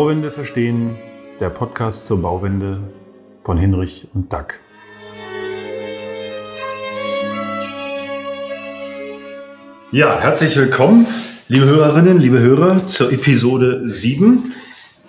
Bauwende 0.00 0.30
verstehen, 0.30 0.96
der 1.40 1.50
Podcast 1.50 2.06
zur 2.06 2.22
Bauwende 2.22 2.80
von 3.44 3.58
Hinrich 3.58 4.08
und 4.14 4.32
Dack. 4.32 4.58
Ja, 9.92 10.18
herzlich 10.18 10.56
willkommen, 10.56 11.06
liebe 11.48 11.66
Hörerinnen, 11.66 12.16
liebe 12.16 12.38
Hörer, 12.38 12.86
zur 12.86 13.12
Episode 13.12 13.82
7, 13.84 14.54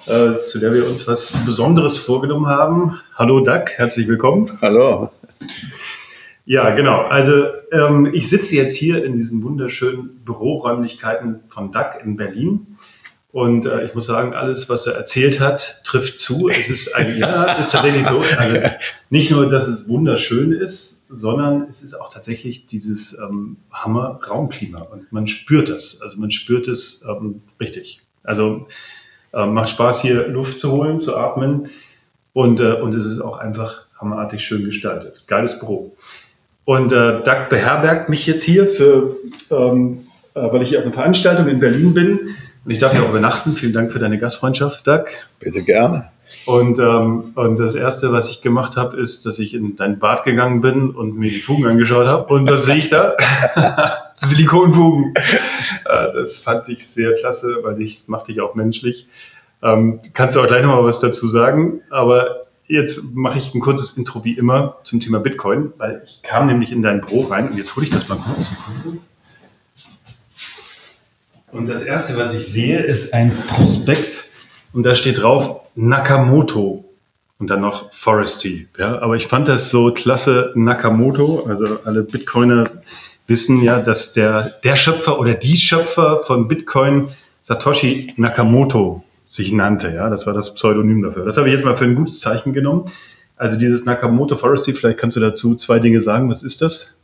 äh, 0.07 0.43
zu 0.45 0.59
der 0.59 0.73
wir 0.73 0.85
uns 0.85 1.07
was 1.07 1.31
Besonderes 1.45 1.97
vorgenommen 1.97 2.47
haben. 2.47 2.99
Hallo 3.15 3.39
Dack, 3.39 3.71
herzlich 3.77 4.09
willkommen. 4.09 4.51
Hallo. 4.61 5.09
Ja, 6.43 6.75
genau. 6.75 7.03
Also 7.03 7.45
ähm, 7.71 8.09
ich 8.11 8.29
sitze 8.29 8.57
jetzt 8.57 8.75
hier 8.75 9.05
in 9.05 9.15
diesen 9.15 9.41
wunderschönen 9.41 10.21
Büroräumlichkeiten 10.25 11.43
von 11.47 11.71
DAC 11.71 12.01
in 12.03 12.17
Berlin. 12.17 12.75
Und 13.31 13.65
äh, 13.65 13.85
ich 13.85 13.95
muss 13.95 14.05
sagen, 14.05 14.33
alles, 14.33 14.69
was 14.69 14.87
er 14.87 14.95
erzählt 14.95 15.39
hat, 15.39 15.81
trifft 15.85 16.19
zu. 16.19 16.49
Es 16.49 16.69
ist 16.69 16.95
ein, 16.95 17.17
ja, 17.17 17.53
ist 17.53 17.71
tatsächlich 17.71 18.05
so. 18.05 18.21
Also 18.37 18.57
nicht 19.09 19.31
nur, 19.31 19.49
dass 19.49 19.67
es 19.67 19.87
wunderschön 19.87 20.51
ist, 20.51 21.05
sondern 21.09 21.67
es 21.69 21.81
ist 21.81 21.99
auch 21.99 22.13
tatsächlich 22.13 22.65
dieses 22.65 23.17
ähm, 23.19 23.57
Hammer 23.71 24.19
Raumklima 24.27 24.81
und 24.81 25.11
man 25.13 25.27
spürt 25.27 25.69
das. 25.69 26.01
Also 26.01 26.19
man 26.19 26.31
spürt 26.31 26.67
es 26.67 27.05
ähm, 27.07 27.41
richtig. 27.59 28.01
Also 28.23 28.67
äh, 29.33 29.45
macht 29.45 29.69
Spaß 29.69 30.01
hier 30.01 30.27
Luft 30.27 30.59
zu 30.59 30.71
holen, 30.73 30.99
zu 30.99 31.15
atmen 31.15 31.69
und 32.33 32.59
äh, 32.59 32.73
und 32.73 32.93
es 32.95 33.05
ist 33.05 33.21
auch 33.21 33.37
einfach 33.37 33.85
hammerartig 33.97 34.43
schön 34.43 34.65
gestaltet. 34.65 35.23
Geiles 35.27 35.59
Büro. 35.59 35.95
Und 36.65 36.91
äh, 36.91 37.23
Doug 37.23 37.49
beherbergt 37.49 38.09
mich 38.09 38.27
jetzt 38.27 38.43
hier 38.43 38.67
für, 38.67 39.15
ähm, 39.49 40.05
äh, 40.33 40.41
weil 40.51 40.61
ich 40.61 40.69
hier 40.69 40.79
auf 40.79 40.85
einer 40.85 40.93
Veranstaltung 40.93 41.47
in 41.47 41.59
Berlin 41.59 41.93
bin. 41.93 42.19
Und 42.63 42.71
ich 42.71 42.79
darf 42.79 42.91
hier 42.91 43.03
auch 43.03 43.09
übernachten. 43.09 43.53
Vielen 43.53 43.73
Dank 43.73 43.91
für 43.91 43.99
deine 43.99 44.17
Gastfreundschaft, 44.19 44.85
Doug. 44.85 45.05
Bitte 45.39 45.63
gerne. 45.63 46.09
Und, 46.45 46.79
ähm, 46.79 47.31
und 47.35 47.57
das 47.57 47.75
Erste, 47.75 48.11
was 48.11 48.29
ich 48.29 48.41
gemacht 48.41 48.77
habe, 48.77 48.97
ist, 48.97 49.25
dass 49.25 49.39
ich 49.39 49.53
in 49.53 49.75
dein 49.75 49.99
Bad 49.99 50.23
gegangen 50.23 50.61
bin 50.61 50.91
und 50.91 51.17
mir 51.17 51.29
die 51.29 51.39
Fugen 51.39 51.65
angeschaut 51.65 52.07
habe. 52.07 52.33
Und 52.33 52.49
was 52.49 52.65
sehe 52.65 52.77
ich 52.77 52.89
da? 52.89 53.17
Silikonfugen. 54.15 55.13
Äh, 55.85 56.13
das 56.13 56.37
fand 56.37 56.69
ich 56.69 56.87
sehr 56.87 57.15
klasse, 57.15 57.57
weil 57.63 57.81
ich 57.81 58.07
macht 58.07 58.27
dich 58.27 58.39
auch 58.39 58.55
menschlich. 58.55 59.07
Ähm, 59.61 59.99
kannst 60.13 60.35
du 60.35 60.41
auch 60.41 60.47
gleich 60.47 60.61
nochmal 60.61 60.85
was 60.85 60.99
dazu 60.99 61.27
sagen. 61.27 61.81
Aber 61.89 62.41
Jetzt 62.71 63.15
mache 63.15 63.37
ich 63.37 63.53
ein 63.53 63.59
kurzes 63.59 63.97
Intro 63.97 64.23
wie 64.23 64.31
immer 64.31 64.77
zum 64.85 65.01
Thema 65.01 65.19
Bitcoin, 65.19 65.73
weil 65.75 66.03
ich 66.05 66.21
kam 66.23 66.47
nämlich 66.47 66.71
in 66.71 66.81
dein 66.81 67.01
Büro 67.01 67.23
rein 67.23 67.49
und 67.49 67.57
jetzt 67.57 67.75
hole 67.75 67.85
ich 67.85 67.91
das 67.91 68.07
mal 68.07 68.15
kurz. 68.15 68.59
Und 71.51 71.67
das 71.67 71.83
erste, 71.83 72.17
was 72.17 72.33
ich 72.33 72.47
sehe, 72.47 72.79
ist 72.79 73.13
ein 73.13 73.35
Prospekt 73.47 74.25
und 74.73 74.83
da 74.83 74.95
steht 74.95 75.21
drauf 75.21 75.61
Nakamoto 75.75 76.85
und 77.39 77.49
dann 77.49 77.61
noch 77.61 77.91
Forestry. 77.91 78.67
Ja, 78.77 78.99
aber 79.01 79.15
ich 79.15 79.27
fand 79.27 79.47
das 79.47 79.69
so 79.69 79.91
klasse 79.93 80.53
Nakamoto. 80.55 81.45
Also 81.47 81.79
alle 81.83 82.03
Bitcoiner 82.03 82.69
wissen 83.27 83.61
ja, 83.61 83.79
dass 83.79 84.13
der, 84.13 84.49
der 84.63 84.75
Schöpfer 84.77 85.19
oder 85.19 85.33
die 85.33 85.57
Schöpfer 85.57 86.21
von 86.25 86.47
Bitcoin 86.47 87.09
Satoshi 87.41 88.13
Nakamoto 88.15 89.03
sich 89.27 89.51
nannte. 89.51 89.93
Ja, 89.93 90.09
das 90.09 90.27
war 90.27 90.33
das 90.33 90.55
Pseudonym 90.55 91.01
dafür. 91.01 91.25
Das 91.25 91.37
habe 91.37 91.49
ich 91.49 91.55
jetzt 91.55 91.65
mal 91.65 91.75
für 91.75 91.85
ein 91.85 91.95
gutes 91.95 92.19
Zeichen 92.21 92.53
genommen. 92.53 92.85
Also 93.35 93.57
dieses 93.57 93.85
Nakamoto 93.85 94.37
Forestry, 94.37 94.73
vielleicht 94.73 94.99
kannst 94.99 95.17
du 95.17 95.21
dazu 95.21 95.55
zwei 95.55 95.79
Dinge 95.79 95.99
sagen. 95.99 96.29
Was 96.29 96.43
ist 96.43 96.61
das? 96.61 97.00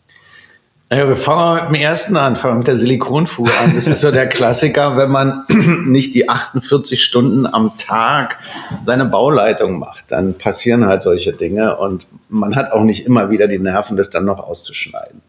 Ja, 0.90 1.06
wir 1.06 1.18
fangen 1.18 1.56
mit 1.56 1.82
dem 1.82 1.84
ersten 1.84 2.16
an, 2.16 2.38
fangen 2.38 2.60
mit 2.60 2.68
der 2.68 2.78
Silikonfuge 2.78 3.52
an. 3.62 3.76
Das 3.76 3.88
ist 3.88 4.00
so 4.00 4.10
der 4.10 4.26
Klassiker, 4.26 4.96
wenn 4.96 5.12
man 5.12 5.44
nicht 5.86 6.16
die 6.16 6.30
48 6.30 7.04
Stunden 7.04 7.46
am 7.46 7.78
Tag 7.78 8.38
seine 8.84 9.04
Bauleitung 9.04 9.80
macht, 9.80 10.06
dann 10.14 10.36
passieren 10.36 10.86
halt 10.86 11.02
solche 11.02 11.34
Dinge 11.34 11.76
und 11.76 12.08
man 12.30 12.56
hat 12.56 12.72
auch 12.72 12.84
nicht 12.84 13.06
immer 13.06 13.30
wieder 13.30 13.50
die 13.50 13.60
Nerven, 13.60 13.98
das 13.98 14.12
dann 14.12 14.24
noch 14.24 14.40
auszuschneiden. 14.40 15.22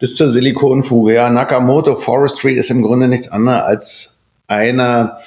Das 0.00 0.16
zur 0.16 0.30
Silikonfuge. 0.30 1.14
Ja, 1.14 1.30
Nakamoto 1.30 1.96
Forestry 1.96 2.52
ist 2.52 2.70
im 2.70 2.82
Grunde 2.82 3.08
nichts 3.08 3.28
anderes 3.28 3.62
als 3.62 4.18
einer 4.48 5.20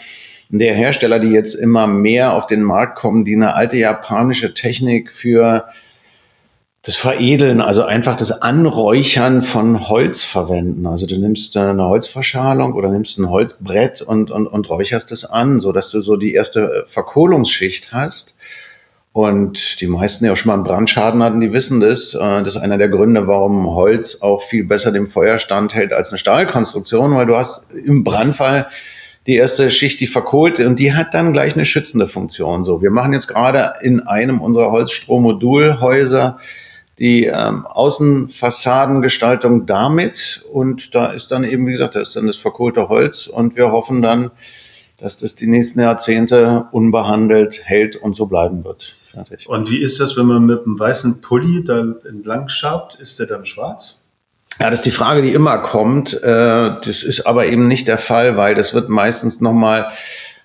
der 0.49 0.75
Hersteller, 0.75 1.17
die 1.17 1.29
jetzt 1.29 1.55
immer 1.55 1.87
mehr 1.87 2.33
auf 2.33 2.45
den 2.45 2.61
Markt 2.61 2.95
kommen, 2.95 3.25
die 3.25 3.35
eine 3.35 3.55
alte 3.55 3.77
japanische 3.77 4.53
Technik 4.53 5.11
für 5.11 5.65
das 6.89 6.95
Veredeln, 6.95 7.61
also 7.61 7.83
einfach 7.83 8.15
das 8.15 8.41
Anräuchern 8.41 9.43
von 9.43 9.89
Holz 9.89 10.23
verwenden. 10.23 10.87
Also 10.87 11.05
du 11.05 11.19
nimmst 11.19 11.55
eine 11.55 11.85
Holzverschalung 11.85 12.73
oder 12.73 12.89
nimmst 12.89 13.19
ein 13.19 13.29
Holzbrett 13.29 14.01
und, 14.01 14.31
und, 14.31 14.47
und 14.47 14.67
räucherst 14.67 15.11
es 15.11 15.23
an, 15.23 15.59
so 15.59 15.71
dass 15.71 15.91
du 15.91 16.01
so 16.01 16.17
die 16.17 16.33
erste 16.33 16.85
Verkohlungsschicht 16.87 17.93
hast. 17.93 18.37
Und 19.13 19.81
die 19.81 19.85
meisten, 19.85 20.25
die 20.25 20.31
auch 20.31 20.35
schon 20.35 20.47
mal 20.47 20.55
einen 20.55 20.63
Brandschaden 20.63 21.21
hatten, 21.21 21.41
die 21.41 21.53
wissen 21.53 21.79
das. 21.79 22.15
Äh, 22.15 22.41
das 22.41 22.55
ist 22.55 22.57
einer 22.57 22.79
der 22.79 22.89
Gründe, 22.89 23.27
warum 23.27 23.67
Holz 23.67 24.23
auch 24.23 24.41
viel 24.41 24.63
besser 24.63 24.91
dem 24.91 25.05
Feuer 25.05 25.37
standhält 25.37 25.93
als 25.93 26.11
eine 26.11 26.17
Stahlkonstruktion, 26.17 27.15
weil 27.15 27.27
du 27.27 27.35
hast 27.35 27.71
im 27.71 28.03
Brandfall 28.03 28.65
die 29.27 29.35
erste 29.35 29.69
Schicht, 29.69 29.99
die 29.99 30.07
verkohlt 30.07 30.59
und 30.59 30.79
die 30.79 30.95
hat 30.95 31.13
dann 31.13 31.33
gleich 31.33 31.53
eine 31.53 31.65
schützende 31.65 32.07
Funktion. 32.07 32.65
So, 32.65 32.81
wir 32.81 32.89
machen 32.89 33.13
jetzt 33.13 33.27
gerade 33.27 33.73
in 33.83 33.99
einem 34.07 34.41
unserer 34.41 34.71
Holzstrommodulhäuser 34.71 36.39
die 36.99 37.25
ähm, 37.25 37.65
Außenfassadengestaltung 37.65 39.65
damit 39.65 40.43
und 40.51 40.93
da 40.93 41.07
ist 41.07 41.31
dann 41.31 41.43
eben, 41.43 41.65
wie 41.65 41.71
gesagt, 41.71 41.95
da 41.95 42.01
ist 42.01 42.15
dann 42.15 42.27
das 42.27 42.37
verkohlte 42.37 42.89
Holz 42.89 43.27
und 43.27 43.55
wir 43.55 43.71
hoffen 43.71 44.01
dann, 44.01 44.31
dass 44.97 45.17
das 45.17 45.35
die 45.35 45.47
nächsten 45.47 45.79
Jahrzehnte 45.79 46.67
unbehandelt 46.71 47.61
hält 47.63 47.95
und 47.95 48.15
so 48.15 48.25
bleiben 48.25 48.65
wird. 48.65 48.95
Fertig. 49.09 49.47
Und 49.47 49.71
wie 49.71 49.81
ist 49.81 49.99
das, 49.99 50.17
wenn 50.17 50.25
man 50.25 50.45
mit 50.45 50.65
einem 50.65 50.77
weißen 50.77 51.21
Pulli 51.21 51.63
da 51.63 51.79
entlang 51.79 52.49
schabt? 52.49 52.95
Ist 52.95 53.19
der 53.19 53.27
dann 53.27 53.45
schwarz? 53.45 54.03
Ja, 54.59 54.69
das 54.69 54.79
ist 54.79 54.85
die 54.85 54.91
Frage, 54.91 55.21
die 55.21 55.31
immer 55.31 55.59
kommt. 55.59 56.21
Äh, 56.21 56.71
das 56.83 57.03
ist 57.03 57.25
aber 57.25 57.45
eben 57.45 57.69
nicht 57.69 57.87
der 57.87 57.97
Fall, 57.97 58.35
weil 58.35 58.55
das 58.55 58.73
wird 58.73 58.89
meistens 58.89 59.39
nochmal, 59.39 59.93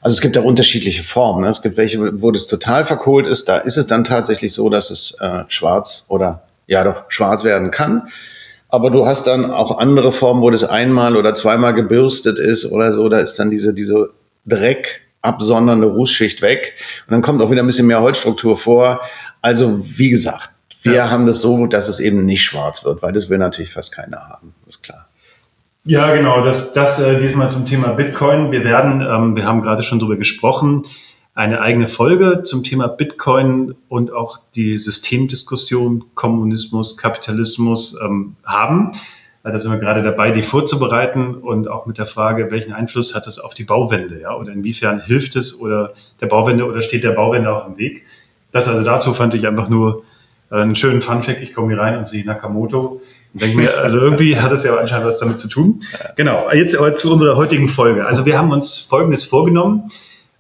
also 0.05 0.17
es 0.17 0.21
gibt 0.21 0.37
ja 0.37 0.43
unterschiedliche 0.43 1.03
Formen. 1.03 1.45
Ne? 1.45 1.49
Es 1.49 1.63
gibt 1.63 1.79
welche, 1.79 2.21
wo 2.21 2.31
das 2.31 2.47
total 2.47 2.85
verkohlt 2.85 3.27
ist. 3.27 3.49
Da 3.49 3.57
ist 3.57 3.79
es 3.79 3.87
dann 3.87 4.05
tatsächlich 4.05 4.53
so, 4.53 4.69
dass 4.69 4.91
es 4.91 5.19
äh, 5.19 5.45
schwarz 5.49 6.05
oder 6.09 6.43
ja 6.67 6.85
doch 6.85 7.05
schwarz 7.09 7.43
werden 7.43 7.71
kann. 7.71 8.09
Aber 8.69 8.91
du 8.91 9.07
hast 9.07 9.27
dann 9.27 9.51
auch 9.51 9.79
andere 9.79 10.13
Formen, 10.13 10.43
wo 10.43 10.51
das 10.51 10.63
einmal 10.63 11.17
oder 11.17 11.35
zweimal 11.35 11.73
gebürstet 11.73 12.39
ist 12.39 12.71
oder 12.71 12.93
so. 12.93 13.09
Da 13.09 13.21
ist 13.21 13.39
dann 13.39 13.51
diese, 13.51 13.73
diese 13.73 14.11
Dreck 14.45 15.01
absondernde 15.23 15.87
Rußschicht 15.87 16.43
weg. 16.43 16.75
Und 17.07 17.13
dann 17.13 17.23
kommt 17.23 17.41
auch 17.41 17.51
wieder 17.51 17.63
ein 17.63 17.67
bisschen 17.67 17.87
mehr 17.87 18.03
Holzstruktur 18.03 18.59
vor. 18.59 19.01
Also 19.41 19.81
wie 19.87 20.11
gesagt, 20.11 20.51
wir 20.83 20.97
ja. 20.97 21.11
haben 21.11 21.27
das 21.27 21.41
so, 21.41 21.67
dass 21.67 21.89
es 21.89 21.99
eben 21.99 22.27
nicht 22.27 22.43
schwarz 22.43 22.85
wird, 22.85 23.01
weil 23.01 23.15
das 23.15 23.31
will 23.31 23.39
natürlich 23.39 23.73
fast 23.73 23.93
keiner 23.93 24.29
haben, 24.29 24.55
ist 24.69 24.83
klar. 24.83 25.09
Ja, 25.87 26.15
genau, 26.15 26.43
das, 26.43 26.73
das 26.73 26.99
äh, 26.99 27.21
diesmal 27.21 27.51
zum 27.51 27.67
Thema 27.67 27.89
Bitcoin. 27.89 28.51
Wir 28.51 28.65
werden, 28.65 29.03
ähm, 29.03 29.37
wir 29.37 29.45
haben 29.45 29.61
gerade 29.61 29.83
schon 29.83 29.99
darüber 29.99 30.17
gesprochen, 30.17 30.87
eine 31.35 31.61
eigene 31.61 31.89
Folge 31.89 32.43
zum 32.43 32.63
Thema 32.63 32.87
Bitcoin 32.87 33.75
und 33.91 34.11
auch 34.11 34.39
die 34.55 34.79
Systemdiskussion 34.79 36.07
Kommunismus, 36.15 36.97
Kapitalismus 36.97 38.01
ähm, 38.03 38.37
haben. 38.47 38.93
Da 39.43 39.59
sind 39.59 39.73
wir 39.73 39.79
gerade 39.79 40.03
dabei, 40.03 40.31
die 40.31 40.41
vorzubereiten 40.41 41.35
und 41.35 41.69
auch 41.69 41.85
mit 41.85 41.99
der 41.99 42.07
Frage, 42.07 42.51
welchen 42.51 42.73
Einfluss 42.73 43.15
hat 43.15 43.27
das 43.27 43.39
auf 43.39 43.53
die 43.53 43.65
Bauwende, 43.65 44.19
ja, 44.19 44.35
oder 44.35 44.53
inwiefern 44.53 45.03
hilft 45.05 45.37
es 45.37 45.61
oder 45.61 45.93
der 46.23 46.29
Bauwende 46.29 46.65
oder 46.65 46.81
steht 46.81 47.05
der 47.05 47.13
Bauwende 47.13 47.55
auch 47.55 47.67
im 47.67 47.77
Weg? 47.77 48.07
Das 48.53 48.69
also 48.69 48.83
dazu 48.85 49.13
fand 49.13 49.35
ich 49.35 49.47
einfach 49.47 49.69
nur 49.69 50.03
äh, 50.51 50.63
einen 50.63 50.77
schönen 50.77 51.03
Funfact, 51.03 51.43
ich 51.43 51.53
komme 51.53 51.75
hier 51.75 51.83
rein 51.83 51.99
und 51.99 52.09
sehe 52.09 52.25
Nakamoto 52.25 53.03
mir, 53.35 53.79
also 53.79 53.99
irgendwie 53.99 54.39
hat 54.39 54.53
es 54.53 54.65
ja 54.65 54.77
anscheinend 54.77 55.07
was 55.07 55.19
damit 55.19 55.39
zu 55.39 55.49
tun. 55.49 55.83
Genau, 56.17 56.51
jetzt 56.53 56.77
aber 56.77 56.95
zu 56.95 57.13
unserer 57.13 57.37
heutigen 57.37 57.69
Folge. 57.69 58.07
Also 58.07 58.27
wir 58.27 58.39
haben 58.39 58.53
uns 58.53 58.79
Folgendes 58.79 59.25
vorgenommen. 59.25 59.91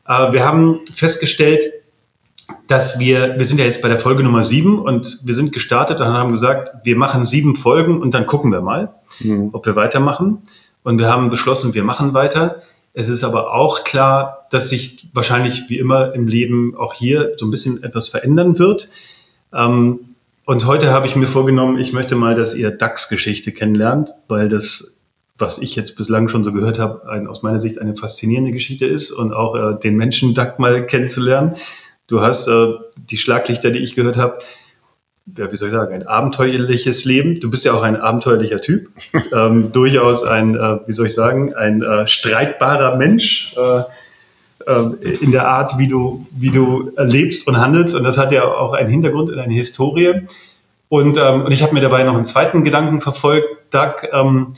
Äh, 0.06 0.32
wir 0.32 0.44
haben 0.44 0.80
festgestellt, 0.94 1.64
dass 2.68 2.98
wir, 2.98 3.38
wir 3.38 3.46
sind 3.46 3.58
ja 3.58 3.64
jetzt 3.64 3.82
bei 3.82 3.88
der 3.88 3.98
Folge 3.98 4.22
Nummer 4.22 4.42
sieben 4.42 4.78
und 4.78 5.20
wir 5.24 5.34
sind 5.34 5.52
gestartet 5.52 6.00
und 6.00 6.06
haben 6.06 6.30
gesagt, 6.30 6.84
wir 6.84 6.96
machen 6.96 7.24
sieben 7.24 7.56
Folgen 7.56 8.00
und 8.00 8.14
dann 8.14 8.26
gucken 8.26 8.52
wir 8.52 8.60
mal, 8.60 8.94
mhm. 9.20 9.50
ob 9.52 9.66
wir 9.66 9.76
weitermachen. 9.76 10.42
Und 10.82 10.98
wir 10.98 11.08
haben 11.08 11.30
beschlossen, 11.30 11.74
wir 11.74 11.84
machen 11.84 12.14
weiter. 12.14 12.62
Es 12.92 13.08
ist 13.08 13.24
aber 13.24 13.54
auch 13.54 13.84
klar, 13.84 14.46
dass 14.50 14.68
sich 14.68 15.08
wahrscheinlich 15.14 15.64
wie 15.68 15.78
immer 15.78 16.14
im 16.14 16.28
Leben 16.28 16.76
auch 16.76 16.94
hier 16.94 17.32
so 17.36 17.46
ein 17.46 17.50
bisschen 17.50 17.82
etwas 17.82 18.08
verändern 18.08 18.58
wird. 18.58 18.88
Ähm, 19.52 20.00
und 20.46 20.66
heute 20.66 20.90
habe 20.90 21.06
ich 21.06 21.16
mir 21.16 21.26
vorgenommen, 21.26 21.78
ich 21.78 21.92
möchte 21.92 22.16
mal, 22.16 22.34
dass 22.34 22.54
ihr 22.54 22.70
DAX-Geschichte 22.70 23.52
kennenlernt, 23.52 24.10
weil 24.28 24.48
das, 24.48 25.00
was 25.38 25.58
ich 25.58 25.74
jetzt 25.74 25.96
bislang 25.96 26.28
schon 26.28 26.44
so 26.44 26.52
gehört 26.52 26.78
habe, 26.78 27.08
ein, 27.08 27.26
aus 27.26 27.42
meiner 27.42 27.58
Sicht 27.58 27.80
eine 27.80 27.94
faszinierende 27.96 28.52
Geschichte 28.52 28.86
ist 28.86 29.10
und 29.10 29.32
auch 29.32 29.54
äh, 29.54 29.78
den 29.78 29.96
Menschen 29.96 30.34
DAX 30.34 30.58
mal 30.58 30.86
kennenzulernen. 30.86 31.56
Du 32.06 32.20
hast 32.20 32.48
äh, 32.48 32.74
die 32.96 33.16
Schlaglichter, 33.16 33.70
die 33.70 33.78
ich 33.78 33.94
gehört 33.94 34.16
habe, 34.16 34.40
ja, 35.38 35.50
wie 35.50 35.56
soll 35.56 35.68
ich 35.68 35.74
sagen, 35.74 35.94
ein 35.94 36.06
abenteuerliches 36.06 37.06
Leben. 37.06 37.40
Du 37.40 37.50
bist 37.50 37.64
ja 37.64 37.72
auch 37.72 37.82
ein 37.82 37.96
abenteuerlicher 37.96 38.60
Typ, 38.60 38.88
ähm, 39.32 39.72
durchaus 39.72 40.22
ein, 40.22 40.54
äh, 40.54 40.80
wie 40.86 40.92
soll 40.92 41.06
ich 41.06 41.14
sagen, 41.14 41.54
ein 41.54 41.82
äh, 41.82 42.06
streitbarer 42.06 42.96
Mensch. 42.96 43.56
Äh, 44.66 44.72
äh, 44.72 45.18
in 45.20 45.30
der 45.30 45.48
Art, 45.48 45.78
wie 45.78 45.88
du, 45.88 46.26
wie 46.30 46.50
du 46.50 46.90
lebst 46.96 47.46
und 47.48 47.58
handelst. 47.58 47.94
Und 47.94 48.04
das 48.04 48.18
hat 48.18 48.32
ja 48.32 48.44
auch 48.44 48.72
einen 48.72 48.90
Hintergrund 48.90 49.30
und 49.30 49.38
eine 49.38 49.54
Historie. 49.54 50.22
Und, 50.88 51.18
ähm, 51.18 51.42
und 51.42 51.52
ich 51.52 51.62
habe 51.62 51.74
mir 51.74 51.80
dabei 51.80 52.04
noch 52.04 52.14
einen 52.14 52.24
zweiten 52.24 52.64
Gedanken 52.64 53.00
verfolgt, 53.00 53.46
Doug. 53.70 54.08
Ähm, 54.12 54.54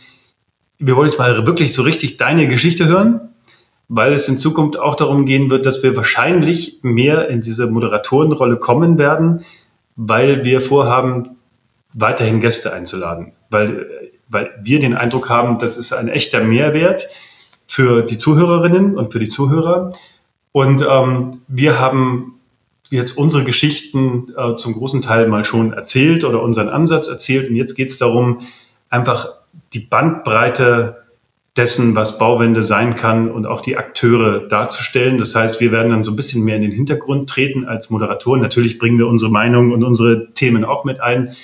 wir 0.78 0.96
wollen 0.96 1.08
jetzt 1.08 1.18
mal 1.18 1.46
wirklich 1.46 1.74
so 1.74 1.82
richtig 1.82 2.18
deine 2.18 2.46
Geschichte 2.46 2.86
hören, 2.86 3.20
weil 3.88 4.12
es 4.12 4.28
in 4.28 4.38
Zukunft 4.38 4.78
auch 4.78 4.96
darum 4.96 5.24
gehen 5.24 5.50
wird, 5.50 5.64
dass 5.64 5.82
wir 5.82 5.96
wahrscheinlich 5.96 6.80
mehr 6.82 7.28
in 7.28 7.40
diese 7.40 7.66
Moderatorenrolle 7.66 8.56
kommen 8.56 8.98
werden, 8.98 9.44
weil 9.96 10.44
wir 10.44 10.60
vorhaben, 10.60 11.30
weiterhin 11.94 12.42
Gäste 12.42 12.74
einzuladen, 12.74 13.32
weil, 13.48 14.10
weil 14.28 14.50
wir 14.62 14.80
den 14.80 14.94
Eindruck 14.94 15.30
haben, 15.30 15.58
das 15.58 15.78
ist 15.78 15.94
ein 15.94 16.08
echter 16.08 16.44
Mehrwert 16.44 17.08
für 17.66 18.02
die 18.02 18.18
Zuhörerinnen 18.18 18.96
und 18.96 19.12
für 19.12 19.18
die 19.18 19.28
Zuhörer. 19.28 19.92
Und 20.52 20.86
ähm, 20.88 21.42
wir 21.48 21.80
haben 21.80 22.34
jetzt 22.90 23.18
unsere 23.18 23.44
Geschichten 23.44 24.32
äh, 24.36 24.56
zum 24.56 24.74
großen 24.74 25.02
Teil 25.02 25.28
mal 25.28 25.44
schon 25.44 25.72
erzählt 25.72 26.24
oder 26.24 26.42
unseren 26.42 26.68
Ansatz 26.68 27.08
erzählt. 27.08 27.50
Und 27.50 27.56
jetzt 27.56 27.74
geht 27.74 27.90
es 27.90 27.98
darum, 27.98 28.40
einfach 28.88 29.28
die 29.72 29.80
Bandbreite 29.80 31.02
dessen, 31.56 31.96
was 31.96 32.18
Bauwende 32.18 32.62
sein 32.62 32.96
kann 32.96 33.30
und 33.30 33.46
auch 33.46 33.62
die 33.62 33.76
Akteure 33.76 34.40
darzustellen. 34.40 35.16
Das 35.16 35.34
heißt, 35.34 35.60
wir 35.60 35.72
werden 35.72 35.90
dann 35.90 36.02
so 36.02 36.12
ein 36.12 36.16
bisschen 36.16 36.44
mehr 36.44 36.56
in 36.56 36.62
den 36.62 36.70
Hintergrund 36.70 37.30
treten 37.30 37.64
als 37.64 37.88
Moderatoren. 37.88 38.42
Natürlich 38.42 38.78
bringen 38.78 38.98
wir 38.98 39.06
unsere 39.06 39.30
Meinung 39.30 39.72
und 39.72 39.82
unsere 39.82 40.32
Themen 40.34 40.64
auch 40.64 40.84
mit 40.84 41.00
ein. 41.00 41.34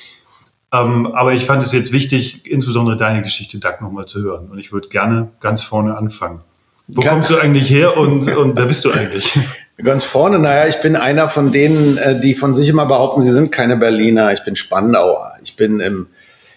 Ähm, 0.72 1.06
aber 1.14 1.34
ich 1.34 1.44
fand 1.44 1.62
es 1.62 1.72
jetzt 1.72 1.92
wichtig, 1.92 2.50
insbesondere 2.50 2.96
deine 2.96 3.22
Geschichte, 3.22 3.58
Doug, 3.58 3.80
nochmal 3.80 4.06
zu 4.06 4.22
hören. 4.22 4.48
Und 4.50 4.58
ich 4.58 4.72
würde 4.72 4.88
gerne 4.88 5.28
ganz 5.40 5.62
vorne 5.62 5.96
anfangen. 5.96 6.40
Wo 6.88 7.02
kommst 7.02 7.30
du 7.30 7.36
eigentlich 7.36 7.70
her 7.70 7.96
und, 7.96 8.28
und 8.28 8.56
wer 8.56 8.66
bist 8.66 8.84
du 8.84 8.90
eigentlich? 8.90 9.38
Ganz 9.82 10.04
vorne, 10.04 10.38
naja, 10.38 10.68
ich 10.68 10.80
bin 10.80 10.96
einer 10.96 11.28
von 11.28 11.50
denen, 11.50 11.96
äh, 11.96 12.20
die 12.20 12.34
von 12.34 12.54
sich 12.54 12.68
immer 12.68 12.86
behaupten, 12.86 13.22
sie 13.22 13.32
sind 13.32 13.50
keine 13.50 13.76
Berliner. 13.76 14.32
Ich 14.32 14.44
bin 14.44 14.54
Spandauer. 14.54 15.32
Ich 15.42 15.56
bin 15.56 15.80
im, 15.80 16.08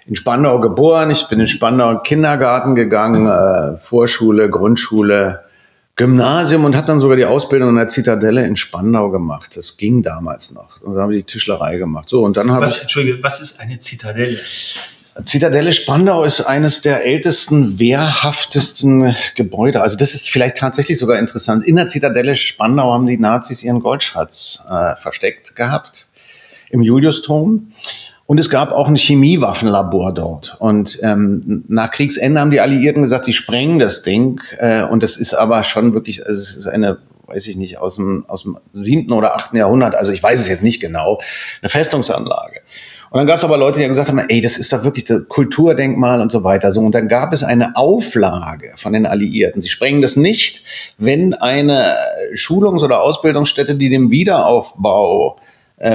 in 0.05 0.15
Spandau 0.15 0.59
geboren. 0.59 1.09
Ich 1.11 1.27
bin 1.27 1.39
in 1.39 1.47
Spandau 1.47 1.99
Kindergarten 1.99 2.75
gegangen, 2.75 3.27
äh, 3.27 3.77
Vorschule, 3.77 4.49
Grundschule, 4.49 5.44
Gymnasium 5.95 6.65
und 6.65 6.75
habe 6.75 6.87
dann 6.87 6.99
sogar 6.99 7.15
die 7.15 7.25
Ausbildung 7.25 7.69
in 7.69 7.75
der 7.77 7.87
Zitadelle 7.87 8.45
in 8.45 8.57
Spandau 8.57 9.09
gemacht. 9.11 9.55
Das 9.55 9.77
ging 9.77 10.03
damals 10.03 10.51
noch. 10.51 10.81
Und 10.81 10.95
dann 10.95 11.03
habe 11.03 11.15
ich 11.15 11.25
die 11.25 11.31
Tischlerei 11.31 11.77
gemacht. 11.77 12.09
So 12.09 12.23
und 12.23 12.35
dann 12.35 12.51
habe 12.51 12.65
ich. 12.65 12.81
Entschuldige, 12.81 13.23
was 13.23 13.39
ist 13.39 13.61
eine 13.61 13.79
Zitadelle? 13.79 14.39
Zitadelle 15.23 15.73
Spandau 15.73 16.25
ist 16.25 16.41
eines 16.41 16.81
der 16.81 17.05
ältesten, 17.05 17.79
wehrhaftesten 17.79 19.15
Gebäude. 19.35 19.81
Also 19.81 19.97
das 19.97 20.13
ist 20.13 20.29
vielleicht 20.29 20.57
tatsächlich 20.57 20.97
sogar 20.97 21.17
interessant. 21.19 21.63
In 21.63 21.77
der 21.77 21.87
Zitadelle 21.87 22.35
Spandau 22.35 22.91
haben 22.91 23.07
die 23.07 23.17
Nazis 23.17 23.63
ihren 23.63 23.79
Goldschatz 23.79 24.65
äh, 24.69 24.97
versteckt 24.97 25.55
gehabt 25.55 26.07
im 26.69 26.81
Juliusturm. 26.81 27.71
Und 28.27 28.39
es 28.39 28.49
gab 28.49 28.71
auch 28.71 28.87
ein 28.87 28.95
Chemiewaffenlabor 28.95 30.13
dort. 30.13 30.55
Und 30.59 30.99
ähm, 31.03 31.63
nach 31.67 31.91
Kriegsende 31.91 32.39
haben 32.39 32.51
die 32.51 32.59
Alliierten 32.61 33.03
gesagt, 33.03 33.25
sie 33.25 33.33
sprengen 33.33 33.77
das 33.77 34.01
Ding. 34.01 34.41
Äh, 34.57 34.83
und 34.83 35.03
das 35.03 35.17
ist 35.17 35.35
aber 35.35 35.63
schon 35.63 35.93
wirklich, 35.93 36.25
also 36.25 36.41
es 36.41 36.57
ist 36.57 36.67
eine, 36.67 36.97
weiß 37.27 37.45
ich 37.47 37.55
nicht, 37.55 37.77
aus 37.77 37.97
dem, 37.97 38.25
aus 38.27 38.43
dem 38.43 38.57
siebten 38.73 39.13
oder 39.13 39.35
achten 39.35 39.57
Jahrhundert, 39.57 39.95
also 39.95 40.11
ich 40.11 40.23
weiß 40.23 40.39
es 40.39 40.47
jetzt 40.47 40.63
nicht 40.63 40.79
genau, 40.79 41.21
eine 41.61 41.69
Festungsanlage. 41.69 42.61
Und 43.11 43.19
dann 43.19 43.27
gab 43.27 43.37
es 43.37 43.43
aber 43.43 43.57
Leute, 43.57 43.79
die 43.79 43.87
gesagt 43.87 44.09
haben, 44.09 44.17
ey, 44.17 44.41
das 44.41 44.57
ist 44.57 44.73
doch 44.73 44.83
wirklich 44.83 45.05
das 45.05 45.27
Kulturdenkmal 45.29 46.19
und 46.19 46.31
so 46.31 46.43
weiter. 46.43 46.71
So, 46.71 46.81
und 46.81 46.93
dann 46.93 47.07
gab 47.07 47.31
es 47.31 47.43
eine 47.43 47.75
Auflage 47.75 48.73
von 48.75 48.91
den 48.91 49.05
Alliierten. 49.05 49.61
Sie 49.61 49.69
sprengen 49.69 50.01
das 50.01 50.15
nicht, 50.15 50.63
wenn 50.97 51.35
eine 51.35 51.95
Schulungs- 52.33 52.83
oder 52.83 53.01
Ausbildungsstätte, 53.01 53.75
die 53.75 53.89
dem 53.89 54.09
Wiederaufbau 54.09 55.37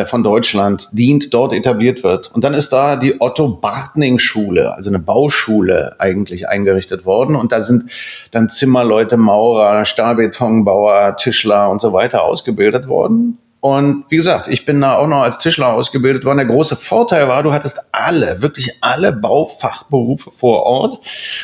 von 0.06 0.22
Deutschland 0.22 0.88
dient, 0.92 1.32
dort 1.32 1.54
etabliert 1.54 2.04
wird. 2.04 2.30
Und 2.34 2.44
dann 2.44 2.52
ist 2.52 2.70
da 2.70 2.96
die 2.96 3.18
Otto-Bartning-Schule, 3.18 4.74
also 4.74 4.90
eine 4.90 4.98
Bauschule 4.98 5.96
eigentlich 5.98 6.48
eingerichtet 6.48 7.06
worden. 7.06 7.34
Und 7.34 7.50
da 7.52 7.62
sind 7.62 7.90
dann 8.30 8.50
Zimmerleute, 8.50 9.16
Maurer, 9.16 9.86
Stahlbetonbauer, 9.86 11.16
Tischler 11.16 11.70
und 11.70 11.80
so 11.80 11.94
weiter 11.94 12.24
ausgebildet 12.24 12.88
worden. 12.88 13.38
Und 13.60 14.06
wie 14.08 14.16
gesagt, 14.16 14.48
ich 14.48 14.64
bin 14.64 14.80
da 14.80 14.96
auch 14.96 15.06
noch 15.06 15.20
als 15.20 15.38
Tischler 15.38 15.74
ausgebildet 15.74 16.24
worden. 16.24 16.38
Der 16.38 16.46
große 16.46 16.76
Vorteil 16.76 17.28
war, 17.28 17.42
du 17.42 17.52
hattest 17.52 17.90
alle, 17.92 18.40
wirklich 18.40 18.78
alle 18.80 19.12
Baufachberufe 19.12 20.30
vor 20.30 20.62
Ort 20.62 21.00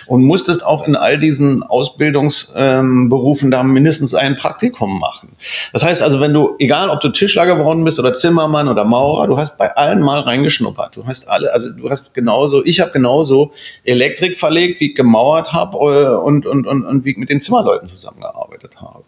und 0.07 0.23
musstest 0.23 0.65
auch 0.65 0.87
in 0.87 0.97
all 0.97 1.19
diesen 1.19 1.63
Ausbildungsberufen 1.63 3.47
ähm, 3.49 3.51
da 3.51 3.63
mindestens 3.63 4.15
ein 4.15 4.35
Praktikum 4.35 4.99
machen. 4.99 5.37
Das 5.75 5.85
heißt 5.85 6.03
also, 6.03 6.19
wenn 6.19 6.33
du, 6.33 6.55
egal 6.59 6.89
ob 6.89 7.03
du 7.03 7.11
Tischler 7.11 7.45
geworden 7.45 7.85
bist 7.85 7.99
oder 7.99 8.15
Zimmermann 8.15 8.69
oder 8.69 8.87
Maurer, 8.87 9.27
du 9.27 9.37
hast 9.37 9.59
bei 9.59 9.77
allen 9.77 10.01
mal 10.01 10.21
reingeschnuppert. 10.21 10.97
Du 10.97 11.07
hast 11.07 11.29
alle, 11.29 11.53
also 11.53 11.71
du 11.71 11.91
hast 11.91 12.15
genauso, 12.15 12.65
ich 12.65 12.81
habe 12.81 12.93
genauso 12.93 13.53
Elektrik 13.85 14.39
verlegt, 14.39 14.81
wie 14.81 14.91
ich 14.91 14.95
gemauert 14.95 15.53
habe 15.53 15.77
äh, 15.77 16.17
und, 16.17 16.47
und, 16.47 16.67
und, 16.67 16.87
und 16.87 17.05
wie 17.05 17.11
ich 17.11 17.19
mit 17.19 17.29
den 17.29 17.43
Zimmerleuten 17.43 17.87
zusammengearbeitet 17.87 18.81
habe. 18.81 19.05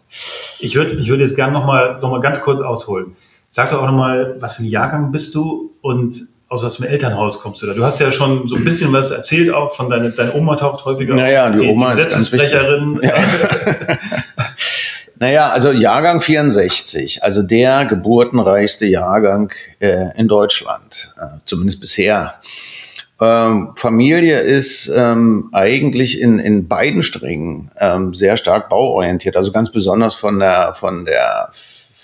Ich 0.59 0.75
würde 0.75 0.91
ich 0.91 1.09
würd 1.09 1.21
jetzt 1.21 1.35
gerne 1.35 1.53
nochmal 1.53 1.99
noch 2.01 2.11
mal 2.11 2.21
ganz 2.21 2.41
kurz 2.41 2.61
ausholen. 2.61 2.98
Sag 3.49 3.71
doch 3.71 3.81
auch 3.81 3.87
nochmal, 3.87 4.35
was 4.39 4.55
für 4.55 4.63
ein 4.63 4.67
Jahrgang 4.67 5.11
bist 5.11 5.33
du 5.33 5.71
und 5.81 6.21
aus 6.49 6.63
was 6.63 6.77
für 6.77 6.83
einem 6.83 6.93
Elternhaus 6.93 7.41
kommst 7.41 7.61
du 7.61 7.65
da? 7.65 7.73
Du 7.73 7.83
hast 7.83 7.99
ja 7.99 8.11
schon 8.11 8.47
so 8.47 8.55
ein 8.55 8.63
bisschen 8.63 8.93
was 8.93 9.09
erzählt 9.09 9.51
auch 9.51 9.73
von 9.73 9.89
deiner, 9.89 10.09
deine 10.09 10.33
Oma 10.33 10.55
taucht 10.55 10.85
häufiger 10.85 11.15
naja, 11.15 11.49
die, 11.49 11.61
die 11.61 11.67
Oma 11.67 11.91
die 11.91 11.97
Gesetzessprecherin. 11.97 12.99
Ja. 13.09 13.13
naja, 15.19 15.49
also 15.49 15.71
Jahrgang 15.71 16.21
64, 16.21 17.23
also 17.23 17.41
der 17.41 17.85
geburtenreichste 17.85 18.85
Jahrgang 18.85 19.51
äh, 19.79 20.15
in 20.15 20.27
Deutschland, 20.27 21.13
äh, 21.19 21.39
zumindest 21.45 21.81
bisher. 21.81 22.35
Ähm, 23.21 23.73
Familie 23.75 24.39
ist 24.39 24.89
ähm, 24.95 25.49
eigentlich 25.51 26.21
in, 26.21 26.39
in 26.39 26.67
beiden 26.67 27.03
Strängen 27.03 27.69
ähm, 27.77 28.13
sehr 28.13 28.37
stark 28.37 28.69
bauorientiert, 28.69 29.35
also 29.35 29.51
ganz 29.51 29.71
besonders 29.71 30.15
von 30.15 30.39
der, 30.39 30.73
von 30.73 31.03
der, 31.03 31.49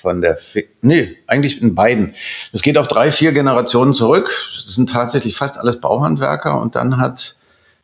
von 0.05 0.21
der, 0.21 0.38
nee, 0.81 1.17
eigentlich 1.25 1.63
in 1.63 1.74
beiden. 1.74 2.13
Es 2.53 2.62
geht 2.62 2.77
auf 2.77 2.88
drei, 2.88 3.12
vier 3.12 3.31
Generationen 3.31 3.93
zurück. 3.93 4.29
Das 4.63 4.75
sind 4.75 4.91
tatsächlich 4.91 5.35
fast 5.35 5.57
alles 5.57 5.81
Bauhandwerker 5.81 6.62
und 6.62 6.75
dann 6.75 6.97
hat, 7.00 7.38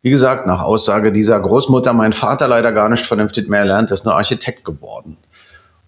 wie 0.03 0.11
gesagt, 0.11 0.45
nach 0.45 0.61
Aussage 0.61 1.11
dieser 1.11 1.39
Großmutter 1.39 1.93
mein 1.93 2.13
Vater 2.13 2.47
leider 2.47 2.71
gar 2.71 2.89
nicht 2.89 3.05
vernünftig 3.07 3.49
mehr 3.49 3.61
erlernt, 3.61 3.89
ist 3.89 4.05
nur 4.05 4.15
Architekt 4.15 4.63
geworden. 4.63 5.17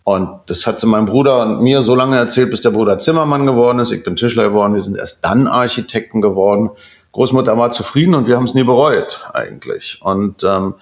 Und 0.03 0.39
das 0.47 0.65
hat 0.65 0.79
sie 0.79 0.87
meinem 0.87 1.05
Bruder 1.05 1.43
und 1.43 1.61
mir 1.61 1.83
so 1.83 1.93
lange 1.93 2.17
erzählt, 2.17 2.49
bis 2.49 2.61
der 2.61 2.71
Bruder 2.71 2.97
Zimmermann 2.97 3.45
geworden 3.45 3.77
ist. 3.77 3.91
Ich 3.91 4.03
bin 4.03 4.15
Tischler 4.15 4.45
geworden. 4.45 4.73
Wir 4.73 4.81
sind 4.81 4.97
erst 4.97 5.23
dann 5.23 5.47
Architekten 5.47 6.19
geworden. 6.19 6.71
Großmutter 7.11 7.55
war 7.59 7.69
zufrieden 7.69 8.15
und 8.15 8.27
wir 8.27 8.37
haben 8.37 8.45
es 8.45 8.55
nie 8.55 8.63
bereut 8.63 9.29
eigentlich. 9.33 10.01
Und 10.01 10.43
ähm, 10.43 10.73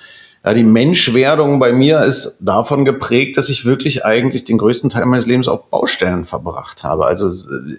ja, 0.44 0.54
die 0.54 0.64
Menschwerdung 0.64 1.60
bei 1.60 1.72
mir 1.72 2.02
ist 2.02 2.40
davon 2.42 2.84
geprägt, 2.84 3.38
dass 3.38 3.50
ich 3.50 3.66
wirklich 3.66 4.06
eigentlich 4.06 4.44
den 4.44 4.58
größten 4.58 4.90
Teil 4.90 5.06
meines 5.06 5.28
Lebens 5.28 5.48
auf 5.48 5.70
Baustellen 5.70 6.26
verbracht 6.26 6.84
habe. 6.84 7.06
Also 7.06 7.30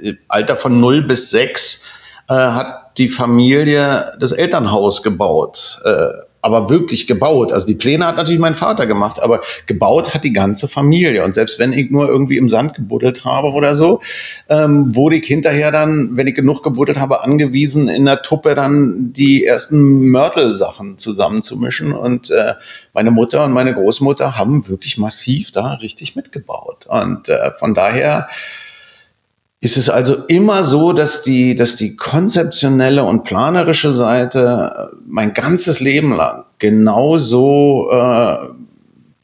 äh, 0.02 0.14
Alter 0.28 0.56
von 0.56 0.78
0 0.78 1.02
bis 1.02 1.30
6 1.30 1.84
äh, 2.28 2.34
hat 2.34 2.98
die 2.98 3.08
Familie 3.08 4.12
das 4.20 4.32
Elternhaus 4.32 5.02
gebaut. 5.02 5.80
Äh, 5.84 6.08
aber 6.42 6.68
wirklich 6.68 7.06
gebaut. 7.06 7.52
Also 7.52 7.66
die 7.68 7.74
Pläne 7.74 8.04
hat 8.04 8.16
natürlich 8.16 8.40
mein 8.40 8.56
Vater 8.56 8.86
gemacht, 8.86 9.22
aber 9.22 9.40
gebaut 9.66 10.12
hat 10.12 10.24
die 10.24 10.32
ganze 10.32 10.66
Familie. 10.66 11.24
Und 11.24 11.34
selbst 11.34 11.60
wenn 11.60 11.72
ich 11.72 11.90
nur 11.90 12.08
irgendwie 12.08 12.36
im 12.36 12.50
Sand 12.50 12.74
gebuddelt 12.74 13.24
habe 13.24 13.52
oder 13.52 13.76
so, 13.76 14.00
ähm, 14.48 14.94
wurde 14.94 15.16
ich 15.16 15.26
hinterher 15.26 15.70
dann, 15.70 16.10
wenn 16.16 16.26
ich 16.26 16.34
genug 16.34 16.64
gebuddelt 16.64 16.98
habe, 16.98 17.22
angewiesen, 17.22 17.88
in 17.88 18.04
der 18.04 18.22
Tuppe 18.22 18.56
dann 18.56 19.12
die 19.12 19.44
ersten 19.44 20.10
Mörtelsachen 20.10 20.98
zusammenzumischen. 20.98 21.92
Und 21.92 22.30
äh, 22.30 22.54
meine 22.92 23.12
Mutter 23.12 23.44
und 23.44 23.52
meine 23.52 23.72
Großmutter 23.72 24.36
haben 24.36 24.68
wirklich 24.68 24.98
massiv 24.98 25.52
da 25.52 25.74
richtig 25.74 26.16
mitgebaut. 26.16 26.86
Und 26.88 27.28
äh, 27.28 27.52
von 27.58 27.74
daher 27.74 28.28
ist 29.62 29.76
es 29.76 29.88
also 29.88 30.16
immer 30.26 30.64
so, 30.64 30.92
dass 30.92 31.22
die, 31.22 31.54
dass 31.54 31.76
die 31.76 31.94
konzeptionelle 31.94 33.04
und 33.04 33.22
planerische 33.22 33.92
Seite 33.92 34.90
äh, 34.92 34.96
mein 35.06 35.34
ganzes 35.34 35.78
Leben 35.78 36.14
lang 36.16 36.44
genauso 36.58 37.88
äh, 37.92 38.38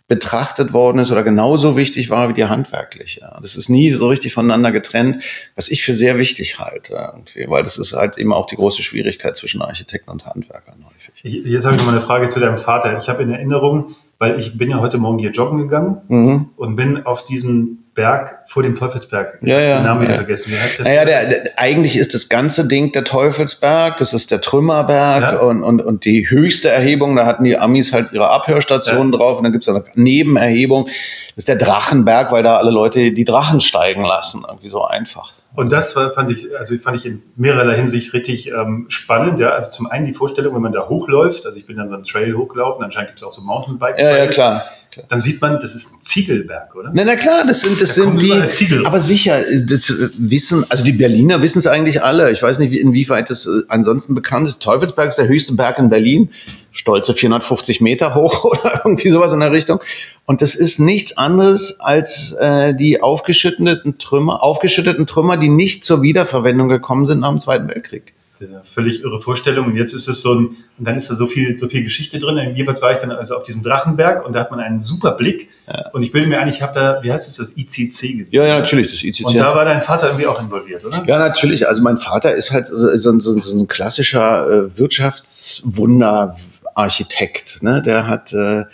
betrachtet 0.07 0.73
worden 0.73 1.01
ist 1.01 1.11
oder 1.11 1.25
genauso 1.25 1.77
wichtig 1.77 2.09
war 2.09 2.29
wie 2.29 2.35
die 2.35 2.45
handwerkliche. 2.45 3.29
Das 3.43 3.57
ist 3.57 3.69
nie 3.69 3.93
so 3.93 4.09
richtig 4.09 4.33
voneinander 4.33 4.71
getrennt, 4.71 5.23
was 5.57 5.69
ich 5.69 5.85
für 5.85 5.93
sehr 5.93 6.17
wichtig 6.19 6.59
halte, 6.61 7.13
weil 7.49 7.63
das 7.65 7.77
ist 7.77 7.93
halt 7.93 8.17
eben 8.17 8.33
auch 8.33 8.47
die 8.47 8.57
große 8.57 8.83
Schwierigkeit 8.83 9.37
zwischen 9.37 9.61
Architekten 9.61 10.11
und 10.11 10.25
Handwerkern 10.25 10.85
häufig. 10.87 11.45
Jetzt 11.45 11.67
habe 11.67 11.75
ich 11.75 11.81
noch 11.83 11.87
mal 11.87 11.99
eine 11.99 12.01
Frage 12.01 12.29
zu 12.29 12.39
deinem 12.41 12.57
Vater. 12.59 12.97
Ich 12.99 13.09
habe 13.09 13.23
in 13.25 13.31
Erinnerung, 13.33 13.97
weil 14.19 14.39
ich 14.39 14.57
bin 14.57 14.71
ja 14.71 14.79
heute 14.79 14.99
Morgen 14.99 15.19
hier 15.19 15.31
joggen 15.33 15.59
gegangen 15.59 15.99
Mhm. 16.09 16.51
und 16.57 16.77
bin 16.77 17.05
auf 17.05 17.25
diesem 17.25 17.81
Berg 17.99 18.45
vor 18.47 18.63
dem 18.63 18.77
Teufelsberg. 18.77 19.39
Ja, 19.43 19.59
ja, 19.59 19.79
Den 19.79 19.87
Namen 19.87 20.03
wieder 20.03 20.13
ja. 20.13 20.19
vergessen. 20.19 20.53
Der? 20.53 20.85
Naja, 20.85 21.05
der, 21.05 21.29
der, 21.29 21.53
eigentlich 21.57 21.97
ist 21.97 22.15
das 22.15 22.29
ganze 22.29 22.69
Ding 22.69 22.93
der 22.93 23.03
Teufelsberg, 23.03 23.97
das 23.97 24.13
ist 24.15 24.31
der 24.31 24.41
Trümmerberg 24.41 25.21
Ja. 25.21 25.41
und, 25.41 25.65
und, 25.65 25.81
und 25.81 26.05
die 26.05 26.31
höchste 26.31 26.69
Erhebung, 26.71 27.17
da 27.17 27.27
hatten 27.27 27.43
die 27.43 27.59
Amis 27.59 27.93
halt 27.93 28.13
ihre 28.13 28.31
Abhörstationen 28.31 29.11
drauf 29.11 29.39
und 29.39 29.43
dann 29.43 29.53
gibt's 29.53 29.67
da 29.67 29.75
eine 29.75 29.83
Nebenerhebung, 29.95 30.87
das 30.87 31.39
ist 31.39 31.49
der 31.49 31.57
Drachenberg, 31.57 32.31
weil 32.31 32.45
da 32.45 32.59
alle 32.59 32.71
Leute 32.71 33.11
die 33.11 33.25
Drachen 33.25 33.61
steigen 33.61 34.05
lassen, 34.05 34.45
irgendwie 34.47 34.69
so 34.69 34.85
einfach. 34.85 35.33
Und 35.57 35.73
das 35.73 35.97
war, 35.97 36.13
fand 36.13 36.31
ich, 36.31 36.57
also 36.57 36.79
fand 36.79 36.99
ich 36.99 37.07
in 37.07 37.23
mehrerer 37.35 37.73
Hinsicht 37.73 38.15
richtig 38.15 38.53
ähm, 38.53 38.87
spannend. 38.91 39.41
Ja, 39.41 39.49
also 39.51 39.73
zum 39.73 39.89
einen 39.89 40.05
die 40.05 40.15
Vorstellung, 40.15 40.55
wenn 40.55 40.63
man 40.63 40.71
da 40.71 40.89
hochläuft, 40.89 41.47
also 41.47 41.59
ich 41.59 41.67
bin 41.67 41.77
dann 41.77 41.89
so 41.89 41.97
einen 41.97 42.05
Trail 42.05 42.37
hochgelaufen, 42.37 42.85
anscheinend 42.85 43.09
gibt 43.09 43.19
es 43.19 43.25
auch 43.25 43.33
so 43.33 43.43
Mountainbike. 43.43 43.99
Ja, 43.99 44.17
ja, 44.17 44.27
klar. 44.29 44.63
Dann 45.09 45.21
sieht 45.21 45.41
man, 45.41 45.61
das 45.61 45.75
ist 45.75 45.93
ein 45.93 46.03
Ziegelberg, 46.03 46.75
oder? 46.75 46.91
Na, 46.93 47.05
na 47.05 47.17
klar, 47.17 47.45
das 47.47 47.61
sind, 47.61 47.81
das 47.81 47.95
Da 47.95 48.03
sind 48.03 48.23
die, 48.23 48.49
Ziegel. 48.51 48.87
aber 48.87 49.01
sicher, 49.01 49.37
das 49.67 49.93
wissen, 50.17 50.65
also 50.69 50.85
die 50.85 50.93
Berliner 50.93 51.43
wissen 51.43 51.59
es 51.59 51.67
eigentlich 51.67 52.03
alle. 52.03 52.33
Ich 52.33 52.43
weiß 52.43 52.59
nicht, 52.59 52.71
wie, 52.71 52.81
inwieweit 52.81 53.31
das 53.31 53.47
äh, 53.47 53.63
ansonsten 53.69 54.15
bekannt 54.15 54.49
ist. 54.49 54.63
Teufelsberg 54.63 55.09
ist 55.09 55.19
der 55.19 55.29
höchste 55.29 55.55
Berg 55.55 55.79
in 55.79 55.91
Berlin, 55.91 56.31
stolze 56.73 57.15
450 57.15 57.81
Meter 57.81 58.15
hoch 58.15 58.45
oder 58.45 58.83
irgendwie 58.85 59.11
sowas 59.11 59.33
in 59.33 59.41
der 59.41 59.53
Richtung. 59.53 59.81
Und 60.27 60.43
das 60.43 60.55
ist 60.55 60.79
nichts 60.79 61.17
anderes 61.17 61.81
als 61.81 62.33
äh, 62.33 62.75
die 62.75 63.01
aufgeschütteten 63.03 63.99
Trümmer, 63.99 64.43
aufgeschütteten 64.43 65.07
Trümmer, 65.07 65.37
die 65.37 65.49
nicht 65.49 65.85
zur 65.85 66.03
Wiederverwendung 66.03 66.69
gekommen 66.69 67.07
sind 67.07 67.21
nach 67.21 67.31
dem 67.31 67.41
Zweiten 67.41 67.69
Weltkrieg. 67.69 68.15
Ja, 68.41 68.63
völlig 68.63 69.03
irre 69.03 69.21
Vorstellung. 69.21 69.67
Und 69.67 69.77
jetzt 69.77 69.93
ist 69.93 70.09
es 70.09 70.23
so 70.23 70.35
ein, 70.35 70.57
und 70.79 70.87
dann 70.87 70.97
ist 70.97 71.11
da 71.11 71.15
so 71.15 71.27
viel, 71.27 71.59
so 71.59 71.69
viel 71.69 71.83
Geschichte 71.83 72.19
drin. 72.19 72.55
Jeweils 72.55 72.81
war 72.83 72.93
ich 72.93 72.99
dann 72.99 73.11
also 73.11 73.37
auf 73.37 73.43
diesem 73.43 73.63
Drachenberg 73.63 74.27
und 74.27 74.33
da 74.33 74.41
hat 74.41 74.51
man 74.51 74.61
einen 74.61 74.81
super 74.81 75.13
Blick. 75.13 75.51
Und 75.93 76.03
ich 76.03 76.13
bilde 76.13 76.29
mir 76.29 76.41
ein, 76.41 76.49
ich 76.49 76.63
habe 76.63 76.73
da, 76.73 77.03
wie 77.03 77.13
heißt 77.13 77.29
es, 77.29 77.37
das 77.37 77.57
ICC 77.57 77.91
gesehen. 77.91 78.29
Ja, 78.31 78.47
ja, 78.47 78.61
natürlich, 78.61 78.91
das 78.91 79.03
ICC. 79.03 79.27
Und 79.27 79.37
da 79.37 79.55
war 79.55 79.65
dein 79.65 79.83
Vater 79.83 80.07
irgendwie 80.07 80.27
auch 80.27 80.41
involviert, 80.41 80.85
oder? 80.85 81.05
Ja, 81.07 81.19
natürlich. 81.19 81.69
Also 81.69 81.83
mein 81.83 81.99
Vater 81.99 82.35
ist 82.35 82.53
halt 82.53 82.69
so, 82.69 82.97
so, 82.97 83.21
so, 83.21 83.39
so 83.39 83.59
ein 83.59 83.69
klassischer 83.69 84.51
äh, 84.51 84.79
Wirtschaftswunder-Architekt. 84.79 87.63
Ne? 87.63 87.83
Der 87.83 88.07
hat, 88.07 88.33
äh, 88.33 88.65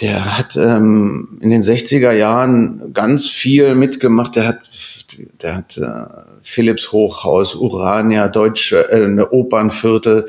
der 0.00 0.38
hat 0.38 0.56
ähm, 0.56 1.38
in 1.40 1.50
den 1.50 1.62
60er 1.62 2.12
Jahren 2.12 2.92
ganz 2.92 3.28
viel 3.28 3.74
mitgemacht. 3.74 4.36
Der 4.36 4.46
hat, 4.48 4.58
der 5.42 5.56
hat 5.56 5.76
äh, 5.76 6.04
Philips 6.42 6.92
Hochhaus, 6.92 7.54
Urania, 7.54 8.28
Deutsche, 8.28 8.90
äh, 8.90 9.20
Opernviertel 9.20 10.28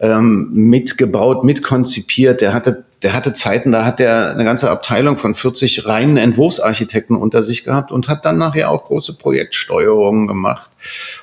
ähm, 0.00 0.50
mitgebaut, 0.52 1.44
mitkonzipiert. 1.44 2.40
Der 2.40 2.52
hatte, 2.52 2.84
der 3.02 3.14
hatte 3.14 3.32
Zeiten, 3.32 3.72
da 3.72 3.84
hat 3.84 4.00
er 4.00 4.30
eine 4.30 4.44
ganze 4.44 4.70
Abteilung 4.70 5.16
von 5.16 5.34
40 5.34 5.86
reinen 5.86 6.16
Entwurfsarchitekten 6.16 7.16
unter 7.16 7.42
sich 7.42 7.64
gehabt 7.64 7.92
und 7.92 8.08
hat 8.08 8.24
dann 8.24 8.38
nachher 8.38 8.70
auch 8.70 8.84
große 8.84 9.14
Projektsteuerungen 9.14 10.26
gemacht. 10.26 10.70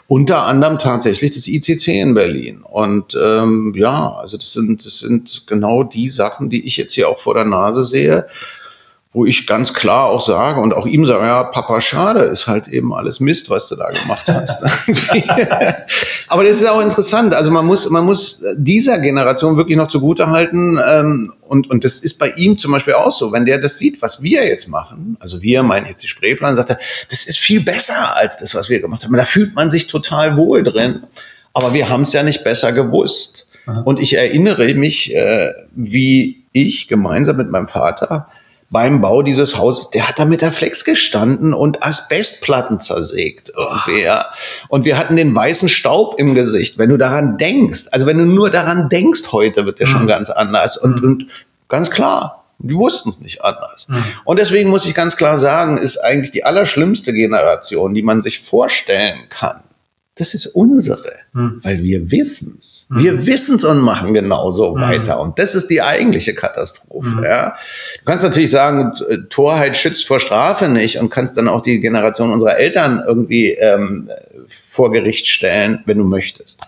Unter 0.08 0.44
anderem 0.44 0.80
tatsächlich 0.80 1.32
das 1.32 1.48
ICC 1.48 1.88
in 2.02 2.14
Berlin. 2.14 2.64
Und 2.64 3.18
ähm, 3.22 3.74
ja, 3.76 4.14
also 4.14 4.38
das 4.38 4.54
sind, 4.54 4.86
das 4.86 5.00
sind 5.00 5.44
genau 5.48 5.84
die 5.84 6.10
Sachen, 6.10 6.50
die 6.50 6.66
ich 6.66 6.78
jetzt 6.78 6.94
hier 6.94 7.10
auch 7.10 7.20
vor 7.20 7.36
der 7.36 7.46
Nase 7.46 7.84
sehe 7.84 8.28
wo 9.14 9.26
ich 9.28 9.46
ganz 9.46 9.76
klar 9.76 10.06
auch 10.06 10.26
sage 10.26 10.60
und 10.60 10.74
auch 10.74 10.88
ihm 10.88 11.06
sage, 11.06 11.24
ja, 11.24 11.44
Papa, 11.44 11.82
schade, 11.82 12.22
ist 12.22 12.48
halt 12.48 12.68
eben 12.68 12.96
alles 12.96 13.20
Mist, 13.20 13.52
was 13.52 13.70
du 13.70 13.76
da 13.76 13.90
gemacht 13.90 14.28
hast. 14.28 14.64
Aber 16.28 16.44
das 16.44 16.60
ist 16.60 16.68
auch 16.68 16.82
interessant. 16.82 17.36
Also 17.36 17.52
man 17.52 17.64
muss, 17.64 17.88
man 17.92 18.06
muss 18.06 18.44
dieser 18.56 18.98
Generation 18.98 19.56
wirklich 19.56 19.78
noch 19.78 19.90
zugute 19.90 20.32
halten. 20.32 20.80
Ähm, 20.84 21.34
und, 21.42 21.70
und 21.70 21.86
das 21.86 22.00
ist 22.00 22.18
bei 22.18 22.30
ihm 22.30 22.58
zum 22.58 22.72
Beispiel 22.72 22.96
auch 22.96 23.12
so. 23.12 23.32
Wenn 23.32 23.46
der 23.46 23.60
das 23.60 23.78
sieht, 23.78 24.02
was 24.02 24.24
wir 24.24 24.48
jetzt 24.48 24.68
machen, 24.68 25.16
also 25.20 25.44
wir, 25.44 25.62
meine 25.62 25.86
ich 25.86 25.92
jetzt 25.92 26.04
die 26.04 26.08
Spreeplan, 26.08 26.56
sagt 26.56 26.72
er, 26.72 26.80
das 27.12 27.28
ist 27.28 27.38
viel 27.38 27.62
besser 27.62 28.16
als 28.16 28.38
das, 28.38 28.56
was 28.56 28.70
wir 28.70 28.82
gemacht 28.82 29.04
haben. 29.04 29.16
Da 29.16 29.26
fühlt 29.26 29.54
man 29.54 29.70
sich 29.70 29.86
total 29.86 30.38
wohl 30.38 30.64
drin. 30.64 31.04
Aber 31.54 31.76
wir 31.76 31.88
haben 31.88 32.02
es 32.02 32.14
ja 32.14 32.24
nicht 32.24 32.44
besser 32.44 32.72
gewusst. 32.72 33.48
Und 33.86 34.02
ich 34.02 34.18
erinnere 34.18 34.74
mich, 34.74 35.14
äh, 35.14 35.54
wie 35.74 36.44
ich 36.52 36.88
gemeinsam 36.88 37.38
mit 37.38 37.50
meinem 37.50 37.68
Vater 37.68 38.28
beim 38.74 39.02
Bau 39.02 39.22
dieses 39.22 39.58
Hauses, 39.58 39.92
der 39.92 40.10
hat 40.10 40.18
da 40.18 40.26
mit 40.26 40.42
der 40.42 40.52
Flex 40.52 40.84
gestanden 40.84 41.54
und 41.54 41.84
Asbestplatten 41.84 42.80
zersägt 42.80 43.54
irgendwie, 43.56 44.02
ja. 44.02 44.26
Und 44.68 44.84
wir 44.84 44.98
hatten 44.98 45.16
den 45.16 45.34
weißen 45.34 45.70
Staub 45.70 46.20
im 46.20 46.34
Gesicht, 46.34 46.80
wenn 46.80 46.90
du 46.90 46.98
daran 46.98 47.38
denkst. 47.38 47.86
Also 47.92 48.08
wenn 48.08 48.18
du 48.18 48.26
nur 48.26 48.50
daran 48.50 48.90
denkst, 48.90 49.32
heute 49.32 49.66
wird 49.66 49.80
der 49.80 49.86
schon 49.86 50.08
ganz 50.08 50.32
anders. 50.32 50.76
Und, 50.76 51.04
und 51.04 51.28
ganz 51.70 51.92
klar, 51.92 52.46
die 52.58 52.76
wussten 52.76 53.12
es 53.12 53.20
nicht 53.20 53.46
anders. 53.46 53.88
Und 54.26 54.40
deswegen 54.40 54.70
muss 54.72 54.86
ich 54.86 54.96
ganz 54.96 55.18
klar 55.18 55.38
sagen, 55.38 55.78
ist 55.78 55.98
eigentlich 55.98 56.32
die 56.32 56.44
allerschlimmste 56.44 57.14
Generation, 57.14 57.94
die 57.94 58.04
man 58.04 58.22
sich 58.22 58.40
vorstellen 58.40 59.30
kann. 59.30 59.62
Das 60.16 60.36
ist 60.36 60.46
unsere, 60.46 61.12
weil 61.34 61.82
wir 61.82 62.12
wissen's. 62.12 62.88
Wir 62.92 63.26
wissen's 63.26 63.64
und 63.64 63.80
machen 63.80 64.14
genauso 64.14 64.76
weiter. 64.76 65.20
Und 65.20 65.40
das 65.40 65.56
ist 65.56 65.72
die 65.72 65.82
eigentliche 65.82 66.36
Katastrophe. 66.36 67.22
Ja. 67.24 67.56
Du 67.98 68.06
kannst 68.06 68.24
natürlich 68.24 68.52
sagen, 68.52 68.94
äh, 69.10 69.18
Torheit 69.30 69.76
schützt 69.76 70.06
vor 70.06 70.20
Strafe 70.20 70.68
nicht 70.68 71.00
und 71.00 71.10
kannst 71.10 71.36
dann 71.38 71.48
auch 71.48 71.62
die 71.62 71.80
Generation 71.80 72.32
unserer 72.32 72.58
Eltern 72.58 73.04
irgendwie 73.08 73.54
ähm, 73.54 74.12
vor 74.70 74.92
Gericht 74.92 75.28
stellen, 75.28 75.82
wenn 75.88 75.98
du 75.98 76.04
möchtest. 76.04 76.60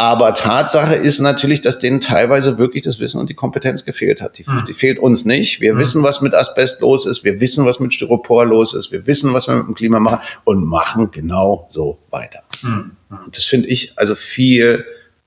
Aber 0.00 0.32
Tatsache 0.32 0.94
ist 0.94 1.18
natürlich, 1.18 1.60
dass 1.60 1.80
denen 1.80 2.00
teilweise 2.00 2.56
wirklich 2.56 2.84
das 2.84 3.00
Wissen 3.00 3.20
und 3.20 3.30
die 3.30 3.34
Kompetenz 3.34 3.84
gefehlt 3.84 4.22
hat. 4.22 4.38
Die, 4.38 4.46
die 4.68 4.72
fehlt 4.72 5.00
uns 5.00 5.24
nicht. 5.24 5.60
Wir 5.60 5.76
wissen, 5.76 6.04
was 6.04 6.20
mit 6.20 6.34
Asbest 6.34 6.82
los 6.82 7.04
ist. 7.04 7.24
Wir 7.24 7.40
wissen, 7.40 7.66
was 7.66 7.80
mit 7.80 7.92
Styropor 7.92 8.46
los 8.46 8.74
ist. 8.74 8.92
Wir 8.92 9.08
wissen, 9.08 9.34
was 9.34 9.48
wir 9.48 9.56
mit 9.56 9.66
dem 9.66 9.74
Klima 9.74 9.98
machen 9.98 10.20
und 10.44 10.64
machen 10.64 11.10
genau 11.10 11.68
so 11.72 11.98
weiter. 12.10 12.44
Und 12.62 13.36
das 13.36 13.42
finde 13.42 13.66
ich 13.66 13.94
also 13.98 14.14
viel 14.14 14.84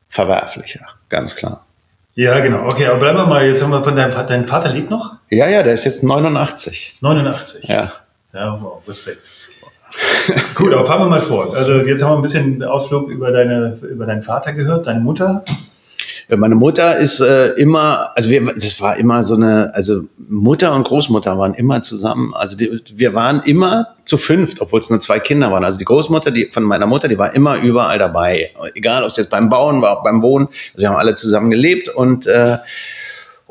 verwerflicher, 0.08 0.88
ganz 1.10 1.36
klar. 1.36 1.66
Ja, 2.16 2.40
genau. 2.40 2.66
Okay, 2.66 2.86
aber 2.86 3.00
bleiben 3.00 3.18
wir 3.18 3.26
mal, 3.26 3.46
jetzt 3.46 3.62
haben 3.62 3.72
wir 3.72 3.84
von 3.84 3.98
deinem 3.98 4.14
Vater, 4.14 4.30
dein 4.30 4.48
Vater 4.48 4.70
lebt 4.70 4.90
noch? 4.90 5.18
Ja, 5.30 5.50
ja, 5.50 5.64
der 5.64 5.74
ist 5.74 5.84
jetzt 5.84 6.02
89. 6.02 6.96
89. 7.02 7.68
Ja. 7.68 7.92
Ja, 8.34 8.58
wow, 8.62 8.82
Respekt. 8.88 9.31
Gut, 10.56 10.74
aber 10.74 10.86
fahren 10.86 11.02
wir 11.02 11.10
mal 11.10 11.22
vor. 11.22 11.56
Also 11.56 11.74
jetzt 11.74 12.04
haben 12.04 12.12
wir 12.12 12.16
ein 12.18 12.22
bisschen 12.22 12.64
Ausflug 12.64 13.10
über 13.10 13.32
deine, 13.32 13.78
über 13.90 14.06
deinen 14.06 14.24
Vater 14.24 14.54
gehört, 14.54 14.88
deine 14.88 15.00
Mutter. 15.00 15.44
Äh, 16.28 16.38
Meine 16.38 16.56
Mutter 16.56 16.98
ist 16.98 17.20
äh, 17.20 17.50
immer, 17.54 18.12
also 18.16 18.30
wir, 18.30 18.46
das 18.46 18.82
war 18.82 18.98
immer 18.98 19.24
so 19.24 19.36
eine, 19.36 19.74
also 19.74 20.04
Mutter 20.18 20.74
und 20.74 20.84
Großmutter 20.84 21.38
waren 21.38 21.54
immer 21.54 21.82
zusammen. 21.82 22.34
Also 22.34 22.58
die, 22.58 22.82
wir 22.96 23.14
waren 23.14 23.42
immer 23.42 23.96
zu 24.06 24.18
fünft, 24.18 24.62
obwohl 24.62 24.80
es 24.80 24.90
nur 24.90 25.00
zwei 25.00 25.20
Kinder 25.20 25.52
waren. 25.52 25.66
Also 25.66 25.78
die 25.80 25.86
Großmutter, 25.86 26.32
die 26.32 26.46
von 26.46 26.64
meiner 26.64 26.88
Mutter, 26.88 27.08
die 27.08 27.18
war 27.18 27.36
immer 27.36 27.58
überall 27.58 28.00
dabei. 28.00 28.52
Egal, 28.76 29.04
ob 29.04 29.10
es 29.10 29.18
jetzt 29.18 29.30
beim 29.30 29.50
Bauen 29.50 29.82
war, 29.82 30.04
beim 30.04 30.22
Wohnen. 30.22 30.48
Also 30.74 30.82
wir 30.82 30.90
haben 30.90 30.98
alle 30.98 31.16
zusammen 31.16 31.52
gelebt 31.52 31.90
und 31.90 32.28
äh, 32.28 32.58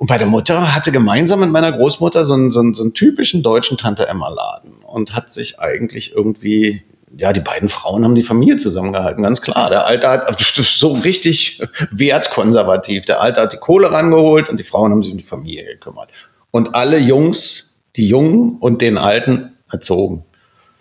und 0.00 0.06
bei 0.06 0.16
der 0.16 0.26
Mutter 0.26 0.74
hatte 0.74 0.92
gemeinsam 0.92 1.40
mit 1.40 1.50
meiner 1.50 1.70
Großmutter 1.72 2.24
so 2.24 2.32
einen, 2.32 2.50
so 2.50 2.60
einen, 2.60 2.74
so 2.74 2.82
einen 2.82 2.94
typischen 2.94 3.42
deutschen 3.42 3.76
Tante-Emma-Laden 3.76 4.76
und 4.82 5.14
hat 5.14 5.30
sich 5.30 5.60
eigentlich 5.60 6.14
irgendwie, 6.14 6.82
ja, 7.14 7.34
die 7.34 7.40
beiden 7.40 7.68
Frauen 7.68 8.02
haben 8.02 8.14
die 8.14 8.22
Familie 8.22 8.56
zusammengehalten, 8.56 9.22
ganz 9.22 9.42
klar. 9.42 9.68
Der 9.68 9.84
Alte 9.84 10.08
hat, 10.08 10.40
ist 10.40 10.78
so 10.78 10.94
richtig 10.94 11.60
wertkonservativ. 11.90 13.04
Der 13.04 13.20
Alte 13.20 13.42
hat 13.42 13.52
die 13.52 13.58
Kohle 13.58 13.92
rangeholt 13.92 14.48
und 14.48 14.56
die 14.56 14.64
Frauen 14.64 14.90
haben 14.90 15.02
sich 15.02 15.12
um 15.12 15.18
die 15.18 15.22
Familie 15.22 15.66
gekümmert. 15.66 16.08
Und 16.50 16.74
alle 16.74 16.96
Jungs, 16.96 17.78
die 17.96 18.08
Jungen 18.08 18.56
und 18.58 18.80
den 18.80 18.96
Alten 18.96 19.52
erzogen. 19.70 20.24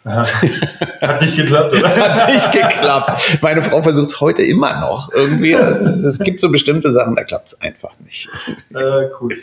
Hat 0.06 1.22
nicht 1.22 1.36
geklappt, 1.36 1.74
oder? 1.74 1.90
Hat 1.90 2.30
nicht 2.30 2.52
geklappt. 2.52 3.42
Meine 3.42 3.64
Frau 3.64 3.82
versucht 3.82 4.08
es 4.08 4.22
heute 4.22 4.44
immer 4.44 4.80
noch. 4.80 5.12
Irgendwie, 5.14 5.52
es, 5.54 6.04
es 6.04 6.20
gibt 6.20 6.42
so 6.42 6.50
bestimmte 6.52 6.92
Sachen, 6.92 7.16
da 7.16 7.24
klappt 7.24 7.54
es 7.54 7.62
einfach 7.62 7.92
nicht. 8.06 8.30
Äh, 8.74 9.10
cool. 9.20 9.36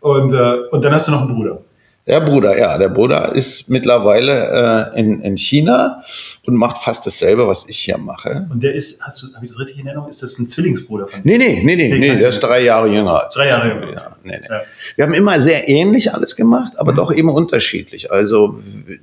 Und, 0.00 0.32
äh, 0.32 0.68
und 0.70 0.84
dann 0.84 0.94
hast 0.94 1.08
du 1.08 1.12
noch 1.12 1.22
einen 1.22 1.34
Bruder. 1.34 1.58
Der 2.06 2.20
Bruder, 2.20 2.58
ja, 2.58 2.78
der 2.78 2.88
Bruder 2.88 3.34
ist 3.34 3.68
mittlerweile 3.68 4.90
äh, 4.94 4.98
in, 4.98 5.20
in 5.20 5.36
China 5.36 6.02
und 6.46 6.56
macht 6.56 6.78
fast 6.78 7.06
dasselbe, 7.06 7.46
was 7.46 7.68
ich 7.68 7.78
hier 7.78 7.98
mache. 7.98 8.46
Und 8.50 8.62
der 8.62 8.74
ist, 8.74 9.02
hast 9.02 9.22
du, 9.22 9.34
habe 9.34 9.44
ich 9.44 9.50
das 9.50 9.60
richtig 9.60 9.78
in 9.78 9.86
Erinnerung? 9.86 10.08
Ist 10.08 10.22
das 10.22 10.38
ein 10.38 10.46
Zwillingsbruder 10.46 11.06
von 11.06 11.22
dir? 11.22 11.28
Nee, 11.28 11.38
nee, 11.38 11.62
nee, 11.62 11.76
nee, 11.76 11.98
Nee, 11.98 12.16
der 12.16 12.30
ist 12.30 12.40
drei 12.40 12.62
Jahre 12.62 12.88
jünger. 12.88 13.28
Drei 13.32 13.48
Jahre 13.48 13.68
jünger. 13.68 13.92
Ja, 13.92 14.16
nee, 14.22 14.38
nee. 14.40 14.46
Ja. 14.48 14.62
Wir 14.96 15.04
haben 15.04 15.14
immer 15.14 15.40
sehr 15.40 15.68
ähnlich 15.68 16.14
alles 16.14 16.36
gemacht, 16.36 16.74
aber 16.78 16.92
doch 16.92 17.12
eben 17.12 17.28
unterschiedlich. 17.28 18.10
Also 18.10 18.60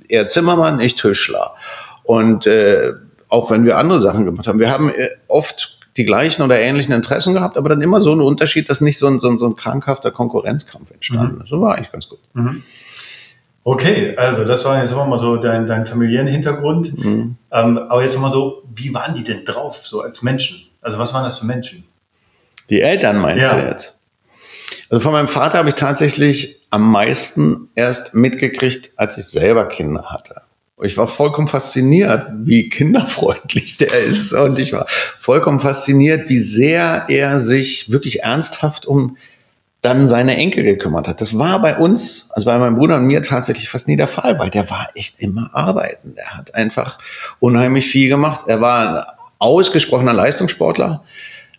er 0.08 0.26
Zimmermann, 0.26 0.80
ich 0.80 0.96
Tischler. 0.96 1.54
Und 2.02 2.46
äh, 2.46 2.94
auch 3.28 3.50
wenn 3.50 3.64
wir 3.64 3.78
andere 3.78 4.00
Sachen 4.00 4.24
gemacht 4.24 4.48
haben, 4.48 4.58
wir 4.58 4.70
haben 4.70 4.90
äh, 4.90 5.10
oft 5.28 5.78
die 5.96 6.04
gleichen 6.04 6.42
oder 6.42 6.58
ähnlichen 6.58 6.94
Interessen 6.94 7.34
gehabt, 7.34 7.56
aber 7.56 7.68
dann 7.68 7.82
immer 7.82 8.00
so 8.00 8.12
ein 8.12 8.20
Unterschied, 8.20 8.70
dass 8.70 8.80
nicht 8.80 8.98
so 8.98 9.08
ein, 9.08 9.18
so 9.18 9.28
ein, 9.28 9.38
so 9.38 9.46
ein 9.46 9.56
krankhafter 9.56 10.10
Konkurrenzkampf 10.10 10.92
entstanden 10.92 11.42
ist. 11.42 11.50
Das 11.52 11.60
war 11.60 11.74
eigentlich 11.74 11.92
ganz 11.92 12.08
gut. 12.08 12.20
Mhm. 12.34 12.62
Okay, 13.70 14.16
also 14.16 14.44
das 14.44 14.64
war 14.64 14.80
jetzt 14.80 14.94
mal 14.94 15.18
so 15.18 15.36
dein, 15.36 15.66
dein 15.66 15.84
familiären 15.84 16.26
Hintergrund. 16.26 17.04
Mhm. 17.04 17.36
Ähm, 17.52 17.76
aber 17.76 18.02
jetzt 18.02 18.18
mal 18.18 18.30
so, 18.30 18.62
wie 18.74 18.94
waren 18.94 19.14
die 19.14 19.24
denn 19.24 19.44
drauf, 19.44 19.86
so 19.86 20.00
als 20.00 20.22
Menschen? 20.22 20.66
Also 20.80 20.98
was 20.98 21.12
waren 21.12 21.24
das 21.24 21.40
für 21.40 21.44
Menschen? 21.44 21.84
Die 22.70 22.80
Eltern 22.80 23.18
meinst 23.18 23.42
Ja. 23.42 23.60
du 23.60 23.66
jetzt? 23.66 23.98
Also 24.88 25.02
von 25.02 25.12
meinem 25.12 25.28
Vater 25.28 25.58
habe 25.58 25.68
ich 25.68 25.74
tatsächlich 25.74 26.62
am 26.70 26.90
meisten 26.90 27.68
erst 27.74 28.14
mitgekriegt, 28.14 28.92
als 28.96 29.18
ich 29.18 29.26
selber 29.26 29.68
Kinder 29.68 30.04
hatte. 30.04 30.40
Ich 30.80 30.96
war 30.96 31.06
vollkommen 31.06 31.48
fasziniert, 31.48 32.26
wie 32.44 32.70
kinderfreundlich 32.70 33.76
der 33.76 33.92
ist. 33.92 34.32
Und 34.32 34.58
ich 34.58 34.72
war 34.72 34.86
vollkommen 34.88 35.60
fasziniert, 35.60 36.30
wie 36.30 36.38
sehr 36.38 37.04
er 37.08 37.38
sich 37.38 37.92
wirklich 37.92 38.22
ernsthaft 38.22 38.86
um 38.86 39.18
dann 39.80 40.08
seine 40.08 40.36
Enkel 40.36 40.64
gekümmert 40.64 41.06
hat. 41.06 41.20
Das 41.20 41.38
war 41.38 41.60
bei 41.62 41.76
uns, 41.76 42.30
also 42.32 42.46
bei 42.46 42.58
meinem 42.58 42.76
Bruder 42.76 42.96
und 42.96 43.06
mir 43.06 43.22
tatsächlich 43.22 43.68
fast 43.68 43.86
nie 43.86 43.96
der 43.96 44.08
Fall, 44.08 44.38
weil 44.38 44.50
der 44.50 44.70
war 44.70 44.88
echt 44.94 45.20
immer 45.20 45.50
arbeiten. 45.52 46.14
Der 46.16 46.36
hat 46.36 46.54
einfach 46.54 46.98
unheimlich 47.38 47.86
viel 47.86 48.08
gemacht. 48.08 48.46
Er 48.48 48.60
war 48.60 48.98
ein 48.98 49.04
ausgesprochener 49.38 50.12
Leistungssportler. 50.12 51.04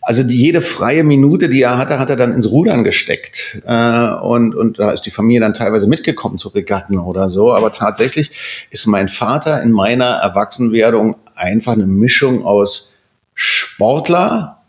Also 0.02 0.22
die, 0.22 0.36
jede 0.36 0.60
freie 0.62 1.04
Minute, 1.04 1.48
die 1.48 1.62
er 1.62 1.78
hatte, 1.78 1.98
hat 1.98 2.10
er 2.10 2.16
dann 2.16 2.32
ins 2.32 2.50
Rudern 2.50 2.84
gesteckt. 2.84 3.62
Äh, 3.66 4.08
und, 4.22 4.54
und 4.54 4.78
da 4.78 4.90
ist 4.92 5.02
die 5.02 5.10
Familie 5.10 5.40
dann 5.40 5.54
teilweise 5.54 5.86
mitgekommen 5.86 6.38
zu 6.38 6.48
Regatten 6.48 6.98
oder 6.98 7.30
so. 7.30 7.52
Aber 7.52 7.72
tatsächlich 7.72 8.66
ist 8.70 8.86
mein 8.86 9.08
Vater 9.08 9.62
in 9.62 9.72
meiner 9.72 10.06
Erwachsenwerdung 10.06 11.16
einfach 11.34 11.72
eine 11.72 11.86
Mischung 11.86 12.44
aus 12.44 12.90
Sportler, 13.34 14.59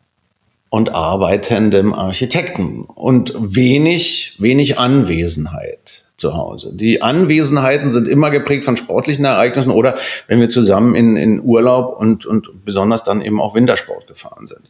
und 0.72 0.96
arbeitendem 0.96 1.94
Architekten 1.94 2.86
und 2.86 3.34
wenig, 3.38 4.38
wenig 4.40 4.80
Anwesenheit 4.80 6.08
zu 6.16 6.38
Hause. 6.38 6.72
Die 6.74 7.02
Anwesenheiten 7.02 7.92
sind 7.92 8.08
immer 8.08 8.30
geprägt 8.30 8.64
von 8.64 8.78
sportlichen 8.78 9.26
Ereignissen 9.26 9.72
oder 9.72 9.98
wenn 10.30 10.40
wir 10.40 10.48
zusammen 10.48 10.96
in, 10.96 11.18
in 11.18 11.42
Urlaub 11.44 12.00
und, 12.00 12.26
und 12.26 12.64
besonders 12.64 13.04
dann 13.04 13.22
eben 13.22 13.42
auch 13.42 13.54
Wintersport 13.54 14.08
gefahren 14.08 14.48
sind. 14.48 14.70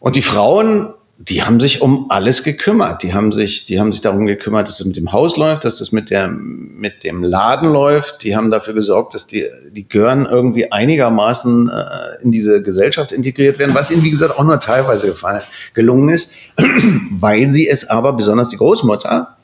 Und 0.00 0.16
die 0.16 0.22
Frauen 0.22 0.92
die 1.20 1.42
haben 1.42 1.58
sich 1.58 1.82
um 1.82 2.10
alles 2.10 2.44
gekümmert. 2.44 3.02
Die 3.02 3.12
haben 3.12 3.32
sich, 3.32 3.64
die 3.64 3.80
haben 3.80 3.92
sich 3.92 4.00
darum 4.00 4.26
gekümmert, 4.26 4.68
dass 4.68 4.78
es 4.78 4.86
mit 4.86 4.96
dem 4.96 5.10
Haus 5.10 5.36
läuft, 5.36 5.64
dass 5.64 5.80
es 5.80 5.90
mit 5.90 6.10
der, 6.10 6.28
mit 6.28 7.02
dem 7.02 7.24
Laden 7.24 7.72
läuft. 7.72 8.22
Die 8.22 8.36
haben 8.36 8.52
dafür 8.52 8.72
gesorgt, 8.72 9.14
dass 9.14 9.26
die, 9.26 9.46
die 9.72 9.88
Gören 9.88 10.26
irgendwie 10.26 10.70
einigermaßen 10.70 11.70
äh, 11.70 12.22
in 12.22 12.30
diese 12.30 12.62
Gesellschaft 12.62 13.10
integriert 13.10 13.58
werden, 13.58 13.74
was 13.74 13.90
ihnen, 13.90 14.04
wie 14.04 14.10
gesagt, 14.10 14.38
auch 14.38 14.44
nur 14.44 14.60
teilweise 14.60 15.08
gefallen, 15.08 15.42
gelungen 15.74 16.08
ist, 16.08 16.34
weil 17.10 17.48
sie 17.48 17.68
es 17.68 17.90
aber, 17.90 18.12
besonders 18.12 18.50
die 18.50 18.56
Großmutter, 18.56 19.36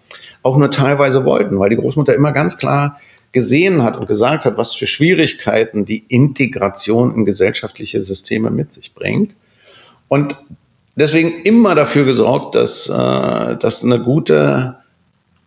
auch 0.45 0.57
nur 0.57 0.71
teilweise 0.71 1.25
wollten, 1.25 1.59
weil 1.59 1.71
die 1.71 1.77
Großmutter 1.77 2.15
immer 2.15 2.31
ganz 2.31 2.57
klar 2.57 3.01
gesehen 3.33 3.83
hat 3.83 3.97
und 3.97 4.07
gesagt 4.07 4.45
hat, 4.45 4.57
was 4.59 4.77
für 4.77 4.87
Schwierigkeiten 4.87 5.85
die 5.85 6.05
Integration 6.07 7.13
in 7.17 7.25
gesellschaftliche 7.25 8.01
Systeme 8.01 8.51
mit 8.53 8.73
sich 8.73 8.95
bringt. 8.95 9.35
Und 10.07 10.37
deswegen 10.97 11.43
immer 11.43 11.75
dafür 11.75 12.05
gesorgt, 12.05 12.55
dass, 12.55 12.89
äh, 12.89 13.57
dass 13.57 13.85
eine 13.85 14.01
gute 14.01 14.79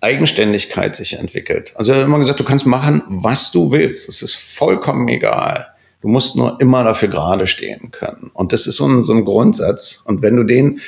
Eigenständigkeit 0.01 0.95
sich 0.95 1.17
entwickelt. 1.17 1.73
Also 1.75 1.91
er 1.91 1.99
hat 1.99 2.05
immer 2.05 2.19
gesagt, 2.19 2.39
du 2.39 2.43
kannst 2.43 2.65
machen, 2.65 3.01
was 3.07 3.51
du 3.51 3.71
willst. 3.71 4.07
Das 4.07 4.21
ist 4.21 4.35
vollkommen 4.35 5.07
egal. 5.07 5.67
Du 6.01 6.07
musst 6.07 6.35
nur 6.35 6.61
immer 6.61 6.83
dafür 6.83 7.09
gerade 7.09 7.47
stehen 7.47 7.89
können. 7.91 8.29
Und 8.33 8.53
das 8.53 8.67
ist 8.67 8.77
so 8.77 8.87
ein, 8.87 9.01
so 9.01 9.13
ein 9.13 9.25
Grundsatz. 9.25 10.03
Und 10.05 10.21
wenn 10.21 10.35
du 10.35 10.43
den 10.43 10.81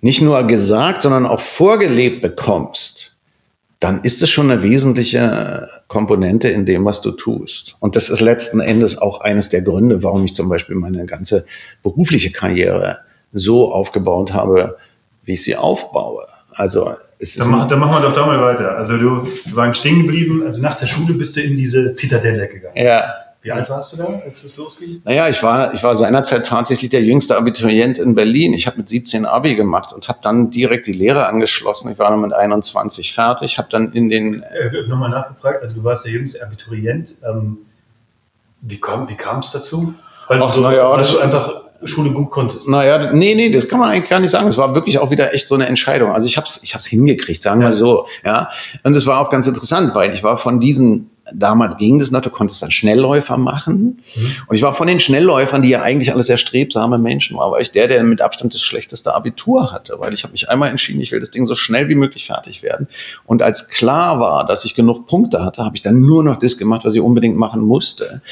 nicht 0.00 0.22
nur 0.22 0.42
gesagt, 0.44 1.02
sondern 1.02 1.26
auch 1.26 1.40
vorgelebt 1.40 2.22
bekommst, 2.22 3.16
dann 3.80 4.04
ist 4.04 4.22
es 4.22 4.30
schon 4.30 4.50
eine 4.50 4.62
wesentliche 4.62 5.68
Komponente 5.88 6.48
in 6.48 6.64
dem, 6.64 6.84
was 6.84 7.02
du 7.02 7.10
tust. 7.10 7.76
Und 7.80 7.96
das 7.96 8.08
ist 8.08 8.20
letzten 8.20 8.60
Endes 8.60 8.96
auch 8.96 9.20
eines 9.20 9.48
der 9.48 9.62
Gründe, 9.62 10.02
warum 10.02 10.24
ich 10.24 10.34
zum 10.34 10.48
Beispiel 10.48 10.76
meine 10.76 11.04
ganze 11.06 11.46
berufliche 11.82 12.30
Karriere 12.30 13.00
so 13.36 13.72
aufgebaut 13.72 14.32
habe, 14.32 14.76
wie 15.24 15.34
ich 15.34 15.44
sie 15.44 15.56
aufbaue. 15.56 16.26
Also 16.52 16.94
es 17.18 17.36
ist 17.36 17.40
dann, 17.40 17.50
mach, 17.50 17.68
dann 17.68 17.78
machen 17.78 17.92
wir 17.92 18.00
doch 18.00 18.14
da 18.14 18.26
mal 18.26 18.40
weiter. 18.40 18.76
Also 18.76 18.96
du, 18.96 19.28
du 19.46 19.56
warst 19.56 19.80
stehen 19.80 20.02
geblieben, 20.02 20.42
also 20.44 20.62
nach 20.62 20.76
der 20.76 20.86
Schule 20.86 21.14
bist 21.14 21.36
du 21.36 21.42
in 21.42 21.56
diese 21.56 21.94
Zitadelle 21.94 22.48
gegangen. 22.48 22.76
Ja. 22.76 23.14
Wie 23.42 23.52
alt 23.52 23.70
warst 23.70 23.92
du 23.92 23.98
da, 23.98 24.22
als 24.24 24.42
es 24.42 24.56
losging? 24.56 25.02
Naja, 25.04 25.28
ich 25.28 25.40
war, 25.40 25.72
ich 25.72 25.84
war 25.84 25.94
seinerzeit 25.94 26.46
tatsächlich 26.46 26.90
der 26.90 27.04
jüngste 27.04 27.36
Abiturient 27.36 27.96
in 27.96 28.16
Berlin. 28.16 28.54
Ich 28.54 28.66
habe 28.66 28.78
mit 28.78 28.88
17 28.88 29.24
Abi 29.24 29.54
gemacht 29.54 29.92
und 29.92 30.08
habe 30.08 30.18
dann 30.20 30.50
direkt 30.50 30.88
die 30.88 30.92
Lehre 30.92 31.28
angeschlossen. 31.28 31.92
Ich 31.92 31.98
war 31.98 32.10
dann 32.10 32.20
mit 32.22 32.32
21 32.32 33.14
fertig, 33.14 33.58
habe 33.58 33.68
dann 33.70 33.92
in 33.92 34.08
den... 34.08 34.42
Äh, 34.42 34.88
Nochmal 34.88 35.10
nachgefragt, 35.10 35.62
also 35.62 35.76
du 35.76 35.84
warst 35.84 36.04
der 36.06 36.12
jüngste 36.12 36.44
Abiturient. 36.44 37.14
Ähm, 37.24 37.58
wie 38.62 38.80
kam 38.80 39.08
wie 39.08 39.14
es 39.14 39.52
dazu? 39.52 39.94
Weil, 40.26 40.42
Ach, 40.42 40.52
so, 40.52 40.62
ja, 40.68 40.90
weil 40.90 41.04
du 41.04 41.18
einfach 41.18 41.65
Schule 41.84 42.10
gut 42.10 42.30
konntest? 42.30 42.68
Naja, 42.68 43.12
nee, 43.12 43.34
nee, 43.34 43.50
das 43.50 43.68
kann 43.68 43.78
man 43.78 43.90
eigentlich 43.90 44.10
gar 44.10 44.20
nicht 44.20 44.30
sagen. 44.30 44.48
Es 44.48 44.58
war 44.58 44.74
wirklich 44.74 44.98
auch 44.98 45.10
wieder 45.10 45.34
echt 45.34 45.48
so 45.48 45.54
eine 45.54 45.66
Entscheidung. 45.66 46.12
Also 46.12 46.26
ich 46.26 46.36
habe 46.36 46.46
es 46.46 46.62
ich 46.62 46.74
hab's 46.74 46.86
hingekriegt, 46.86 47.42
sagen 47.42 47.60
wir 47.60 47.68
ja. 47.68 47.72
so. 47.72 48.06
Ja. 48.24 48.50
Und 48.82 48.94
es 48.94 49.06
war 49.06 49.20
auch 49.20 49.30
ganz 49.30 49.46
interessant, 49.46 49.94
weil 49.94 50.12
ich 50.12 50.22
war 50.22 50.38
von 50.38 50.60
diesen 50.60 51.10
damals 51.32 51.76
ging 51.76 51.98
das 51.98 52.10
noch, 52.10 52.20
du 52.20 52.30
konntest 52.30 52.62
dann 52.62 52.70
Schnellläufer 52.70 53.36
machen. 53.36 54.02
Mhm. 54.14 54.30
Und 54.46 54.56
ich 54.56 54.62
war 54.62 54.74
von 54.74 54.86
den 54.86 55.00
Schnellläufern, 55.00 55.62
die 55.62 55.70
ja 55.70 55.82
eigentlich 55.82 56.12
alles 56.12 56.26
sehr 56.26 56.36
strebsame 56.36 56.98
Menschen 56.98 57.36
waren, 57.36 57.50
war 57.50 57.60
ich 57.60 57.72
der, 57.72 57.88
der 57.88 58.02
mit 58.04 58.20
Abstand 58.20 58.54
das 58.54 58.62
schlechteste 58.62 59.14
Abitur 59.14 59.72
hatte, 59.72 59.96
weil 59.98 60.14
ich 60.14 60.22
habe 60.22 60.32
mich 60.32 60.48
einmal 60.48 60.70
entschieden, 60.70 61.00
ich 61.00 61.12
will 61.12 61.20
das 61.20 61.30
Ding 61.30 61.46
so 61.46 61.54
schnell 61.54 61.88
wie 61.88 61.94
möglich 61.94 62.26
fertig 62.26 62.62
werden. 62.62 62.88
Und 63.24 63.42
als 63.42 63.68
klar 63.68 64.20
war, 64.20 64.46
dass 64.46 64.64
ich 64.64 64.74
genug 64.74 65.06
Punkte 65.06 65.44
hatte, 65.44 65.64
habe 65.64 65.76
ich 65.76 65.82
dann 65.82 66.00
nur 66.00 66.22
noch 66.22 66.36
das 66.36 66.58
gemacht, 66.58 66.84
was 66.84 66.94
ich 66.94 67.00
unbedingt 67.00 67.36
machen 67.36 67.62
musste. 67.62 68.22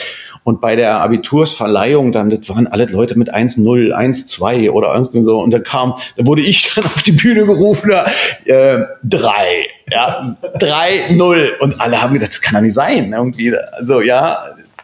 Und 0.44 0.60
bei 0.60 0.76
der 0.76 1.00
Abitursverleihung 1.00 2.12
dann, 2.12 2.28
das 2.28 2.46
waren 2.50 2.66
alle 2.66 2.84
Leute 2.84 3.18
mit 3.18 3.34
1-0, 3.34 3.92
1-2 3.92 4.70
oder 4.70 4.94
irgendwie 4.94 5.24
so. 5.24 5.38
Und 5.38 5.50
dann 5.50 5.62
kam, 5.62 5.94
da 6.16 6.26
wurde 6.26 6.42
ich 6.42 6.72
dann 6.74 6.84
auf 6.84 7.02
die 7.02 7.12
Bühne 7.12 7.46
gerufen, 7.46 7.90
äh, 8.44 8.82
drei, 9.02 9.66
ja, 9.90 10.36
drei, 10.58 10.90
null. 11.12 11.54
Und 11.60 11.80
alle 11.80 12.00
haben 12.02 12.12
gedacht, 12.12 12.30
das 12.30 12.42
kann 12.42 12.54
doch 12.54 12.60
nicht 12.60 12.74
sein, 12.74 13.12
irgendwie. 13.12 13.54
Also, 13.72 14.02
ja, 14.02 14.38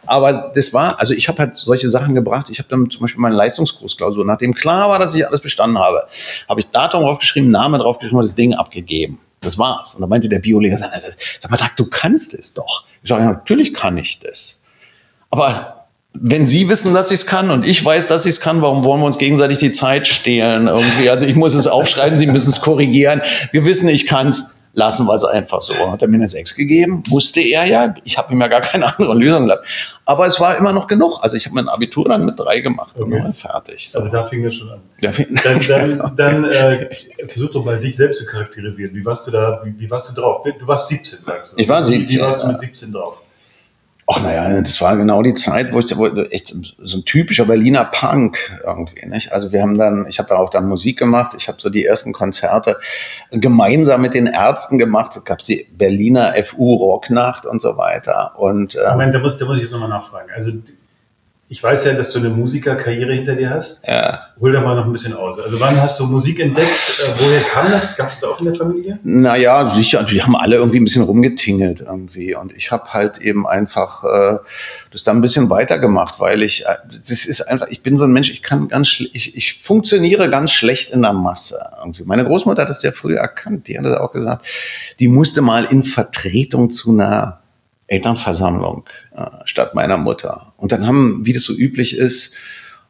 aber 0.07 0.51
das 0.55 0.73
war, 0.73 0.99
also 0.99 1.13
ich 1.13 1.27
habe 1.27 1.37
halt 1.37 1.55
solche 1.55 1.89
Sachen 1.89 2.15
gebracht. 2.15 2.49
Ich 2.49 2.57
habe 2.57 2.67
dann 2.67 2.89
zum 2.89 3.01
Beispiel 3.01 3.21
meine 3.21 3.35
Leistungskursklausur, 3.35 4.25
nachdem 4.25 4.55
klar 4.55 4.89
war, 4.89 4.97
dass 4.97 5.13
ich 5.13 5.27
alles 5.27 5.41
bestanden 5.41 5.77
habe, 5.77 6.07
habe 6.49 6.59
ich 6.59 6.67
Datum 6.67 7.03
draufgeschrieben, 7.03 7.51
Name 7.51 7.77
draufgeschrieben 7.77 8.17
und 8.17 8.25
das 8.25 8.35
Ding 8.35 8.55
abgegeben. 8.55 9.19
Das 9.41 9.57
war's. 9.57 9.95
Und 9.95 10.01
da 10.01 10.07
meinte 10.07 10.27
der 10.27 10.39
Biolehrer, 10.39 10.77
sag 10.77 11.51
mal, 11.51 11.59
du 11.75 11.85
kannst 11.85 12.33
es 12.33 12.53
doch. 12.53 12.85
Ich 13.03 13.09
sage, 13.09 13.25
natürlich 13.25 13.73
kann 13.73 13.97
ich 13.97 14.19
das. 14.19 14.60
Aber 15.31 15.75
wenn 16.13 16.45
Sie 16.45 16.69
wissen, 16.69 16.93
dass 16.93 17.09
ich 17.09 17.21
es 17.21 17.25
kann 17.25 17.49
und 17.49 17.65
ich 17.65 17.83
weiß, 17.83 18.07
dass 18.07 18.25
ich 18.25 18.35
es 18.35 18.41
kann, 18.41 18.61
warum 18.61 18.83
wollen 18.83 19.01
wir 19.01 19.05
uns 19.07 19.17
gegenseitig 19.17 19.57
die 19.57 19.71
Zeit 19.71 20.07
stehlen 20.07 20.67
irgendwie? 20.67 21.09
Also 21.09 21.25
ich 21.25 21.35
muss 21.35 21.55
es 21.55 21.67
aufschreiben, 21.67 22.17
Sie 22.17 22.27
müssen 22.27 22.49
es 22.49 22.61
korrigieren. 22.61 23.21
Wir 23.51 23.65
wissen, 23.65 23.89
ich 23.89 24.07
kann 24.07 24.27
es 24.27 24.55
lassen 24.73 25.05
wir 25.07 25.13
es 25.13 25.25
einfach 25.25 25.61
so. 25.61 25.73
Hat 25.91 26.01
er 26.01 26.07
mir 26.07 26.15
eine 26.15 26.27
6 26.27 26.55
gegeben, 26.55 27.03
wusste 27.09 27.41
er 27.41 27.65
ja. 27.65 27.93
Ich 28.03 28.17
habe 28.17 28.33
ihm 28.33 28.41
ja 28.41 28.47
gar 28.47 28.61
keine 28.61 28.87
andere 28.87 29.13
Lösung 29.13 29.43
gelassen. 29.43 29.63
Aber 30.05 30.25
es 30.25 30.39
war 30.39 30.57
immer 30.57 30.73
noch 30.73 30.87
genug. 30.87 31.19
Also 31.21 31.37
ich 31.37 31.45
habe 31.45 31.55
mein 31.55 31.69
Abitur 31.69 32.05
dann 32.05 32.25
mit 32.25 32.39
3 32.39 32.61
gemacht 32.61 32.95
okay. 32.99 33.03
und 33.03 33.23
war 33.23 33.33
fertig. 33.33 33.89
So. 33.89 33.99
Also 33.99 34.11
da 34.11 34.25
fing 34.25 34.43
das 34.43 34.55
schon 34.55 34.69
an. 34.69 34.79
dann 35.01 35.59
dann, 35.67 36.15
dann 36.17 36.43
äh, 36.45 36.89
versuch 37.27 37.51
doch 37.51 37.65
mal 37.65 37.79
dich 37.79 37.95
selbst 37.95 38.19
zu 38.19 38.25
charakterisieren. 38.25 38.95
Wie 38.95 39.05
warst 39.05 39.27
du 39.27 39.31
da, 39.31 39.61
wie, 39.63 39.79
wie 39.79 39.89
warst 39.89 40.09
du 40.09 40.19
drauf? 40.19 40.45
Du 40.57 40.67
warst 40.67 40.87
17, 40.89 41.19
sagst 41.19 41.53
du. 41.53 41.61
Ich 41.61 41.67
war 41.67 41.83
17. 41.83 42.17
Wie, 42.17 42.21
warst 42.21 42.43
du 42.43 42.47
mit 42.47 42.59
17 42.59 42.91
drauf? 42.91 43.20
Ach 44.13 44.21
naja, 44.21 44.61
das 44.61 44.81
war 44.81 44.97
genau 44.97 45.21
die 45.21 45.33
Zeit, 45.33 45.71
wo 45.71 45.79
ich 45.79 45.95
echt 46.31 46.53
so 46.77 46.97
ein 46.97 47.05
typischer 47.05 47.45
Berliner 47.45 47.85
Punk 47.85 48.59
irgendwie. 48.63 49.05
Nicht? 49.07 49.31
Also 49.31 49.51
wir 49.51 49.61
haben 49.61 49.77
dann, 49.77 50.05
ich 50.09 50.19
habe 50.19 50.29
da 50.29 50.35
auch 50.35 50.49
dann 50.49 50.67
Musik 50.67 50.99
gemacht. 50.99 51.35
Ich 51.37 51.47
habe 51.47 51.61
so 51.61 51.69
die 51.69 51.85
ersten 51.85 52.11
Konzerte 52.11 52.79
gemeinsam 53.31 54.01
mit 54.01 54.13
den 54.13 54.27
Ärzten 54.27 54.77
gemacht. 54.77 55.15
Da 55.15 55.21
gab 55.21 55.39
es 55.39 55.45
die 55.45 55.67
Berliner 55.71 56.33
FU 56.43 56.75
Rocknacht 56.75 57.45
und 57.45 57.61
so 57.61 57.77
weiter. 57.77 58.33
Und 58.37 58.75
äh, 58.75 58.89
Moment, 58.91 59.15
da 59.15 59.19
muss, 59.19 59.37
da 59.37 59.45
muss 59.45 59.57
ich 59.57 59.63
jetzt 59.63 59.71
nochmal 59.71 59.89
nachfragen. 59.89 60.29
Also 60.35 60.51
ich 61.51 61.61
weiß 61.61 61.83
ja, 61.83 61.93
dass 61.95 62.11
du 62.11 62.19
eine 62.19 62.29
Musikerkarriere 62.29 63.13
hinter 63.13 63.35
dir 63.35 63.49
hast. 63.49 63.85
Ja. 63.85 64.27
Hol 64.39 64.53
da 64.53 64.61
mal 64.61 64.77
noch 64.77 64.85
ein 64.85 64.93
bisschen 64.93 65.13
aus. 65.13 65.37
Also 65.37 65.59
wann 65.59 65.81
hast 65.81 65.99
du 65.99 66.05
Musik 66.05 66.39
entdeckt? 66.39 66.69
Äh, 66.69 67.11
woher 67.19 67.41
kam 67.41 67.69
das? 67.69 67.97
Gab 67.97 68.07
es 68.07 68.21
da 68.21 68.27
auch 68.27 68.39
in 68.39 68.45
der 68.45 68.55
Familie? 68.55 68.99
Naja, 69.03 69.69
sicher. 69.69 70.09
Wir 70.09 70.23
haben 70.23 70.37
alle 70.37 70.55
irgendwie 70.55 70.79
ein 70.79 70.85
bisschen 70.85 71.03
rumgetingelt 71.03 71.81
irgendwie. 71.81 72.35
Und 72.35 72.55
ich 72.55 72.71
habe 72.71 72.93
halt 72.93 73.17
eben 73.17 73.45
einfach 73.45 74.05
äh, 74.05 74.37
das 74.91 75.03
da 75.03 75.11
ein 75.11 75.19
bisschen 75.19 75.49
weitergemacht, 75.49 76.21
weil 76.21 76.41
ich, 76.41 76.67
äh, 76.67 76.75
das 76.87 77.25
ist 77.25 77.41
einfach, 77.41 77.67
ich 77.67 77.83
bin 77.83 77.97
so 77.97 78.05
ein 78.05 78.13
Mensch, 78.13 78.31
ich 78.31 78.43
kann 78.43 78.69
ganz, 78.69 79.01
ich, 79.11 79.35
ich 79.35 79.61
funktioniere 79.61 80.29
ganz 80.29 80.51
schlecht 80.51 80.91
in 80.91 81.01
der 81.01 81.11
Masse 81.11 81.69
irgendwie. 81.79 82.05
Meine 82.05 82.23
Großmutter 82.23 82.61
hat 82.61 82.69
das 82.69 82.79
sehr 82.79 82.93
früh 82.93 83.17
erkannt. 83.17 83.67
Die 83.67 83.77
hat 83.77 83.83
das 83.83 83.97
auch 83.97 84.13
gesagt. 84.13 84.45
Die 84.99 85.09
musste 85.09 85.41
mal 85.41 85.65
in 85.65 85.83
Vertretung 85.83 86.71
zu 86.71 86.93
einer 86.93 87.40
Elternversammlung 87.91 88.85
äh, 89.15 89.25
statt 89.43 89.75
meiner 89.75 89.97
Mutter. 89.97 90.53
Und 90.57 90.71
dann 90.71 90.87
haben, 90.87 91.25
wie 91.25 91.33
das 91.33 91.43
so 91.43 91.53
üblich 91.53 91.97
ist, 91.97 92.33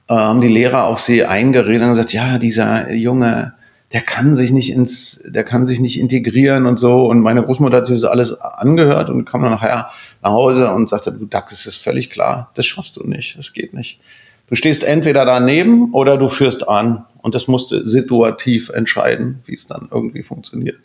äh, 0.07 0.13
haben 0.13 0.41
die 0.41 0.47
Lehrer 0.47 0.85
auf 0.85 1.01
sie 1.01 1.25
eingeredet 1.25 1.83
und 1.83 1.95
gesagt, 1.95 2.13
ja, 2.13 2.37
dieser 2.37 2.93
Junge, 2.93 3.53
der 3.93 4.01
kann 4.01 4.35
sich 4.35 4.51
nicht 4.51 4.71
ins, 4.71 5.21
der 5.25 5.43
kann 5.43 5.65
sich 5.65 5.79
nicht 5.79 5.99
integrieren 5.99 6.67
und 6.67 6.79
so. 6.79 7.07
Und 7.07 7.21
meine 7.21 7.43
Großmutter 7.43 7.77
hat 7.77 7.87
sich 7.87 7.99
das 7.99 8.09
alles 8.09 8.39
angehört 8.39 9.09
und 9.09 9.25
kam 9.25 9.41
dann 9.41 9.51
nachher 9.51 9.89
nach 10.21 10.31
Hause 10.31 10.71
und 10.71 10.87
sagte, 10.87 11.11
du 11.11 11.25
Dax, 11.25 11.51
es 11.51 11.65
ist 11.65 11.77
völlig 11.77 12.11
klar, 12.11 12.51
das 12.53 12.67
schaffst 12.67 12.97
du 12.97 13.03
nicht, 13.03 13.37
das 13.39 13.53
geht 13.53 13.73
nicht. 13.73 13.99
Du 14.47 14.55
stehst 14.55 14.83
entweder 14.83 15.25
daneben 15.25 15.93
oder 15.93 16.17
du 16.17 16.29
führst 16.29 16.67
an. 16.69 17.05
Und 17.21 17.35
das 17.35 17.47
musste 17.47 17.87
situativ 17.87 18.69
entscheiden, 18.69 19.41
wie 19.45 19.53
es 19.53 19.67
dann 19.67 19.89
irgendwie 19.91 20.23
funktioniert. 20.23 20.79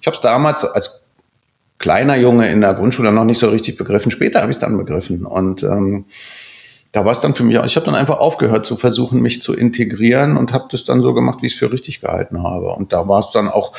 Ich 0.00 0.06
habe 0.06 0.16
es 0.16 0.20
damals 0.20 0.64
als 0.64 1.01
kleiner 1.82 2.16
Junge 2.16 2.48
in 2.48 2.62
der 2.62 2.72
Grundschule 2.72 3.12
noch 3.12 3.24
nicht 3.24 3.38
so 3.38 3.50
richtig 3.50 3.76
begriffen. 3.76 4.10
Später 4.10 4.40
habe 4.40 4.50
ich 4.50 4.56
es 4.56 4.60
dann 4.60 4.78
begriffen. 4.78 5.26
Und 5.26 5.62
ähm, 5.62 6.06
da 6.92 7.04
war 7.04 7.12
es 7.12 7.20
dann 7.20 7.34
für 7.34 7.42
mich, 7.42 7.58
ich 7.58 7.76
habe 7.76 7.86
dann 7.86 7.94
einfach 7.94 8.18
aufgehört 8.18 8.66
zu 8.66 8.76
versuchen, 8.76 9.20
mich 9.20 9.42
zu 9.42 9.54
integrieren 9.54 10.36
und 10.36 10.52
habe 10.52 10.68
das 10.70 10.84
dann 10.84 11.00
so 11.00 11.14
gemacht, 11.14 11.42
wie 11.42 11.46
ich 11.46 11.54
es 11.54 11.58
für 11.58 11.72
richtig 11.72 12.00
gehalten 12.00 12.42
habe. 12.42 12.74
Und 12.74 12.92
da 12.92 13.08
war 13.08 13.20
es 13.20 13.30
dann 13.32 13.48
auch 13.48 13.74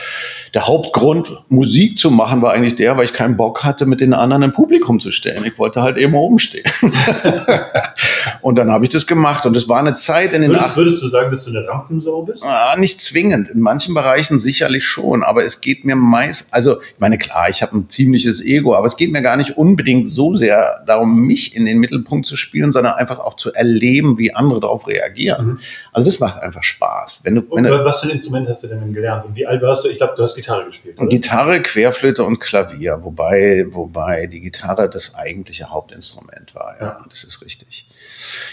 der 0.53 0.67
Hauptgrund, 0.67 1.31
Musik 1.49 1.97
zu 1.97 2.11
machen, 2.11 2.43
war 2.43 2.53
eigentlich 2.53 2.75
der, 2.75 2.95
weil 2.95 3.05
ich 3.05 3.13
keinen 3.13 3.37
Bock 3.37 3.63
hatte, 3.63 3.87
mit 3.87 4.01
den 4.01 4.13
anderen 4.13 4.43
im 4.43 4.51
Publikum 4.51 4.99
zu 4.99 5.11
stehen. 5.11 5.43
Ich 5.45 5.57
wollte 5.57 5.81
halt 5.81 5.97
eben 5.97 6.13
oben 6.13 6.37
stehen. 6.37 6.63
und 8.41 8.55
dann 8.55 8.71
habe 8.71 8.83
ich 8.83 8.91
das 8.91 9.07
gemacht. 9.07 9.47
Und 9.47 9.57
es 9.57 9.67
war 9.67 9.79
eine 9.79 9.95
Zeit 9.95 10.31
in 10.33 10.43
den 10.43 10.51
würdest, 10.51 10.77
würdest 10.77 11.01
du 11.01 11.07
sagen, 11.07 11.31
dass 11.31 11.45
du 11.45 11.57
eine 11.57 11.67
Rampensau 11.67 12.21
bist? 12.21 12.43
Ah, 12.45 12.75
nicht 12.77 13.01
zwingend. 13.01 13.49
In 13.49 13.61
manchen 13.61 13.95
Bereichen 13.95 14.37
sicherlich 14.37 14.85
schon. 14.85 15.23
Aber 15.23 15.43
es 15.43 15.59
geht 15.59 15.85
mir 15.85 15.95
meist, 15.95 16.53
also 16.53 16.81
ich 16.81 16.99
meine, 16.99 17.17
klar, 17.17 17.49
ich 17.49 17.63
habe 17.63 17.75
ein 17.75 17.89
ziemliches 17.89 18.39
Ego, 18.45 18.75
aber 18.75 18.85
es 18.85 18.95
geht 18.95 19.11
mir 19.11 19.23
gar 19.23 19.37
nicht 19.37 19.57
unbedingt 19.57 20.07
so 20.07 20.35
sehr 20.35 20.83
darum, 20.85 21.21
mich 21.21 21.55
in 21.55 21.65
den 21.65 21.79
Mittelpunkt 21.79 22.27
zu 22.27 22.37
spielen, 22.37 22.71
sondern 22.71 22.93
einfach 22.93 23.17
auch 23.17 23.37
zu 23.37 23.51
erleben, 23.53 24.19
wie 24.19 24.35
andere 24.35 24.59
darauf 24.59 24.87
reagieren. 24.87 25.47
Mhm. 25.47 25.59
Also 25.93 26.05
das 26.05 26.19
macht 26.19 26.41
einfach 26.41 26.63
Spaß. 26.63 27.21
Wenn 27.23 27.35
du, 27.35 27.41
wenn 27.51 27.65
was 27.65 28.01
für 28.01 28.07
ein 28.07 28.09
Instrument 28.09 28.49
hast 28.49 28.63
du 28.63 28.67
denn 28.67 28.93
gelernt? 28.93 29.25
Und 29.25 29.35
wie 29.35 29.45
alt 29.45 29.61
warst 29.61 29.85
du? 29.85 29.89
Ich 29.89 29.97
glaube, 29.97 30.13
du 30.17 30.23
hast 30.23 30.35
Gitarre 30.35 30.65
gespielt. 30.65 30.99
Oder? 30.99 31.07
Gitarre, 31.07 31.61
Querflöte 31.61 32.23
und 32.23 32.39
Klavier, 32.39 33.03
wobei, 33.03 33.65
wobei 33.69 34.25
die 34.25 34.41
Gitarre 34.41 34.89
das 34.89 35.15
eigentliche 35.15 35.69
Hauptinstrument 35.69 36.55
war. 36.55 36.75
Ja, 36.79 36.85
ja. 36.85 37.05
das 37.07 37.23
ist 37.23 37.43
richtig. 37.43 37.87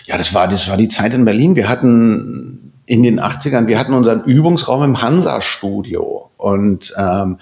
Ja, 0.04 0.18
das 0.18 0.34
war, 0.34 0.48
das 0.48 0.68
war 0.68 0.76
die 0.76 0.88
Zeit 0.88 1.14
in 1.14 1.24
Berlin. 1.24 1.56
Wir 1.56 1.68
hatten 1.70 2.69
in 2.90 3.04
den 3.04 3.20
80ern, 3.20 3.68
wir 3.68 3.78
hatten 3.78 3.94
unseren 3.94 4.24
Übungsraum 4.24 4.82
im 4.82 5.00
Hansa-Studio. 5.00 6.28
Und 6.36 6.92
ähm, 6.98 7.38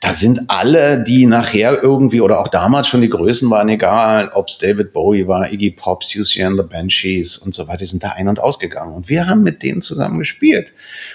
da 0.00 0.12
sind 0.12 0.50
alle, 0.50 1.04
die 1.04 1.26
nachher 1.26 1.80
irgendwie 1.80 2.20
oder 2.20 2.40
auch 2.40 2.48
damals 2.48 2.88
schon 2.88 3.02
die 3.02 3.08
Größen 3.08 3.48
waren, 3.48 3.68
egal, 3.68 4.32
ob 4.34 4.48
es 4.48 4.58
David 4.58 4.92
Bowie 4.92 5.28
war, 5.28 5.52
Iggy 5.52 5.70
Pop, 5.70 6.02
Susie 6.02 6.42
and 6.42 6.58
the 6.58 6.66
Banshees 6.66 7.38
und 7.38 7.54
so 7.54 7.68
weiter, 7.68 7.78
die 7.78 7.86
sind 7.86 8.02
da 8.02 8.08
ein- 8.16 8.26
und 8.26 8.40
ausgegangen. 8.40 8.92
Und 8.92 9.08
wir 9.08 9.28
haben 9.28 9.44
mit 9.44 9.62
denen 9.62 9.82
zusammen 9.82 10.18
gespielt 10.18 10.72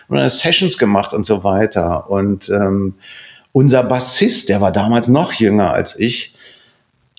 und 0.08 0.18
Sessions 0.30 0.78
gemacht 0.78 1.14
und 1.14 1.26
so 1.26 1.44
weiter. 1.44 2.10
Und 2.10 2.48
ähm, 2.48 2.96
unser 3.52 3.84
Bassist, 3.84 4.48
der 4.48 4.62
war 4.62 4.72
damals 4.72 5.10
noch 5.10 5.34
jünger 5.34 5.74
als 5.74 6.00
ich, 6.00 6.33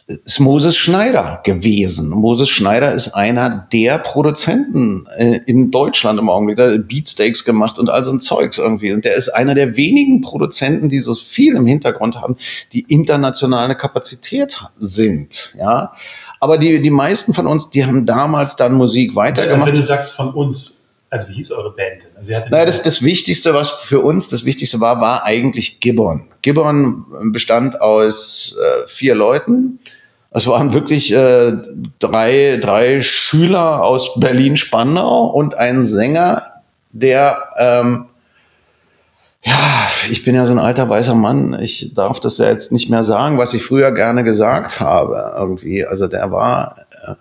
ist 0.07 0.38
Moses 0.38 0.77
Schneider 0.77 1.40
gewesen. 1.45 2.11
Moses 2.11 2.51
Schneider 2.51 2.93
ist 2.93 3.14
einer 3.14 3.67
der 3.73 3.97
Produzenten 3.97 5.07
äh, 5.17 5.40
in 5.47 5.71
Deutschland 5.71 6.19
im 6.19 6.29
Augenblick. 6.29 6.59
Der 6.59 6.73
hat 6.73 6.88
Beatsteaks 6.88 7.45
gemacht 7.45 7.79
und 7.79 7.88
all 7.88 8.05
so 8.05 8.12
ein 8.12 8.21
Zeugs 8.21 8.59
irgendwie. 8.59 8.93
Und 8.93 9.07
der 9.07 9.14
ist 9.14 9.31
einer 9.31 9.55
der 9.55 9.77
wenigen 9.77 10.21
Produzenten, 10.21 10.90
die 10.90 10.99
so 10.99 11.14
viel 11.14 11.57
im 11.57 11.67
Hintergrund 11.67 12.17
haben, 12.21 12.37
die 12.73 12.81
internationale 12.81 13.77
Kapazität 13.77 14.62
sind. 14.77 15.55
Ja. 15.59 15.95
Aber 16.38 16.59
die, 16.59 16.83
die 16.83 16.90
meisten 16.90 17.33
von 17.33 17.47
uns, 17.47 17.71
die 17.71 17.87
haben 17.87 18.05
damals 18.05 18.57
dann 18.57 18.75
Musik 18.75 19.17
weitergemacht. 19.17 19.69
Wenn 19.69 19.77
du 19.77 19.83
sagst 19.83 20.12
von 20.12 20.35
uns, 20.35 20.90
also 21.09 21.29
wie 21.29 21.35
hieß 21.35 21.53
eure 21.53 21.71
Band 21.71 22.03
denn? 22.03 22.17
Also 22.17 22.51
naja, 22.51 22.67
das, 22.67 22.83
das 22.83 23.03
Wichtigste, 23.03 23.55
was 23.55 23.71
für 23.71 24.01
uns 24.01 24.29
das 24.29 24.45
Wichtigste 24.45 24.81
war, 24.81 25.01
war 25.01 25.25
eigentlich 25.25 25.81
Gibbon. 25.81 26.29
Gibbon 26.43 27.07
bestand 27.33 27.81
aus 27.81 28.55
äh, 28.61 28.88
vier 28.88 29.14
Leuten. 29.14 29.79
Es 30.37 30.49
waren 30.49 30.73
wirklich 30.73 31.14
äh, 31.14 31.53
drei, 32.01 32.59
drei 32.61 33.03
Schüler 33.03 33.85
aus 33.85 34.18
Berlin-Spandau 34.18 35.27
und 35.27 35.55
ein 35.55 35.87
Sänger, 35.87 36.42
der, 36.90 37.37
ähm, 37.57 38.07
ja, 39.44 39.88
ich 40.11 40.25
bin 40.25 40.35
ja 40.35 40.44
so 40.44 40.53
ein 40.53 40.59
alter 40.59 40.88
weißer 40.88 41.14
Mann. 41.14 41.57
Ich 41.62 41.94
darf 41.94 42.18
das 42.18 42.38
ja 42.38 42.49
jetzt 42.49 42.73
nicht 42.73 42.90
mehr 42.90 43.05
sagen, 43.05 43.38
was 43.38 43.55
ich 43.55 43.62
früher 43.62 43.92
gerne 43.92 44.25
gesagt 44.25 44.81
habe. 44.81 45.35
Irgendwie, 45.37 45.87
also 45.87 46.09
der 46.09 46.33
war. 46.33 46.79
Äh, 47.07 47.14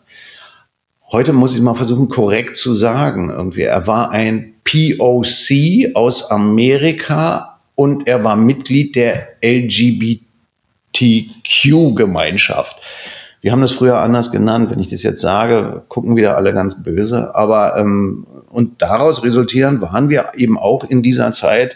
heute 1.12 1.34
muss 1.34 1.54
ich 1.54 1.62
mal 1.62 1.76
versuchen, 1.76 2.10
korrekt 2.10 2.58
zu 2.58 2.74
sagen. 2.74 3.30
Irgendwie, 3.30 3.62
er 3.62 3.86
war 3.86 4.10
ein 4.10 4.56
POC 4.64 5.96
aus 5.96 6.32
Amerika 6.32 7.60
und 7.76 8.08
er 8.08 8.24
war 8.24 8.38
Mitglied 8.38 8.96
der 8.96 9.36
LGBT 9.44 10.24
LGBTQ-Gemeinschaft. 10.94 12.78
Wir 13.44 13.52
haben 13.52 13.60
das 13.60 13.74
früher 13.74 13.98
anders 13.98 14.32
genannt. 14.32 14.72
Wenn 14.72 14.80
ich 14.80 14.88
das 14.88 15.04
jetzt 15.04 15.20
sage, 15.20 15.84
gucken 15.90 16.16
wieder 16.16 16.38
alle 16.38 16.54
ganz 16.54 16.82
böse. 16.82 17.36
Aber 17.36 17.76
ähm, 17.76 18.26
und 18.50 18.82
daraus 18.82 19.22
resultieren 19.26 19.82
waren 19.82 20.10
wir 20.10 20.32
eben 20.38 20.58
auch 20.58 20.86
in 20.86 21.04
dieser 21.04 21.30
Zeit 21.34 21.76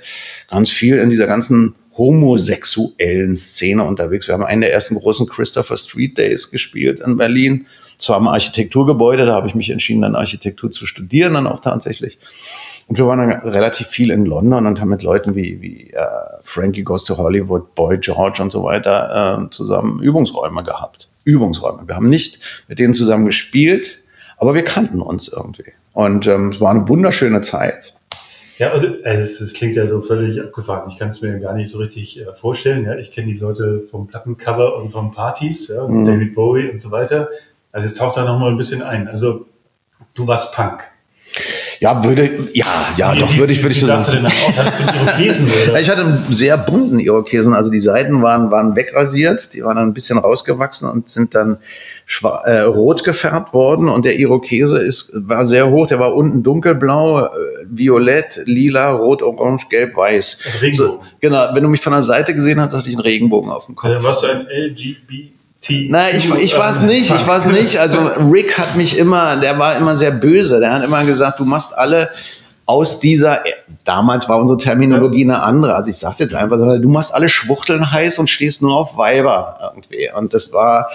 ganz 0.49 0.69
viel 0.69 0.97
in 0.97 1.09
dieser 1.09 1.27
ganzen 1.27 1.75
homosexuellen 1.97 3.35
Szene 3.35 3.83
unterwegs. 3.83 4.29
Wir 4.29 4.33
haben 4.33 4.45
einen 4.45 4.61
der 4.61 4.71
ersten 4.71 4.95
großen 4.95 5.27
Christopher 5.27 5.75
Street 5.75 6.17
Days 6.17 6.51
gespielt 6.51 7.01
in 7.01 7.17
Berlin. 7.17 7.67
Zwar 7.97 8.19
im 8.19 8.29
Architekturgebäude, 8.29 9.25
da 9.25 9.33
habe 9.33 9.49
ich 9.49 9.55
mich 9.55 9.69
entschieden, 9.69 10.03
dann 10.03 10.15
Architektur 10.15 10.71
zu 10.71 10.85
studieren, 10.85 11.33
dann 11.33 11.47
auch 11.47 11.59
tatsächlich. 11.59 12.17
Und 12.87 12.97
wir 12.97 13.07
waren 13.07 13.19
dann 13.19 13.41
relativ 13.41 13.87
viel 13.87 14.11
in 14.11 14.25
London 14.25 14.67
und 14.67 14.79
haben 14.79 14.89
mit 14.89 15.03
Leuten 15.03 15.35
wie, 15.35 15.61
wie 15.61 15.91
äh, 15.91 16.05
Frankie 16.43 16.83
Goes 16.83 17.03
to 17.03 17.17
Hollywood, 17.17 17.75
Boy 17.75 17.97
George 17.97 18.41
und 18.41 18.53
so 18.53 18.63
weiter 18.63 19.41
äh, 19.43 19.49
zusammen 19.49 20.01
Übungsräume 20.01 20.63
gehabt. 20.63 21.06
Übungsräume. 21.27 21.87
Wir 21.87 21.95
haben 21.95 22.09
nicht 22.09 22.39
mit 22.67 22.79
denen 22.79 22.93
zusammen 22.93 23.25
gespielt, 23.25 24.01
aber 24.37 24.55
wir 24.55 24.63
kannten 24.63 25.01
uns 25.01 25.27
irgendwie. 25.27 25.73
Und 25.93 26.25
ähm, 26.27 26.49
es 26.49 26.61
war 26.61 26.71
eine 26.71 26.87
wunderschöne 26.87 27.41
Zeit. 27.41 27.93
Ja, 28.57 28.71
also 28.71 28.87
es, 29.03 29.41
es 29.41 29.53
klingt 29.53 29.75
ja 29.75 29.85
so 29.87 30.01
völlig 30.01 30.41
abgefahren. 30.41 30.89
Ich 30.89 30.97
kann 30.97 31.09
es 31.09 31.21
mir 31.21 31.39
gar 31.39 31.53
nicht 31.53 31.69
so 31.69 31.77
richtig 31.77 32.19
äh, 32.19 32.33
vorstellen. 32.33 32.85
Ja. 32.85 32.95
Ich 32.95 33.11
kenne 33.11 33.31
die 33.31 33.37
Leute 33.37 33.81
vom 33.81 34.07
Plattencover 34.07 34.77
und 34.77 34.91
von 34.91 35.11
Partys, 35.11 35.67
ja, 35.67 35.87
mhm. 35.87 36.05
David 36.05 36.33
Bowie 36.33 36.69
und 36.69 36.81
so 36.81 36.91
weiter. 36.91 37.29
Also 37.71 37.87
es 37.87 37.93
taucht 37.93 38.17
da 38.17 38.23
nochmal 38.23 38.51
ein 38.51 38.57
bisschen 38.57 38.81
ein. 38.81 39.07
Also 39.07 39.45
du 40.13 40.27
warst 40.27 40.55
Punk. 40.55 40.87
Ja, 41.79 42.03
würde, 42.03 42.49
ja, 42.53 42.65
ja, 42.97 43.13
wie, 43.13 43.19
doch, 43.19 43.37
würde 43.37 43.53
ich, 43.53 43.61
würde 43.61 43.73
ich 43.73 43.81
so 43.81 43.87
sagen. 43.87 44.03
Du 44.05 44.11
denn? 44.11 44.25
Hattest 44.25 44.79
du 44.79 44.95
Irokesen, 44.95 45.51
oder? 45.69 45.79
Ich 45.79 45.89
hatte 45.89 46.01
einen 46.01 46.25
sehr 46.29 46.57
bunten 46.57 46.99
Irokesen. 46.99 47.53
Also 47.53 47.71
die 47.71 47.79
Seiten 47.79 48.21
waren, 48.21 48.51
waren 48.51 48.75
wegrasiert, 48.75 49.53
die 49.53 49.63
waren 49.63 49.75
dann 49.75 49.89
ein 49.89 49.93
bisschen 49.93 50.17
rausgewachsen 50.17 50.89
und 50.89 51.09
sind 51.09 51.35
dann 51.35 51.57
äh, 52.45 52.59
rot 52.61 53.03
gefärbt 53.03 53.53
worden. 53.53 53.89
Und 53.89 54.05
der 54.05 54.17
Irokese 54.17 54.79
ist, 54.79 55.11
war 55.13 55.45
sehr 55.45 55.69
hoch, 55.69 55.87
der 55.87 55.99
war 55.99 56.15
unten 56.15 56.43
dunkelblau, 56.43 57.25
äh, 57.25 57.29
violett, 57.69 58.41
lila, 58.45 58.91
rot, 58.91 59.21
orange, 59.21 59.69
gelb, 59.69 59.95
weiß. 59.95 60.61
Regenbogen. 60.61 60.73
So, 60.73 61.03
genau, 61.19 61.47
wenn 61.53 61.63
du 61.63 61.69
mich 61.69 61.81
von 61.81 61.93
der 61.93 62.01
Seite 62.01 62.33
gesehen 62.33 62.59
hast, 62.59 62.73
hatte 62.73 62.89
ich 62.89 62.95
einen 62.95 63.03
Regenbogen 63.03 63.51
auf 63.51 63.67
dem 63.67 63.75
Kopf. 63.75 63.91
Dann 63.91 64.03
warst 64.03 64.23
du 64.23 64.27
ein 64.27 64.47
LGBT 64.47 65.36
Nein, 65.69 66.15
ich, 66.15 66.33
ich 66.33 66.57
war 66.57 66.69
es 66.69 66.81
nicht, 66.81 67.13
ich 67.13 67.27
war 67.27 67.37
es 67.37 67.45
nicht. 67.45 67.79
Also 67.79 67.97
Rick 68.31 68.57
hat 68.57 68.75
mich 68.75 68.97
immer, 68.97 69.37
der 69.37 69.59
war 69.59 69.75
immer 69.77 69.95
sehr 69.95 70.11
böse. 70.11 70.59
Der 70.59 70.73
hat 70.73 70.83
immer 70.83 71.03
gesagt, 71.05 71.39
du 71.39 71.45
machst 71.45 71.77
alle 71.77 72.09
aus 72.65 72.99
dieser, 72.99 73.43
damals 73.85 74.27
war 74.27 74.39
unsere 74.39 74.59
Terminologie 74.59 75.23
eine 75.23 75.41
andere. 75.41 75.75
Also 75.75 75.89
ich 75.89 75.97
sag's 75.97 76.19
jetzt 76.19 76.35
einfach, 76.35 76.57
du 76.57 76.89
machst 76.89 77.13
alle 77.13 77.29
Schwuchteln 77.29 77.91
heiß 77.91 78.19
und 78.19 78.29
stehst 78.29 78.61
nur 78.61 78.75
auf 78.75 78.97
Weiber 78.97 79.71
irgendwie. 79.73 80.09
Und 80.13 80.33
das 80.33 80.51
war, 80.51 80.89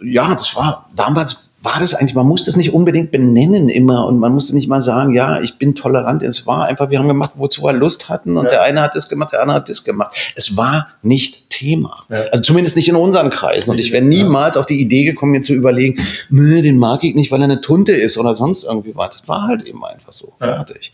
ja, 0.00 0.32
das 0.32 0.54
war 0.54 0.88
damals 0.94 1.50
war 1.62 1.78
das 1.78 1.94
eigentlich, 1.94 2.14
man 2.14 2.26
musste 2.26 2.50
es 2.50 2.56
nicht 2.56 2.74
unbedingt 2.74 3.12
benennen 3.12 3.68
immer 3.68 4.06
und 4.06 4.18
man 4.18 4.32
musste 4.32 4.54
nicht 4.54 4.68
mal 4.68 4.82
sagen, 4.82 5.14
ja, 5.14 5.40
ich 5.40 5.58
bin 5.58 5.76
tolerant. 5.76 6.22
Es 6.22 6.44
war 6.44 6.64
einfach, 6.64 6.90
wir 6.90 6.98
haben 6.98 7.06
gemacht, 7.06 7.32
wozu 7.36 7.62
wir 7.62 7.72
Lust 7.72 8.08
hatten 8.08 8.36
und 8.36 8.46
ja. 8.46 8.50
der 8.50 8.62
eine 8.62 8.82
hat 8.82 8.96
das 8.96 9.08
gemacht, 9.08 9.32
der 9.32 9.42
andere 9.42 9.58
hat 9.58 9.68
das 9.68 9.84
gemacht. 9.84 10.16
Es 10.34 10.56
war 10.56 10.88
nicht 11.02 11.50
Thema. 11.50 12.02
Ja. 12.08 12.24
Also 12.32 12.42
zumindest 12.42 12.74
nicht 12.74 12.88
in 12.88 12.96
unseren 12.96 13.30
Kreisen. 13.30 13.70
Und 13.70 13.78
ich 13.78 13.92
wäre 13.92 14.04
niemals 14.04 14.56
auf 14.56 14.66
die 14.66 14.80
Idee 14.80 15.04
gekommen, 15.04 15.32
mir 15.32 15.42
zu 15.42 15.54
überlegen, 15.54 16.04
nö, 16.30 16.62
den 16.62 16.78
mag 16.78 17.04
ich 17.04 17.14
nicht, 17.14 17.30
weil 17.30 17.40
er 17.40 17.44
eine 17.44 17.60
Tunte 17.60 17.92
ist 17.92 18.18
oder 18.18 18.34
sonst 18.34 18.64
irgendwie 18.64 18.96
was. 18.96 19.18
Das 19.18 19.28
war 19.28 19.46
halt 19.46 19.62
eben 19.62 19.84
einfach 19.84 20.12
so. 20.12 20.32
Ja. 20.40 20.56
Fertig. 20.56 20.92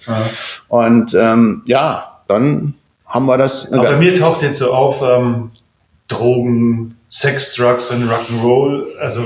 Und 0.68 1.14
ähm, 1.14 1.62
ja, 1.66 2.20
dann 2.28 2.74
haben 3.07 3.24
wir 3.24 3.38
das. 3.38 3.72
Aber 3.72 3.85
bei 3.85 3.96
mir 3.96 4.14
taucht 4.14 4.42
jetzt 4.42 4.59
so 4.59 4.72
auf 4.72 5.02
ähm, 5.02 5.50
Drogen, 6.09 6.96
Sex, 7.09 7.54
Drugs 7.54 7.90
und 7.90 8.09
Rock'n'Roll. 8.09 8.96
Also 9.00 9.24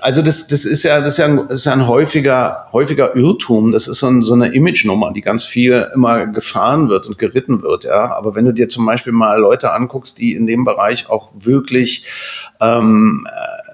also 0.00 0.22
das, 0.22 0.48
das 0.48 0.64
ist 0.64 0.82
ja, 0.82 1.00
das 1.00 1.14
ist 1.14 1.18
ja, 1.18 1.26
ein, 1.26 1.38
ist 1.48 1.66
ja 1.66 1.72
ein 1.72 1.86
häufiger, 1.86 2.66
häufiger 2.72 3.14
Irrtum. 3.14 3.72
Das 3.72 3.86
ist 3.86 3.98
so, 3.98 4.06
ein, 4.06 4.22
so 4.22 4.32
eine 4.32 4.54
Image-Nummer, 4.54 5.12
die 5.12 5.20
ganz 5.20 5.44
viel 5.44 5.90
immer 5.94 6.26
gefahren 6.26 6.88
wird 6.88 7.06
und 7.06 7.18
geritten 7.18 7.62
wird. 7.62 7.84
Ja, 7.84 8.14
aber 8.14 8.34
wenn 8.34 8.46
du 8.46 8.52
dir 8.52 8.68
zum 8.68 8.86
Beispiel 8.86 9.12
mal 9.12 9.38
Leute 9.38 9.72
anguckst, 9.72 10.18
die 10.18 10.32
in 10.32 10.46
dem 10.46 10.64
Bereich 10.64 11.10
auch 11.10 11.30
wirklich, 11.38 12.06
ähm, 12.60 13.26
äh, 13.30 13.72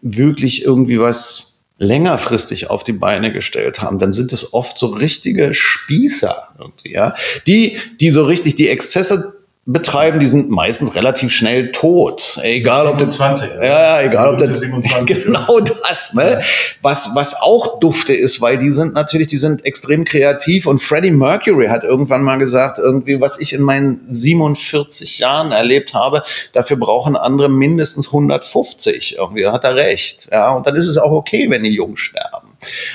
wirklich 0.00 0.64
irgendwie 0.64 1.00
was 1.00 1.50
längerfristig 1.78 2.70
auf 2.70 2.84
die 2.84 2.92
Beine 2.92 3.32
gestellt 3.32 3.80
haben, 3.80 3.98
dann 3.98 4.12
sind 4.12 4.32
es 4.32 4.52
oft 4.52 4.78
so 4.78 4.88
richtige 4.88 5.54
Spießer 5.54 6.50
irgendwie, 6.58 6.92
ja, 6.92 7.14
die, 7.46 7.78
die 7.98 8.10
so 8.10 8.24
richtig 8.24 8.54
die 8.54 8.68
Exzesse 8.68 9.39
betreiben, 9.72 10.20
die 10.20 10.26
sind 10.26 10.50
meistens 10.50 10.94
relativ 10.94 11.32
schnell 11.32 11.72
tot. 11.72 12.38
Egal 12.42 12.86
ob 12.86 12.98
20. 13.10 13.50
Ja, 13.56 13.64
ja, 13.64 14.02
egal 14.02 14.34
ob 14.34 14.38
der 14.38 14.54
27, 14.54 15.06
genau 15.24 15.60
das, 15.60 16.14
ne? 16.14 16.40
Was 16.82 17.14
was 17.14 17.40
auch 17.40 17.78
dufte 17.78 18.12
ist, 18.12 18.40
weil 18.40 18.58
die 18.58 18.70
sind 18.72 18.94
natürlich, 18.94 19.28
die 19.28 19.36
sind 19.36 19.64
extrem 19.64 20.04
kreativ 20.04 20.66
und 20.66 20.80
Freddie 20.80 21.10
Mercury 21.10 21.68
hat 21.68 21.84
irgendwann 21.84 22.22
mal 22.22 22.38
gesagt, 22.38 22.78
irgendwie 22.78 23.20
was 23.20 23.38
ich 23.38 23.52
in 23.52 23.62
meinen 23.62 24.00
47 24.08 25.18
Jahren 25.18 25.52
erlebt 25.52 25.94
habe, 25.94 26.24
dafür 26.52 26.76
brauchen 26.76 27.16
andere 27.16 27.48
mindestens 27.48 28.08
150. 28.08 29.16
Irgendwie 29.18 29.46
hat 29.46 29.64
er 29.64 29.76
recht. 29.76 30.28
Ja, 30.32 30.50
und 30.50 30.66
dann 30.66 30.76
ist 30.76 30.88
es 30.88 30.98
auch 30.98 31.12
okay, 31.12 31.48
wenn 31.50 31.62
die 31.62 31.70
jung 31.70 31.96
sterben. 31.96 32.49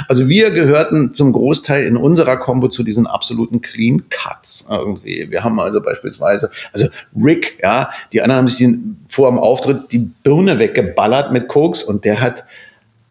Also 0.08 0.30
wir 0.30 0.51
gehörten 0.51 1.13
zum 1.13 1.34
Großteil 1.34 1.86
in 1.86 1.97
unserer 1.97 2.38
Combo 2.38 2.67
zu 2.67 2.84
diesen 2.84 3.08
absoluten 3.08 3.62
Clean 3.62 4.04
Cuts 4.10 4.67
irgendwie. 4.69 5.32
Wir 5.32 5.43
haben 5.43 5.60
also 5.60 5.82
beispielsweise, 5.82 6.51
also 6.71 6.88
Rick, 7.15 7.60
ja, 7.62 7.89
die 8.13 8.21
anderen 8.21 8.39
haben 8.41 8.47
sich 8.47 8.58
den, 8.58 8.97
vor 9.08 9.30
dem 9.30 9.39
Auftritt 9.39 9.91
die 9.91 9.99
Birne 9.99 10.60
weggeballert 10.60 11.32
mit 11.32 11.47
Koks 11.47 11.84
und 11.84 12.06
der 12.06 12.21
hat 12.21 12.45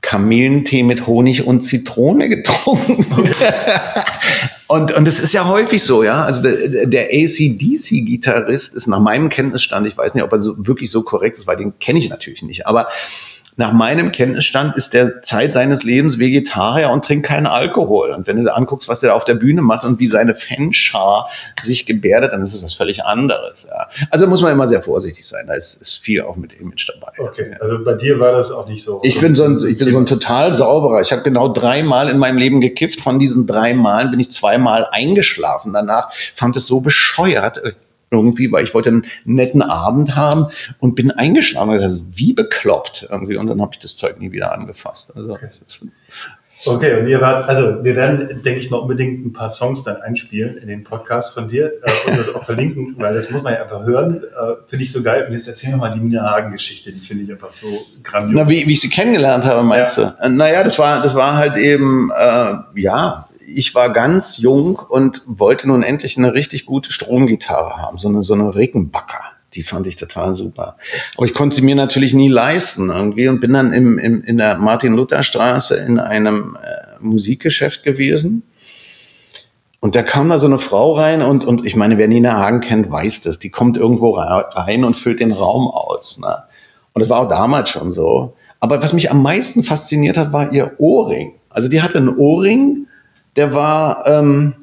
Kamillentee 0.04 0.82
mit 0.82 1.06
Honig 1.06 1.46
und 1.46 1.64
Zitrone 1.64 2.28
getrunken. 2.28 3.06
und, 4.68 4.92
und 4.92 5.04
das 5.06 5.18
ist 5.18 5.32
ja 5.32 5.48
häufig 5.48 5.82
so, 5.82 6.04
ja. 6.04 6.24
Also 6.24 6.42
der, 6.42 6.86
der 6.86 7.06
ACDC-Gitarrist 7.06 8.74
ist 8.74 8.86
nach 8.86 9.00
meinem 9.00 9.30
Kenntnisstand, 9.30 9.86
ich 9.86 9.96
weiß 9.96 10.14
nicht, 10.14 10.22
ob 10.22 10.30
er 10.32 10.42
so, 10.42 10.54
wirklich 10.58 10.90
so 10.90 11.02
korrekt 11.02 11.38
ist, 11.38 11.46
weil 11.46 11.56
den 11.56 11.78
kenne 11.78 11.98
ich 11.98 12.10
natürlich 12.10 12.42
nicht, 12.42 12.66
aber 12.66 12.88
nach 13.56 13.72
meinem 13.72 14.10
Kenntnisstand 14.10 14.76
ist 14.76 14.94
der 14.94 15.22
Zeit 15.22 15.52
seines 15.52 15.84
Lebens 15.84 16.18
Vegetarier 16.18 16.90
und 16.90 17.04
trinkt 17.04 17.26
keinen 17.26 17.46
Alkohol. 17.46 18.10
Und 18.10 18.26
wenn 18.26 18.36
du 18.36 18.42
dir 18.42 18.56
anguckst, 18.56 18.88
was 18.88 19.00
der 19.00 19.10
da 19.10 19.16
auf 19.16 19.24
der 19.24 19.34
Bühne 19.34 19.62
macht 19.62 19.84
und 19.84 20.00
wie 20.00 20.08
seine 20.08 20.34
Fanschar 20.34 21.28
sich 21.60 21.86
gebärdet, 21.86 22.32
dann 22.32 22.42
ist 22.42 22.54
es 22.54 22.64
was 22.64 22.74
völlig 22.74 23.04
anderes. 23.04 23.68
Ja. 23.70 23.88
Also 24.10 24.26
muss 24.26 24.42
man 24.42 24.52
immer 24.52 24.66
sehr 24.66 24.82
vorsichtig 24.82 25.26
sein. 25.26 25.46
Da 25.46 25.54
ist, 25.54 25.80
ist 25.80 25.98
viel 25.98 26.22
auch 26.22 26.34
mit 26.34 26.58
Image 26.60 26.88
dabei. 26.88 27.12
Okay, 27.18 27.56
also 27.60 27.84
bei 27.84 27.94
dir 27.94 28.18
war 28.18 28.32
das 28.32 28.50
auch 28.50 28.68
nicht 28.68 28.82
so. 28.82 29.00
Ich 29.04 29.20
bin 29.20 29.36
so 29.36 29.44
ein, 29.44 29.64
ich 29.64 29.78
bin 29.78 29.92
so 29.92 29.98
ein 29.98 30.06
total 30.06 30.52
sauberer. 30.52 31.00
Ich 31.00 31.12
habe 31.12 31.22
genau 31.22 31.48
dreimal 31.48 32.08
in 32.08 32.18
meinem 32.18 32.38
Leben 32.38 32.60
gekifft. 32.60 33.00
Von 33.00 33.20
diesen 33.20 33.46
drei 33.46 33.72
Malen 33.74 34.10
bin 34.10 34.18
ich 34.18 34.32
zweimal 34.32 34.88
eingeschlafen. 34.90 35.72
Danach 35.72 36.12
fand 36.12 36.56
es 36.56 36.66
so 36.66 36.80
bescheuert 36.80 37.62
irgendwie, 38.10 38.50
weil 38.52 38.64
ich 38.64 38.74
wollte 38.74 38.90
einen 38.90 39.06
netten 39.24 39.62
Abend 39.62 40.16
haben 40.16 40.46
und 40.78 40.94
bin 40.94 41.10
eingeschlafen. 41.10 41.70
Und 41.70 41.78
gesagt, 41.78 42.04
wie 42.14 42.32
bekloppt 42.32 43.08
irgendwie. 43.10 43.36
Und 43.36 43.46
dann 43.46 43.60
habe 43.60 43.72
ich 43.74 43.80
das 43.80 43.96
Zeug 43.96 44.20
nie 44.20 44.32
wieder 44.32 44.52
angefasst. 44.52 45.16
Also, 45.16 45.32
okay. 45.32 45.48
Okay, 46.66 46.98
und 46.98 47.06
ihr 47.06 47.20
wart, 47.20 47.46
also 47.48 47.84
wir 47.84 47.94
werden, 47.94 48.42
denke 48.42 48.58
ich, 48.58 48.70
noch 48.70 48.82
unbedingt 48.82 49.24
ein 49.26 49.32
paar 49.32 49.50
Songs 49.50 49.84
dann 49.84 49.96
einspielen 49.96 50.56
in 50.56 50.68
den 50.68 50.82
Podcast 50.82 51.34
von 51.34 51.48
dir 51.48 51.72
äh, 51.82 52.10
und 52.10 52.18
das 52.18 52.34
auch 52.34 52.42
verlinken, 52.42 52.94
weil 52.98 53.12
das 53.12 53.30
muss 53.30 53.42
man 53.42 53.52
ja 53.52 53.62
einfach 53.62 53.84
hören. 53.84 54.24
Äh, 54.24 54.54
finde 54.66 54.84
ich 54.84 54.92
so 54.92 55.02
geil. 55.02 55.26
Und 55.26 55.34
jetzt 55.34 55.46
erzähl 55.46 55.70
mir 55.70 55.76
mal 55.76 55.92
die 55.92 56.00
Nina 56.00 56.22
Hagen-Geschichte, 56.22 56.90
die 56.90 56.98
finde 56.98 57.24
ich 57.24 57.32
einfach 57.32 57.50
so 57.50 57.66
grandios. 58.02 58.34
Na, 58.34 58.48
wie, 58.48 58.66
wie 58.66 58.72
ich 58.72 58.80
sie 58.80 58.88
kennengelernt 58.88 59.44
habe, 59.44 59.62
meinst 59.62 59.98
ja. 59.98 60.14
du? 60.18 60.24
Äh, 60.24 60.30
naja, 60.30 60.64
das 60.64 60.78
war, 60.78 61.02
das 61.02 61.14
war 61.14 61.36
halt 61.36 61.56
eben, 61.56 62.10
äh, 62.18 62.54
ja, 62.80 63.28
ich 63.46 63.74
war 63.74 63.92
ganz 63.92 64.38
jung 64.38 64.76
und 64.76 65.22
wollte 65.26 65.68
nun 65.68 65.82
endlich 65.82 66.16
eine 66.18 66.34
richtig 66.34 66.66
gute 66.66 66.92
Stromgitarre 66.92 67.78
haben, 67.78 67.98
so 67.98 68.08
eine, 68.08 68.22
so 68.22 68.34
eine 68.34 68.54
Rickenbacker. 68.54 69.20
Die 69.54 69.62
fand 69.62 69.86
ich 69.86 69.96
total 69.96 70.36
super. 70.36 70.76
Aber 71.16 71.26
ich 71.26 71.34
konnte 71.34 71.54
sie 71.54 71.62
mir 71.62 71.76
natürlich 71.76 72.12
nie 72.12 72.28
leisten 72.28 72.90
irgendwie 72.90 73.28
und 73.28 73.40
bin 73.40 73.52
dann 73.52 73.72
im, 73.72 73.98
im, 73.98 74.24
in 74.24 74.36
der 74.36 74.58
Martin-Luther-Straße 74.58 75.76
in 75.76 76.00
einem 76.00 76.56
äh, 76.60 76.98
Musikgeschäft 77.00 77.84
gewesen. 77.84 78.42
Und 79.78 79.96
da 79.96 80.02
kam 80.02 80.30
da 80.30 80.38
so 80.38 80.46
eine 80.46 80.58
Frau 80.58 80.94
rein 80.94 81.22
und, 81.22 81.44
und 81.44 81.66
ich 81.66 81.76
meine, 81.76 81.98
wer 81.98 82.08
Nina 82.08 82.32
Hagen 82.32 82.60
kennt, 82.60 82.90
weiß 82.90 83.20
das. 83.20 83.38
Die 83.38 83.50
kommt 83.50 83.76
irgendwo 83.76 84.12
rein 84.12 84.82
und 84.82 84.96
füllt 84.96 85.20
den 85.20 85.30
Raum 85.30 85.68
aus. 85.68 86.18
Ne? 86.18 86.34
Und 86.94 87.00
das 87.00 87.10
war 87.10 87.20
auch 87.20 87.28
damals 87.28 87.68
schon 87.68 87.92
so. 87.92 88.34
Aber 88.60 88.82
was 88.82 88.94
mich 88.94 89.10
am 89.10 89.22
meisten 89.22 89.62
fasziniert 89.62 90.16
hat, 90.16 90.32
war 90.32 90.52
ihr 90.52 90.72
Ohrring. 90.78 91.34
Also 91.50 91.68
die 91.68 91.82
hatte 91.82 91.98
einen 91.98 92.16
Ohrring, 92.16 92.86
der 93.36 93.54
war, 93.54 94.06
ähm, 94.06 94.54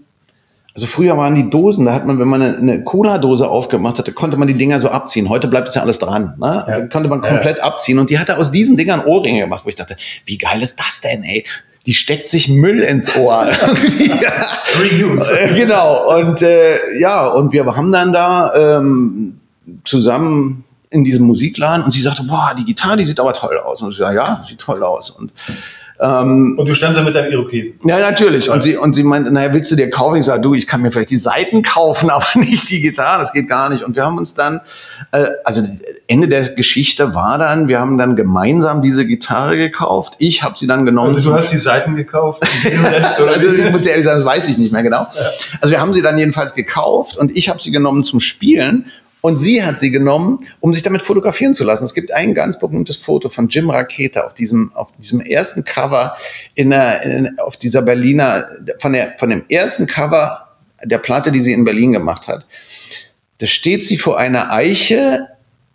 also 0.74 0.88
früher 0.88 1.18
waren 1.18 1.36
die 1.36 1.50
Dosen, 1.50 1.86
da 1.86 1.94
hat 1.94 2.06
man, 2.06 2.20
wenn 2.20 2.28
man 2.28 2.42
eine, 2.42 2.58
eine 2.58 2.84
Cola-Dose 2.84 3.50
aufgemacht 3.50 3.98
hatte, 3.98 4.14
konnte 4.14 4.38
man 4.38 4.48
die 4.48 4.54
Dinger 4.54 4.80
so 4.80 4.90
abziehen. 4.90 5.28
Heute 5.28 5.48
bleibt 5.48 5.68
es 5.68 5.76
ja 5.76 5.82
alles 5.82 6.00
dran. 6.00 6.36
Ne? 6.40 6.64
Ja. 6.68 6.78
Dann 6.78 6.90
konnte 6.90 7.10
man 7.10 7.22
komplett 7.22 7.58
ja. 7.58 7.64
abziehen. 7.64 8.00
Und 8.00 8.10
die 8.10 8.20
hatte 8.20 8.38
aus 8.38 8.52
diesen 8.52 8.78
Dingern 8.78 9.04
Ohrringe 9.06 9.42
gemacht, 9.42 9.66
wo 9.66 9.70
ich 9.70 9.76
dachte, 9.76 9.98
wie 10.26 10.38
geil 10.38 10.62
ist 10.62 10.80
das 10.80 11.02
denn, 11.02 11.24
ey? 11.24 11.46
Die 11.88 11.94
steckt 11.94 12.30
sich 12.30 12.48
Müll 12.48 12.82
ins 12.82 13.16
Ohr. 13.16 13.48
Reuse. 14.80 15.40
Äh, 15.40 15.56
genau. 15.56 16.20
Und 16.20 16.42
äh, 16.44 17.00
ja, 17.00 17.28
und 17.28 17.54
wir 17.54 17.66
haben 17.66 17.92
dann 17.92 18.14
da 18.14 18.54
ähm, 18.78 19.40
zusammen 19.84 20.64
in 20.92 21.04
diesem 21.04 21.26
Musikladen 21.26 21.84
und 21.84 21.92
sie 21.92 22.02
sagte, 22.02 22.24
boah, 22.24 22.54
die 22.58 22.66
Gitarre, 22.66 22.98
die 22.98 23.06
sieht 23.06 23.20
aber 23.20 23.34
toll 23.34 23.58
aus. 23.58 23.82
Und 23.82 23.92
ich 23.92 23.98
sage, 23.98 24.18
ja, 24.18 24.44
sieht 24.48 24.60
toll 24.60 24.84
aus. 24.84 25.10
Und 25.10 25.32
ähm, 26.02 26.56
und 26.58 26.68
du 26.68 26.74
standst 26.74 27.00
da 27.00 27.04
mit 27.04 27.14
deinem 27.14 27.32
Irokesen. 27.32 27.80
Ja, 27.84 28.00
natürlich. 28.00 28.50
Und 28.50 28.64
sie, 28.64 28.76
und 28.76 28.94
sie 28.94 29.04
meinte, 29.04 29.32
naja, 29.32 29.54
willst 29.54 29.72
du 29.72 29.76
dir 29.76 29.92
kaufen? 29.92 30.16
Ich 30.16 30.26
sage, 30.26 30.42
du, 30.42 30.56
ich 30.56 30.66
kann 30.66 30.82
mir 30.82 30.92
vielleicht 30.92 31.12
die 31.12 31.18
Seiten 31.18 31.62
kaufen, 31.62 32.10
aber 32.12 32.26
nicht 32.36 32.68
die 32.72 32.82
Gitarre, 32.82 33.20
das 33.20 33.34
geht 33.34 33.48
gar 33.48 33.70
nicht. 33.70 33.84
Und 33.84 33.96
wir 33.96 34.04
haben 34.04 34.18
uns 34.18 34.34
dann, 34.34 34.62
äh, 35.12 35.26
also 35.44 35.62
Ende 36.08 36.28
der 36.28 36.50
Geschichte 36.50 37.14
war 37.14 37.38
dann, 37.38 37.68
wir 37.68 37.80
haben 37.80 38.00
dann 38.00 38.16
gemeinsam 38.16 38.82
diese 38.82 39.06
Gitarre 39.06 39.58
gekauft. 39.58 40.16
Ich 40.18 40.42
habe 40.42 40.58
sie 40.58 40.66
dann 40.66 40.88
genommen. 40.88 41.14
Also 41.14 41.30
du 41.30 41.36
hast 41.36 41.52
die 41.52 41.58
Seiten 41.58 41.96
gekauft? 41.96 42.42
also 43.20 43.54
ich 43.54 43.72
muss 43.72 43.86
ehrlich 43.86 44.06
sagen, 44.06 44.20
das 44.20 44.26
weiß 44.26 44.48
ich 44.48 44.58
nicht 44.58 44.74
mehr 44.74 44.82
genau. 44.82 45.02
Ja. 45.02 45.22
Also 45.62 45.72
wir 45.72 45.80
haben 45.80 45.94
sie 45.94 46.02
dann 46.02 46.18
jedenfalls 46.18 46.56
gekauft 46.56 47.16
und 47.16 47.36
ich 47.38 47.48
habe 47.50 47.62
sie 47.62 47.70
genommen 47.72 48.04
zum 48.04 48.22
Spielen 48.22 48.92
und 49.22 49.38
sie 49.38 49.64
hat 49.64 49.78
sie 49.80 49.92
genommen, 49.92 50.48
um 50.60 50.74
sich 50.74 50.84
damit 50.84 51.02
fotografieren 51.02 51.54
zu 51.54 51.64
lassen. 51.64 51.86
Es 51.86 51.94
gibt 51.94 52.12
ein 52.12 52.34
ganz 52.34 52.60
berühmtes 52.60 52.98
Foto 52.98 53.30
von 53.30 53.48
Jim 53.48 53.70
Raketa 53.70 54.22
auf 54.22 54.34
diesem, 54.34 54.72
auf 54.74 54.92
diesem 54.94 55.22
ersten 55.22 55.64
Cover 55.64 56.18
in 56.56 56.72
der, 56.72 57.04
in, 57.04 57.40
auf 57.40 57.58
dieser 57.58 57.84
Berliner, 57.84 58.50
von 58.80 58.94
der, 58.94 59.16
von 59.18 59.30
dem 59.30 59.46
ersten 59.48 59.88
Cover 59.88 60.48
der 60.84 60.98
Platte, 60.98 61.32
die 61.32 61.42
sie 61.42 61.54
in 61.54 61.64
Berlin 61.64 61.92
gemacht 61.92 62.28
hat. 62.28 62.48
Da 63.38 63.48
steht 63.48 63.86
sie 63.86 63.98
vor 63.98 64.18
einer 64.18 64.52
Eiche 64.52 65.28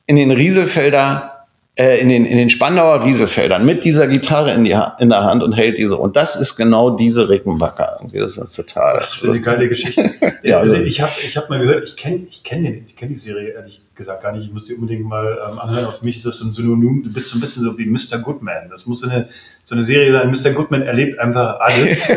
in 0.07 0.17
den 0.17 0.31
Rieselfelder 0.31 1.36
äh, 1.77 2.01
in, 2.01 2.09
den, 2.09 2.25
in 2.25 2.39
den 2.39 2.51
Spandauer 2.51 3.05
Rieselfeldern 3.05 3.65
mit 3.65 3.85
dieser 3.85 4.09
Gitarre 4.09 4.53
in, 4.53 4.65
die, 4.65 4.77
in 4.99 5.09
der 5.11 5.25
Hand 5.25 5.43
und 5.43 5.53
hält 5.53 5.79
diese. 5.79 5.97
Und 5.97 6.17
das 6.17 6.37
ist 6.37 6.57
genau 6.57 6.91
diese 6.91 7.29
Rickenbacker. 7.29 8.01
Das 8.13 8.37
ist 8.37 8.57
total. 8.57 8.95
Das 8.95 9.23
ist 9.23 9.25
eine 9.25 9.41
geile 9.41 9.69
Geschichte. 9.69 10.11
ja, 10.43 10.59
also, 10.59 10.77
ich 10.77 11.01
habe 11.01 11.13
ich 11.27 11.37
hab 11.37 11.51
mal 11.51 11.59
gehört, 11.59 11.89
ich 11.89 11.97
kenne 11.97 12.27
ich 12.31 12.43
kenn 12.43 12.65
ich 12.87 12.97
kenn 12.97 13.11
die 13.11 13.15
Serie 13.15 13.51
ehrlich 13.51 13.83
gesagt 13.97 14.23
gar 14.23 14.33
nicht. 14.33 14.47
Ich 14.47 14.53
muss 14.53 14.67
die 14.67 14.75
unbedingt 14.75 15.05
mal 15.05 15.39
ähm, 15.51 15.59
anhören. 15.59 15.87
Auf 15.87 16.03
mich 16.03 16.17
ist 16.17 16.27
das 16.27 16.39
so 16.39 16.47
ein 16.47 16.53
Synonym. 16.53 17.03
Du 17.03 17.13
bist 17.13 17.29
so 17.29 17.39
ein 17.39 17.41
bisschen 17.41 17.63
so 17.63 17.77
wie 17.79 17.87
Mr. 17.87 18.19
Goodman. 18.23 18.69
Das 18.71 18.87
muss 18.87 19.03
eine, 19.05 19.29
so 19.65 19.75
eine 19.75 19.85
Serie 19.85 20.13
sein. 20.13 20.31
Mr. 20.31 20.55
Goodman 20.55 20.83
erlebt 20.83 21.19
einfach 21.19 21.61
alles. 21.61 22.13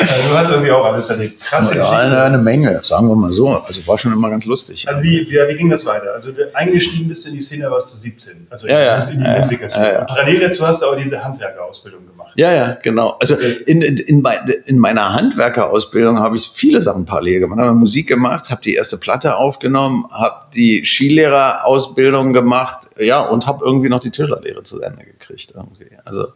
Also 0.00 0.30
du 0.30 0.38
hast 0.38 0.50
irgendwie 0.50 0.70
auch 0.70 0.84
alles 0.84 1.08
erlebt. 1.10 1.40
Krasse 1.40 1.78
ja. 1.78 1.90
Eine, 1.90 2.22
eine 2.22 2.38
Menge, 2.38 2.80
sagen 2.82 3.08
wir 3.08 3.16
mal 3.16 3.32
so. 3.32 3.48
Also 3.48 3.86
war 3.86 3.98
schon 3.98 4.12
immer 4.12 4.30
ganz 4.30 4.44
lustig. 4.46 4.88
Also 4.88 5.02
wie, 5.02 5.26
wie, 5.30 5.34
wie 5.34 5.54
ging 5.54 5.70
das 5.70 5.86
weiter? 5.86 6.12
Also 6.14 6.30
eingestiegen 6.52 7.08
bist 7.08 7.24
du 7.24 7.30
in 7.30 7.36
die 7.36 7.42
Szene, 7.42 7.70
warst 7.70 7.92
du 7.92 7.96
17. 7.96 8.48
Also 8.50 8.68
ja, 8.68 8.80
ja, 8.80 8.96
in 9.04 9.18
die 9.20 9.24
ja, 9.24 9.40
Musikerszene. 9.40 9.86
Ja, 9.86 9.92
ja. 9.92 10.04
parallel 10.04 10.40
dazu 10.40 10.66
hast 10.66 10.82
du 10.82 10.86
auch 10.86 10.96
diese 10.96 11.24
Handwerkerausbildung 11.24 12.06
gemacht. 12.06 12.32
Ja, 12.36 12.52
ja, 12.52 12.76
genau. 12.82 13.16
Also 13.20 13.36
in, 13.36 13.82
in, 13.82 13.96
in 13.96 14.78
meiner 14.78 15.14
Handwerkerausbildung 15.14 16.18
habe 16.18 16.36
ich 16.36 16.48
viele 16.48 16.80
Sachen 16.80 17.06
parallel 17.06 17.40
gemacht. 17.40 17.58
Ich 17.60 17.66
habe 17.66 17.78
Musik 17.78 18.08
gemacht, 18.08 18.50
habe 18.50 18.62
die 18.62 18.74
erste 18.74 18.98
Platte 18.98 19.36
aufgenommen, 19.36 20.06
habe 20.10 20.33
die 20.54 20.84
Skilehrerausbildung 20.84 22.32
gemacht, 22.32 22.88
ja, 22.98 23.22
und 23.22 23.46
habe 23.46 23.64
irgendwie 23.64 23.88
noch 23.88 24.00
die 24.00 24.10
Tischlerlehre 24.10 24.62
zu 24.62 24.80
Ende 24.80 25.04
gekriegt. 25.04 25.52
Irgendwie. 25.54 25.90
Also, 26.04 26.28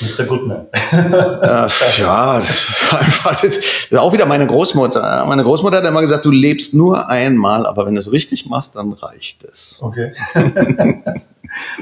Mr. 0.00 0.24
Goodman. 0.24 0.66
äh, 0.92 1.68
ja, 1.98 2.38
das 2.38 2.92
war 2.92 3.00
einfach, 3.00 3.40
das 3.40 3.44
ist 3.44 3.94
auch 3.94 4.12
wieder 4.12 4.26
meine 4.26 4.46
Großmutter. 4.46 5.24
Meine 5.26 5.42
Großmutter 5.42 5.78
hat 5.78 5.84
immer 5.84 6.00
gesagt, 6.00 6.24
du 6.24 6.30
lebst 6.30 6.74
nur 6.74 7.08
einmal, 7.08 7.66
aber 7.66 7.86
wenn 7.86 7.94
du 7.94 8.00
es 8.00 8.12
richtig 8.12 8.46
machst, 8.46 8.76
dann 8.76 8.92
reicht 8.92 9.44
es. 9.44 9.78
Okay. 9.82 10.12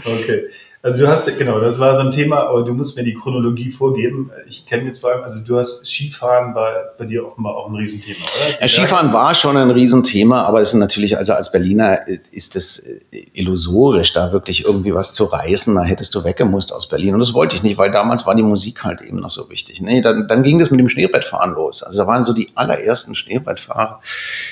okay. 0.05 0.45
Also 0.85 0.99
du 0.99 1.09
hast, 1.09 1.39
genau, 1.39 1.61
das 1.61 1.79
war 1.79 1.97
so 1.97 2.03
ein 2.03 2.13
Thema, 2.13 2.47
aber 2.47 2.63
du 2.63 2.75
musst 2.75 2.95
mir 2.99 3.05
die 3.05 3.15
Chronologie 3.15 3.71
vorgeben. 3.71 4.31
Ich 4.47 4.67
kenne 4.67 4.85
jetzt 4.85 5.01
vor 5.01 5.13
allem, 5.13 5.25
also 5.25 5.39
du 5.39 5.59
hast 5.59 5.87
Skifahren 5.87 6.55
war 6.55 6.91
bei 6.99 7.07
dir 7.07 7.27
offenbar 7.27 7.57
auch 7.57 7.71
ein 7.71 7.75
Riesenthema, 7.75 8.19
oder? 8.19 8.61
Ja, 8.61 8.69
Skifahren 8.69 9.11
war 9.15 9.35
schon 9.35 9.57
ein 9.57 9.71
Riesenthema, 9.71 10.43
aber 10.43 10.61
es 10.61 10.75
ist 10.75 10.79
natürlich, 10.79 11.17
also 11.17 11.33
als 11.33 11.51
Berliner 11.53 12.01
ist 12.33 12.55
es 12.55 12.87
illusorisch, 13.33 14.13
da 14.13 14.31
wirklich 14.33 14.67
irgendwie 14.67 14.93
was 14.93 15.15
zu 15.15 15.25
reißen. 15.25 15.75
Da 15.75 15.85
hättest 15.85 16.15
du 16.17 16.23
weggemusst 16.23 16.71
aus 16.71 16.87
Berlin. 16.87 17.15
Und 17.15 17.21
das 17.21 17.33
wollte 17.33 17.57
ich 17.57 17.63
nicht, 17.63 17.79
weil 17.79 17.91
damals 17.91 18.27
war 18.27 18.35
die 18.35 18.43
Musik 18.43 18.85
halt 18.85 19.01
eben 19.01 19.21
noch 19.21 19.31
so 19.31 19.49
wichtig. 19.49 19.81
Nee, 19.81 20.03
dann, 20.03 20.29
dann 20.29 20.43
ging 20.43 20.59
das 20.59 20.71
mit 20.71 20.81
dem 20.81 20.91
Schneebrettfahren 20.91 21.55
los. 21.55 21.83
Also 21.83 22.01
da 22.01 22.07
waren 22.07 22.27
so 22.27 22.35
die 22.35 22.51
allerersten 22.57 23.15
Schneebrettfahrer, 23.15 24.01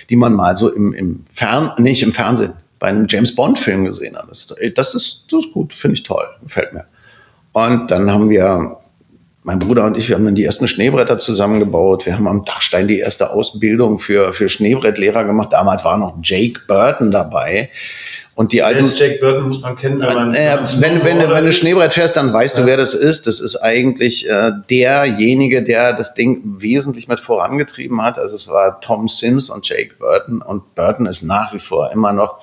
die 0.08 0.16
man 0.16 0.32
mal 0.32 0.56
so 0.56 0.70
im, 0.70 0.94
im 0.94 1.24
Fern, 1.30 1.72
nicht 1.76 2.02
im 2.02 2.14
Fernsehen, 2.14 2.54
bei 2.82 2.88
einem 2.88 3.06
James 3.08 3.32
Bond 3.32 3.60
Film 3.60 3.84
gesehen 3.84 4.16
habe. 4.16 4.30
Das, 4.30 4.48
das, 4.74 4.94
ist, 4.96 5.26
das 5.30 5.44
ist 5.44 5.52
gut, 5.52 5.72
finde 5.72 5.94
ich 5.94 6.02
toll, 6.02 6.26
gefällt 6.42 6.72
mir. 6.72 6.84
Und 7.52 7.92
dann 7.92 8.10
haben 8.10 8.28
wir 8.28 8.78
mein 9.44 9.60
Bruder 9.60 9.84
und 9.84 9.96
ich, 9.96 10.08
wir 10.08 10.16
haben 10.16 10.24
dann 10.24 10.34
die 10.34 10.42
ersten 10.42 10.66
Schneebretter 10.66 11.16
zusammengebaut. 11.20 12.06
Wir 12.06 12.14
haben 12.14 12.26
am 12.26 12.44
Dachstein 12.44 12.88
die 12.88 12.98
erste 12.98 13.30
Ausbildung 13.30 14.00
für, 14.00 14.34
für 14.34 14.48
Schneebrettlehrer 14.48 15.22
gemacht. 15.22 15.52
Damals 15.52 15.84
war 15.84 15.96
noch 15.96 16.16
Jake 16.24 16.62
Burton 16.66 17.12
dabei. 17.12 17.70
Und 18.34 18.52
die 18.52 18.62
alten. 18.62 18.86
Jake 18.96 19.18
Burton 19.20 19.48
muss 19.48 19.60
man 19.60 19.76
kennen, 19.76 20.00
wenn 20.00 20.14
man. 20.14 20.34
Äh, 20.34 20.56
wenn, 20.80 21.04
wenn, 21.04 21.18
wenn, 21.18 21.30
wenn 21.30 21.44
du 21.44 21.52
Schneebrett 21.52 21.92
fährst, 21.92 22.16
dann 22.16 22.32
weißt 22.32 22.56
ja. 22.56 22.62
du, 22.62 22.66
wer 22.66 22.78
das 22.78 22.94
ist. 22.94 23.26
Das 23.26 23.40
ist 23.40 23.56
eigentlich 23.56 24.28
äh, 24.28 24.52
derjenige, 24.70 25.62
der 25.62 25.92
das 25.92 26.14
Ding 26.14 26.40
wesentlich 26.58 27.08
mit 27.08 27.20
vorangetrieben 27.20 28.00
hat. 28.00 28.18
Also 28.18 28.34
es 28.34 28.48
war 28.48 28.80
Tom 28.80 29.06
Sims 29.06 29.50
und 29.50 29.68
Jake 29.68 29.96
Burton. 29.98 30.40
Und 30.40 30.74
Burton 30.74 31.04
ist 31.04 31.22
nach 31.22 31.52
wie 31.52 31.60
vor 31.60 31.92
immer 31.92 32.14
noch 32.14 32.40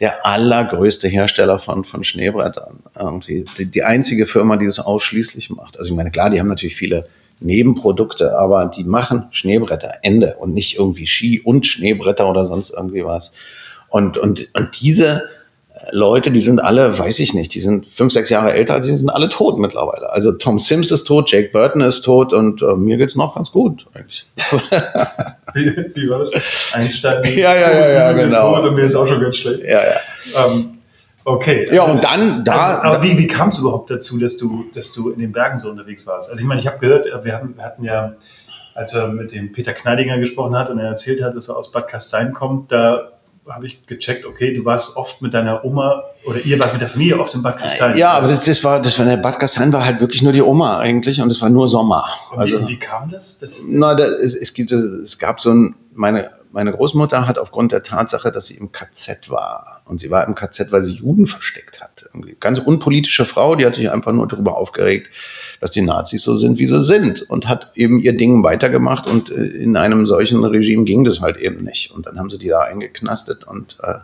der 0.00 0.26
allergrößte 0.26 1.08
Hersteller 1.08 1.58
von, 1.58 1.84
von 1.84 2.04
Schneebrettern. 2.04 2.80
Irgendwie 2.98 3.46
die, 3.56 3.64
die 3.64 3.84
einzige 3.84 4.26
Firma, 4.26 4.58
die 4.58 4.66
das 4.66 4.80
ausschließlich 4.80 5.48
macht. 5.48 5.78
Also 5.78 5.92
ich 5.92 5.96
meine, 5.96 6.10
klar, 6.10 6.28
die 6.28 6.40
haben 6.40 6.48
natürlich 6.48 6.76
viele 6.76 7.08
Nebenprodukte, 7.40 8.38
aber 8.38 8.66
die 8.66 8.84
machen 8.84 9.28
Schneebretter, 9.30 9.92
Ende 10.02 10.36
und 10.38 10.52
nicht 10.52 10.76
irgendwie 10.78 11.06
Ski 11.06 11.40
und 11.40 11.66
Schneebretter 11.66 12.28
oder 12.28 12.44
sonst 12.44 12.70
irgendwie 12.70 13.04
was. 13.04 13.32
Und, 13.92 14.16
und, 14.16 14.48
und 14.58 14.80
diese 14.80 15.28
Leute, 15.90 16.30
die 16.30 16.40
sind 16.40 16.60
alle, 16.60 16.98
weiß 16.98 17.18
ich 17.18 17.34
nicht, 17.34 17.54
die 17.54 17.60
sind 17.60 17.86
fünf, 17.86 18.12
sechs 18.12 18.30
Jahre 18.30 18.54
älter 18.54 18.72
als 18.72 18.86
ich, 18.86 18.96
sind 18.96 19.10
alle 19.10 19.28
tot 19.28 19.58
mittlerweile. 19.58 20.10
Also 20.10 20.32
Tom 20.32 20.58
Sims 20.58 20.90
ist 20.90 21.04
tot, 21.04 21.30
Jake 21.30 21.50
Burton 21.52 21.82
ist 21.82 22.00
tot 22.00 22.32
und 22.32 22.62
äh, 22.62 22.74
mir 22.74 22.96
geht's 22.96 23.16
noch 23.16 23.34
ganz 23.34 23.52
gut 23.52 23.86
eigentlich. 23.92 24.24
wie, 25.54 25.94
wie 25.94 26.08
war 26.08 26.20
das? 26.20 26.30
Einstein 26.72 27.22
ja, 27.36 27.54
ja, 27.54 27.70
ja, 27.70 27.88
ja, 27.90 28.12
genau. 28.12 28.56
Tot 28.56 28.68
und 28.68 28.76
mir 28.76 28.84
ist 28.84 28.94
auch 28.94 29.06
schon 29.06 29.20
ganz 29.20 29.36
schlecht. 29.36 29.62
Ja, 29.62 29.82
ja. 29.82 30.46
Ähm, 30.46 30.78
okay. 31.24 31.68
Ja, 31.70 31.82
und 31.82 32.02
dann 32.02 32.46
da. 32.46 32.78
Also, 32.78 32.96
aber 32.96 33.04
wie, 33.04 33.18
wie 33.18 33.26
kam 33.26 33.50
es 33.50 33.58
überhaupt 33.58 33.90
dazu, 33.90 34.18
dass 34.18 34.38
du, 34.38 34.64
dass 34.74 34.92
du 34.92 35.10
in 35.10 35.18
den 35.18 35.32
Bergen 35.32 35.60
so 35.60 35.68
unterwegs 35.68 36.06
warst? 36.06 36.30
Also 36.30 36.40
ich 36.40 36.46
meine, 36.46 36.62
ich 36.62 36.66
habe 36.66 36.78
gehört, 36.78 37.06
wir, 37.24 37.34
haben, 37.34 37.56
wir 37.56 37.64
hatten 37.64 37.84
ja 37.84 38.14
als 38.74 38.94
er 38.94 39.08
mit 39.08 39.32
dem 39.32 39.52
Peter 39.52 39.74
Kneidinger 39.74 40.18
gesprochen 40.18 40.56
hat 40.56 40.70
und 40.70 40.78
er 40.78 40.88
erzählt 40.88 41.22
hat, 41.22 41.36
dass 41.36 41.50
er 41.50 41.58
aus 41.58 41.72
Bad 41.72 41.88
Kastein 41.88 42.32
kommt, 42.32 42.72
da 42.72 43.12
habe 43.48 43.66
ich 43.66 43.86
gecheckt, 43.86 44.24
okay, 44.24 44.54
du 44.54 44.64
warst 44.64 44.96
oft 44.96 45.20
mit 45.20 45.34
deiner 45.34 45.64
Oma 45.64 46.04
oder 46.24 46.38
ihr 46.44 46.58
wart 46.60 46.72
mit 46.72 46.80
der 46.80 46.88
Familie 46.88 47.18
oft 47.18 47.34
im 47.34 47.42
Bad 47.42 47.58
Gastein. 47.58 47.96
Ja, 47.96 48.10
aber 48.12 48.28
das, 48.28 48.44
das 48.44 48.62
war, 48.62 48.80
das 48.80 48.98
war 48.98 49.04
der 49.04 49.16
Bad 49.16 49.40
Gastein 49.40 49.72
war 49.72 49.84
halt 49.84 50.00
wirklich 50.00 50.22
nur 50.22 50.32
die 50.32 50.42
Oma 50.42 50.78
eigentlich 50.78 51.20
und 51.20 51.30
es 51.30 51.42
war 51.42 51.48
nur 51.48 51.66
Sommer. 51.66 52.04
Und 52.30 52.38
also, 52.38 52.62
wie, 52.62 52.68
wie 52.68 52.78
kam 52.78 53.10
das? 53.10 53.38
das 53.38 53.64
na, 53.68 53.94
da, 53.94 54.04
es, 54.04 54.36
es, 54.36 54.54
gibt, 54.54 54.70
es 54.70 55.18
gab 55.18 55.40
so 55.40 55.50
ein, 55.52 55.74
meine, 55.92 56.30
meine 56.52 56.72
Großmutter 56.72 57.26
hat 57.26 57.38
aufgrund 57.38 57.72
der 57.72 57.82
Tatsache, 57.82 58.30
dass 58.30 58.46
sie 58.46 58.56
im 58.56 58.70
KZ 58.70 59.30
war 59.30 59.82
und 59.86 60.00
sie 60.00 60.10
war 60.10 60.26
im 60.26 60.34
KZ, 60.34 60.70
weil 60.70 60.82
sie 60.82 60.94
Juden 60.94 61.26
versteckt 61.26 61.80
hat. 61.80 62.08
Ganz 62.38 62.58
unpolitische 62.60 63.24
Frau, 63.24 63.56
die 63.56 63.66
hat 63.66 63.74
sich 63.74 63.90
einfach 63.90 64.12
nur 64.12 64.28
darüber 64.28 64.56
aufgeregt, 64.56 65.10
dass 65.62 65.70
die 65.70 65.80
Nazis 65.80 66.24
so 66.24 66.36
sind, 66.36 66.58
wie 66.58 66.66
sie 66.66 66.82
sind 66.82 67.22
und 67.22 67.48
hat 67.48 67.70
eben 67.76 68.00
ihr 68.00 68.16
Ding 68.16 68.42
weitergemacht 68.42 69.08
und 69.08 69.30
äh, 69.30 69.44
in 69.44 69.76
einem 69.76 70.06
solchen 70.06 70.44
Regime 70.44 70.82
ging 70.82 71.04
das 71.04 71.20
halt 71.20 71.36
eben 71.36 71.62
nicht. 71.62 71.92
Und 71.92 72.06
dann 72.06 72.18
haben 72.18 72.30
sie 72.30 72.38
die 72.38 72.48
da 72.48 72.62
eingeknastet 72.62 73.44
und 73.44 73.78
äh, 73.80 73.98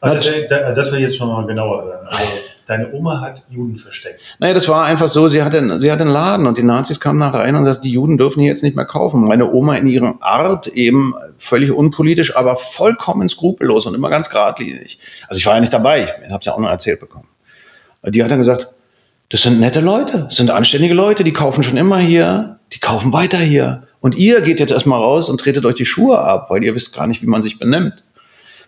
also 0.00 0.30
das, 0.48 0.92
will 0.92 1.00
ich 1.00 1.04
jetzt 1.04 1.18
schon 1.18 1.28
mal 1.28 1.44
genauer 1.46 1.84
hören. 1.84 2.06
Also, 2.06 2.32
deine 2.66 2.92
Oma 2.94 3.20
hat 3.20 3.42
Juden 3.50 3.76
versteckt. 3.76 4.22
Naja, 4.38 4.54
das 4.54 4.66
war 4.68 4.86
einfach 4.86 5.08
so, 5.08 5.28
sie 5.28 5.42
hatte, 5.42 5.78
sie 5.78 5.92
hatte 5.92 6.02
einen 6.02 6.12
Laden 6.12 6.46
und 6.46 6.56
die 6.56 6.62
Nazis 6.62 7.00
kamen 7.00 7.18
nach 7.18 7.34
rein 7.34 7.54
und 7.54 7.66
sagten, 7.66 7.82
die 7.82 7.92
Juden 7.92 8.16
dürfen 8.16 8.40
hier 8.40 8.48
jetzt 8.48 8.62
nicht 8.62 8.76
mehr 8.76 8.86
kaufen. 8.86 9.24
Meine 9.24 9.52
Oma 9.52 9.74
in 9.74 9.88
ihrer 9.88 10.14
Art 10.20 10.68
eben 10.68 11.14
völlig 11.36 11.70
unpolitisch, 11.70 12.34
aber 12.34 12.56
vollkommen 12.56 13.28
skrupellos 13.28 13.84
und 13.84 13.94
immer 13.94 14.08
ganz 14.08 14.30
geradlinig. 14.30 15.00
Also 15.26 15.38
ich 15.38 15.44
war 15.44 15.54
ja 15.54 15.60
nicht 15.60 15.74
dabei, 15.74 16.14
ich 16.24 16.30
habe 16.30 16.38
es 16.38 16.46
ja 16.46 16.54
auch 16.54 16.60
noch 16.60 16.70
erzählt 16.70 17.00
bekommen. 17.00 17.28
Die 18.06 18.24
hat 18.24 18.30
dann 18.30 18.38
gesagt, 18.38 18.70
das 19.30 19.42
sind 19.42 19.60
nette 19.60 19.80
Leute, 19.80 20.24
das 20.24 20.36
sind 20.36 20.50
anständige 20.50 20.94
Leute, 20.94 21.24
die 21.24 21.32
kaufen 21.32 21.62
schon 21.62 21.76
immer 21.76 21.98
hier, 21.98 22.58
die 22.72 22.80
kaufen 22.80 23.12
weiter 23.12 23.38
hier. 23.38 23.84
Und 24.00 24.16
ihr 24.16 24.40
geht 24.40 24.60
jetzt 24.60 24.70
erstmal 24.70 25.00
raus 25.00 25.28
und 25.28 25.40
tretet 25.40 25.64
euch 25.66 25.74
die 25.74 25.84
Schuhe 25.84 26.18
ab, 26.18 26.46
weil 26.50 26.64
ihr 26.64 26.74
wisst 26.74 26.94
gar 26.94 27.06
nicht, 27.06 27.20
wie 27.20 27.26
man 27.26 27.42
sich 27.42 27.58
benimmt. 27.58 28.02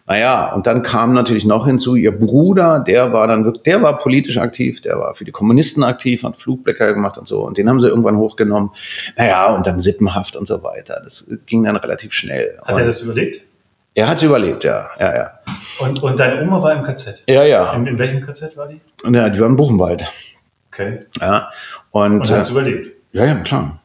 Naja, 0.06 0.52
und 0.54 0.66
dann 0.66 0.82
kam 0.82 1.14
natürlich 1.14 1.44
noch 1.44 1.66
hinzu, 1.66 1.94
ihr 1.94 2.10
Bruder, 2.10 2.80
der 2.80 3.12
war 3.12 3.28
dann 3.28 3.44
wirklich, 3.44 3.62
der 3.62 3.80
war 3.80 3.96
politisch 3.98 4.38
aktiv, 4.38 4.80
der 4.80 4.98
war 4.98 5.14
für 5.14 5.24
die 5.24 5.30
Kommunisten 5.30 5.84
aktiv, 5.84 6.24
hat 6.24 6.36
Flugblätter 6.36 6.92
gemacht 6.92 7.16
und 7.16 7.28
so. 7.28 7.46
Und 7.46 7.58
den 7.58 7.68
haben 7.68 7.80
sie 7.80 7.86
irgendwann 7.86 8.16
hochgenommen. 8.16 8.70
Naja, 9.16 9.54
und 9.54 9.66
dann 9.66 9.80
sippenhaft 9.80 10.34
und 10.34 10.48
so 10.48 10.64
weiter. 10.64 11.00
Das 11.04 11.30
ging 11.46 11.62
dann 11.62 11.76
relativ 11.76 12.12
schnell. 12.12 12.58
Hat 12.64 12.74
und 12.74 12.80
er 12.80 12.86
das 12.88 13.02
überlebt? 13.02 13.42
Er 13.94 14.08
hat 14.08 14.16
es 14.16 14.22
überlebt, 14.24 14.64
ja, 14.64 14.88
ja, 14.98 15.14
ja. 15.14 15.30
Und, 15.80 16.02
und 16.02 16.18
deine 16.18 16.42
Oma 16.42 16.62
war 16.62 16.74
im 16.74 16.82
KZ? 16.82 17.22
Ja, 17.28 17.44
ja. 17.44 17.72
In, 17.72 17.86
in 17.86 17.98
welchem 17.98 18.26
KZ 18.26 18.56
war 18.56 18.68
die? 18.68 18.80
Ja, 19.08 19.28
die 19.28 19.38
war 19.38 19.46
im 19.46 19.56
Buchenwald. 19.56 20.04
Okay. 20.80 21.06
Ja. 21.20 21.50
Und, 21.90 22.20
und 22.20 22.30
hat 22.30 22.42
es 22.42 22.50
überlebt? 22.50 22.96
Ja, 23.12 23.26
ja, 23.26 23.34
klar. 23.36 23.80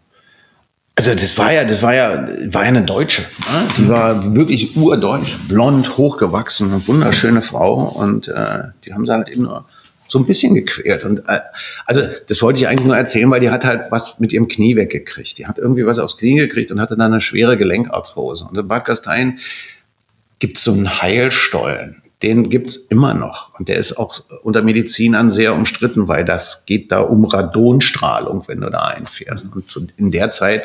Also 0.97 1.11
das 1.13 1.37
war 1.37 1.51
ja, 1.51 1.65
das 1.65 1.81
war 1.81 1.93
ja, 1.93 2.27
war 2.53 2.63
ja 2.63 2.69
eine 2.69 2.83
Deutsche. 2.83 3.21
Ne? 3.21 3.67
Die 3.77 3.89
war 3.89 4.33
wirklich 4.33 4.77
urdeutsch, 4.77 5.35
blond, 5.49 5.97
hochgewachsen, 5.97 6.71
eine 6.71 6.87
wunderschöne 6.87 7.41
Frau 7.41 7.83
und 7.83 8.29
äh, 8.29 8.69
die 8.85 8.93
haben 8.93 9.05
sie 9.05 9.11
halt 9.11 9.27
eben 9.27 9.43
nur 9.43 9.65
so 10.07 10.19
ein 10.19 10.25
bisschen 10.25 10.55
gequält. 10.55 11.03
Und 11.03 11.27
äh, 11.27 11.41
also 11.85 12.01
das 12.29 12.41
wollte 12.41 12.59
ich 12.59 12.69
eigentlich 12.69 12.85
nur 12.85 12.95
erzählen, 12.95 13.29
weil 13.29 13.41
die 13.41 13.49
hat 13.49 13.65
halt 13.65 13.91
was 13.91 14.21
mit 14.21 14.31
ihrem 14.31 14.47
Knie 14.47 14.77
weggekriegt. 14.77 15.37
Die 15.37 15.47
hat 15.47 15.57
irgendwie 15.57 15.85
was 15.85 15.99
aufs 15.99 16.17
Knie 16.17 16.37
gekriegt 16.37 16.71
und 16.71 16.79
hatte 16.79 16.95
dann 16.95 17.11
eine 17.11 17.19
schwere 17.19 17.57
Gelenkarthrose. 17.57 18.45
Und 18.45 18.57
in 18.57 18.65
Bad 18.65 18.85
Gastein 18.85 19.39
gibt 20.39 20.57
es 20.57 20.63
so 20.63 20.71
einen 20.71 21.01
Heilstollen 21.01 22.03
den 22.23 22.49
gibt's 22.49 22.77
immer 22.77 23.13
noch. 23.13 23.57
Und 23.59 23.67
der 23.67 23.77
ist 23.77 23.97
auch 23.97 24.21
unter 24.41 24.61
Medizinern 24.61 25.29
sehr 25.29 25.53
umstritten, 25.53 26.07
weil 26.07 26.23
das 26.23 26.65
geht 26.65 26.91
da 26.91 27.01
um 27.01 27.25
Radonstrahlung, 27.25 28.43
wenn 28.47 28.61
du 28.61 28.69
da 28.69 28.79
einfährst. 28.79 29.53
Und 29.53 29.93
in 29.97 30.11
der 30.11 30.31
Zeit 30.31 30.63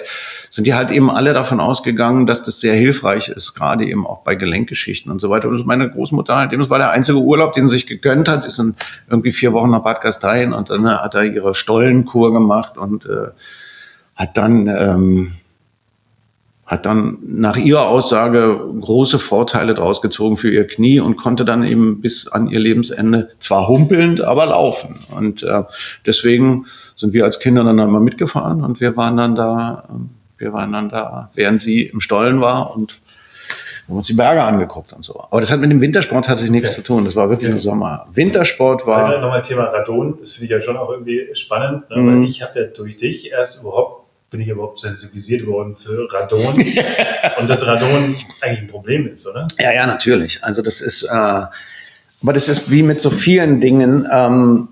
sind 0.49 0.67
die 0.67 0.75
halt 0.75 0.91
eben 0.91 1.11
alle 1.11 1.35
davon 1.35 1.59
ausgegangen, 1.59 2.27
dass 2.27 2.45
das 2.45 2.61
sehr 2.61 2.75
hilfreich 2.75 3.29
ist, 3.29 3.55
gerade 3.55 3.85
eben 3.85 4.07
auch 4.07 4.23
bei 4.23 4.37
Gelenkgeschichten 4.37 5.11
und 5.11 5.21
so 5.21 5.29
weiter. 5.29 5.49
Und 5.49 5.67
meine 5.67 5.91
Großmutter 5.91 6.37
halt 6.37 6.53
eben, 6.53 6.63
das 6.63 6.71
war 6.71 6.79
der 6.79 6.91
einzige 6.91 7.19
Urlaub, 7.19 7.53
den 7.53 7.67
sie 7.67 7.77
sich 7.77 7.87
gegönnt 7.89 8.29
hat, 8.29 8.47
ist 8.47 8.61
dann 8.61 8.77
irgendwie 9.09 9.33
vier 9.33 9.53
Wochen 9.53 9.71
nach 9.71 9.83
Bad 9.83 10.03
Gastein 10.03 10.53
und 10.53 10.71
dann 10.71 10.89
hat 10.89 11.15
er 11.17 11.25
ihre 11.25 11.55
Stollenkur 11.55 12.33
gemacht 12.33 12.79
und 12.79 13.07
äh, 13.07 13.33
hat 14.15 14.37
dann 14.37 14.69
ähm, 14.69 15.33
hat 16.71 16.87
dann 16.87 17.19
nach 17.25 17.57
ihrer 17.57 17.89
Aussage 17.89 18.61
große 18.81 19.19
Vorteile 19.19 19.75
draus 19.75 20.01
gezogen 20.01 20.37
für 20.37 20.53
ihr 20.53 20.69
Knie 20.69 21.01
und 21.01 21.17
konnte 21.17 21.45
dann 21.45 21.67
eben 21.67 22.01
bis 22.01 22.29
an 22.29 22.49
ihr 22.49 22.61
Lebensende 22.61 23.31
zwar 23.41 23.67
humpelnd, 23.67 24.21
aber 24.21 24.47
laufen. 24.47 25.01
Und 25.11 25.43
äh, 25.43 25.65
deswegen 26.07 26.67
sind 26.95 27.13
wir 27.13 27.25
als 27.25 27.41
Kinder 27.41 27.65
dann 27.65 27.81
immer 27.81 27.99
mitgefahren 27.99 28.63
und 28.63 28.81
wir 28.81 28.97
waren 28.97 29.17
dann 29.17 29.35
da, 29.35 29.83
äh, 29.89 30.41
wir 30.41 30.53
waren 30.53 30.73
dann 30.73 30.89
da, 30.89 31.31
während 31.35 31.61
sie 31.61 31.87
im 31.87 32.01
Stollen 32.01 32.41
war 32.41 32.73
und 32.77 33.01
haben 33.89 33.97
uns 33.97 34.07
die 34.07 34.13
Berge 34.15 34.45
angeguckt 34.45 34.93
und 34.93 35.05
so. 35.05 35.21
Aber 35.29 35.41
das 35.41 35.51
hat 35.51 35.59
mit 35.59 35.73
dem 35.73 35.81
Wintersport 35.81 36.25
tatsächlich 36.27 36.53
nichts 36.53 36.71
okay. 36.75 36.83
zu 36.83 36.87
tun. 36.87 37.05
Das 37.05 37.17
war 37.17 37.31
wirklich 37.31 37.49
ja. 37.49 37.57
im 37.57 37.61
Sommer. 37.61 38.07
Wintersport 38.13 38.87
war. 38.87 39.19
Nochmal 39.19 39.43
Thema 39.43 39.65
Radon. 39.65 40.19
Das 40.21 40.35
finde 40.35 40.45
ich 40.45 40.51
ja 40.53 40.61
schon 40.61 40.77
auch 40.77 40.91
irgendwie 40.91 41.31
spannend, 41.35 41.91
ne? 41.91 41.97
weil 41.97 42.15
mhm. 42.15 42.23
ich 42.23 42.43
habe 42.43 42.61
ja 42.61 42.67
durch 42.67 42.97
dich 42.97 43.33
erst 43.33 43.61
überhaupt 43.61 44.00
bin 44.31 44.41
ich 44.41 44.49
überhaupt 44.49 44.81
sensibilisiert 44.81 45.47
worden 45.47 45.77
für 45.77 46.09
Radon 46.13 46.55
und 47.39 47.49
dass 47.49 47.67
Radon 47.67 48.17
eigentlich 48.41 48.61
ein 48.61 48.69
Problem 48.69 49.09
ist, 49.09 49.27
oder? 49.27 49.49
Ja, 49.59 49.73
ja, 49.73 49.87
natürlich. 49.87 50.45
Also 50.45 50.63
das 50.63 50.81
ist, 50.81 51.03
äh, 51.03 51.09
aber 51.09 52.33
das 52.33 52.49
ist 52.49 52.71
wie 52.71 52.83
mit 52.83 53.01
so 53.01 53.11
vielen 53.11 53.61
Dingen. 53.61 54.07
Ähm, 54.11 54.69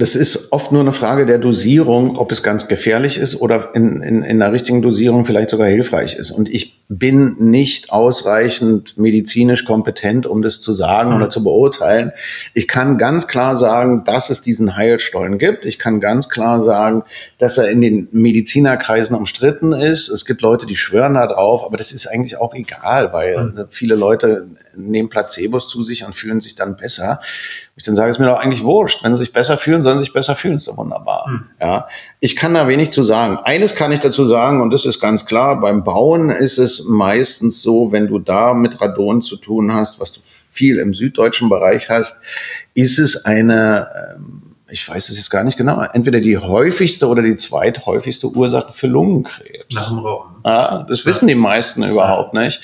das 0.00 0.14
ist 0.14 0.50
oft 0.50 0.72
nur 0.72 0.80
eine 0.80 0.94
Frage 0.94 1.26
der 1.26 1.36
Dosierung, 1.36 2.16
ob 2.16 2.32
es 2.32 2.42
ganz 2.42 2.68
gefährlich 2.68 3.18
ist 3.18 3.38
oder 3.38 3.74
in, 3.74 4.00
in, 4.00 4.22
in 4.22 4.38
der 4.38 4.50
richtigen 4.50 4.80
Dosierung 4.80 5.26
vielleicht 5.26 5.50
sogar 5.50 5.66
hilfreich 5.66 6.14
ist. 6.14 6.30
Und 6.30 6.48
ich 6.48 6.80
bin 6.88 7.36
nicht 7.50 7.92
ausreichend 7.92 8.96
medizinisch 8.96 9.66
kompetent, 9.66 10.24
um 10.24 10.40
das 10.40 10.62
zu 10.62 10.72
sagen 10.72 11.10
mhm. 11.10 11.16
oder 11.16 11.28
zu 11.28 11.44
beurteilen. 11.44 12.12
Ich 12.54 12.66
kann 12.66 12.96
ganz 12.96 13.28
klar 13.28 13.56
sagen, 13.56 14.02
dass 14.04 14.30
es 14.30 14.40
diesen 14.40 14.74
Heilstollen 14.74 15.36
gibt. 15.36 15.66
Ich 15.66 15.78
kann 15.78 16.00
ganz 16.00 16.30
klar 16.30 16.62
sagen, 16.62 17.02
dass 17.36 17.58
er 17.58 17.68
in 17.68 17.82
den 17.82 18.08
Medizinerkreisen 18.10 19.14
umstritten 19.14 19.74
ist. 19.74 20.08
Es 20.08 20.24
gibt 20.24 20.40
Leute, 20.40 20.64
die 20.64 20.76
schwören 20.76 21.12
da 21.12 21.26
drauf, 21.26 21.62
aber 21.62 21.76
das 21.76 21.92
ist 21.92 22.06
eigentlich 22.06 22.38
auch 22.38 22.54
egal, 22.54 23.12
weil 23.12 23.52
mhm. 23.52 23.66
viele 23.68 23.96
Leute 23.96 24.46
nehmen 24.74 25.10
Placebos 25.10 25.68
zu 25.68 25.84
sich 25.84 26.04
und 26.06 26.14
fühlen 26.14 26.40
sich 26.40 26.54
dann 26.54 26.76
besser. 26.76 27.20
Ich 27.80 27.86
dann 27.86 27.96
sage, 27.96 28.10
es 28.10 28.18
mir 28.18 28.26
doch 28.26 28.38
eigentlich 28.38 28.62
wurscht. 28.62 29.02
Wenn 29.02 29.16
sie 29.16 29.24
sich 29.24 29.32
besser 29.32 29.56
fühlen, 29.56 29.80
sollen 29.80 29.96
sie 29.96 30.04
sich 30.04 30.12
besser 30.12 30.36
fühlen. 30.36 30.58
Ist 30.58 30.68
doch 30.68 30.76
wunderbar. 30.76 31.24
Hm. 31.24 31.46
Ja, 31.62 31.88
ich 32.20 32.36
kann 32.36 32.52
da 32.52 32.68
wenig 32.68 32.92
zu 32.92 33.02
sagen. 33.02 33.38
Eines 33.38 33.74
kann 33.74 33.90
ich 33.90 34.00
dazu 34.00 34.26
sagen, 34.26 34.60
und 34.60 34.70
das 34.70 34.84
ist 34.84 35.00
ganz 35.00 35.24
klar. 35.24 35.58
Beim 35.62 35.82
Bauen 35.82 36.28
ist 36.28 36.58
es 36.58 36.84
meistens 36.84 37.62
so, 37.62 37.90
wenn 37.90 38.06
du 38.06 38.18
da 38.18 38.52
mit 38.52 38.82
Radon 38.82 39.22
zu 39.22 39.36
tun 39.36 39.72
hast, 39.72 39.98
was 39.98 40.12
du 40.12 40.20
viel 40.22 40.78
im 40.78 40.92
süddeutschen 40.92 41.48
Bereich 41.48 41.88
hast, 41.88 42.20
ist 42.74 42.98
es 42.98 43.24
eine, 43.24 43.88
ähm, 44.14 44.49
ich 44.70 44.88
weiß 44.88 45.08
es 45.08 45.16
jetzt 45.16 45.30
gar 45.30 45.44
nicht 45.44 45.56
genau, 45.56 45.80
entweder 45.80 46.20
die 46.20 46.38
häufigste 46.38 47.08
oder 47.08 47.22
die 47.22 47.36
zweithäufigste 47.36 48.28
Ursache 48.28 48.72
für 48.72 48.86
Lungenkrebs. 48.86 49.74
Nach 49.74 49.88
dem 49.88 49.98
Rauchen. 49.98 50.36
Ja, 50.44 50.86
das 50.88 51.06
wissen 51.06 51.28
die 51.28 51.34
meisten 51.34 51.82
überhaupt 51.82 52.34
nicht. 52.34 52.62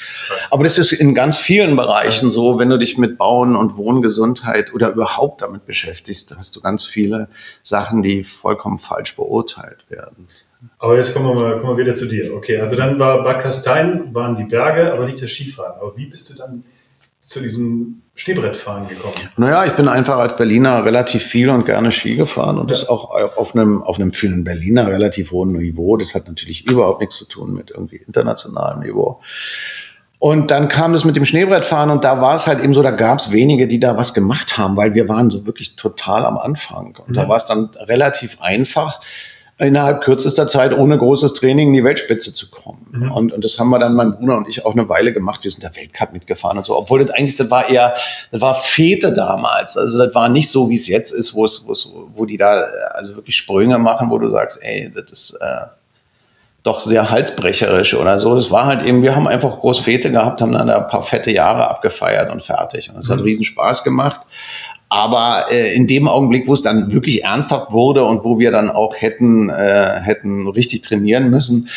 Aber 0.51 0.65
das 0.65 0.79
ist 0.79 0.93
in 0.93 1.15
ganz 1.15 1.39
vielen 1.39 1.77
Bereichen 1.77 2.31
so, 2.31 2.59
wenn 2.59 2.71
du 2.71 2.79
dich 2.79 2.99
mit 2.99 3.19
Bauen 3.19 3.57
und 3.57 3.77
Wohngesundheit 3.77 4.73
oder 4.73 4.91
überhaupt 4.91 5.43
damit 5.43 5.67
beschäftigst, 5.67 6.35
hast 6.37 6.57
du 6.57 6.61
ganz 6.61 6.85
viele 6.85 7.29
Sachen, 7.63 8.03
die 8.03 8.25
vollkommen 8.25 8.79
falsch 8.79 9.17
beurteilt 9.17 9.85
werden. 9.89 10.29
Aber 10.79 10.97
jetzt 10.97 11.15
kommen 11.15 11.29
wir 11.29 11.35
mal 11.35 11.61
kommen 11.61 11.77
wir 11.77 11.85
wieder 11.85 11.95
zu 11.95 12.07
dir. 12.07 12.35
Okay, 12.35 12.59
also 12.61 12.77
dann 12.77 12.99
war 12.99 13.23
Bad 13.23 13.41
Kastein, 13.41 14.15
waren 14.15 14.37
die 14.37 14.45
Berge, 14.45 14.93
aber 14.93 15.07
nicht 15.07 15.23
das 15.23 15.31
Skifahren. 15.31 15.79
Aber 15.81 15.97
wie 15.97 16.07
bist 16.07 16.31
du 16.31 16.35
dann 16.35 16.65
zu 17.27 17.41
diesem 17.41 18.03
Schneebrettfahren 18.15 18.89
gekommen? 18.89 19.15
Naja, 19.37 19.67
ich 19.67 19.73
bin 19.73 19.89
einfach 19.89 20.17
als 20.17 20.37
Berliner 20.37 20.85
relativ 20.85 21.25
viel 21.25 21.51
und 21.51 21.67
gerne 21.67 21.93
Ski 21.93 22.17
gefahren 22.17 22.57
und 22.57 22.71
ja. 22.71 22.77
das 22.77 22.89
auch 22.89 23.11
auf 23.37 23.55
einem, 23.55 23.83
auf 23.83 23.97
einem 23.97 24.13
vielen 24.13 24.45
Berliner 24.45 24.87
relativ 24.87 25.33
hohen 25.33 25.53
Niveau. 25.53 25.97
Das 25.97 26.15
hat 26.15 26.29
natürlich 26.29 26.71
überhaupt 26.71 27.01
nichts 27.01 27.17
zu 27.17 27.27
tun 27.27 27.53
mit 27.53 27.71
irgendwie 27.71 27.97
internationalem 27.97 28.81
Niveau. 28.81 29.21
Und 30.19 30.51
dann 30.51 30.69
kam 30.69 30.93
das 30.93 31.05
mit 31.05 31.17
dem 31.17 31.27
Schneebrettfahren 31.27 31.91
und 31.91 32.05
da 32.05 32.23
war 32.23 32.35
es 32.35 32.47
halt 32.47 32.63
eben 32.63 32.73
so, 32.73 32.83
da 32.83 32.93
gab 32.93 33.19
es 33.19 33.33
wenige, 33.33 33.69
die 33.69 33.81
da 33.81 33.99
was 33.99 34.15
gemacht 34.15 34.57
haben, 34.57 34.77
weil 34.77 34.95
wir 34.95 35.09
waren 35.09 35.31
so 35.31 35.45
wirklich 35.45 35.77
total 35.77 36.25
am 36.25 36.39
Anfang. 36.39 36.97
Und 36.97 37.11
mhm. 37.11 37.15
da 37.15 37.29
war 37.29 37.37
es 37.37 37.45
dann 37.45 37.71
relativ 37.77 38.41
einfach, 38.41 39.01
innerhalb 39.59 40.03
kürzester 40.03 40.47
Zeit 40.47 40.77
ohne 40.77 40.99
großes 40.99 41.33
Training 41.35 41.69
in 41.69 41.75
die 41.75 41.85
Weltspitze 41.85 42.35
zu 42.35 42.51
kommen. 42.51 42.87
Mhm. 42.91 43.11
Und, 43.11 43.33
und 43.33 43.45
das 43.45 43.59
haben 43.59 43.71
wir 43.71 43.79
dann 43.79 43.95
mein 43.95 44.13
Bruder 44.13 44.37
und 44.37 44.49
ich 44.49 44.67
auch 44.67 44.73
eine 44.73 44.89
Weile 44.89 45.15
gemacht. 45.15 45.45
Wir 45.45 45.51
sind 45.51 45.63
der 45.63 45.75
Weltcup 45.75 46.13
mitgefahren 46.13 46.59
und 46.59 46.67
so. 46.67 46.77
Obwohl 46.77 47.03
das 47.03 47.11
eigentlich, 47.11 47.37
das 47.37 47.51
war 47.51 47.71
eher, 47.71 47.95
das 48.31 48.41
war 48.43 48.55
Fete 48.55 49.15
damals. 49.15 49.79
Also 49.79 49.99
das 49.99 50.15
war 50.15 50.29
nicht 50.29 50.51
so, 50.51 50.69
wie 50.69 50.75
es 50.75 50.89
jetzt 50.89 51.11
ist, 51.11 51.35
wo 51.35 51.47
es, 51.47 51.67
wo 51.67 51.73
es, 51.73 51.91
wo 52.15 52.27
die 52.27 52.37
da 52.37 52.65
also 52.93 53.17
wirklich 53.17 53.37
Sprünge 53.37 53.79
machen, 53.79 54.11
wo 54.11 54.19
du 54.19 54.29
sagst, 54.29 54.63
ey, 54.63 54.93
das 54.95 55.11
ist 55.11 55.39
äh, 55.41 55.67
doch 56.63 56.81
sehr 56.81 57.11
halsbrecherisch 57.11 57.95
oder 57.95 58.19
so. 58.19 58.35
Das 58.35 58.51
war 58.51 58.67
halt 58.67 58.85
eben, 58.85 59.03
wir 59.03 59.17
haben 59.17 59.27
einfach 59.27 59.61
groß 59.61 59.79
Fete 59.79 60.11
gehabt, 60.11 60.43
haben 60.43 60.53
dann 60.53 60.69
ein 60.69 60.89
paar 60.89 61.03
fette 61.03 61.31
Jahre 61.31 61.69
abgefeiert 61.69 62.31
und 62.31 62.43
fertig. 62.43 62.91
Und 62.91 63.01
es 63.01 63.09
mhm. 63.09 63.13
hat 63.13 63.23
riesen 63.23 63.45
Spaß 63.45 63.85
gemacht. 63.85 64.21
Aber 64.89 65.47
äh, 65.51 65.75
in 65.75 65.87
dem 65.89 66.07
Augenblick, 66.07 66.47
wo 66.47 66.55
es 66.55 66.63
dann 66.63 66.93
wirklich 66.93 67.25
ernsthaft 67.25 67.73
wurde 67.73 68.05
und 68.05 68.25
wo 68.25 68.39
wir 68.39 68.53
dann 68.53 68.71
auch 68.71 68.95
hätten, 68.97 69.51
äh, 69.51 70.01
hätten 70.01 70.47
richtig 70.49 70.83
trainieren 70.83 71.29
müssen, 71.31 71.69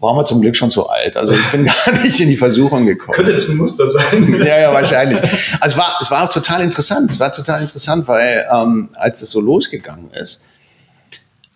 waren 0.00 0.16
wir 0.16 0.26
zum 0.26 0.40
Glück 0.40 0.54
schon 0.54 0.70
zu 0.70 0.88
alt. 0.88 1.16
Also 1.16 1.32
ich 1.32 1.50
bin 1.50 1.66
gar 1.86 2.02
nicht 2.02 2.20
in 2.20 2.28
die 2.28 2.36
Versuchung 2.36 2.86
gekommen. 2.86 3.16
Könnte 3.16 3.32
das 3.32 3.48
ein 3.48 3.56
Muster 3.56 3.90
sein? 3.90 4.36
ja, 4.46 4.60
ja, 4.60 4.72
wahrscheinlich. 4.72 5.20
Also 5.60 5.74
es 5.74 5.76
war, 5.78 5.98
es 6.00 6.10
war 6.10 6.24
auch 6.24 6.32
total 6.32 6.62
interessant. 6.62 7.10
Es 7.10 7.20
war 7.20 7.32
total 7.32 7.62
interessant, 7.62 8.06
weil 8.06 8.46
ähm, 8.52 8.90
als 8.94 9.22
es 9.22 9.30
so 9.30 9.40
losgegangen 9.40 10.10
ist, 10.12 10.42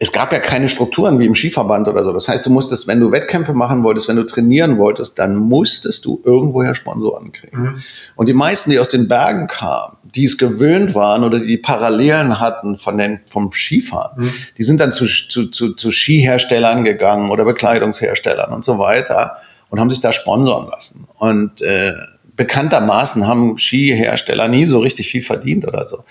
es 0.02 0.10
gab 0.10 0.32
ja 0.32 0.40
keine 0.40 0.68
Strukturen 0.68 1.20
wie 1.20 1.26
im 1.26 1.36
Skiverband 1.36 1.86
oder 1.86 2.02
so. 2.02 2.12
Das 2.12 2.26
heißt, 2.26 2.44
du 2.44 2.50
musstest, 2.50 2.88
wenn 2.88 2.98
du 2.98 3.12
Wettkämpfe 3.12 3.54
machen 3.54 3.84
wolltest, 3.84 4.08
wenn 4.08 4.16
du 4.16 4.24
trainieren 4.24 4.76
wolltest, 4.76 5.16
dann 5.20 5.36
musstest 5.36 6.04
du 6.04 6.20
irgendwoher 6.24 6.74
Sponsoren 6.74 7.30
kriegen. 7.30 7.62
Mhm. 7.62 7.82
Und 8.16 8.28
die 8.28 8.34
meisten, 8.34 8.72
die 8.72 8.80
aus 8.80 8.88
den 8.88 9.06
Bergen 9.06 9.46
kamen, 9.46 9.98
die 10.02 10.24
es 10.24 10.38
gewöhnt 10.38 10.96
waren 10.96 11.22
oder 11.22 11.38
die 11.38 11.56
Parallelen 11.56 12.40
hatten 12.40 12.78
von 12.78 12.98
den, 12.98 13.20
vom 13.28 13.52
Skifahren, 13.52 14.24
mhm. 14.24 14.32
die 14.58 14.64
sind 14.64 14.80
dann 14.80 14.92
zu, 14.92 15.06
zu, 15.06 15.46
zu, 15.46 15.74
zu 15.74 15.92
Skiherstellern 15.92 16.82
gegangen 16.82 17.30
oder 17.30 17.44
Bekleidungsherstellern 17.44 18.52
und 18.52 18.64
so 18.64 18.80
weiter 18.80 19.36
und 19.70 19.78
haben 19.78 19.90
sich 19.90 20.00
da 20.00 20.12
sponsoren 20.12 20.68
lassen. 20.68 21.06
Und 21.16 21.62
äh, 21.62 21.92
bekanntermaßen 22.34 23.28
haben 23.28 23.56
Skihersteller 23.56 24.48
nie 24.48 24.64
so 24.64 24.80
richtig 24.80 25.12
viel 25.12 25.22
verdient 25.22 25.64
oder 25.64 25.86
so. 25.86 26.02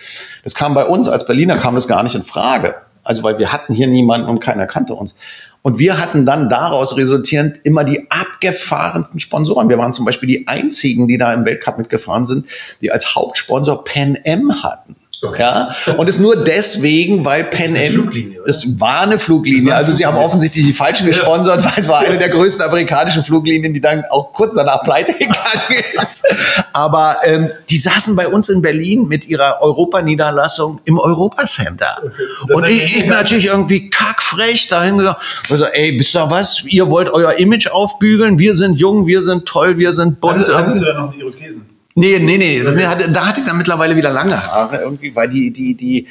Das 0.45 0.55
kam 0.55 0.75
bei 0.75 0.85
uns 0.85 1.09
als 1.09 1.27
Berliner 1.27 1.57
kam 1.57 1.75
das 1.75 1.89
gar 1.89 2.03
nicht 2.03 2.15
in 2.15 2.23
Frage. 2.23 2.75
Also 3.12 3.24
weil 3.24 3.39
wir 3.39 3.51
hatten 3.51 3.74
hier 3.74 3.88
niemanden 3.88 4.30
und 4.30 4.39
keiner 4.39 4.68
kannte 4.68 4.93
uns. 4.93 5.18
Und 5.64 5.80
wir 5.80 5.99
hatten 6.01 6.26
dann 6.26 6.47
daraus 6.47 6.95
resultierend 6.95 7.57
immer 7.66 7.84
die 7.84 8.09
abgefahrensten 8.09 9.20
Sponsoren. 9.20 9.68
Wir 9.68 9.78
waren 9.78 9.91
zum 9.91 10.05
Beispiel 10.05 10.28
die 10.28 10.47
einzigen, 10.47 11.09
die 11.09 11.18
da 11.18 11.34
im 11.34 11.45
Weltcup 11.45 11.78
mitgefahren 11.78 12.26
sind, 12.26 12.45
die 12.82 12.89
als 12.89 13.14
Hauptsponsor 13.14 13.84
Pan 13.84 14.16
M 14.16 14.64
hatten. 14.64 14.95
Okay. 15.24 15.41
Ja, 15.41 15.76
und 15.97 16.07
es 16.09 16.19
nur 16.19 16.43
deswegen, 16.43 17.24
weil 17.26 17.43
Pan 17.43 17.76
Am, 17.76 18.11
es 18.47 18.80
war 18.80 19.01
eine 19.01 19.19
Fluglinie, 19.19 19.76
also 19.76 19.91
sie 19.91 20.07
haben 20.07 20.17
offensichtlich 20.17 20.65
die 20.65 20.74
falschen 20.74 21.05
gesponsert, 21.05 21.63
weil 21.63 21.74
es 21.78 21.88
war 21.88 21.99
eine 21.99 22.17
der 22.17 22.30
größten 22.30 22.65
amerikanischen 22.65 23.24
Fluglinien, 23.24 23.74
die 23.74 23.82
dann 23.82 24.03
auch 24.09 24.34
kurz 24.34 24.55
danach 24.55 24.84
pleite 24.84 25.13
gegangen 25.13 25.84
ist. 26.01 26.26
Aber 26.74 27.17
ähm, 27.24 27.51
die 27.69 27.78
saßen 27.78 28.15
bei 28.15 28.28
uns 28.28 28.49
in 28.49 28.63
Berlin 28.63 29.07
mit 29.07 29.28
ihrer 29.28 29.61
Europaniederlassung 29.61 30.82
im 30.86 30.97
Europacenter. 30.97 32.01
Okay. 32.03 32.53
Und 32.53 32.65
ich, 32.65 32.97
ich 32.97 33.05
natürlich 33.05 33.45
irgendwie 33.45 33.91
kackfrech 33.91 34.69
dahin 34.69 34.97
gesagt, 34.97 35.22
also, 35.51 35.65
ey, 35.65 35.99
wisst 35.99 36.15
ihr 36.15 36.32
was, 36.32 36.63
ihr 36.63 36.89
wollt 36.89 37.09
euer 37.09 37.34
Image 37.34 37.67
aufbügeln, 37.67 38.39
wir 38.39 38.55
sind 38.55 38.80
jung, 38.80 39.05
wir 39.05 39.22
sind 39.22 39.45
toll, 39.45 39.78
wir 39.78 39.93
sind 39.93 40.19
bunt. 40.19 40.47
Hattest 40.51 40.82
du 40.82 40.86
da 40.86 40.93
noch 40.93 41.13
die 41.13 41.19
Irokesen? 41.19 41.70
Nee, 41.95 42.19
nee, 42.19 42.37
nee. 42.37 42.61
Okay. 42.61 43.11
Da 43.11 43.27
hatte 43.27 43.41
ich 43.41 43.45
dann 43.45 43.57
mittlerweile 43.57 43.95
wieder 43.95 44.11
lange 44.11 44.41
Haare 44.47 44.77
irgendwie, 44.77 45.15
weil 45.15 45.29
die, 45.29 45.51
die, 45.51 45.75
die, 45.75 46.07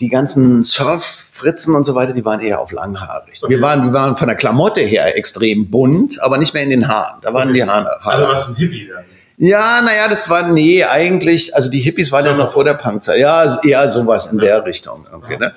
die 0.00 0.08
ganzen 0.08 0.64
Surf-Fritzen 0.64 1.74
und 1.74 1.84
so 1.84 1.94
weiter, 1.94 2.12
die 2.12 2.24
waren 2.24 2.40
eher 2.40 2.60
auf 2.60 2.72
langhaarig. 2.72 3.40
Okay. 3.42 3.50
Wir, 3.50 3.60
waren, 3.60 3.84
wir 3.84 3.92
waren 3.92 4.16
von 4.16 4.26
der 4.26 4.36
Klamotte 4.36 4.80
her 4.80 5.16
extrem 5.16 5.70
bunt, 5.70 6.20
aber 6.20 6.38
nicht 6.38 6.54
mehr 6.54 6.62
in 6.62 6.70
den 6.70 6.88
Haaren. 6.88 7.20
Da 7.22 7.32
waren 7.32 7.50
okay. 7.50 7.58
die 7.58 7.64
Haare. 7.64 8.04
Also 8.04 8.24
warst 8.24 8.48
du 8.48 8.52
ein 8.52 8.56
Hippie 8.56 8.88
dann? 8.88 9.04
Ja, 9.38 9.80
naja, 9.82 10.08
das 10.08 10.28
war, 10.28 10.52
nee, 10.52 10.84
eigentlich, 10.84 11.56
also 11.56 11.70
die 11.70 11.80
Hippies 11.80 12.12
waren 12.12 12.24
ja 12.24 12.34
noch 12.34 12.52
vor 12.52 12.64
der 12.64 12.74
Punkzeit. 12.74 13.18
Ja, 13.18 13.60
eher 13.62 13.88
sowas 13.88 14.30
in 14.30 14.38
ja. 14.38 14.44
der 14.44 14.66
Richtung. 14.66 15.06
Okay, 15.10 15.32
ja. 15.32 15.38
Ne? 15.38 15.52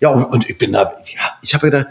ja, 0.00 0.08
und, 0.08 0.48
ich 0.48 0.58
bin 0.58 0.72
da, 0.72 0.94
ja, 1.04 1.20
ich 1.42 1.54
habe 1.54 1.70
gedacht, 1.70 1.86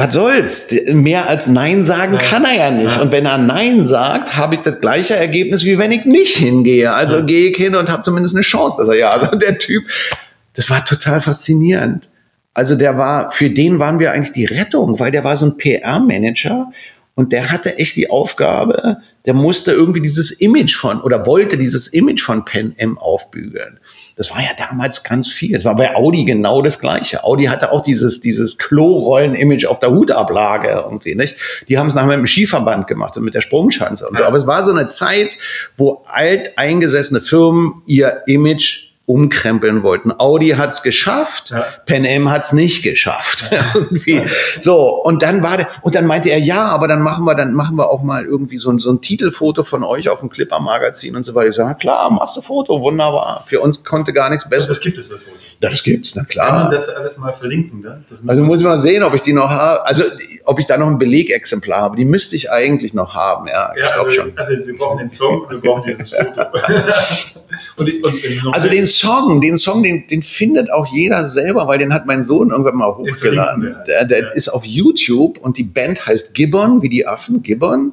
was 0.00 0.14
soll's? 0.14 0.74
Mehr 0.86 1.28
als 1.28 1.46
Nein 1.46 1.84
sagen 1.84 2.14
ja. 2.14 2.20
kann 2.20 2.44
er 2.44 2.54
ja 2.54 2.70
nicht. 2.70 2.96
Ja. 2.96 3.02
Und 3.02 3.12
wenn 3.12 3.26
er 3.26 3.38
Nein 3.38 3.84
sagt, 3.84 4.36
habe 4.36 4.54
ich 4.54 4.62
das 4.62 4.80
gleiche 4.80 5.14
Ergebnis, 5.14 5.64
wie 5.64 5.78
wenn 5.78 5.92
ich 5.92 6.04
nicht 6.06 6.36
hingehe. 6.36 6.92
Also 6.92 7.16
ja. 7.16 7.22
gehe 7.22 7.50
ich 7.50 7.56
hin 7.56 7.74
und 7.74 7.90
habe 7.90 8.02
zumindest 8.02 8.34
eine 8.34 8.42
Chance, 8.42 8.78
dass 8.78 8.88
er 8.88 8.96
ja. 8.96 9.10
Also 9.10 9.36
der 9.36 9.58
Typ, 9.58 9.84
das 10.54 10.70
war 10.70 10.84
total 10.84 11.20
faszinierend. 11.20 12.08
Also 12.54 12.76
der 12.76 12.96
war, 12.96 13.30
für 13.30 13.50
den 13.50 13.78
waren 13.78 14.00
wir 14.00 14.12
eigentlich 14.12 14.32
die 14.32 14.46
Rettung, 14.46 14.98
weil 14.98 15.10
der 15.10 15.22
war 15.22 15.36
so 15.36 15.46
ein 15.46 15.56
PR-Manager 15.56 16.72
und 17.14 17.32
der 17.32 17.50
hatte 17.50 17.78
echt 17.78 17.96
die 17.96 18.10
Aufgabe, 18.10 18.98
der 19.26 19.34
musste 19.34 19.72
irgendwie 19.72 20.00
dieses 20.00 20.30
Image 20.30 20.74
von 20.74 21.00
oder 21.02 21.26
wollte 21.26 21.58
dieses 21.58 21.88
Image 21.88 22.22
von 22.22 22.44
Pen 22.44 22.74
M 22.78 22.98
aufbügeln. 22.98 23.78
Das 24.20 24.30
war 24.30 24.42
ja 24.42 24.50
damals 24.54 25.02
ganz 25.02 25.28
viel. 25.28 25.56
Es 25.56 25.64
war 25.64 25.74
bei 25.74 25.96
Audi 25.96 26.26
genau 26.26 26.60
das 26.60 26.78
Gleiche. 26.78 27.24
Audi 27.24 27.46
hatte 27.46 27.72
auch 27.72 27.82
dieses, 27.82 28.20
dieses 28.20 28.58
Klorollen-Image 28.58 29.64
auf 29.64 29.78
der 29.78 29.92
Hutablage 29.92 30.68
irgendwie, 30.68 31.14
nicht? 31.14 31.36
Die 31.70 31.78
haben 31.78 31.88
es 31.88 31.94
nachher 31.94 32.08
mit 32.08 32.18
dem 32.18 32.26
Skiverband 32.26 32.86
gemacht 32.86 33.16
und 33.16 33.24
mit 33.24 33.32
der 33.32 33.40
Sprungschanze 33.40 34.06
und 34.06 34.18
so. 34.18 34.24
Aber 34.24 34.36
es 34.36 34.46
war 34.46 34.62
so 34.62 34.72
eine 34.72 34.88
Zeit, 34.88 35.38
wo 35.78 36.04
alteingesessene 36.06 37.22
Firmen 37.22 37.80
ihr 37.86 38.20
Image 38.26 38.89
umkrempeln 39.10 39.82
wollten. 39.82 40.12
Audi 40.16 40.50
hat's 40.50 40.82
geschafft, 40.82 41.50
ja. 41.50 41.64
Pan 41.84 42.06
Am 42.06 42.30
hat's 42.30 42.52
nicht 42.52 42.84
geschafft. 42.84 43.50
irgendwie. 43.74 44.22
So, 44.60 45.02
und 45.02 45.22
dann 45.22 45.42
war 45.42 45.56
der, 45.56 45.68
und 45.82 45.96
dann 45.96 46.06
meinte 46.06 46.30
er, 46.30 46.38
ja, 46.38 46.66
aber 46.66 46.86
dann 46.86 47.02
machen 47.02 47.24
wir, 47.24 47.34
dann 47.34 47.52
machen 47.52 47.76
wir 47.76 47.90
auch 47.90 48.02
mal 48.02 48.24
irgendwie 48.24 48.58
so 48.58 48.70
ein, 48.70 48.78
so 48.78 48.90
ein 48.90 49.00
Titelfoto 49.00 49.64
von 49.64 49.82
euch 49.82 50.08
auf 50.08 50.20
dem 50.20 50.30
Clipper-Magazin 50.30 51.16
und 51.16 51.24
so 51.24 51.34
weiter. 51.34 51.50
Ich 51.50 51.56
sage, 51.56 51.74
klar, 51.76 52.08
machst 52.10 52.36
du 52.36 52.40
Foto, 52.40 52.82
wunderbar. 52.82 53.42
Für 53.46 53.60
uns 53.60 53.82
konnte 53.82 54.12
gar 54.12 54.30
nichts 54.30 54.48
Besseres. 54.48 54.76
Das 54.76 54.80
gibt 54.80 54.98
es, 54.98 55.08
das 55.08 55.24
Foto. 55.24 55.36
Das 55.60 55.82
gibt's, 55.82 56.14
na 56.14 56.22
klar. 56.22 56.46
Kann 56.46 56.62
man 56.62 56.70
das 56.70 56.88
alles 56.88 57.18
mal 57.18 57.32
verlinken, 57.32 57.82
dann? 57.82 58.04
Also 58.28 58.42
muss 58.42 58.60
ich 58.60 58.64
mal 58.64 58.78
sehen, 58.78 59.02
ob 59.02 59.14
ich 59.14 59.22
die 59.22 59.32
noch 59.32 59.50
habe. 59.50 59.84
Also, 59.86 60.04
ob 60.44 60.60
ich 60.60 60.66
da 60.66 60.76
noch 60.76 60.86
ein 60.86 60.98
Belegexemplar 60.98 61.80
habe. 61.80 61.96
Die 61.96 62.04
müsste 62.04 62.36
ich 62.36 62.52
eigentlich 62.52 62.94
noch 62.94 63.14
haben, 63.14 63.48
ja. 63.48 63.72
ja 63.74 63.82
ich 63.82 63.92
glaube 63.92 64.10
also, 64.10 64.22
schon. 64.22 64.32
Also, 64.36 64.52
wir 64.52 64.78
brauchen 64.78 64.98
den 64.98 65.10
Song 65.10 65.42
und 65.42 65.50
wir 65.50 65.60
brauchen 65.60 65.82
dieses 65.84 66.10
Foto. 66.10 66.42
und, 67.76 67.88
und, 68.06 68.54
also 68.54 68.68
den 68.68 68.86
Song, 68.86 69.40
den 69.40 69.58
Song, 69.58 69.82
den, 69.82 70.06
den 70.08 70.22
findet 70.22 70.72
auch 70.72 70.86
jeder 70.92 71.26
selber, 71.26 71.66
weil 71.66 71.78
den 71.78 71.92
hat 71.92 72.06
mein 72.06 72.24
Sohn 72.24 72.50
irgendwann 72.50 72.76
mal 72.76 72.94
hochgeladen. 72.96 73.76
Der, 73.86 74.04
der 74.04 74.20
ja. 74.20 74.28
ist 74.30 74.48
auf 74.48 74.64
YouTube 74.64 75.38
und 75.38 75.58
die 75.58 75.64
Band 75.64 76.06
heißt 76.06 76.34
Gibbon, 76.34 76.82
wie 76.82 76.88
die 76.88 77.06
Affen, 77.06 77.42
Gibbon. 77.42 77.92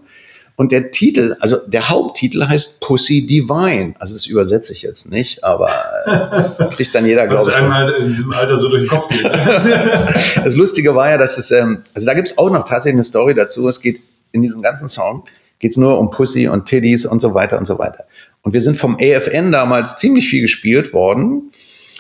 Und 0.56 0.72
der 0.72 0.90
Titel, 0.90 1.36
also 1.40 1.58
der 1.68 1.90
Haupttitel 1.90 2.48
heißt 2.48 2.82
Pussy 2.82 3.28
Divine. 3.28 3.94
Also 4.00 4.16
das 4.16 4.26
übersetze 4.26 4.74
ich 4.74 4.82
jetzt 4.82 5.12
nicht, 5.12 5.44
aber 5.44 5.70
das 6.06 6.58
kriegt 6.72 6.96
dann 6.96 7.06
jeder, 7.06 7.28
glaube 7.28 7.44
ich. 7.44 7.54
Das 7.54 7.62
einmal 7.62 7.94
in 7.94 8.08
diesem 8.12 8.34
Alter 8.34 8.60
so 8.60 8.68
durch 8.68 8.82
den 8.82 8.90
Kopf 8.90 9.08
geht. 9.10 9.24
das 10.44 10.56
Lustige 10.56 10.96
war 10.96 11.12
ja, 11.12 11.20
dass 11.20 11.38
es, 11.38 11.52
ähm, 11.52 11.84
also 11.94 12.08
da 12.08 12.16
gibt 12.16 12.30
es 12.30 12.38
auch 12.40 12.50
noch 12.50 12.68
tatsächlich 12.68 12.96
eine 12.96 13.04
Story 13.04 13.36
dazu. 13.36 13.68
Es 13.68 13.82
geht 13.82 14.00
in 14.32 14.42
diesem 14.42 14.64
ganzen 14.64 14.88
Song 14.88 15.24
geht 15.60 15.72
es 15.72 15.78
nur 15.78 15.98
um 15.98 16.10
Pussy 16.10 16.48
und 16.48 16.66
Tiddies 16.66 17.06
und 17.06 17.20
so 17.20 17.34
weiter 17.34 17.58
und 17.58 17.66
so 17.66 17.80
weiter. 17.80 18.06
Und 18.42 18.54
wir 18.54 18.62
sind 18.62 18.78
vom 18.78 18.98
AFN 19.00 19.52
damals 19.52 19.98
ziemlich 19.98 20.30
viel 20.30 20.42
gespielt 20.42 20.94
worden. 20.94 21.52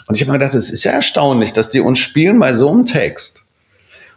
Und 0.08 0.16
ich 0.16 0.22
habe 0.22 0.32
mir 0.32 0.40
gedacht, 0.40 0.56
es 0.56 0.70
ist 0.70 0.84
ja 0.84 0.94
erstaunlich, 0.94 1.54
dass 1.54 1.70
die 1.70 1.82
uns 1.82 2.00
spielen 2.00 2.40
bei 2.40 2.54
so 2.54 2.72
einem 2.72 2.86
Text. 2.86 3.44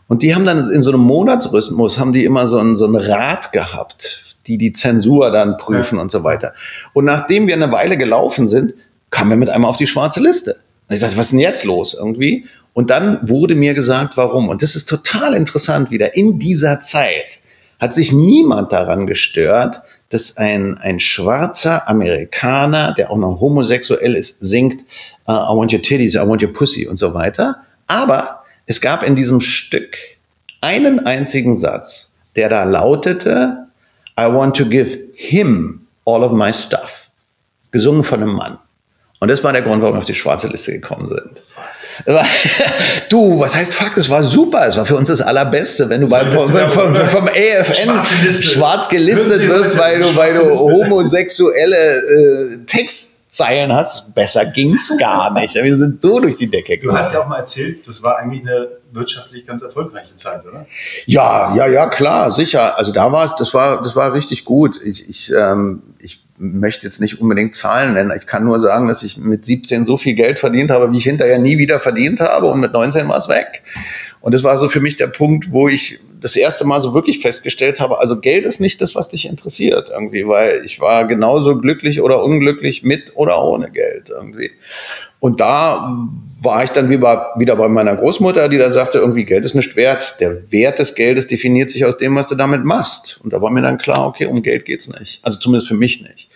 Und 0.07 0.23
die 0.23 0.35
haben 0.35 0.45
dann 0.45 0.71
in 0.71 0.83
so 0.83 0.91
einem 0.91 1.03
Monatsrhythmus, 1.03 1.99
haben 1.99 2.13
die 2.13 2.25
immer 2.25 2.49
so 2.49 2.59
ein, 2.59 2.77
so 2.77 2.87
ein 2.87 2.97
Rat 2.97 3.53
gehabt, 3.53 4.37
die 4.47 4.59
die 4.59 4.73
Zensur 4.73 5.31
dann 5.31 5.57
prüfen 5.57 5.97
ja. 5.97 6.03
und 6.03 6.11
so 6.11 6.25
weiter. 6.25 6.55
Und 6.93 7.05
nachdem 7.05 7.47
wir 7.47 7.55
eine 7.55 7.71
Weile 7.71 7.97
gelaufen 7.97 8.49
sind, 8.49 8.75
kamen 9.11 9.31
wir 9.31 9.37
mit 9.37 9.51
einmal 9.51 9.71
auf 9.71 9.77
die 9.77 9.87
schwarze 9.87 10.21
Liste. 10.21 10.57
Und 10.89 10.97
ich 10.97 11.01
dachte, 11.01 11.17
was 11.17 11.27
ist 11.27 11.33
denn 11.33 11.41
jetzt 11.41 11.65
los 11.65 11.95
irgendwie? 11.95 12.47
Und 12.73 12.91
dann 12.91 13.29
wurde 13.29 13.55
mir 13.55 13.75
gesagt, 13.75 14.17
warum. 14.17 14.49
Und 14.49 14.63
das 14.63 14.77
ist 14.77 14.89
total 14.89 15.35
interessant 15.35 15.91
wieder. 15.91 16.17
In 16.17 16.39
dieser 16.39 16.81
Zeit 16.81 17.41
hat 17.79 17.95
sich 17.95 18.13
niemand 18.13 18.73
daran 18.73 19.07
gestört, 19.07 19.83
dass 20.11 20.37
ein, 20.37 20.77
ein 20.79 21.01
schwarzer 21.01 21.89
Amerikaner, 21.89 22.95
der 22.95 23.11
auch 23.11 23.17
noch 23.17 23.41
homosexuell 23.41 24.15
ist, 24.15 24.39
singt 24.41 24.83
uh, 25.27 25.33
I 25.33 25.57
want 25.57 25.73
your 25.73 25.83
titties, 25.83 26.15
I 26.17 26.27
want 26.27 26.43
your 26.43 26.53
pussy 26.53 26.87
und 26.87 26.99
so 26.99 27.15
weiter. 27.15 27.63
Aber 27.87 28.45
es 28.67 28.81
gab 28.81 29.03
in 29.05 29.17
diesem 29.17 29.41
Stück 29.41 29.97
einen 30.61 31.07
einzigen 31.07 31.57
Satz, 31.57 32.19
der 32.37 32.49
da 32.49 32.65
lautete, 32.65 33.69
I 34.19 34.25
want 34.25 34.57
to 34.57 34.67
give 34.67 34.99
him 35.15 35.87
all 36.05 36.23
of 36.23 36.33
my 36.33 36.53
stuff. 36.53 37.09
Gesungen 37.71 38.05
von 38.05 38.23
einem 38.23 38.35
Mann. 38.35 38.59
Und 39.21 39.29
das 39.29 39.45
war 39.45 39.53
der 39.53 39.63
Grund, 39.63 39.81
warum 39.81 39.95
wir 39.95 40.01
auf 40.01 40.07
die 40.07 40.15
schwarze 40.15 40.49
Liste 40.49 40.73
gekommen 40.73 41.07
sind. 41.07 41.31
Du, 43.09 43.41
was 43.41 43.57
heißt 43.57 43.75
Fakt? 43.75 43.99
Es 43.99 44.09
war 44.09 44.23
super. 44.23 44.67
Es 44.67 44.77
war 44.77 44.87
für 44.87 44.97
uns 44.97 45.09
das 45.09 45.21
Allerbeste, 45.21 45.89
wenn 45.89 46.03
du 46.03 46.09
beim, 46.09 46.33
vom, 46.33 46.49
vom, 46.49 46.95
vom 46.95 47.29
AFN 47.29 48.33
schwarz 48.33 48.89
gelistet 48.89 49.49
wirst, 49.49 49.77
weil 49.77 50.01
du, 50.01 50.17
weil 50.17 50.35
du 50.35 50.49
homosexuelle 50.49 51.77
äh, 51.77 52.59
Text 52.67 53.10
Zeilen 53.31 53.73
hast, 53.73 54.15
besser 54.15 54.45
ging's 54.45 54.97
gar 54.99 55.33
nicht. 55.33 55.55
Wir 55.55 55.77
sind 55.77 56.03
so 56.03 56.19
durch 56.19 56.37
die 56.37 56.51
Decke 56.51 56.79
gegangen. 56.79 56.97
Du 56.97 56.99
hast 56.99 57.15
ja 57.15 57.21
auch 57.21 57.29
mal 57.29 57.39
erzählt, 57.39 57.87
das 57.87 58.03
war 58.03 58.19
eigentlich 58.19 58.43
eine 58.43 58.69
wirtschaftlich 58.91 59.47
ganz 59.47 59.63
erfolgreiche 59.63 60.17
Zeit, 60.17 60.45
oder? 60.45 60.67
Ja, 61.07 61.55
ja, 61.55 61.69
ja, 61.69 61.89
klar, 61.89 62.33
sicher. 62.33 62.77
Also 62.77 62.93
da 62.93 63.13
war 63.13 63.25
es, 63.25 63.37
das 63.37 63.55
war, 63.55 63.83
das 63.83 63.95
war 63.95 64.13
richtig 64.13 64.45
gut. 64.45 64.81
Ich, 64.83 65.09
ich, 65.09 65.33
ähm, 65.33 65.83
ich 66.01 66.25
möchte 66.39 66.87
jetzt 66.87 67.01
nicht 67.01 67.21
unbedingt 67.21 67.55
Zahlen 67.55 67.95
nennen. 67.95 68.13
Ich 68.17 68.27
kann 68.27 68.45
nur 68.45 68.59
sagen, 68.59 68.89
dass 68.89 69.05
ich 69.05 69.17
mit 69.17 69.45
17 69.45 69.87
so 69.87 69.97
viel 69.97 70.15
Geld 70.15 70.41
verdient 70.41 70.73
habe, 70.73 70.91
wie 70.91 70.97
ich 70.99 71.05
hinterher 71.05 71.39
nie 71.39 71.59
wieder 71.59 71.79
verdient 71.79 72.19
habe 72.19 72.47
und 72.47 72.61
mit 72.61 72.73
19 72.73 73.09
war 73.09 73.19
es 73.19 73.29
weg. 73.29 73.63
Und 74.21 74.35
das 74.35 74.45
war 74.45 74.59
so 74.59 74.69
für 74.69 74.81
mich 74.81 74.97
der 74.97 75.07
Punkt, 75.07 75.51
wo 75.51 75.69
ich 75.69 75.99
das 76.21 76.37
erste 76.37 76.67
Mal 76.67 76.83
so 76.83 76.93
wirklich 76.93 77.21
festgestellt 77.21 77.81
habe, 77.81 77.99
also 77.99 78.21
Geld 78.21 78.45
ist 78.45 78.61
nicht 78.61 78.83
das, 78.83 78.95
was 78.95 79.09
dich 79.09 79.27
interessiert 79.27 79.89
irgendwie, 79.91 80.27
weil 80.29 80.63
ich 80.65 80.81
war 80.81 81.07
genauso 81.07 81.57
glücklich 81.57 82.03
oder 82.03 82.23
unglücklich 82.23 82.83
mit 82.83 83.17
oder 83.17 83.43
ohne 83.43 83.71
Geld 83.71 84.11
irgendwie. 84.11 84.51
Und 85.21 85.41
da 85.41 85.97
war 86.43 86.65
ich 86.65 86.71
dann 86.71 86.89
wieder, 86.89 87.35
bei 87.37 87.69
meiner 87.69 87.97
Großmutter, 87.97 88.49
die 88.49 88.59
da 88.59 88.71
sagte, 88.71 88.99
irgendwie 88.99 89.25
Geld 89.25 89.45
ist 89.45 89.55
nicht 89.55 89.77
wert. 89.77 90.17
Der 90.21 90.51
Wert 90.51 90.79
des 90.79 90.95
Geldes 90.95 91.27
definiert 91.27 91.71
sich 91.71 91.85
aus 91.85 91.99
dem, 91.99 92.17
was 92.17 92.29
du 92.29 92.35
damit 92.35 92.65
machst. 92.65 93.21
Und 93.23 93.33
da 93.33 93.43
war 93.43 93.51
mir 93.51 93.61
dann 93.61 93.77
klar, 93.77 94.07
okay, 94.07 94.27
um 94.27 94.43
Geld 94.43 94.65
geht's 94.65 94.89
nicht. 94.99 95.21
Also 95.23 95.39
zumindest 95.39 95.69
für 95.69 95.75
mich 95.75 96.03
nicht. 96.03 96.31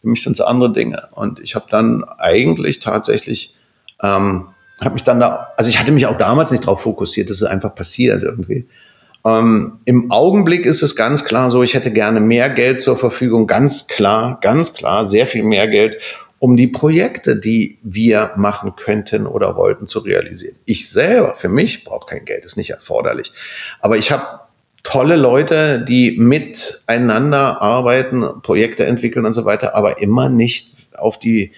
Für 0.00 0.08
mich 0.08 0.22
sind 0.22 0.32
es 0.32 0.40
andere 0.40 0.72
Dinge. 0.72 1.08
Und 1.12 1.40
ich 1.40 1.54
habe 1.54 1.66
dann 1.70 2.04
eigentlich 2.04 2.80
tatsächlich 2.80 3.56
ähm, 4.02 4.48
habe 4.80 4.94
mich 4.94 5.04
dann 5.04 5.20
da, 5.20 5.52
also 5.56 5.70
ich 5.70 5.78
hatte 5.78 5.92
mich 5.92 6.06
auch 6.06 6.16
damals 6.16 6.50
nicht 6.50 6.64
darauf 6.64 6.82
fokussiert, 6.82 7.30
dass 7.30 7.38
es 7.38 7.44
einfach 7.44 7.74
passiert 7.74 8.22
irgendwie. 8.22 8.66
Ähm, 9.24 9.80
Im 9.84 10.10
Augenblick 10.10 10.64
ist 10.64 10.82
es 10.82 10.96
ganz 10.96 11.24
klar 11.24 11.50
so, 11.50 11.62
ich 11.62 11.74
hätte 11.74 11.92
gerne 11.92 12.20
mehr 12.20 12.48
Geld 12.48 12.80
zur 12.80 12.96
Verfügung, 12.96 13.46
ganz 13.46 13.86
klar, 13.86 14.38
ganz 14.40 14.72
klar, 14.72 15.06
sehr 15.06 15.26
viel 15.26 15.44
mehr 15.44 15.68
Geld, 15.68 15.98
um 16.38 16.56
die 16.56 16.68
Projekte, 16.68 17.36
die 17.36 17.78
wir 17.82 18.30
machen 18.36 18.74
könnten 18.76 19.26
oder 19.26 19.56
wollten, 19.56 19.86
zu 19.86 19.98
realisieren. 19.98 20.56
Ich 20.64 20.88
selber, 20.88 21.34
für 21.34 21.50
mich, 21.50 21.84
brauche 21.84 22.06
kein 22.06 22.24
Geld, 22.24 22.46
ist 22.46 22.56
nicht 22.56 22.70
erforderlich. 22.70 23.32
Aber 23.80 23.98
ich 23.98 24.10
habe 24.10 24.40
tolle 24.82 25.16
Leute, 25.16 25.84
die 25.86 26.16
miteinander 26.18 27.60
arbeiten, 27.60 28.40
Projekte 28.42 28.86
entwickeln 28.86 29.26
und 29.26 29.34
so 29.34 29.44
weiter, 29.44 29.74
aber 29.74 30.00
immer 30.00 30.30
nicht 30.30 30.72
auf 30.96 31.18
die 31.18 31.52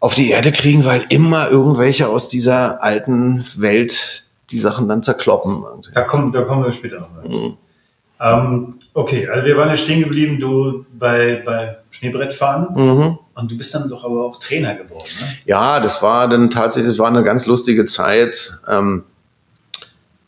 auf 0.00 0.14
die 0.14 0.30
Erde 0.30 0.52
kriegen, 0.52 0.84
weil 0.84 1.04
immer 1.08 1.50
irgendwelche 1.50 2.08
aus 2.08 2.28
dieser 2.28 2.82
alten 2.82 3.44
Welt 3.56 4.24
die 4.50 4.58
Sachen 4.58 4.88
dann 4.88 5.02
zerkloppen. 5.02 5.64
Da 5.92 6.02
kommen, 6.02 6.32
da 6.32 6.42
kommen 6.42 6.64
wir 6.64 6.72
später 6.72 7.00
noch. 7.00 7.10
Mhm. 7.24 7.56
Ähm, 8.18 8.74
okay, 8.94 9.28
also 9.28 9.44
wir 9.44 9.56
waren 9.56 9.68
ja 9.68 9.76
stehen 9.76 10.00
geblieben, 10.00 10.38
du 10.38 10.86
bei, 10.92 11.42
bei 11.44 11.76
Schneebrettfahren 11.90 12.68
mhm. 12.74 13.18
und 13.34 13.50
du 13.50 13.58
bist 13.58 13.74
dann 13.74 13.90
doch 13.90 14.04
aber 14.04 14.24
auch 14.24 14.40
Trainer 14.40 14.74
geworden. 14.74 15.08
Ne? 15.20 15.28
Ja, 15.44 15.80
das 15.80 16.02
war 16.02 16.28
dann 16.28 16.50
tatsächlich, 16.50 16.92
das 16.92 16.98
war 16.98 17.08
eine 17.08 17.24
ganz 17.24 17.46
lustige 17.46 17.84
Zeit. 17.84 18.58
Ähm, 18.66 19.04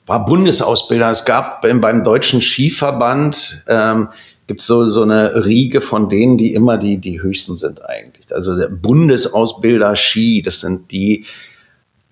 war 0.06 0.24
Bundesausbilder. 0.24 1.10
Es 1.10 1.24
gab 1.24 1.62
beim, 1.62 1.80
beim 1.80 2.04
Deutschen 2.04 2.42
Skiverband 2.42 3.62
ähm, 3.68 4.08
gibt 4.48 4.62
es 4.62 4.66
so, 4.66 4.86
so 4.88 5.02
eine 5.02 5.44
Riege 5.44 5.80
von 5.80 6.08
denen, 6.08 6.38
die 6.38 6.54
immer 6.54 6.78
die, 6.78 6.96
die 6.96 7.22
höchsten 7.22 7.56
sind 7.56 7.84
eigentlich. 7.84 8.34
Also 8.34 8.56
der 8.56 8.68
Bundesausbilder 8.68 9.94
Ski, 9.94 10.42
das 10.42 10.60
sind 10.60 10.90
die, 10.90 11.26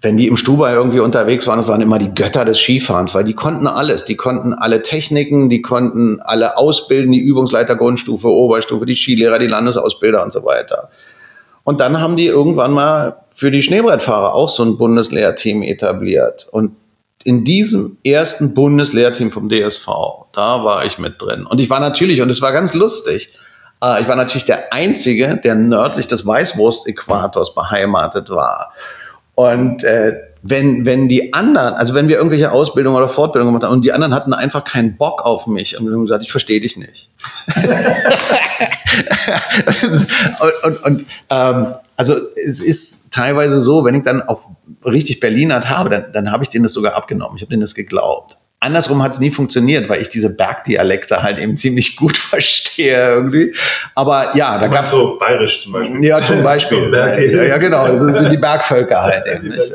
wenn 0.02 0.18
die 0.18 0.28
im 0.28 0.36
Stubai 0.36 0.74
irgendwie 0.74 1.00
unterwegs 1.00 1.46
waren, 1.46 1.58
das 1.58 1.66
waren 1.66 1.80
immer 1.80 1.98
die 1.98 2.14
Götter 2.14 2.44
des 2.44 2.58
Skifahrens, 2.58 3.14
weil 3.14 3.24
die 3.24 3.32
konnten 3.32 3.66
alles. 3.66 4.04
Die 4.04 4.16
konnten 4.16 4.52
alle 4.52 4.82
Techniken, 4.82 5.48
die 5.48 5.62
konnten 5.62 6.20
alle 6.20 6.58
ausbilden, 6.58 7.10
die 7.10 7.20
Übungsleiter 7.20 7.74
Grundstufe, 7.74 8.28
Oberstufe, 8.28 8.84
die 8.84 8.94
Skilehrer, 8.94 9.38
die 9.38 9.46
Landesausbilder 9.46 10.22
und 10.22 10.32
so 10.32 10.44
weiter. 10.44 10.90
Und 11.64 11.80
dann 11.80 12.00
haben 12.00 12.16
die 12.16 12.26
irgendwann 12.26 12.72
mal 12.72 13.16
für 13.30 13.50
die 13.50 13.62
Schneebrettfahrer 13.62 14.34
auch 14.34 14.50
so 14.50 14.62
ein 14.62 14.76
Bundeslehrteam 14.76 15.62
etabliert. 15.62 16.46
Und 16.50 16.76
in 17.26 17.44
diesem 17.44 17.98
ersten 18.04 18.54
Bundeslehrteam 18.54 19.30
vom 19.30 19.48
DSV, 19.48 19.86
da 20.32 20.64
war 20.64 20.84
ich 20.84 20.98
mit 20.98 21.20
drin. 21.20 21.44
Und 21.44 21.60
ich 21.60 21.68
war 21.68 21.80
natürlich, 21.80 22.22
und 22.22 22.30
es 22.30 22.40
war 22.40 22.52
ganz 22.52 22.72
lustig, 22.72 23.34
äh, 23.82 24.00
ich 24.00 24.08
war 24.08 24.16
natürlich 24.16 24.46
der 24.46 24.72
Einzige, 24.72 25.36
der 25.36 25.56
nördlich 25.56 26.06
des 26.06 26.24
Weißwurst-Äquators 26.24 27.54
beheimatet 27.54 28.30
war. 28.30 28.72
Und 29.34 29.82
äh, 29.84 30.20
wenn, 30.42 30.84
wenn 30.86 31.08
die 31.08 31.32
anderen, 31.32 31.74
also 31.74 31.94
wenn 31.94 32.08
wir 32.08 32.16
irgendwelche 32.16 32.52
Ausbildungen 32.52 32.96
oder 32.96 33.08
Fortbildungen 33.08 33.52
gemacht 33.52 33.68
haben 33.68 33.76
und 33.76 33.84
die 33.84 33.92
anderen 33.92 34.14
hatten 34.14 34.32
einfach 34.32 34.64
keinen 34.64 34.96
Bock 34.96 35.22
auf 35.22 35.48
mich 35.48 35.78
und 35.78 35.90
haben 35.90 36.02
gesagt, 36.02 36.22
ich 36.22 36.30
verstehe 36.30 36.60
dich 36.60 36.76
nicht. 36.76 37.10
und 40.40 40.64
und, 40.64 40.84
und 40.84 41.06
ähm, 41.30 41.74
also 41.96 42.14
es 42.36 42.60
ist 42.60 43.12
teilweise 43.12 43.62
so, 43.62 43.84
wenn 43.84 43.94
ich 43.94 44.02
dann 44.02 44.22
auch 44.22 44.50
richtig 44.84 45.20
Berlinert 45.20 45.70
habe, 45.70 45.90
dann, 45.90 46.12
dann 46.12 46.32
habe 46.32 46.44
ich 46.44 46.50
denen 46.50 46.64
das 46.64 46.72
sogar 46.72 46.94
abgenommen. 46.94 47.36
Ich 47.36 47.42
habe 47.42 47.50
denen 47.50 47.62
das 47.62 47.74
geglaubt. 47.74 48.36
Andersrum 48.58 49.02
hat 49.02 49.12
es 49.12 49.18
nie 49.18 49.30
funktioniert, 49.30 49.88
weil 49.88 50.00
ich 50.00 50.08
diese 50.08 50.34
Bergdialekte 50.34 51.22
halt 51.22 51.38
eben 51.38 51.56
ziemlich 51.56 51.96
gut 51.96 52.16
verstehe 52.16 52.96
irgendwie. 52.96 53.54
Aber 53.94 54.34
ja, 54.34 54.58
da 54.58 54.68
gab 54.68 54.86
so 54.86 55.18
bayerisch 55.18 55.62
zum 55.62 55.72
Beispiel. 55.72 56.04
Ja, 56.04 56.22
zum 56.22 56.42
Beispiel. 56.42 56.90
ja, 56.92 57.42
ja, 57.44 57.58
genau. 57.58 57.86
Das 57.86 58.00
sind 58.00 58.30
die 58.30 58.38
Bergvölker 58.38 59.02
halt 59.02 59.26
eben. 59.26 59.48
Nicht. 59.48 59.72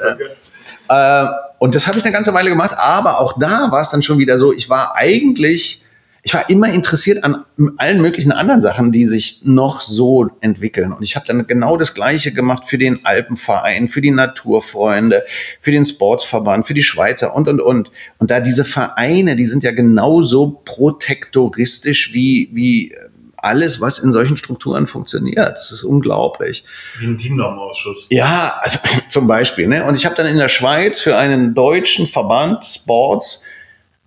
Äh, 0.90 1.26
und 1.60 1.76
das 1.76 1.88
habe 1.88 1.98
ich 2.00 2.04
eine 2.04 2.12
ganze 2.12 2.34
Weile 2.34 2.50
gemacht. 2.50 2.72
Aber 2.78 3.20
auch 3.20 3.38
da 3.40 3.72
war 3.72 3.82
es 3.82 3.92
dann 3.92 4.02
schon 4.02 4.18
wieder 4.18 4.40
so. 4.40 4.52
Ich 4.52 4.70
war 4.70 4.96
eigentlich 4.96 5.84
ich 6.24 6.34
war 6.36 6.50
immer 6.50 6.72
interessiert 6.72 7.24
an 7.24 7.46
allen 7.78 8.02
möglichen 8.02 8.32
anderen 8.32 8.62
Sachen, 8.62 8.92
die 8.92 9.06
sich 9.06 9.42
noch 9.44 9.82
so 9.82 10.30
entwickeln. 10.40 10.94
Und 10.94 11.02
ich 11.02 11.16
habe 11.16 11.26
dann 11.26 11.48
genau 11.48 11.78
das 11.78 11.96
Gleiche 11.96 12.32
gemacht 12.32 12.66
für 12.68 12.78
den 12.78 13.06
Alpenverein, 13.06 13.88
für 13.88 14.02
die 14.02 14.12
Naturfreunde, 14.12 15.24
für 15.60 15.72
den 15.72 15.86
Sportsverband, 15.86 16.68
für 16.68 16.76
die 16.76 16.84
Schweizer 16.84 17.36
und, 17.36 17.48
und, 17.48 17.60
und. 17.60 17.92
Und 18.20 18.30
da 18.30 18.40
diese 18.40 18.66
Vereine, 18.66 19.36
die 19.36 19.48
sind 19.48 19.64
ja 19.64 19.72
genauso 19.72 20.62
protektoristisch 20.64 22.14
wie, 22.14 22.50
wie 22.54 22.94
alles, 23.42 23.82
was 23.82 23.98
in 23.98 24.12
solchen 24.12 24.38
Strukturen 24.38 24.86
funktioniert. 24.86 25.58
Das 25.58 25.72
ist 25.72 25.84
unglaublich. 25.84 26.64
Wie 27.00 27.08
ein 27.08 27.18
DIN-Norm-Ausschuss. 27.18 28.06
Ja, 28.10 28.54
also 28.62 28.78
zum 29.08 29.28
Beispiel. 29.28 29.68
Ne? 29.68 29.86
Und 29.86 29.96
ich 29.96 30.06
habe 30.06 30.16
dann 30.16 30.28
in 30.28 30.38
der 30.38 30.50
Schweiz 30.50 31.00
für 31.00 31.18
einen 31.18 31.56
deutschen 31.56 32.06
Verband 32.06 32.64
Sports 32.64 33.46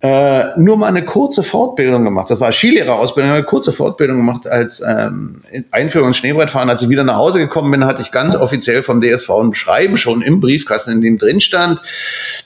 äh, 0.05 0.53
nur 0.57 0.77
mal 0.77 0.87
eine 0.87 1.03
kurze 1.03 1.41
Fortbildung 1.41 2.03
gemacht. 2.03 2.29
Das 2.29 2.39
war 2.39 2.51
Skilehrerausbildung, 2.51 3.31
eine 3.31 3.43
kurze 3.43 3.71
Fortbildung 3.71 4.17
gemacht 4.17 4.45
als 4.45 4.83
ähm, 4.87 5.41
Einführung 5.71 6.09
ins 6.09 6.17
Schneebrettfahren. 6.17 6.69
Als 6.69 6.83
ich 6.83 6.89
wieder 6.89 7.03
nach 7.03 7.15
Hause 7.15 7.39
gekommen 7.39 7.71
bin, 7.71 7.85
hatte 7.85 8.03
ich 8.03 8.11
ganz 8.11 8.35
offiziell 8.35 8.83
vom 8.83 9.01
DSV 9.01 9.29
ein 9.31 9.55
Schreiben 9.55 9.97
schon 9.97 10.21
im 10.21 10.41
Briefkasten, 10.41 10.91
in 10.91 11.01
dem 11.01 11.17
drin 11.17 11.41
stand, 11.41 11.81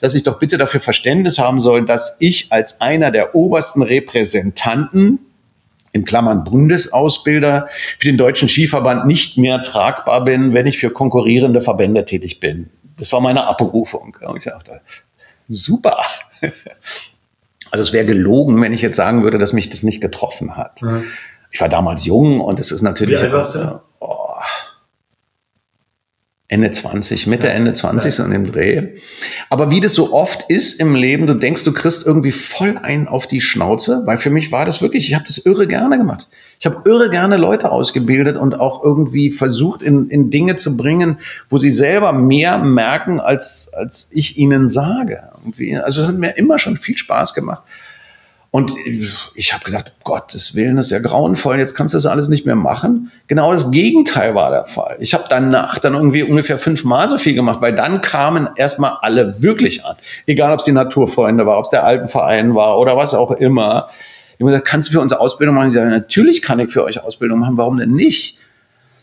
dass 0.00 0.14
ich 0.14 0.22
doch 0.22 0.38
bitte 0.38 0.56
dafür 0.56 0.80
Verständnis 0.80 1.38
haben 1.38 1.60
soll, 1.60 1.84
dass 1.84 2.16
ich 2.20 2.50
als 2.50 2.80
einer 2.80 3.10
der 3.10 3.34
obersten 3.34 3.82
Repräsentanten 3.82 5.18
in 5.92 6.04
Klammern 6.04 6.44
Bundesausbilder 6.44 7.68
für 7.98 8.08
den 8.08 8.16
Deutschen 8.16 8.48
Skiverband 8.48 9.06
nicht 9.06 9.36
mehr 9.36 9.62
tragbar 9.62 10.24
bin, 10.24 10.54
wenn 10.54 10.66
ich 10.66 10.78
für 10.78 10.90
konkurrierende 10.90 11.60
Verbände 11.60 12.06
tätig 12.06 12.40
bin. 12.40 12.70
Das 12.96 13.12
war 13.12 13.20
meine 13.20 13.46
Abberufung. 13.46 14.16
Und 14.22 14.36
ich 14.38 14.44
dachte, 14.44 14.80
super. 15.46 15.98
Also 17.70 17.82
es 17.82 17.92
wäre 17.92 18.06
gelogen, 18.06 18.60
wenn 18.60 18.72
ich 18.72 18.82
jetzt 18.82 18.96
sagen 18.96 19.22
würde, 19.22 19.38
dass 19.38 19.52
mich 19.52 19.70
das 19.70 19.82
nicht 19.82 20.00
getroffen 20.00 20.56
hat. 20.56 20.82
Mhm. 20.82 21.04
Ich 21.50 21.60
war 21.60 21.68
damals 21.68 22.04
jung 22.04 22.40
und 22.40 22.60
es 22.60 22.72
ist 22.72 22.82
natürlich. 22.82 23.20
Wie 23.20 23.24
alt 23.24 23.32
warst 23.32 23.56
du? 23.56 23.80
Oh, 24.00 24.30
Ende 26.50 26.72
20, 26.72 27.28
Mitte, 27.28 27.46
ja, 27.46 27.52
Ende 27.52 27.74
20 27.74 28.12
so 28.12 28.24
in 28.24 28.32
dem 28.32 28.50
Dreh. 28.50 28.96
Aber 29.50 29.70
wie 29.70 29.80
das 29.80 29.94
so 29.94 30.12
oft 30.12 30.50
ist 30.50 30.80
im 30.80 30.96
Leben, 30.96 31.28
du 31.28 31.34
denkst, 31.34 31.62
du 31.62 31.72
kriegst 31.72 32.04
irgendwie 32.04 32.32
voll 32.32 32.76
einen 32.76 33.06
auf 33.06 33.28
die 33.28 33.40
Schnauze, 33.40 34.02
weil 34.04 34.18
für 34.18 34.30
mich 34.30 34.50
war 34.50 34.64
das 34.64 34.82
wirklich, 34.82 35.08
ich 35.08 35.14
habe 35.14 35.24
das 35.24 35.38
irre 35.38 35.68
gerne 35.68 35.96
gemacht. 35.96 36.28
Ich 36.60 36.66
habe 36.66 36.88
irre 36.88 37.08
gerne 37.08 37.38
Leute 37.38 37.72
ausgebildet 37.72 38.36
und 38.36 38.60
auch 38.60 38.84
irgendwie 38.84 39.30
versucht, 39.30 39.82
in, 39.82 40.10
in 40.10 40.28
Dinge 40.30 40.56
zu 40.56 40.76
bringen, 40.76 41.18
wo 41.48 41.56
sie 41.56 41.70
selber 41.70 42.12
mehr 42.12 42.58
merken, 42.58 43.18
als, 43.18 43.72
als 43.72 44.10
ich 44.12 44.36
ihnen 44.36 44.68
sage. 44.68 45.22
Irgendwie. 45.38 45.74
Also 45.78 46.02
es 46.02 46.08
hat 46.08 46.18
mir 46.18 46.36
immer 46.36 46.58
schon 46.58 46.76
viel 46.76 46.98
Spaß 46.98 47.32
gemacht. 47.32 47.62
Und 48.52 48.74
ich 49.34 49.54
habe 49.54 49.64
gedacht, 49.64 49.92
Gottes 50.04 50.54
Willen, 50.54 50.76
das 50.76 50.86
ist 50.86 50.92
ja 50.92 50.98
grauenvoll, 50.98 51.58
jetzt 51.58 51.74
kannst 51.74 51.94
du 51.94 51.96
das 51.96 52.06
alles 52.06 52.28
nicht 52.28 52.44
mehr 52.44 52.56
machen. 52.56 53.10
Genau 53.26 53.52
das 53.52 53.70
Gegenteil 53.70 54.34
war 54.34 54.50
der 54.50 54.66
Fall. 54.66 54.96
Ich 54.98 55.14
habe 55.14 55.24
danach 55.30 55.78
dann 55.78 55.94
irgendwie 55.94 56.24
ungefähr 56.24 56.58
fünfmal 56.58 57.08
so 57.08 57.16
viel 57.16 57.34
gemacht, 57.34 57.62
weil 57.62 57.74
dann 57.74 58.02
kamen 58.02 58.50
erstmal 58.56 58.98
alle 59.00 59.40
wirklich 59.40 59.86
an. 59.86 59.96
Egal, 60.26 60.52
ob 60.52 60.58
es 60.58 60.64
die 60.66 60.72
Naturfreunde 60.72 61.46
war, 61.46 61.58
ob 61.58 61.64
es 61.64 61.70
der 61.70 61.84
Alpenverein 61.84 62.54
war 62.54 62.76
oder 62.78 62.96
was 62.96 63.14
auch 63.14 63.30
immer. 63.30 63.88
Ich 64.40 64.42
habe 64.42 64.52
gesagt, 64.52 64.68
kannst 64.68 64.88
du 64.88 64.94
für 64.94 65.00
unsere 65.00 65.20
Ausbildung 65.20 65.54
machen? 65.54 65.68
Ich 65.68 65.74
sage, 65.74 65.90
natürlich 65.90 66.40
kann 66.40 66.58
ich 66.60 66.72
für 66.72 66.82
euch 66.82 67.04
Ausbildung 67.04 67.40
machen, 67.40 67.58
warum 67.58 67.76
denn 67.76 67.90
nicht? 67.90 68.38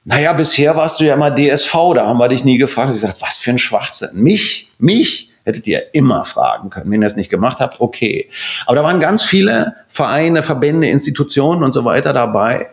Naja, 0.03 0.33
bisher 0.33 0.75
warst 0.75 0.99
du 0.99 1.03
ja 1.03 1.13
immer 1.13 1.29
DSV, 1.29 1.93
da 1.93 2.07
haben 2.07 2.17
wir 2.17 2.27
dich 2.27 2.43
nie 2.43 2.57
gefragt. 2.57 2.87
Ich 2.87 2.93
gesagt, 2.93 3.21
was 3.21 3.37
für 3.37 3.51
ein 3.51 3.59
Schwachsinn. 3.59 4.09
Mich, 4.13 4.71
mich 4.79 5.33
hättet 5.43 5.67
ihr 5.67 5.93
immer 5.93 6.25
fragen 6.25 6.71
können. 6.71 6.89
Wenn 6.89 7.03
ihr 7.03 7.05
es 7.05 7.17
nicht 7.17 7.29
gemacht 7.29 7.59
habt, 7.59 7.79
okay. 7.81 8.31
Aber 8.65 8.77
da 8.77 8.83
waren 8.83 8.99
ganz 8.99 9.21
viele 9.21 9.75
Vereine, 9.89 10.41
Verbände, 10.41 10.87
Institutionen 10.87 11.61
und 11.61 11.71
so 11.71 11.85
weiter 11.85 12.13
dabei, 12.13 12.65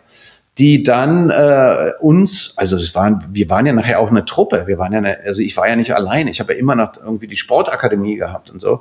die 0.57 0.85
dann 0.85 1.29
äh, 1.29 1.93
uns, 2.01 2.55
also 2.57 2.77
es 2.77 2.95
waren, 2.95 3.25
wir 3.33 3.51
waren 3.51 3.67
ja 3.67 3.75
nachher 3.75 3.99
auch 3.99 4.09
eine 4.09 4.25
Truppe, 4.25 4.67
wir 4.67 4.79
waren 4.79 4.93
ja, 4.93 4.99
eine, 4.99 5.19
also 5.27 5.43
ich 5.43 5.57
war 5.59 5.69
ja 5.69 5.77
nicht 5.77 5.95
allein, 5.95 6.29
ich 6.29 6.41
habe 6.41 6.55
ja 6.55 6.59
immer 6.59 6.77
noch 6.77 6.97
irgendwie 6.97 7.27
die 7.27 7.37
Sportakademie 7.37 8.17
gehabt 8.17 8.51
und 8.51 8.61
so, 8.61 8.81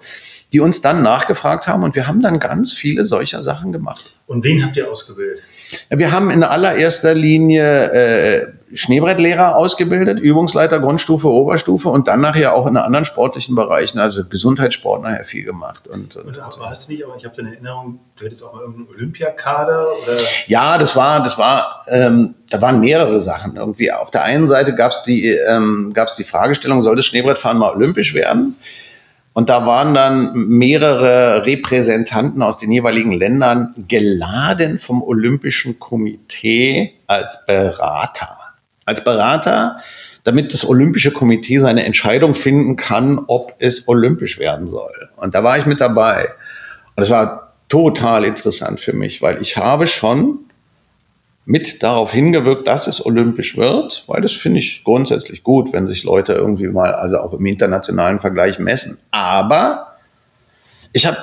die 0.53 0.59
uns 0.59 0.81
dann 0.81 1.01
nachgefragt 1.01 1.67
haben 1.67 1.83
und 1.83 1.95
wir 1.95 2.07
haben 2.07 2.21
dann 2.21 2.39
ganz 2.39 2.71
viele 2.71 3.05
solcher 3.05 3.41
Sachen 3.41 3.71
gemacht. 3.71 4.13
Und 4.27 4.43
wen 4.43 4.63
habt 4.63 4.77
ihr 4.77 4.89
ausgebildet? 4.89 5.41
Wir 5.89 6.11
haben 6.11 6.29
in 6.29 6.43
allererster 6.43 7.15
Linie 7.15 7.91
äh, 7.91 8.47
Schneebrettlehrer 8.73 9.55
ausgebildet, 9.55 10.19
Übungsleiter 10.19 10.79
Grundstufe, 10.79 11.27
Oberstufe 11.27 11.89
und 11.89 12.07
dann 12.07 12.21
nachher 12.21 12.53
auch 12.53 12.67
in 12.67 12.77
anderen 12.77 13.05
sportlichen 13.05 13.55
Bereichen, 13.55 13.97
also 13.99 14.23
Gesundheitssport 14.23 15.01
nachher 15.01 15.25
viel 15.25 15.43
gemacht. 15.43 15.87
Und, 15.87 16.15
und, 16.15 16.27
und 16.27 16.39
aber 16.39 16.69
hast 16.69 16.87
du 16.87 16.93
nicht, 16.93 17.03
aber 17.03 17.15
ich 17.17 17.25
habe 17.25 17.35
eine 17.39 17.53
Erinnerung, 17.53 17.99
du 18.17 18.25
hättest 18.25 18.45
auch 18.45 18.53
mal 18.53 18.61
irgendeinen 18.61 18.95
Olympiakader 18.95 19.87
oder? 19.87 20.17
Ja, 20.47 20.77
das 20.77 20.95
war, 20.95 21.23
das 21.23 21.37
war, 21.39 21.83
ähm, 21.87 22.35
da 22.49 22.61
waren 22.61 22.79
mehrere 22.79 23.21
Sachen 23.21 23.55
irgendwie. 23.55 23.91
Auf 23.91 24.11
der 24.11 24.23
einen 24.23 24.47
Seite 24.47 24.75
gab 24.75 24.91
es 24.91 25.01
die, 25.01 25.27
ähm, 25.29 25.91
gab's 25.93 26.15
die 26.15 26.23
Fragestellung, 26.23 26.83
soll 26.83 26.95
das 26.95 27.05
Schneebrettfahren 27.05 27.57
mal 27.57 27.73
olympisch 27.73 28.13
werden? 28.13 28.55
Und 29.33 29.49
da 29.49 29.65
waren 29.65 29.95
dann 29.95 30.31
mehrere 30.33 31.45
Repräsentanten 31.45 32.41
aus 32.43 32.59
den 32.59 32.71
jeweiligen 32.71 33.11
Ländern 33.11 33.73
geladen 33.87 34.77
vom 34.79 35.01
Olympischen 35.01 35.79
Komitee 35.79 36.93
als 37.07 37.45
Berater. 37.47 38.37
Als 38.85 39.03
Berater, 39.03 39.81
damit 40.23 40.53
das 40.53 40.67
Olympische 40.67 41.11
Komitee 41.11 41.57
seine 41.57 41.83
Entscheidung 41.83 42.35
finden 42.35 42.75
kann, 42.75 43.19
ob 43.27 43.55
es 43.57 43.87
olympisch 43.87 44.37
werden 44.37 44.67
soll. 44.67 45.09
Und 45.15 45.33
da 45.33 45.43
war 45.43 45.57
ich 45.57 45.65
mit 45.65 45.81
dabei. 45.81 46.29
Und 46.95 47.03
es 47.03 47.09
war 47.09 47.53
total 47.69 48.25
interessant 48.25 48.81
für 48.81 48.93
mich, 48.93 49.23
weil 49.23 49.41
ich 49.41 49.57
habe 49.57 49.87
schon 49.87 50.42
mit 51.45 51.83
darauf 51.83 52.11
hingewirkt, 52.11 52.67
dass 52.67 52.87
es 52.87 53.05
olympisch 53.05 53.57
wird, 53.57 54.05
weil 54.07 54.21
das 54.21 54.31
finde 54.31 54.59
ich 54.59 54.83
grundsätzlich 54.83 55.43
gut, 55.43 55.73
wenn 55.73 55.87
sich 55.87 56.03
Leute 56.03 56.33
irgendwie 56.33 56.67
mal, 56.67 56.93
also 56.93 57.17
auch 57.17 57.33
im 57.33 57.45
internationalen 57.45 58.19
Vergleich 58.19 58.59
messen. 58.59 58.97
Aber 59.11 59.97
ich 60.93 61.05
habe 61.05 61.17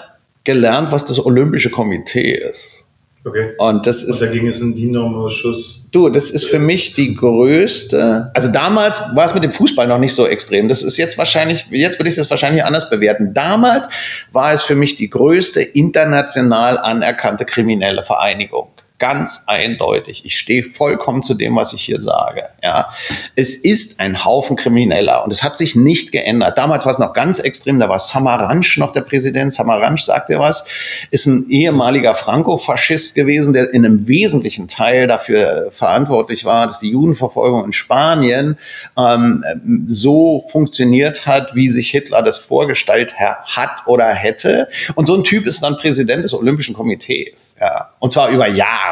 gelernt, 0.45 0.93
was 0.93 1.07
das 1.07 1.25
Olympische 1.25 1.71
Komitee 1.71 2.35
ist. 2.35 2.87
Okay. 3.23 3.53
Und 3.59 3.87
das 3.87 4.03
ist. 4.03 4.23
Und 4.23 4.29
dagegen 4.29 4.47
ist 4.47 4.63
ein 4.63 4.75
DIN-Ausschuss. 4.75 5.91
Du, 5.93 6.09
das 6.09 6.31
ist 6.31 6.47
für 6.47 6.59
mich 6.59 6.95
die 6.95 7.15
größte. 7.15 8.31
Also 8.33 8.49
damals 8.49 9.15
war 9.15 9.27
es 9.27 9.35
mit 9.35 9.45
dem 9.45 9.53
Fußball 9.53 9.87
noch 9.87 9.99
nicht 9.99 10.15
so 10.15 10.27
extrem. 10.27 10.69
Das 10.69 10.83
ist 10.83 10.97
jetzt 10.97 11.19
wahrscheinlich, 11.19 11.67
jetzt 11.71 11.99
würde 11.99 12.09
ich 12.09 12.17
das 12.17 12.31
wahrscheinlich 12.31 12.65
anders 12.65 12.89
bewerten. 12.89 13.35
Damals 13.35 13.91
war 14.33 14.53
es 14.53 14.63
für 14.63 14.75
mich 14.75 14.97
die 14.97 15.11
größte 15.11 15.61
international 15.61 16.79
anerkannte 16.79 17.45
kriminelle 17.45 18.05
Vereinigung 18.05 18.69
ganz 19.01 19.45
eindeutig. 19.47 20.25
Ich 20.25 20.39
stehe 20.39 20.63
vollkommen 20.63 21.25
zu 21.25 21.35
dem, 21.35 21.57
was 21.57 21.73
ich 21.73 21.83
hier 21.83 21.99
sage. 21.99 22.45
Ja, 22.63 22.93
es 23.35 23.57
ist 23.57 23.99
ein 23.99 24.25
Haufen 24.25 24.57
Krimineller 24.57 25.25
und 25.25 25.33
es 25.33 25.43
hat 25.43 25.57
sich 25.57 25.75
nicht 25.75 26.13
geändert. 26.13 26.59
Damals 26.59 26.85
war 26.85 26.93
es 26.93 26.99
noch 26.99 27.15
ganz 27.15 27.41
extrem. 27.41 27.81
Da 27.81 27.89
war 27.89 27.99
Samaranch 27.99 28.77
noch 28.77 28.93
der 28.93 29.01
Präsident. 29.01 29.53
Samaranch 29.53 30.05
sagt 30.05 30.31
er 30.31 30.39
was, 30.39 30.67
ist 31.11 31.27
ein 31.27 31.49
ehemaliger 31.49 32.15
Franco-Faschist 32.15 33.15
gewesen, 33.15 33.55
der 33.55 33.73
in 33.73 33.85
einem 33.85 34.07
wesentlichen 34.07 34.69
Teil 34.69 35.07
dafür 35.07 35.71
verantwortlich 35.71 36.45
war, 36.45 36.67
dass 36.67 36.79
die 36.79 36.91
Judenverfolgung 36.91 37.65
in 37.65 37.73
Spanien 37.73 38.59
ähm, 38.99 39.87
so 39.87 40.45
funktioniert 40.51 41.27
hat, 41.27 41.55
wie 41.55 41.71
sich 41.71 41.91
Hitler 41.91 42.23
das 42.23 42.39
vorgestellt 42.39 43.15
hat 43.19 43.87
oder 43.87 44.09
hätte. 44.09 44.69
Und 44.95 45.07
so 45.07 45.15
ein 45.15 45.25
Typ 45.25 45.47
ist 45.47 45.63
dann 45.63 45.79
Präsident 45.79 46.23
des 46.23 46.35
Olympischen 46.35 46.75
Komitees. 46.75 47.57
Ja, 47.59 47.95
und 47.99 48.13
zwar 48.13 48.29
über 48.29 48.47
Jahre. 48.47 48.90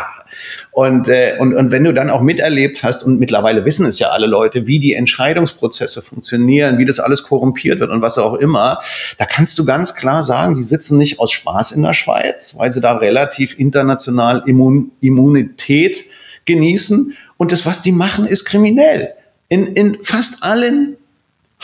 Und, 0.79 1.09
äh, 1.09 1.35
und, 1.41 1.57
und 1.57 1.73
wenn 1.73 1.83
du 1.83 1.93
dann 1.93 2.09
auch 2.09 2.21
miterlebt 2.21 2.85
hast, 2.85 3.03
und 3.03 3.19
mittlerweile 3.19 3.65
wissen 3.65 3.85
es 3.85 3.99
ja 3.99 4.11
alle 4.11 4.29
Leute, 4.29 4.69
wie 4.69 4.79
die 4.79 4.95
Entscheidungsprozesse 4.95 6.03
funktionieren, 6.03 6.79
wie 6.79 6.85
das 6.85 7.01
alles 7.01 7.25
korrumpiert 7.25 7.81
wird 7.81 7.91
und 7.91 8.01
was 8.01 8.17
auch 8.17 8.35
immer, 8.35 8.79
da 9.17 9.25
kannst 9.25 9.59
du 9.59 9.65
ganz 9.65 9.97
klar 9.97 10.23
sagen, 10.23 10.55
die 10.55 10.63
sitzen 10.63 10.97
nicht 10.97 11.19
aus 11.19 11.33
Spaß 11.33 11.73
in 11.73 11.83
der 11.83 11.95
Schweiz, 11.95 12.55
weil 12.59 12.71
sie 12.71 12.81
da 12.81 12.93
relativ 12.93 13.59
international 13.59 14.45
Immun 14.47 14.93
Immunität 15.01 16.05
genießen. 16.45 17.17
Und 17.37 17.51
das, 17.51 17.67
was 17.67 17.83
die 17.83 17.91
machen, 17.91 18.25
ist 18.25 18.45
kriminell. 18.45 19.15
In, 19.49 19.67
in 19.75 19.99
fast 20.05 20.45
allen 20.45 20.97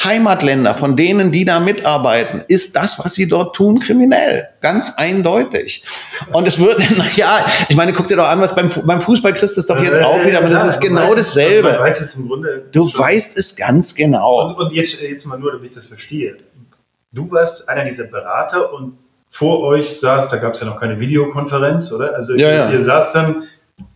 Heimatländer, 0.02 0.74
von 0.74 0.96
denen, 0.96 1.30
die 1.30 1.44
da 1.44 1.60
mitarbeiten, 1.60 2.42
ist 2.48 2.74
das, 2.74 2.98
was 2.98 3.14
sie 3.14 3.28
dort 3.28 3.54
tun, 3.54 3.78
kriminell. 3.78 4.48
Ganz 4.60 4.94
eindeutig. 4.96 5.84
Und 6.32 6.46
es 6.46 6.58
wird, 6.58 6.82
ja, 7.16 7.44
ich 7.68 7.76
meine, 7.76 7.92
guck 7.92 8.08
dir 8.08 8.16
doch 8.16 8.28
an, 8.28 8.40
was 8.40 8.54
beim, 8.54 8.70
beim 8.84 9.00
Fußball 9.00 9.32
kriegst 9.34 9.56
du 9.56 9.60
es 9.60 9.66
doch 9.66 9.80
jetzt 9.80 10.00
auch 10.00 10.24
wieder, 10.24 10.38
aber 10.38 10.48
das 10.48 10.68
ist 10.68 10.80
genau 10.80 11.14
dasselbe. 11.14 11.72
Du 11.72 11.78
weißt 11.78 12.00
es 12.00 12.16
im 12.16 12.28
Grunde. 12.28 12.64
Du 12.72 12.92
weißt 12.92 13.38
es 13.38 13.56
ganz 13.56 13.94
genau. 13.94 14.44
Und, 14.44 14.56
und 14.56 14.72
jetzt, 14.72 15.00
jetzt 15.00 15.26
mal 15.26 15.38
nur, 15.38 15.52
damit 15.52 15.70
ich 15.70 15.76
das 15.76 15.86
verstehe. 15.86 16.38
Du 17.12 17.30
warst 17.30 17.68
einer 17.68 17.84
dieser 17.84 18.04
Berater 18.04 18.72
und 18.72 18.98
vor 19.30 19.62
euch 19.62 19.98
saß, 19.98 20.28
da 20.28 20.36
gab 20.36 20.54
es 20.54 20.60
ja 20.60 20.66
noch 20.66 20.80
keine 20.80 20.98
Videokonferenz, 20.98 21.92
oder? 21.92 22.14
Also 22.14 22.34
ja, 22.34 22.48
ihr, 22.48 22.54
ja. 22.54 22.70
ihr 22.70 22.82
saß 22.82 23.12
dann 23.12 23.44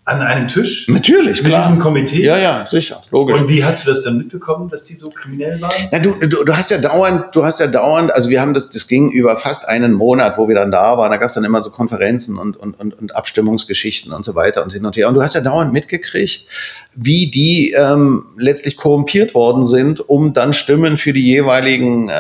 an 0.09 0.23
einem 0.23 0.49
Tisch? 0.49 0.89
Natürlich, 0.89 1.43
mit 1.43 1.53
klar. 1.53 1.67
diesem 1.67 1.79
Komitee? 1.81 2.25
Ja, 2.25 2.39
ja, 2.39 2.67
sicher, 2.67 3.03
logisch. 3.11 3.41
Und 3.41 3.49
wie 3.49 3.63
hast 3.65 3.85
du 3.85 3.91
das 3.91 4.03
dann 4.03 4.19
mitbekommen, 4.19 4.69
dass 4.71 4.85
die 4.85 4.95
so 4.95 5.11
kriminell 5.11 5.61
waren? 5.61 5.73
Ja, 5.93 5.99
du, 5.99 6.15
du, 6.15 6.45
du 6.45 6.57
hast 6.57 6.71
ja 6.71 6.79
dauernd, 6.79 7.35
du 7.35 7.45
hast 7.45 7.61
ja 7.61 7.67
dauernd, 7.67 8.13
also 8.13 8.31
wir 8.31 8.41
haben 8.41 8.55
das, 8.55 8.71
das 8.71 8.89
ging 8.89 9.11
über 9.11 9.37
fast 9.37 9.69
einen 9.69 9.93
Monat, 9.93 10.39
wo 10.39 10.49
wir 10.49 10.55
dann 10.55 10.71
da 10.71 10.97
waren. 10.97 11.11
Da 11.11 11.19
gab 11.19 11.29
es 11.29 11.35
dann 11.35 11.45
immer 11.45 11.63
so 11.63 11.71
Konferenzen 11.71 12.39
und, 12.39 12.57
und, 12.57 12.81
und, 12.81 12.99
und 12.99 13.17
Abstimmungsgeschichten 13.17 14.13
und 14.13 14.25
so 14.25 14.35
weiter 14.35 14.63
und 14.63 14.73
hin 14.73 14.87
und 14.87 14.97
her. 14.97 15.09
Und 15.09 15.15
du 15.15 15.23
hast 15.23 15.35
ja 15.35 15.41
dauernd 15.41 15.73
mitgekriegt, 15.73 16.47
wie 16.95 17.31
die 17.31 17.73
ähm, 17.73 18.35
letztlich 18.39 18.77
korrumpiert 18.77 19.35
worden 19.35 19.65
sind, 19.65 20.09
um 20.09 20.33
dann 20.33 20.53
Stimmen 20.53 20.97
für 20.97 21.13
die 21.13 21.25
jeweiligen 21.25 22.09
äh, 22.09 22.13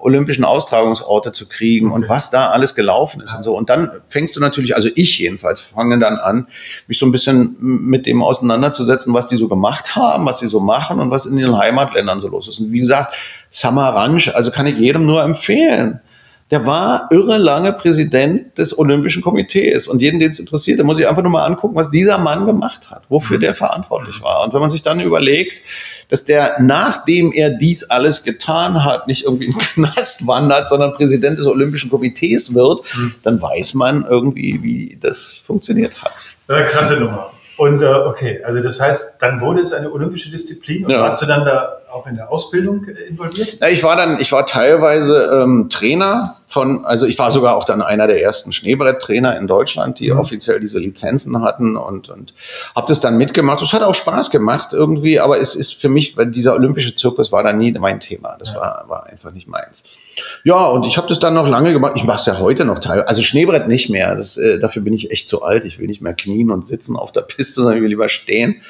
olympischen 0.00 0.44
Austragungsorte 0.44 1.32
zu 1.32 1.46
kriegen 1.48 1.88
okay. 1.88 1.96
und 1.96 2.08
was 2.08 2.30
da 2.30 2.50
alles 2.50 2.74
gelaufen 2.74 3.20
ist 3.20 3.32
ja. 3.32 3.38
und 3.38 3.42
so. 3.44 3.56
Und 3.56 3.70
dann 3.70 3.90
fängst 4.06 4.34
du 4.36 4.40
natürlich, 4.40 4.74
also 4.74 4.88
ich 4.94 5.18
jedenfalls, 5.18 5.60
fange 5.60 5.98
dann 5.98 6.16
an, 6.16 6.48
mich 6.86 6.98
so 6.98 7.06
ein 7.06 7.12
bisschen 7.12 7.17
mit 7.26 8.06
dem 8.06 8.22
auseinanderzusetzen, 8.22 9.14
was 9.14 9.26
die 9.26 9.36
so 9.36 9.48
gemacht 9.48 9.96
haben, 9.96 10.26
was 10.26 10.38
sie 10.38 10.48
so 10.48 10.60
machen 10.60 11.00
und 11.00 11.10
was 11.10 11.26
in 11.26 11.38
ihren 11.38 11.58
Heimatländern 11.58 12.20
so 12.20 12.28
los 12.28 12.48
ist. 12.48 12.60
Und 12.60 12.72
wie 12.72 12.80
gesagt, 12.80 13.14
Samaranch, 13.50 14.34
also 14.34 14.50
kann 14.50 14.66
ich 14.66 14.78
jedem 14.78 15.06
nur 15.06 15.22
empfehlen 15.22 16.00
der 16.50 16.64
war 16.64 17.08
irre 17.10 17.36
lange 17.36 17.72
Präsident 17.72 18.56
des 18.56 18.78
Olympischen 18.78 19.22
Komitees. 19.22 19.86
Und 19.86 20.00
jeden, 20.00 20.18
den 20.18 20.30
es 20.30 20.40
interessiert, 20.40 20.78
der 20.78 20.86
muss 20.86 20.96
sich 20.96 21.06
einfach 21.06 21.22
nur 21.22 21.32
mal 21.32 21.44
angucken, 21.44 21.76
was 21.76 21.90
dieser 21.90 22.16
Mann 22.18 22.46
gemacht 22.46 22.90
hat, 22.90 23.02
wofür 23.10 23.36
mhm. 23.36 23.42
der 23.42 23.54
verantwortlich 23.54 24.22
war. 24.22 24.44
Und 24.44 24.54
wenn 24.54 24.60
man 24.60 24.70
sich 24.70 24.82
dann 24.82 25.00
überlegt, 25.00 25.62
dass 26.08 26.24
der, 26.24 26.56
nachdem 26.60 27.32
er 27.32 27.50
dies 27.50 27.84
alles 27.84 28.24
getan 28.24 28.82
hat, 28.82 29.08
nicht 29.08 29.24
irgendwie 29.24 29.46
in 29.46 29.52
den 29.52 29.60
Knast 29.60 30.26
wandert, 30.26 30.70
sondern 30.70 30.94
Präsident 30.94 31.38
des 31.38 31.46
Olympischen 31.46 31.90
Komitees 31.90 32.54
wird, 32.54 32.82
mhm. 32.96 33.14
dann 33.22 33.42
weiß 33.42 33.74
man 33.74 34.06
irgendwie, 34.08 34.62
wie 34.62 34.98
das 34.98 35.34
funktioniert 35.34 36.02
hat. 36.02 36.14
Ja, 36.48 36.62
krasse 36.62 36.98
Nummer. 36.98 37.30
Und 37.58 37.82
äh, 37.82 37.86
okay, 37.86 38.40
also 38.44 38.60
das 38.60 38.80
heißt, 38.80 39.16
dann 39.18 39.40
wurde 39.40 39.62
es 39.62 39.72
eine 39.72 39.90
olympische 39.90 40.30
Disziplin 40.30 40.84
und 40.84 40.92
ja. 40.92 41.00
warst 41.00 41.20
du 41.20 41.26
dann 41.26 41.44
da 41.44 41.78
auch 41.90 42.06
in 42.06 42.14
der 42.14 42.30
Ausbildung 42.30 42.86
äh, 42.86 43.08
involviert? 43.08 43.58
Ja, 43.60 43.66
ich 43.66 43.82
war 43.82 43.96
dann, 43.96 44.20
ich 44.20 44.30
war 44.30 44.46
teilweise 44.46 45.42
ähm, 45.42 45.68
Trainer 45.68 46.36
von, 46.46 46.84
also 46.84 47.04
ich 47.06 47.18
war 47.18 47.32
sogar 47.32 47.56
auch 47.56 47.64
dann 47.64 47.82
einer 47.82 48.06
der 48.06 48.22
ersten 48.22 48.52
Schneebretttrainer 48.52 49.36
in 49.36 49.48
Deutschland, 49.48 49.98
die 49.98 50.12
mhm. 50.12 50.20
offiziell 50.20 50.60
diese 50.60 50.78
Lizenzen 50.78 51.42
hatten 51.42 51.76
und, 51.76 52.08
und 52.10 52.32
habe 52.76 52.86
das 52.86 53.00
dann 53.00 53.18
mitgemacht. 53.18 53.60
Es 53.60 53.72
hat 53.72 53.82
auch 53.82 53.96
Spaß 53.96 54.30
gemacht 54.30 54.68
irgendwie, 54.72 55.18
aber 55.18 55.40
es 55.40 55.56
ist 55.56 55.74
für 55.74 55.88
mich, 55.88 56.16
weil 56.16 56.26
dieser 56.26 56.54
olympische 56.54 56.94
Zirkus 56.94 57.32
war 57.32 57.42
dann 57.42 57.58
nie 57.58 57.72
mein 57.72 57.98
Thema. 57.98 58.36
Das 58.38 58.54
ja. 58.54 58.60
war, 58.60 58.84
war 58.86 59.06
einfach 59.06 59.32
nicht 59.32 59.48
meins. 59.48 59.82
Ja, 60.44 60.66
und 60.66 60.86
ich 60.86 60.96
habe 60.96 61.08
das 61.08 61.20
dann 61.20 61.34
noch 61.34 61.48
lange 61.48 61.72
gemacht. 61.72 61.94
Ich 61.96 62.04
mache 62.04 62.18
es 62.18 62.26
ja 62.26 62.38
heute 62.38 62.64
noch 62.64 62.78
teilweise. 62.78 63.08
Also 63.08 63.22
Schneebrett 63.22 63.68
nicht 63.68 63.90
mehr. 63.90 64.14
Das, 64.14 64.36
äh, 64.36 64.58
dafür 64.58 64.82
bin 64.82 64.94
ich 64.94 65.10
echt 65.10 65.28
zu 65.28 65.42
alt. 65.42 65.64
Ich 65.64 65.78
will 65.78 65.86
nicht 65.86 66.00
mehr 66.00 66.14
knien 66.14 66.50
und 66.50 66.66
sitzen 66.66 66.96
auf 66.96 67.12
der 67.12 67.22
Piste, 67.22 67.54
sondern 67.54 67.76
ich 67.76 67.82
will 67.82 67.90
lieber 67.90 68.08
stehen. 68.08 68.60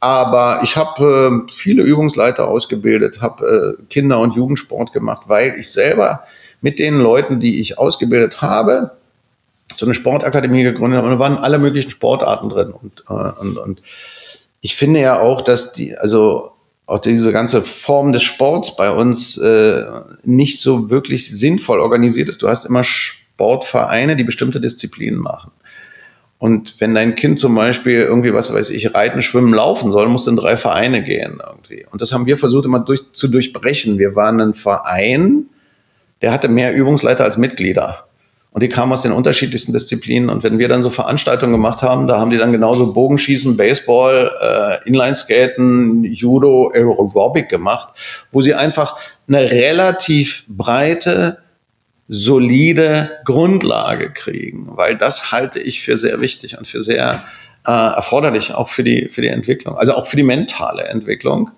Aber 0.00 0.60
ich 0.62 0.76
habe 0.76 1.42
äh, 1.46 1.52
viele 1.52 1.82
Übungsleiter 1.82 2.48
ausgebildet, 2.48 3.20
habe 3.20 3.76
äh, 3.78 3.82
Kinder- 3.88 4.18
und 4.20 4.36
Jugendsport 4.36 4.92
gemacht, 4.92 5.22
weil 5.26 5.56
ich 5.58 5.72
selber 5.72 6.24
mit 6.60 6.78
den 6.78 7.00
Leuten, 7.00 7.40
die 7.40 7.60
ich 7.60 7.78
ausgebildet 7.78 8.42
habe, 8.42 8.92
so 9.74 9.86
eine 9.86 9.94
Sportakademie 9.94 10.62
gegründet 10.62 10.98
habe. 10.98 11.08
Und 11.08 11.14
da 11.14 11.18
waren 11.18 11.38
alle 11.38 11.58
möglichen 11.58 11.90
Sportarten 11.90 12.48
drin. 12.48 12.72
Und, 12.72 13.04
äh, 13.08 13.40
und, 13.40 13.58
und 13.58 13.82
ich 14.60 14.76
finde 14.76 15.00
ja 15.00 15.20
auch, 15.20 15.42
dass 15.42 15.72
die, 15.72 15.96
also 15.96 16.52
auch 16.86 17.00
diese 17.00 17.32
ganze 17.32 17.62
Form 17.62 18.12
des 18.12 18.22
Sports 18.22 18.76
bei 18.76 18.90
uns 18.90 19.36
äh, 19.38 19.84
nicht 20.22 20.60
so 20.60 20.88
wirklich 20.88 21.28
sinnvoll 21.36 21.80
organisiert 21.80 22.28
ist. 22.28 22.42
Du 22.42 22.48
hast 22.48 22.64
immer 22.64 22.84
Sportvereine, 22.84 24.16
die 24.16 24.24
bestimmte 24.24 24.60
Disziplinen 24.60 25.18
machen. 25.18 25.50
Und 26.38 26.80
wenn 26.80 26.94
dein 26.94 27.16
Kind 27.16 27.38
zum 27.38 27.54
Beispiel 27.54 28.02
irgendwie, 28.02 28.32
was 28.32 28.52
weiß 28.52 28.70
ich, 28.70 28.94
reiten, 28.94 29.22
schwimmen, 29.22 29.54
laufen 29.54 29.90
soll, 29.90 30.08
muss 30.08 30.26
in 30.26 30.36
drei 30.36 30.56
Vereine 30.56 31.02
gehen 31.02 31.40
irgendwie. 31.44 31.86
Und 31.90 32.02
das 32.02 32.12
haben 32.12 32.26
wir 32.26 32.38
versucht 32.38 32.66
immer 32.66 32.80
durch, 32.80 33.12
zu 33.12 33.28
durchbrechen. 33.28 33.98
Wir 33.98 34.14
waren 34.14 34.40
ein 34.40 34.54
Verein, 34.54 35.46
der 36.22 36.32
hatte 36.32 36.48
mehr 36.48 36.74
Übungsleiter 36.74 37.24
als 37.24 37.38
Mitglieder. 37.38 38.05
Und 38.56 38.62
die 38.62 38.70
kamen 38.70 38.90
aus 38.90 39.02
den 39.02 39.12
unterschiedlichsten 39.12 39.74
Disziplinen. 39.74 40.30
Und 40.30 40.42
wenn 40.42 40.58
wir 40.58 40.66
dann 40.68 40.82
so 40.82 40.88
Veranstaltungen 40.88 41.52
gemacht 41.52 41.82
haben, 41.82 42.06
da 42.06 42.18
haben 42.18 42.30
die 42.30 42.38
dann 42.38 42.52
genauso 42.52 42.94
Bogenschießen, 42.94 43.58
Baseball, 43.58 44.32
äh, 44.40 44.88
Inlineskaten, 44.88 46.04
Judo, 46.04 46.72
Aerobic 46.74 47.50
gemacht, 47.50 47.90
wo 48.32 48.40
sie 48.40 48.54
einfach 48.54 48.96
eine 49.28 49.50
relativ 49.50 50.46
breite 50.48 51.36
solide 52.08 53.10
Grundlage 53.26 54.10
kriegen, 54.10 54.68
weil 54.70 54.96
das 54.96 55.32
halte 55.32 55.60
ich 55.60 55.82
für 55.82 55.98
sehr 55.98 56.22
wichtig 56.22 56.56
und 56.56 56.66
für 56.66 56.82
sehr 56.82 57.22
äh, 57.66 57.70
erforderlich, 57.70 58.54
auch 58.54 58.70
für 58.70 58.84
die, 58.84 59.10
für 59.10 59.20
die 59.20 59.28
Entwicklung, 59.28 59.76
also 59.76 59.92
auch 59.92 60.06
für 60.06 60.16
die 60.16 60.22
mentale 60.22 60.84
Entwicklung. 60.84 61.50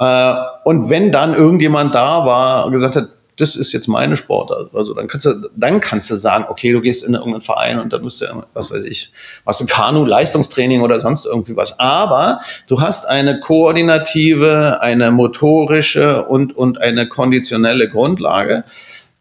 Äh, 0.00 0.34
und 0.64 0.88
wenn 0.88 1.12
dann 1.12 1.34
irgendjemand 1.34 1.94
da 1.94 2.24
war 2.24 2.64
und 2.64 2.72
gesagt 2.72 2.96
hat, 2.96 3.08
das 3.38 3.56
ist 3.56 3.72
jetzt 3.72 3.88
meine 3.88 4.16
Sportart. 4.16 4.74
Also 4.74 4.94
dann 4.94 5.06
kannst 5.06 5.26
du, 5.26 5.48
dann 5.56 5.80
kannst 5.80 6.10
du 6.10 6.16
sagen, 6.16 6.46
okay, 6.48 6.72
du 6.72 6.80
gehst 6.80 7.04
in 7.04 7.14
irgendeinen 7.14 7.40
Verein 7.40 7.78
und 7.78 7.92
dann 7.92 8.02
musst 8.02 8.20
du, 8.20 8.26
was 8.52 8.70
weiß 8.70 8.84
ich, 8.84 9.12
was 9.44 9.60
ein 9.60 9.68
Kanu, 9.68 10.04
Leistungstraining 10.04 10.82
oder 10.82 11.00
sonst 11.00 11.24
irgendwie 11.24 11.56
was. 11.56 11.78
Aber 11.78 12.40
du 12.66 12.80
hast 12.80 13.06
eine 13.08 13.40
koordinative, 13.40 14.80
eine 14.80 15.10
motorische 15.12 16.26
und, 16.26 16.56
und 16.56 16.80
eine 16.80 17.08
konditionelle 17.08 17.88
Grundlage, 17.88 18.64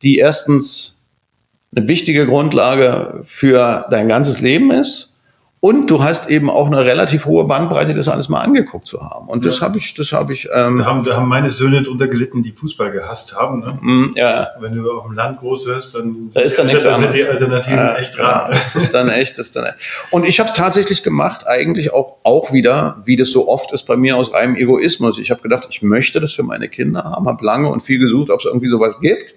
die 0.01 0.17
erstens 0.17 1.05
eine 1.75 1.87
wichtige 1.87 2.25
Grundlage 2.25 3.21
für 3.23 3.85
dein 3.91 4.07
ganzes 4.07 4.41
Leben 4.41 4.71
ist. 4.71 5.06
Und 5.59 5.87
du 5.87 6.03
hast 6.03 6.29
eben 6.29 6.51
auch 6.51 6.67
eine 6.67 6.85
relativ 6.85 7.25
hohe 7.25 7.45
Bandbreite, 7.45 7.95
das 7.95 8.07
alles 8.07 8.29
mal 8.29 8.41
angeguckt 8.41 8.87
zu 8.87 9.01
haben. 9.01 9.27
Und 9.27 9.43
das 9.43 9.59
ja. 9.59 9.65
habe 9.65 9.79
ich, 9.79 9.95
das 9.95 10.11
habe 10.11 10.31
ich. 10.31 10.47
Ähm, 10.53 10.77
da, 10.77 10.85
haben, 10.85 11.03
da 11.03 11.17
haben 11.17 11.27
meine 11.27 11.49
Söhne 11.49 11.81
drunter 11.81 12.07
gelitten, 12.07 12.43
die 12.43 12.51
Fußball 12.51 12.91
gehasst 12.91 13.35
haben. 13.35 13.61
Ne? 13.61 13.79
Mm, 13.81 14.13
ja. 14.15 14.49
Wenn 14.59 14.75
du 14.75 14.91
auf 14.91 15.05
dem 15.05 15.13
Land 15.13 15.39
groß 15.39 15.65
wirst, 15.65 15.95
dann 15.95 16.29
da 16.31 16.41
ist 16.41 16.59
dann 16.59 16.67
nichts 16.67 16.85
anderes. 16.85 17.15
die 17.15 17.23
Alternativen 17.23 17.79
ja, 17.79 17.95
echt 17.95 18.19
rar. 18.19 18.43
Ja, 18.43 18.49
das 18.49 18.75
ist 18.75 18.93
dann 18.93 19.09
echt, 19.09 19.39
das 19.39 19.47
ist 19.47 19.55
dann. 19.55 19.65
Echt. 19.65 19.77
Und 20.11 20.27
ich 20.27 20.39
habe 20.39 20.47
es 20.47 20.55
tatsächlich 20.55 21.01
gemacht, 21.01 21.47
eigentlich 21.47 21.91
auch 21.91 22.17
auch 22.21 22.53
wieder, 22.53 23.01
wie 23.05 23.15
das 23.15 23.31
so 23.31 23.47
oft 23.47 23.73
ist 23.73 23.83
bei 23.83 23.97
mir 23.97 24.15
aus 24.15 24.33
reinem 24.33 24.55
Egoismus. 24.55 25.17
Ich 25.17 25.31
habe 25.31 25.41
gedacht, 25.41 25.67
ich 25.71 25.81
möchte 25.81 26.21
das 26.21 26.33
für 26.33 26.43
meine 26.43 26.69
Kinder 26.69 27.03
haben, 27.03 27.27
habe 27.27 27.43
lange 27.43 27.69
und 27.69 27.81
viel 27.81 27.97
gesucht, 27.97 28.29
ob 28.29 28.41
es 28.41 28.45
irgendwie 28.45 28.67
sowas 28.67 28.99
gibt 28.99 29.33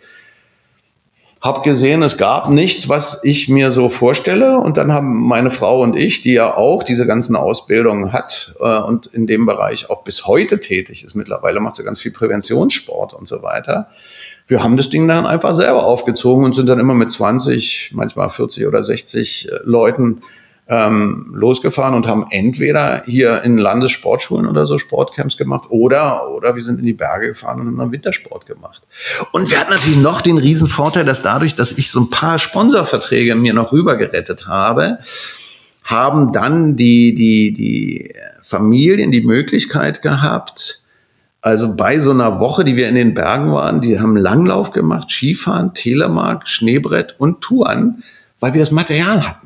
habe 1.41 1.62
gesehen, 1.62 2.03
es 2.03 2.18
gab 2.18 2.51
nichts, 2.51 2.91
was 2.91 3.24
ich 3.24 3.49
mir 3.49 3.70
so 3.70 3.88
vorstelle. 3.88 4.59
Und 4.59 4.76
dann 4.76 4.93
haben 4.93 5.26
meine 5.26 5.51
Frau 5.51 5.80
und 5.82 5.97
ich, 5.97 6.20
die 6.20 6.34
ja 6.34 6.55
auch 6.55 6.82
diese 6.82 7.07
ganzen 7.07 7.34
Ausbildungen 7.34 8.12
hat 8.12 8.55
äh, 8.61 8.78
und 8.78 9.07
in 9.07 9.26
dem 9.26 9.47
Bereich 9.47 9.88
auch 9.88 10.05
bis 10.05 10.26
heute 10.26 10.61
tätig 10.61 11.03
ist, 11.03 11.14
mittlerweile 11.14 11.61
macht 11.61 11.76
sie 11.76 11.84
ganz 11.84 11.99
viel 11.99 12.12
Präventionssport 12.12 13.14
und 13.14 13.26
so 13.26 13.43
weiter. 13.43 13.88
Wir 14.47 14.62
haben 14.62 14.76
das 14.76 14.91
Ding 14.91 15.09
dann 15.09 15.26
einfach 15.26 15.55
selber 15.55 15.84
aufgezogen 15.84 16.45
und 16.45 16.55
sind 16.55 16.66
dann 16.66 16.80
immer 16.80 16.95
mit 16.95 17.11
20, 17.11 17.93
manchmal 17.95 18.28
40 18.28 18.66
oder 18.66 18.82
60 18.82 19.49
äh, 19.51 19.55
Leuten 19.64 20.22
ähm, 20.71 21.27
losgefahren 21.35 21.95
und 21.95 22.07
haben 22.07 22.27
entweder 22.31 23.03
hier 23.05 23.43
in 23.43 23.59
Landessportschulen 23.59 24.47
oder 24.47 24.66
so 24.66 24.79
Sportcamps 24.79 25.37
gemacht 25.37 25.64
oder, 25.68 26.31
oder 26.31 26.55
wir 26.55 26.62
sind 26.62 26.79
in 26.79 26.87
die 26.87 26.93
Berge 26.93 27.27
gefahren 27.27 27.61
und 27.61 27.66
haben 27.66 27.79
dann 27.79 27.93
Wintersport 27.93 28.47
gemacht. 28.47 28.83
Und 29.33 29.51
wir 29.51 29.59
hatten 29.59 29.73
natürlich 29.73 29.99
noch 29.99 30.21
den 30.21 30.39
riesen 30.39 30.68
Vorteil, 30.68 31.05
dass 31.05 31.23
dadurch, 31.23 31.57
dass 31.57 31.73
ich 31.73 31.91
so 31.91 32.03
ein 32.03 32.11
paar 32.11 32.39
Sponsorverträge 32.39 33.35
mir 33.35 33.53
noch 33.53 33.73
rübergerettet 33.73 34.47
habe, 34.47 35.01
haben 35.83 36.33
dann 36.33 36.77
die, 36.77 37.16
die, 37.16 37.53
die 37.53 38.14
Familien 38.41 39.11
die 39.11 39.23
Möglichkeit 39.23 40.03
gehabt, 40.03 40.85
also 41.43 41.75
bei 41.75 41.99
so 41.99 42.12
einer 42.12 42.39
Woche, 42.39 42.64
die 42.64 42.77
wir 42.77 42.89
in 42.89 42.95
den 42.95 43.14
Bergen 43.14 43.51
waren, 43.53 43.81
die 43.81 43.99
haben 43.99 44.16
Langlauf 44.16 44.71
gemacht, 44.71 45.11
Skifahren, 45.11 45.75
Telemark, 45.75 46.47
Schneebrett 46.47 47.16
und 47.18 47.41
Touren, 47.41 48.05
weil 48.39 48.53
wir 48.53 48.61
das 48.61 48.71
Material 48.71 49.27
hatten. 49.27 49.39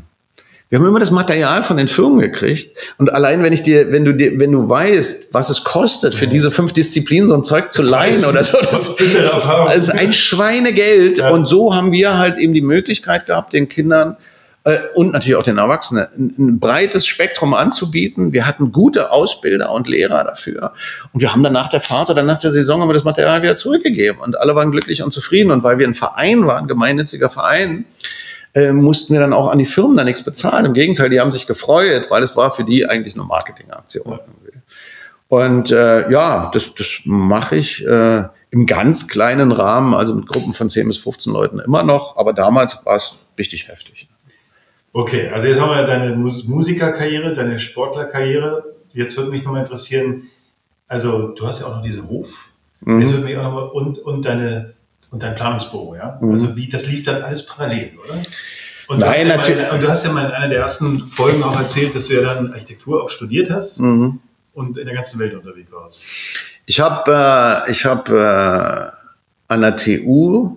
Wir 0.71 0.79
haben 0.79 0.87
immer 0.87 0.99
das 0.99 1.11
Material 1.11 1.63
von 1.63 1.77
den 1.77 1.89
Firmen 1.89 2.19
gekriegt. 2.19 2.77
Und 2.99 3.13
allein 3.13 3.43
wenn 3.43 3.53
ich 3.53 3.63
dir, 3.63 3.93
wenn 3.93 4.05
du 4.05 4.13
dir, 4.13 4.39
wenn 4.39 4.51
du 4.51 4.69
weißt, 4.69 5.33
was 5.33 5.51
es 5.51 5.63
kostet, 5.63 6.15
für 6.15 6.27
diese 6.27 6.51
fünf 6.51 6.73
Disziplinen 6.73 7.29
so 7.29 7.35
ein 7.35 7.45
Zeug 7.45 7.73
zu 7.73 7.83
leihen 7.83 8.25
oder 8.25 8.43
so, 8.43 8.59
das, 8.61 8.97
das 8.97 9.77
ist 9.77 9.91
ein 9.91 10.13
Schweinegeld. 10.13 11.19
Ja. 11.19 11.31
Und 11.31 11.47
so 11.47 11.75
haben 11.75 11.93
wir 11.93 12.19
halt 12.19 12.39
eben 12.39 12.55
die 12.55 12.63
Möglichkeit 12.63 13.27
gehabt, 13.27 13.53
den 13.53 13.69
Kindern 13.69 14.17
äh, 14.65 14.79
und 14.95 15.13
natürlich 15.13 15.37
auch 15.37 15.43
den 15.43 15.59
Erwachsenen 15.59 16.07
ein, 16.17 16.35
ein, 16.39 16.59
breites 16.59 17.07
Spektrum 17.07 17.53
anzubieten. 17.53 18.33
Wir 18.33 18.47
hatten 18.47 18.73
gute 18.73 19.13
Ausbilder 19.13 19.71
und 19.71 19.87
Lehrer 19.87 20.25
dafür. 20.25 20.73
Und 21.13 21.21
wir 21.21 21.33
haben 21.33 21.43
dann 21.43 21.53
nach 21.53 21.69
der 21.69 21.81
Fahrt 21.81 22.09
oder 22.09 22.23
nach 22.23 22.39
der 22.39 22.51
Saison 22.51 22.81
haben 22.81 22.89
wir 22.89 22.95
das 22.95 23.05
Material 23.05 23.43
wieder 23.43 23.57
zurückgegeben. 23.57 24.21
Und 24.21 24.39
alle 24.39 24.55
waren 24.55 24.71
glücklich 24.71 25.03
und 25.03 25.13
zufrieden. 25.13 25.51
Und 25.51 25.63
weil 25.63 25.79
wir 25.79 25.87
ein 25.87 25.95
Verein 25.95 26.47
waren, 26.47 26.65
ein 26.65 26.69
gemeinnütziger 26.69 27.29
Verein, 27.29 27.85
äh, 28.55 28.73
mussten 28.73 29.13
wir 29.13 29.21
dann 29.21 29.33
auch 29.33 29.49
an 29.49 29.59
die 29.59 29.65
Firmen 29.65 29.97
da 29.97 30.05
nichts 30.05 30.25
bezahlen. 30.25 30.65
Im 30.65 30.75
Gegenteil, 30.75 31.11
die 31.11 31.21
haben 31.21 31.33
sich 31.33 31.47
gefreut, 31.47 32.07
weil 32.09 32.23
es 32.23 32.37
war 32.37 32.53
für 32.53 32.65
die 32.65 32.87
eigentlich 32.87 33.15
eine 33.15 33.25
Marketingaktion. 33.25 34.21
Und 35.29 35.73
äh, 35.73 36.11
ja, 36.11 36.51
das, 36.53 36.75
das 36.75 37.01
mache 37.05 37.57
ich 37.57 37.85
äh, 37.85 38.25
im 38.51 38.67
ganz 38.67 39.09
kleinen 39.09 39.51
Rahmen, 39.51 39.95
also 39.95 40.15
mit 40.15 40.27
Gruppen 40.27 40.53
von 40.53 40.69
10 40.69 40.87
bis 40.87 40.99
15 40.99 41.33
Leuten 41.33 41.59
immer 41.59 41.83
noch, 41.83 42.17
aber 42.17 42.33
damals 42.33 42.87
war 42.87 42.97
es 42.97 43.19
richtig 43.37 43.67
heftig. 43.69 44.09
Okay, 44.93 45.29
also 45.31 45.49
jetzt 45.49 45.61
haben 45.61 45.71
wir 45.71 45.85
deine 45.85 46.15
Musikerkarriere, 46.15 47.35
deine 47.35 47.59
Sportlerkarriere. 47.59 48.77
Jetzt 48.93 49.17
würde 49.17 49.33
mich 49.33 49.43
nochmal 49.43 49.63
interessieren, 49.63 50.29
also 50.87 51.29
du 51.29 51.49
hast 51.49 51.61
ja 51.61 51.67
auch 51.67 51.77
noch 51.77 51.83
diesen 51.83 52.09
Hof. 52.09 52.51
Mhm. 52.83 53.01
Jetzt 53.01 53.13
würde 53.13 53.25
mich 53.25 53.37
auch 53.37 53.43
nochmal 53.43 53.69
und, 53.71 53.99
und 53.99 54.25
deine 54.25 54.75
und 55.11 55.23
dein 55.23 55.35
Planungsbüro, 55.35 55.95
ja? 55.95 56.19
Mhm. 56.21 56.33
Also 56.33 56.57
wie, 56.57 56.69
das 56.69 56.87
lief 56.87 57.05
dann 57.05 57.23
alles 57.23 57.47
parallel, 57.47 57.93
oder? 58.05 58.21
Und 58.87 58.99
Nein, 58.99 59.29
natürlich. 59.29 59.63
Ja 59.63 59.69
mal, 59.69 59.75
und 59.77 59.83
du 59.83 59.89
hast 59.89 60.05
ja 60.05 60.13
mal 60.13 60.27
in 60.27 60.33
einer 60.33 60.49
der 60.49 60.61
ersten 60.61 61.07
Folgen 61.07 61.43
auch 61.43 61.59
erzählt, 61.59 61.95
dass 61.95 62.09
du 62.09 62.15
ja 62.15 62.23
dann 62.23 62.53
Architektur 62.53 63.03
auch 63.03 63.09
studiert 63.09 63.51
hast 63.51 63.81
mhm. 63.81 64.21
und 64.53 64.77
in 64.77 64.85
der 64.85 64.95
ganzen 64.95 65.19
Welt 65.19 65.35
unterwegs 65.35 65.73
warst. 65.73 66.05
Ich 66.67 66.81
habe 66.81 67.65
äh, 67.67 67.71
ich 67.71 67.85
hab, 67.87 68.09
äh, 68.09 68.91
an 69.49 69.61
der 69.61 69.77
TU 69.77 70.57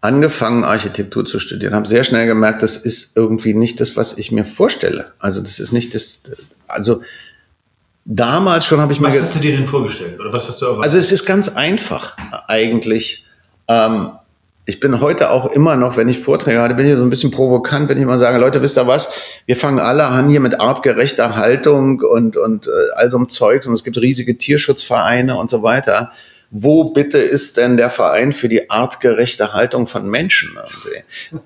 angefangen, 0.00 0.64
Architektur 0.64 1.24
zu 1.24 1.38
studieren, 1.38 1.74
habe 1.74 1.86
sehr 1.86 2.04
schnell 2.04 2.26
gemerkt, 2.26 2.62
das 2.62 2.76
ist 2.76 3.16
irgendwie 3.16 3.54
nicht 3.54 3.80
das, 3.80 3.96
was 3.96 4.18
ich 4.18 4.32
mir 4.32 4.44
vorstelle. 4.44 5.12
Also 5.18 5.40
das 5.40 5.60
ist 5.60 5.72
nicht 5.72 5.94
das, 5.94 6.24
also 6.66 7.02
damals 8.04 8.66
schon 8.66 8.80
habe 8.80 8.92
ich 8.92 9.00
was 9.00 9.14
mir... 9.14 9.20
Was 9.20 9.28
hast 9.28 9.36
du 9.36 9.40
dir 9.40 9.56
denn 9.56 9.68
vorgestellt 9.68 10.18
oder 10.18 10.32
was 10.32 10.48
hast 10.48 10.60
du 10.60 10.66
erwartet? 10.66 10.84
Also 10.84 10.98
es 10.98 11.12
ist 11.12 11.24
ganz 11.24 11.56
einfach 11.56 12.16
eigentlich. 12.48 13.26
Ähm, 13.72 14.12
ich 14.64 14.78
bin 14.78 15.00
heute 15.00 15.30
auch 15.30 15.46
immer 15.46 15.74
noch, 15.74 15.96
wenn 15.96 16.08
ich 16.08 16.20
Vorträge 16.20 16.60
hatte, 16.60 16.74
bin 16.74 16.86
ich 16.86 16.96
so 16.96 17.02
ein 17.02 17.10
bisschen 17.10 17.32
provokant, 17.32 17.88
wenn 17.88 17.98
ich 17.98 18.04
mal 18.04 18.18
sage, 18.18 18.38
Leute, 18.38 18.62
wisst 18.62 18.78
ihr 18.78 18.86
was? 18.86 19.14
Wir 19.46 19.56
fangen 19.56 19.80
alle 19.80 20.04
an 20.04 20.28
hier 20.28 20.38
mit 20.38 20.60
artgerechter 20.60 21.34
Haltung 21.36 22.00
und, 22.00 22.36
und 22.36 22.68
äh, 22.68 22.70
all 22.94 23.10
so 23.10 23.16
einem 23.16 23.28
Zeugs 23.28 23.66
und 23.66 23.72
es 23.72 23.82
gibt 23.82 23.96
riesige 23.96 24.38
Tierschutzvereine 24.38 25.36
und 25.36 25.50
so 25.50 25.64
weiter. 25.64 26.12
Wo 26.54 26.84
bitte 26.84 27.16
ist 27.16 27.56
denn 27.56 27.78
der 27.78 27.90
Verein 27.90 28.34
für 28.34 28.50
die 28.50 28.68
artgerechte 28.68 29.54
Haltung 29.54 29.86
von 29.86 30.06
Menschen? 30.06 30.50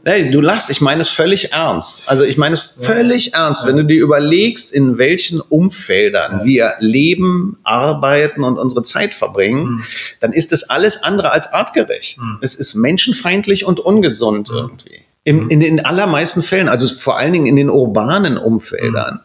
Hey, 0.05 0.33
du 0.33 0.41
lachst, 0.41 0.69
ich 0.69 0.81
meine 0.81 1.01
es 1.01 1.09
völlig 1.09 1.53
ernst. 1.53 2.09
Also 2.09 2.25
ich 2.25 2.37
meine 2.37 2.55
es 2.55 2.61
völlig 2.61 3.27
ja. 3.27 3.45
ernst, 3.45 3.69
wenn 3.69 3.77
du 3.77 3.85
dir 3.85 4.03
überlegst, 4.03 4.73
in 4.73 4.99
welchen 4.99 5.41
Umfeldern 5.41 6.41
ja. 6.41 6.45
wir 6.45 6.75
leben, 6.81 7.57
arbeiten 7.63 8.43
und 8.43 8.59
unsere 8.59 8.83
Zeit 8.83 9.15
verbringen, 9.15 9.77
mhm. 9.77 9.85
dann 10.19 10.33
ist 10.33 10.53
es 10.53 10.71
alles 10.71 11.05
andere 11.05 11.31
als 11.31 11.53
artgerecht. 11.53 12.19
Mhm. 12.19 12.39
Es 12.41 12.57
ist 12.57 12.75
menschenfeindlich 12.75 13.65
und 13.65 13.79
ungesund 13.79 14.51
mhm. 14.51 14.57
irgendwie. 14.57 15.03
In, 15.23 15.51
in 15.51 15.61
den 15.61 15.85
allermeisten 15.85 16.43
Fällen, 16.43 16.69
also 16.69 16.89
vor 16.89 17.17
allen 17.17 17.33
Dingen 17.33 17.47
in 17.47 17.57
den 17.57 17.71
urbanen 17.71 18.39
Umfeldern. 18.39 19.21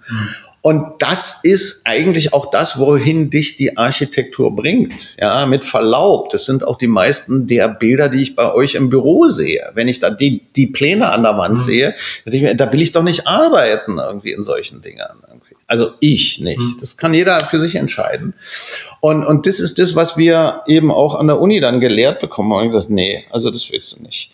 Und 0.61 1.01
das 1.01 1.39
ist 1.43 1.81
eigentlich 1.85 2.33
auch 2.33 2.51
das, 2.51 2.77
wohin 2.77 3.31
dich 3.31 3.55
die 3.55 3.77
Architektur 3.77 4.55
bringt. 4.55 5.17
Ja, 5.19 5.47
mit 5.47 5.65
Verlaub. 5.65 6.29
Das 6.29 6.45
sind 6.45 6.63
auch 6.63 6.77
die 6.77 6.87
meisten 6.87 7.47
der 7.47 7.67
Bilder, 7.67 8.09
die 8.09 8.21
ich 8.21 8.35
bei 8.35 8.53
euch 8.53 8.75
im 8.75 8.89
Büro 8.89 9.27
sehe. 9.27 9.71
Wenn 9.73 9.87
ich 9.87 9.99
da 9.99 10.11
die, 10.11 10.41
die 10.55 10.67
Pläne 10.67 11.09
an 11.11 11.23
der 11.23 11.37
Wand 11.37 11.55
mhm. 11.55 11.61
sehe, 11.61 11.95
da 12.25 12.71
will 12.71 12.81
ich 12.81 12.91
doch 12.91 13.01
nicht 13.01 13.25
arbeiten 13.25 13.97
irgendwie 13.97 14.33
in 14.33 14.43
solchen 14.43 14.83
Dingern. 14.83 15.17
Irgendwie. 15.27 15.55
Also 15.65 15.93
ich 15.99 16.39
nicht. 16.39 16.59
Mhm. 16.59 16.77
Das 16.79 16.95
kann 16.95 17.15
jeder 17.15 17.39
für 17.39 17.59
sich 17.59 17.75
entscheiden. 17.75 18.35
Und, 18.99 19.25
und 19.25 19.47
das 19.47 19.59
ist 19.59 19.79
das, 19.79 19.95
was 19.95 20.15
wir 20.15 20.61
eben 20.67 20.91
auch 20.91 21.15
an 21.15 21.25
der 21.25 21.39
Uni 21.39 21.59
dann 21.59 21.79
gelehrt 21.79 22.19
bekommen. 22.21 22.51
Und 22.51 22.67
ich 22.67 22.71
dachte, 22.71 22.93
nee, 22.93 23.25
also 23.31 23.49
das 23.49 23.71
willst 23.71 23.97
du 23.97 24.03
nicht. 24.03 24.31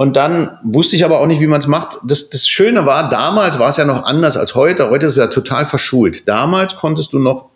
Und 0.00 0.16
dann 0.16 0.58
wusste 0.62 0.96
ich 0.96 1.04
aber 1.04 1.20
auch 1.20 1.26
nicht, 1.26 1.42
wie 1.42 1.46
man 1.46 1.58
es 1.58 1.66
macht. 1.66 1.98
Das, 2.04 2.30
das 2.30 2.48
Schöne 2.48 2.86
war, 2.86 3.10
damals 3.10 3.58
war 3.58 3.68
es 3.68 3.76
ja 3.76 3.84
noch 3.84 4.02
anders 4.02 4.38
als 4.38 4.54
heute. 4.54 4.88
Heute 4.88 5.04
ist 5.04 5.12
es 5.12 5.18
ja 5.18 5.26
total 5.26 5.66
verschult. 5.66 6.26
Damals 6.26 6.76
konntest 6.76 7.12
du 7.12 7.18
noch 7.18 7.50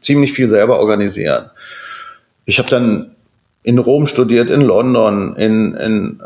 ziemlich 0.00 0.32
viel 0.32 0.46
selber 0.46 0.78
organisieren. 0.78 1.50
Ich 2.44 2.60
habe 2.60 2.70
dann 2.70 3.16
in 3.64 3.80
Rom 3.80 4.06
studiert, 4.06 4.48
in 4.48 4.60
London, 4.60 5.34
in, 5.34 5.74
in 5.74 6.22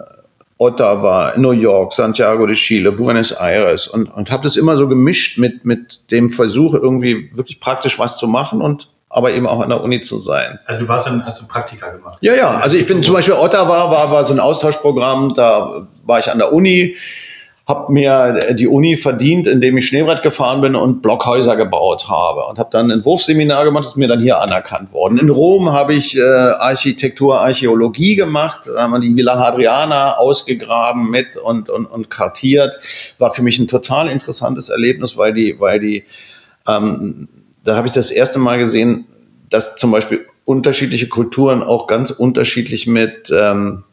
Ottawa, 0.59 1.31
in 1.31 1.41
New 1.41 1.53
York, 1.53 1.95
Santiago 1.95 2.47
de 2.47 2.55
Chile, 2.55 2.93
Buenos 2.93 3.33
Aires 3.33 3.89
und, 3.89 4.13
und 4.13 4.31
habe 4.31 4.43
das 4.43 4.57
immer 4.57 4.77
so 4.77 4.89
gemischt 4.89 5.39
mit, 5.39 5.65
mit 5.65 6.11
dem 6.11 6.29
Versuch, 6.29 6.75
irgendwie 6.75 7.31
wirklich 7.33 7.61
praktisch 7.61 7.99
was 7.99 8.19
zu 8.19 8.29
machen 8.29 8.61
und 8.61 8.91
aber 9.13 9.31
eben 9.33 9.47
auch 9.47 9.61
an 9.61 9.69
der 9.69 9.83
Uni 9.83 10.01
zu 10.01 10.19
sein. 10.19 10.59
Also 10.67 10.81
du 10.81 10.89
warst 10.89 11.07
dann, 11.07 11.25
hast 11.25 11.41
du 11.43 11.47
Praktika 11.47 11.91
gemacht? 11.91 12.17
Ja, 12.23 12.35
ja. 12.35 12.59
Also 12.59 12.77
ich 12.77 12.87
bin 12.87 13.03
zum 13.03 13.15
Beispiel 13.15 13.35
Ottawa 13.35 13.91
war, 13.91 14.11
war 14.11 14.25
so 14.25 14.33
ein 14.33 14.41
Austauschprogramm, 14.41 15.35
da 15.35 15.87
war 16.07 16.19
ich 16.19 16.31
an 16.31 16.39
der 16.39 16.53
Uni, 16.53 16.97
habe 17.69 17.93
mir 17.93 18.55
die 18.55 18.67
Uni 18.67 18.97
verdient, 18.97 19.47
indem 19.47 19.77
ich 19.77 19.87
Schneebrett 19.87 20.23
gefahren 20.23 20.63
bin 20.63 20.75
und 20.75 21.03
Blockhäuser 21.03 21.57
gebaut 21.57 22.09
habe 22.09 22.47
und 22.47 22.59
habe 22.59 22.71
dann 22.73 22.87
ein 22.87 22.99
Entwurfsseminar 22.99 23.65
gemacht, 23.65 23.85
das 23.85 23.93
ist 23.93 23.97
mir 23.99 24.09
dann 24.09 24.19
hier 24.19 24.41
anerkannt 24.41 24.93
worden. 24.95 25.19
In 25.19 25.29
Rom 25.29 25.71
habe 25.73 25.93
ich 25.93 26.17
äh, 26.17 26.23
Architektur, 26.23 27.39
Archäologie 27.41 28.17
gemacht, 28.17 28.63
da 28.67 28.83
haben 28.83 28.93
wir 28.93 29.01
die 29.01 29.15
Villa 29.15 29.39
Hadriana 29.39 30.17
ausgegraben 30.17 31.11
mit 31.11 31.37
und, 31.37 31.69
und, 31.69 31.85
und 31.85 32.09
kartiert. 32.09 32.81
War 33.19 33.35
für 33.35 33.43
mich 33.43 33.59
ein 33.59 33.69
total 33.69 34.09
interessantes 34.09 34.71
Erlebnis, 34.71 35.19
weil 35.19 35.35
die, 35.35 35.61
weil 35.61 35.79
die 35.81 36.05
ähm, 36.67 37.29
da 37.65 37.77
habe 37.77 37.87
ich 37.87 37.93
das 37.93 38.11
erste 38.11 38.39
Mal 38.39 38.59
gesehen, 38.59 39.07
dass 39.51 39.77
zum 39.77 39.91
Beispiel 39.91 40.27
unterschiedliche 40.45 41.09
Kulturen 41.09 41.63
auch 41.63 41.87
ganz 41.87 42.11
unterschiedlich 42.11 42.87
mit, 42.87 43.31
ähm, 43.31 43.85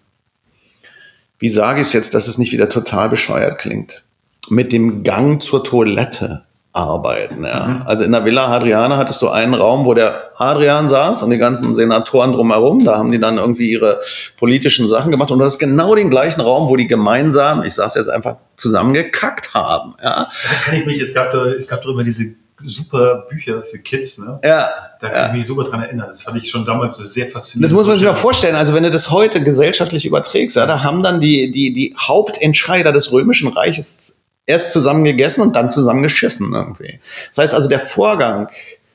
wie 1.38 1.50
sage 1.50 1.82
ich 1.82 1.88
es 1.88 1.94
jetzt, 1.94 2.14
dass 2.16 2.28
es 2.28 2.38
nicht 2.38 2.52
wieder 2.52 2.70
total 2.70 3.10
bescheuert 3.10 3.60
klingt, 3.60 4.06
mit 4.50 4.72
dem 4.72 5.04
Gang 5.04 5.42
zur 5.42 5.64
Toilette 5.64 6.44
arbeiten. 6.72 7.44
Ja. 7.44 7.66
Mhm. 7.66 7.82
Also 7.86 8.04
in 8.04 8.12
der 8.12 8.26
Villa 8.26 8.48
Hadriana 8.48 8.98
hattest 8.98 9.22
du 9.22 9.30
einen 9.30 9.54
Raum, 9.54 9.86
wo 9.86 9.94
der 9.94 10.32
Adrian 10.38 10.88
saß 10.88 11.24
und 11.24 11.32
die 11.32 11.38
ganzen 11.38 11.74
Senatoren 11.76 12.32
drumherum. 12.32 12.86
Da 12.86 12.98
haben 12.98 13.12
die 13.12 13.20
dann 13.20 13.38
irgendwie 13.38 13.72
ihre 13.72 14.02
politischen 14.38 14.88
Sachen 14.88 15.12
gemacht. 15.12 15.32
Und 15.32 15.40
du 15.40 15.46
hast 15.46 15.60
genau 15.60 15.96
den 15.96 16.10
gleichen 16.10 16.42
Raum, 16.42 16.70
wo 16.70 16.76
die 16.76 16.88
gemeinsam, 16.88 17.64
ich 17.64 17.74
sag's 17.74 17.96
jetzt 17.96 18.10
einfach, 18.10 18.38
zusammen 18.56 18.94
gekackt 18.94 19.54
haben. 19.54 19.96
Ja. 20.02 20.30
Da 20.30 20.56
kann 20.66 20.76
ich 20.76 20.86
mich, 20.86 21.02
es 21.02 21.14
gab, 21.14 21.34
es 21.34 21.68
gab 21.68 21.82
doch 21.82 21.90
immer 21.90 22.04
diese 22.04 22.36
super 22.66 23.26
Bücher 23.30 23.64
für 23.64 23.80
Kids, 23.80 24.18
ne? 24.18 24.40
Ja. 24.44 24.70
Da 25.00 25.10
kann 25.10 25.28
ich 25.28 25.38
mich 25.38 25.48
super 25.48 25.64
dran 25.64 25.82
erinnern. 25.82 26.08
Das 26.08 26.24
fand 26.24 26.38
ich 26.38 26.50
schon 26.50 26.66
damals 26.66 26.98
so 26.98 27.06
sehr 27.06 27.28
faszinierend. 27.28 27.72
Das 27.72 27.76
muss 27.76 27.88
man 27.88 27.98
sich 27.98 28.06
mal 28.06 28.16
vorstellen. 28.16 28.56
Also 28.56 28.74
wenn 28.74 28.84
du 28.84 28.92
das 28.92 29.12
heute 29.12 29.42
gesellschaftlich 29.44 30.06
überträgst, 30.06 30.58
ja, 30.58 30.66
da 30.66 30.84
haben 30.84 31.04
dann 31.04 31.22
die, 31.22 31.52
die, 31.52 31.74
die 31.74 31.96
Hauptentscheider 31.98 32.92
des 32.92 33.12
Römischen 33.12 33.48
Reiches 33.48 34.24
erst 34.46 34.72
zusammen 34.72 35.04
gegessen 35.04 35.42
und 35.42 35.56
dann 35.56 35.70
zusammen 35.70 36.04
geschissen 36.04 36.52
irgendwie. 36.54 37.00
Das 37.30 37.38
heißt 37.38 37.54
also, 37.54 37.70
der 37.70 37.80
Vorgang 37.80 38.50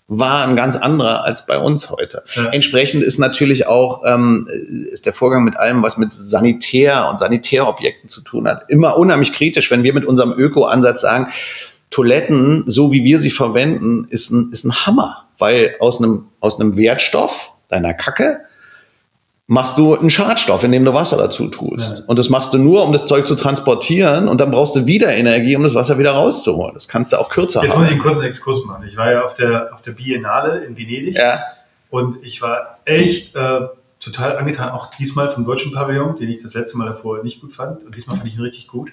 war 0.07 0.47
ein 0.47 0.57
ganz 0.57 0.77
anderer 0.77 1.25
als 1.25 1.47
bei 1.47 1.59
uns 1.59 1.91
heute. 1.91 2.25
Ja. 2.35 2.47
Entsprechend 2.47 3.03
ist 3.03 3.19
natürlich 3.19 3.67
auch 3.67 4.03
ähm, 4.05 4.47
ist 4.91 5.07
der 5.07 5.15
Vorgang 5.15 5.45
mit 5.45 5.57
allem, 5.57 5.83
was 5.83 5.97
mit 5.97 6.13
Sanitär 6.13 7.09
und 7.09 7.19
Sanitärobjekten 7.19 8.11
zu 8.11 8.21
tun 8.21 8.47
hat, 8.47 8.69
immer 8.69 8.99
unheimlich 8.99 9.33
kritisch, 9.33 9.71
wenn 9.71 9.83
wir 9.83 9.95
mit 9.95 10.05
unserem 10.05 10.33
Öko-Ansatz 10.33 11.01
sagen, 11.01 11.29
Toiletten, 11.95 12.65
so 12.67 12.91
wie 12.91 13.05
wir 13.05 13.21
sie 13.21 13.31
verwenden, 13.31 14.09
ist 14.11 14.33
ein, 14.33 14.51
ist 14.51 14.65
ein 14.65 14.75
Hammer, 14.85 15.27
weil 15.39 15.77
aus 15.79 15.99
einem, 15.99 16.27
aus 16.41 16.59
einem 16.59 16.77
Wertstoff, 16.77 17.53
deiner 17.69 17.95
Kacke, 17.95 18.41
machst 19.47 19.79
du 19.79 19.95
einen 19.95 20.11
Schadstoff, 20.11 20.65
indem 20.65 20.85
du 20.85 20.93
Wasser 20.93 21.17
dazu 21.19 21.47
tust. 21.47 21.99
Ja. 22.01 22.05
Und 22.09 22.19
das 22.19 22.31
machst 22.31 22.53
du 22.53 22.59
nur, 22.59 22.85
um 22.85 22.93
das 22.93 23.07
Zeug 23.07 23.29
zu 23.29 23.37
transportieren 23.37 24.27
und 24.27 24.41
dann 24.41 24.51
brauchst 24.51 24.75
du 24.75 24.87
wieder 24.87 25.15
Energie, 25.15 25.55
um 25.55 25.63
das 25.63 25.77
Wasser 25.77 25.97
wieder 25.97 26.13
rauszuholen. 26.13 26.75
Das 26.75 26.89
kannst 26.89 27.13
du 27.13 27.19
auch 27.19 27.29
kürzer 27.29 27.63
Jetzt 27.63 27.75
haben. 27.75 27.83
muss 27.83 27.89
ich 27.91 27.95
einen 27.95 28.03
kurzen 28.03 28.25
Exkurs 28.25 28.65
machen. 28.65 28.89
Ich 28.89 28.97
war 28.97 29.13
ja 29.13 29.25
auf 29.25 29.37
der, 29.37 29.73
auf 29.73 29.83
der 29.83 29.93
Biennale 29.93 30.65
in 30.65 30.77
Venedig 30.77 31.15
ja. 31.15 31.45
und 31.91 32.25
ich 32.25 32.43
war 32.43 32.81
echt 32.87 33.37
äh, 33.37 33.61
total 34.01 34.37
angetan, 34.37 34.71
auch 34.71 34.87
diesmal 34.87 35.31
vom 35.31 35.45
deutschen 35.45 35.71
Pavillon, 35.71 36.17
den 36.17 36.29
ich 36.31 36.43
das 36.43 36.55
letzte 36.55 36.77
Mal 36.77 36.87
davor 36.87 37.23
nicht 37.23 37.41
gut 37.41 37.53
fand. 37.53 37.85
Und 37.85 37.95
diesmal 37.95 38.17
fand 38.17 38.29
ich 38.29 38.35
ihn 38.35 38.43
richtig 38.43 38.67
gut 38.67 38.91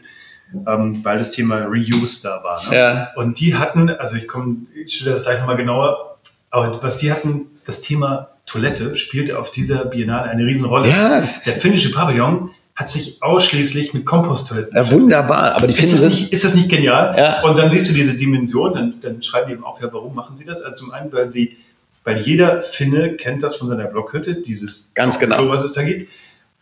ähm, 0.54 1.04
weil 1.04 1.18
das 1.18 1.32
Thema 1.32 1.66
Reuse 1.66 2.24
da 2.24 2.44
war. 2.44 2.62
Ne? 2.70 2.76
Ja. 2.76 3.12
Und 3.16 3.40
die 3.40 3.56
hatten, 3.56 3.90
also 3.90 4.16
ich 4.16 4.28
komme, 4.28 4.68
ich 4.76 4.94
studiere 4.94 5.16
das 5.16 5.24
gleich 5.24 5.40
nochmal 5.40 5.58
genauer, 5.58 6.18
aber 6.50 6.82
was 6.84 6.98
die 6.98 7.12
hatten, 7.12 7.48
das 7.66 7.82
Thema 7.82 8.30
Toilette 8.46 8.96
spielte 8.96 9.40
auf 9.40 9.52
dieser 9.52 9.86
Biennale 9.86 10.30
eine 10.30 10.46
Riesenrolle. 10.46 10.90
Ja, 10.90 11.22
der 11.22 11.54
finnische 11.54 11.92
Pavillon 11.92 12.52
hat 12.76 12.90
sich 12.90 13.22
ausschließlich 13.22 13.94
mit 13.94 14.06
Komposttoiletten 14.06 14.76
Ja, 14.76 14.92
wunderbar, 14.92 15.56
aber 15.56 15.68
die 15.68 15.74
ist 15.74 15.94
das, 15.94 16.04
nicht, 16.04 16.34
ist 16.34 16.44
das 16.44 16.56
nicht 16.56 16.70
genial? 16.70 17.18
Ja. 17.18 17.44
Und 17.44 17.58
dann 17.58 17.70
siehst 17.70 17.90
du 17.90 17.94
diese 17.94 18.16
Dimension, 18.16 18.74
dann, 18.74 18.96
dann 19.02 19.22
schreiben 19.22 19.48
die 19.48 19.54
eben 19.54 19.64
auch, 19.64 19.80
ja, 19.82 19.92
warum 19.94 20.16
machen 20.16 20.38
sie 20.38 20.46
das? 20.46 20.62
Also 20.62 20.86
zum 20.86 20.92
einen, 20.92 21.12
weil 21.14 21.30
sie, 21.30 21.58
weil 22.04 22.20
jeder 22.20 22.62
Finne 22.62 23.16
kennt 23.16 23.44
das 23.44 23.58
von 23.58 23.68
seiner 23.68 23.86
Blockhütte, 23.86 24.36
dieses 24.36 24.94
Ganz 24.96 25.20
genau. 25.20 25.38
Klo, 25.38 25.50
was 25.50 25.64
es 25.64 25.74
da 25.74 25.84
gibt. 25.84 26.10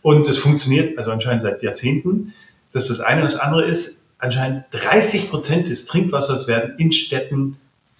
Und 0.01 0.27
es 0.27 0.37
funktioniert 0.37 0.97
also 0.97 1.11
anscheinend 1.11 1.41
seit 1.41 1.61
Jahrzehnten. 1.61 2.33
Das 2.71 2.89
ist 2.89 2.99
das 2.99 3.01
eine. 3.01 3.21
Und 3.21 3.31
das 3.31 3.39
andere 3.39 3.65
ist, 3.65 4.09
anscheinend 4.19 4.65
30 4.71 5.29
Prozent 5.29 5.69
des 5.69 5.85
Trinkwassers 5.85 6.47
werden 6.47 6.75
in 6.77 6.91
Städten 6.91 7.57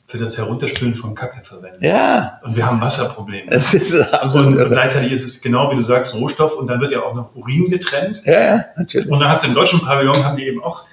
für 0.10 0.18
das 0.18 0.38
Herunterspülen 0.38 0.96
von 0.96 1.14
Kacke 1.14 1.44
verwendet. 1.44 1.84
Ja. 1.84 2.40
Und 2.44 2.58
wir 2.58 2.66
haben 2.66 2.82
Wasserprobleme. 2.82 3.52
Das 3.52 3.74
ist 3.76 4.12
absolut 4.14 4.56
und, 4.56 4.62
und 4.62 4.72
gleichzeitig 4.72 5.12
ist 5.12 5.24
es 5.24 5.42
genau 5.42 5.72
wie 5.72 5.76
du 5.76 5.82
sagst 5.82 6.16
Rohstoff 6.16 6.58
und 6.58 6.68
dann 6.68 6.82
wird 6.82 6.92
ja 6.92 7.04
auch 7.04 7.14
noch 7.14 7.36
Urin 7.36 7.70
getrennt. 7.70 8.24
Ja, 8.26 8.42
ja, 8.42 8.66
natürlich. 8.76 9.08
Und 9.08 9.20
dann 9.20 9.30
hast 9.30 9.44
du 9.44 9.50
im 9.50 9.54
deutschen 9.54 9.82
Pavillon 9.82 10.26
haben 10.26 10.36
die 10.36 10.48
eben 10.48 10.64
auch 10.64 10.86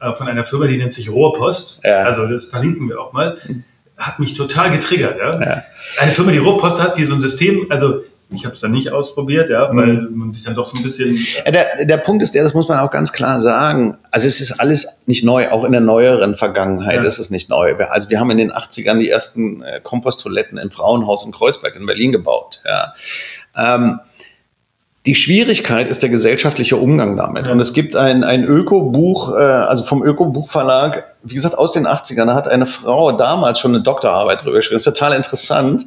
äh, 0.00 0.12
von 0.14 0.28
einer 0.28 0.46
Firma, 0.46 0.66
die 0.68 0.76
nennt 0.76 0.92
sich 0.92 1.10
Rohrpost. 1.10 1.84
Ja. 1.84 2.02
Also 2.02 2.26
das 2.26 2.46
verlinken 2.46 2.88
wir 2.88 3.00
auch 3.00 3.12
mal. 3.12 3.38
Hat 3.96 4.20
mich 4.20 4.34
total 4.34 4.70
getriggert. 4.70 5.18
Ja? 5.18 5.40
Ja. 5.40 5.62
Eine 5.98 6.12
Firma, 6.12 6.30
die 6.30 6.38
Rohrpost 6.38 6.80
hat, 6.80 6.96
die 6.96 7.04
so 7.04 7.14
ein 7.14 7.20
System, 7.20 7.66
also 7.70 8.04
ich 8.32 8.44
habe 8.44 8.54
es 8.54 8.60
dann 8.60 8.70
nicht 8.70 8.90
ausprobiert, 8.90 9.50
ja, 9.50 9.74
weil 9.74 10.02
mhm. 10.02 10.18
man 10.18 10.32
sich 10.32 10.44
dann 10.44 10.54
doch 10.54 10.64
so 10.64 10.76
ein 10.76 10.82
bisschen. 10.82 11.18
Ja, 11.44 11.50
der, 11.50 11.84
der 11.84 11.96
Punkt 11.96 12.22
ist 12.22 12.34
der, 12.34 12.42
das 12.44 12.54
muss 12.54 12.68
man 12.68 12.78
auch 12.78 12.90
ganz 12.90 13.12
klar 13.12 13.40
sagen. 13.40 13.98
Also 14.10 14.28
es 14.28 14.40
ist 14.40 14.60
alles 14.60 15.02
nicht 15.06 15.24
neu, 15.24 15.50
auch 15.50 15.64
in 15.64 15.72
der 15.72 15.80
neueren 15.80 16.36
Vergangenheit 16.36 16.96
ja. 16.96 17.02
ist 17.02 17.18
es 17.18 17.30
nicht 17.30 17.48
neu. 17.48 17.74
Also 17.76 18.08
wir 18.10 18.20
haben 18.20 18.30
in 18.30 18.38
den 18.38 18.52
80ern 18.52 18.98
die 18.98 19.10
ersten 19.10 19.62
äh, 19.62 19.80
Komposttoiletten 19.82 20.58
im 20.58 20.70
Frauenhaus 20.70 21.24
in 21.24 21.32
Kreuzberg 21.32 21.74
in 21.74 21.86
Berlin 21.86 22.12
gebaut. 22.12 22.60
Ja. 22.64 22.94
Ähm, 23.56 24.00
die 25.06 25.14
Schwierigkeit 25.14 25.88
ist 25.88 26.02
der 26.02 26.10
gesellschaftliche 26.10 26.76
Umgang 26.76 27.16
damit. 27.16 27.48
Und 27.48 27.58
es 27.58 27.72
gibt 27.72 27.96
ein, 27.96 28.22
ein 28.22 28.44
Öko-Buch, 28.44 29.32
äh, 29.34 29.42
also 29.42 29.82
vom 29.82 30.04
Öko-Buchverlag, 30.04 31.14
wie 31.22 31.34
gesagt, 31.34 31.56
aus 31.56 31.72
den 31.72 31.86
80ern, 31.86 32.26
da 32.26 32.34
hat 32.34 32.48
eine 32.48 32.66
Frau 32.66 33.12
damals 33.12 33.60
schon 33.60 33.74
eine 33.74 33.82
Doktorarbeit 33.82 34.44
drüber 34.44 34.58
geschrieben. 34.58 34.74
Das 34.74 34.86
ist 34.86 34.92
total 34.92 35.14
interessant, 35.14 35.86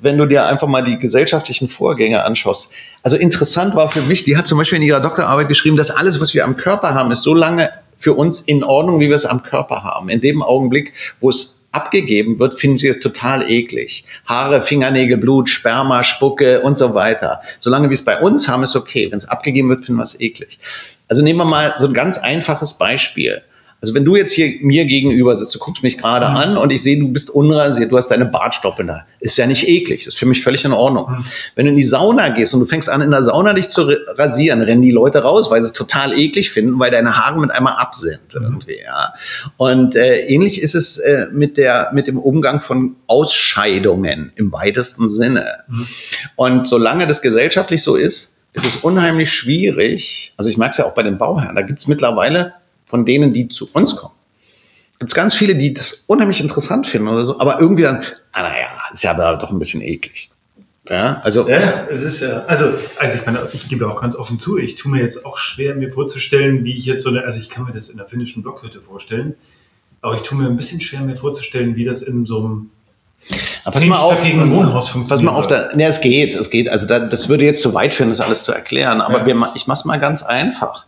wenn 0.00 0.18
du 0.18 0.26
dir 0.26 0.46
einfach 0.46 0.66
mal 0.66 0.82
die 0.82 0.98
gesellschaftlichen 0.98 1.68
Vorgänge 1.68 2.24
anschaust. 2.24 2.72
Also 3.04 3.16
interessant 3.16 3.76
war 3.76 3.90
für 3.90 4.02
mich, 4.02 4.24
die 4.24 4.36
hat 4.36 4.48
zum 4.48 4.58
Beispiel 4.58 4.78
in 4.78 4.84
ihrer 4.84 5.00
Doktorarbeit 5.00 5.46
geschrieben, 5.46 5.76
dass 5.76 5.92
alles, 5.92 6.20
was 6.20 6.34
wir 6.34 6.44
am 6.44 6.56
Körper 6.56 6.94
haben, 6.94 7.12
ist 7.12 7.22
so 7.22 7.34
lange 7.34 7.70
für 7.96 8.14
uns 8.14 8.40
in 8.40 8.64
Ordnung, 8.64 8.98
wie 8.98 9.08
wir 9.08 9.16
es 9.16 9.26
am 9.26 9.44
Körper 9.44 9.84
haben. 9.84 10.08
In 10.08 10.20
dem 10.20 10.42
Augenblick, 10.42 10.94
wo 11.20 11.30
es 11.30 11.57
abgegeben 11.72 12.38
wird, 12.38 12.54
finden 12.54 12.78
sie 12.78 12.88
es 12.88 13.00
total 13.00 13.50
eklig. 13.50 14.04
Haare, 14.26 14.62
Fingernägel, 14.62 15.18
Blut, 15.18 15.48
Sperma, 15.48 16.02
Spucke 16.02 16.60
und 16.60 16.78
so 16.78 16.94
weiter. 16.94 17.40
Solange 17.60 17.90
wir 17.90 17.94
es 17.94 18.04
bei 18.04 18.18
uns 18.20 18.48
haben, 18.48 18.62
ist 18.62 18.76
okay. 18.76 19.10
Wenn 19.10 19.18
es 19.18 19.28
abgegeben 19.28 19.68
wird, 19.68 19.84
finden 19.84 19.98
wir 19.98 20.04
es 20.04 20.20
eklig. 20.20 20.58
Also 21.08 21.22
nehmen 21.22 21.38
wir 21.38 21.44
mal 21.44 21.74
so 21.78 21.86
ein 21.86 21.94
ganz 21.94 22.18
einfaches 22.18 22.74
Beispiel. 22.74 23.42
Also 23.80 23.94
wenn 23.94 24.04
du 24.04 24.16
jetzt 24.16 24.32
hier 24.32 24.54
mir 24.60 24.86
gegenüber 24.86 25.36
sitzt, 25.36 25.54
du 25.54 25.60
guckst 25.60 25.84
mich 25.84 25.98
gerade 25.98 26.28
mhm. 26.28 26.36
an 26.36 26.58
und 26.58 26.72
ich 26.72 26.82
sehe, 26.82 26.98
du 26.98 27.08
bist 27.08 27.30
unrasiert, 27.30 27.92
du 27.92 27.96
hast 27.96 28.08
deine 28.08 28.24
Bartstoppe 28.24 28.84
da. 28.84 29.06
Ist 29.20 29.38
ja 29.38 29.46
nicht 29.46 29.68
eklig, 29.68 30.06
ist 30.06 30.18
für 30.18 30.26
mich 30.26 30.42
völlig 30.42 30.64
in 30.64 30.72
Ordnung. 30.72 31.10
Mhm. 31.10 31.24
Wenn 31.54 31.66
du 31.66 31.70
in 31.70 31.76
die 31.76 31.84
Sauna 31.84 32.30
gehst 32.30 32.54
und 32.54 32.60
du 32.60 32.66
fängst 32.66 32.90
an, 32.90 33.02
in 33.02 33.12
der 33.12 33.22
Sauna 33.22 33.52
dich 33.52 33.68
zu 33.68 33.88
rasieren, 34.16 34.62
rennen 34.62 34.82
die 34.82 34.90
Leute 34.90 35.22
raus, 35.22 35.50
weil 35.50 35.60
sie 35.62 35.68
es 35.68 35.74
total 35.74 36.18
eklig 36.18 36.50
finden, 36.50 36.80
weil 36.80 36.90
deine 36.90 37.16
Haare 37.16 37.40
mit 37.40 37.52
einmal 37.52 37.76
ab 37.76 37.94
sind. 37.94 38.34
Mhm. 38.34 38.42
Irgendwie, 38.42 38.78
ja. 38.84 39.14
Und 39.56 39.94
äh, 39.94 40.26
ähnlich 40.26 40.60
ist 40.60 40.74
es 40.74 40.98
äh, 40.98 41.28
mit, 41.30 41.56
der, 41.56 41.90
mit 41.92 42.08
dem 42.08 42.18
Umgang 42.18 42.60
von 42.60 42.96
Ausscheidungen 43.06 44.32
im 44.34 44.50
weitesten 44.50 45.08
Sinne. 45.08 45.64
Mhm. 45.68 45.86
Und 46.34 46.66
solange 46.66 47.06
das 47.06 47.22
gesellschaftlich 47.22 47.84
so 47.84 47.94
ist, 47.94 48.38
ist 48.54 48.64
es 48.64 48.76
unheimlich 48.76 49.32
schwierig, 49.32 50.34
also 50.36 50.50
ich 50.50 50.56
merke 50.56 50.72
es 50.72 50.78
ja 50.78 50.86
auch 50.86 50.94
bei 50.94 51.02
den 51.02 51.18
Bauherren, 51.18 51.54
da 51.54 51.62
gibt 51.62 51.80
es 51.80 51.86
mittlerweile 51.86 52.54
von 52.88 53.04
denen, 53.04 53.32
die 53.32 53.48
zu 53.48 53.68
uns 53.72 53.96
kommen. 53.96 54.14
Gibt 54.98 55.12
es 55.12 55.14
ganz 55.14 55.34
viele, 55.34 55.54
die 55.54 55.74
das 55.74 56.04
unheimlich 56.08 56.40
interessant 56.40 56.86
finden 56.86 57.08
oder 57.08 57.24
so, 57.24 57.38
aber 57.38 57.60
irgendwie 57.60 57.84
dann, 57.84 58.02
ah, 58.32 58.42
naja, 58.42 58.68
ist 58.92 59.04
ja 59.04 59.12
aber 59.12 59.36
doch 59.36 59.50
ein 59.50 59.58
bisschen 59.58 59.80
eklig. 59.80 60.30
Ja, 60.88 61.20
also. 61.22 61.48
Ja, 61.48 61.86
es 61.88 62.02
ist 62.02 62.20
ja, 62.20 62.44
also, 62.46 62.72
also 62.98 63.14
ich 63.14 63.26
meine, 63.26 63.46
ich 63.52 63.68
gebe 63.68 63.88
auch 63.88 64.00
ganz 64.00 64.16
offen 64.16 64.38
zu, 64.38 64.58
ich 64.58 64.74
tue 64.74 64.90
mir 64.90 65.02
jetzt 65.02 65.24
auch 65.24 65.38
schwer, 65.38 65.74
mir 65.74 65.92
vorzustellen, 65.92 66.64
wie 66.64 66.74
ich 66.74 66.86
jetzt 66.86 67.04
so 67.04 67.10
eine, 67.10 67.24
also 67.24 67.38
ich 67.38 67.50
kann 67.50 67.64
mir 67.64 67.72
das 67.72 67.90
in 67.90 67.98
der 67.98 68.06
finnischen 68.06 68.42
Blockhütte 68.42 68.80
vorstellen, 68.80 69.34
aber 70.00 70.14
ich 70.16 70.22
tue 70.22 70.38
mir 70.38 70.46
ein 70.46 70.56
bisschen 70.56 70.80
schwer, 70.80 71.00
mir 71.02 71.16
vorzustellen, 71.16 71.76
wie 71.76 71.84
das 71.84 72.02
in 72.02 72.26
so 72.26 72.38
einem 72.38 72.70
pass 73.64 73.84
mal 73.84 73.98
auf, 73.98 74.24
Wohnhaus 74.24 74.88
funktioniert. 74.88 75.08
Pass 75.08 75.22
mal 75.22 75.32
auf, 75.32 75.46
da, 75.46 75.74
ne, 75.74 75.86
es 75.86 76.00
geht, 76.00 76.34
es 76.34 76.50
geht. 76.50 76.68
Also 76.68 76.86
da, 76.86 77.00
das 77.00 77.28
würde 77.28 77.44
jetzt 77.44 77.62
zu 77.62 77.74
weit 77.74 77.92
führen, 77.92 78.08
das 78.08 78.20
alles 78.20 78.44
zu 78.44 78.52
erklären. 78.52 79.00
Aber 79.00 79.20
ja. 79.20 79.26
wir, 79.26 79.52
ich 79.54 79.66
mach's 79.66 79.84
mal 79.84 79.98
ganz 79.98 80.22
einfach. 80.22 80.86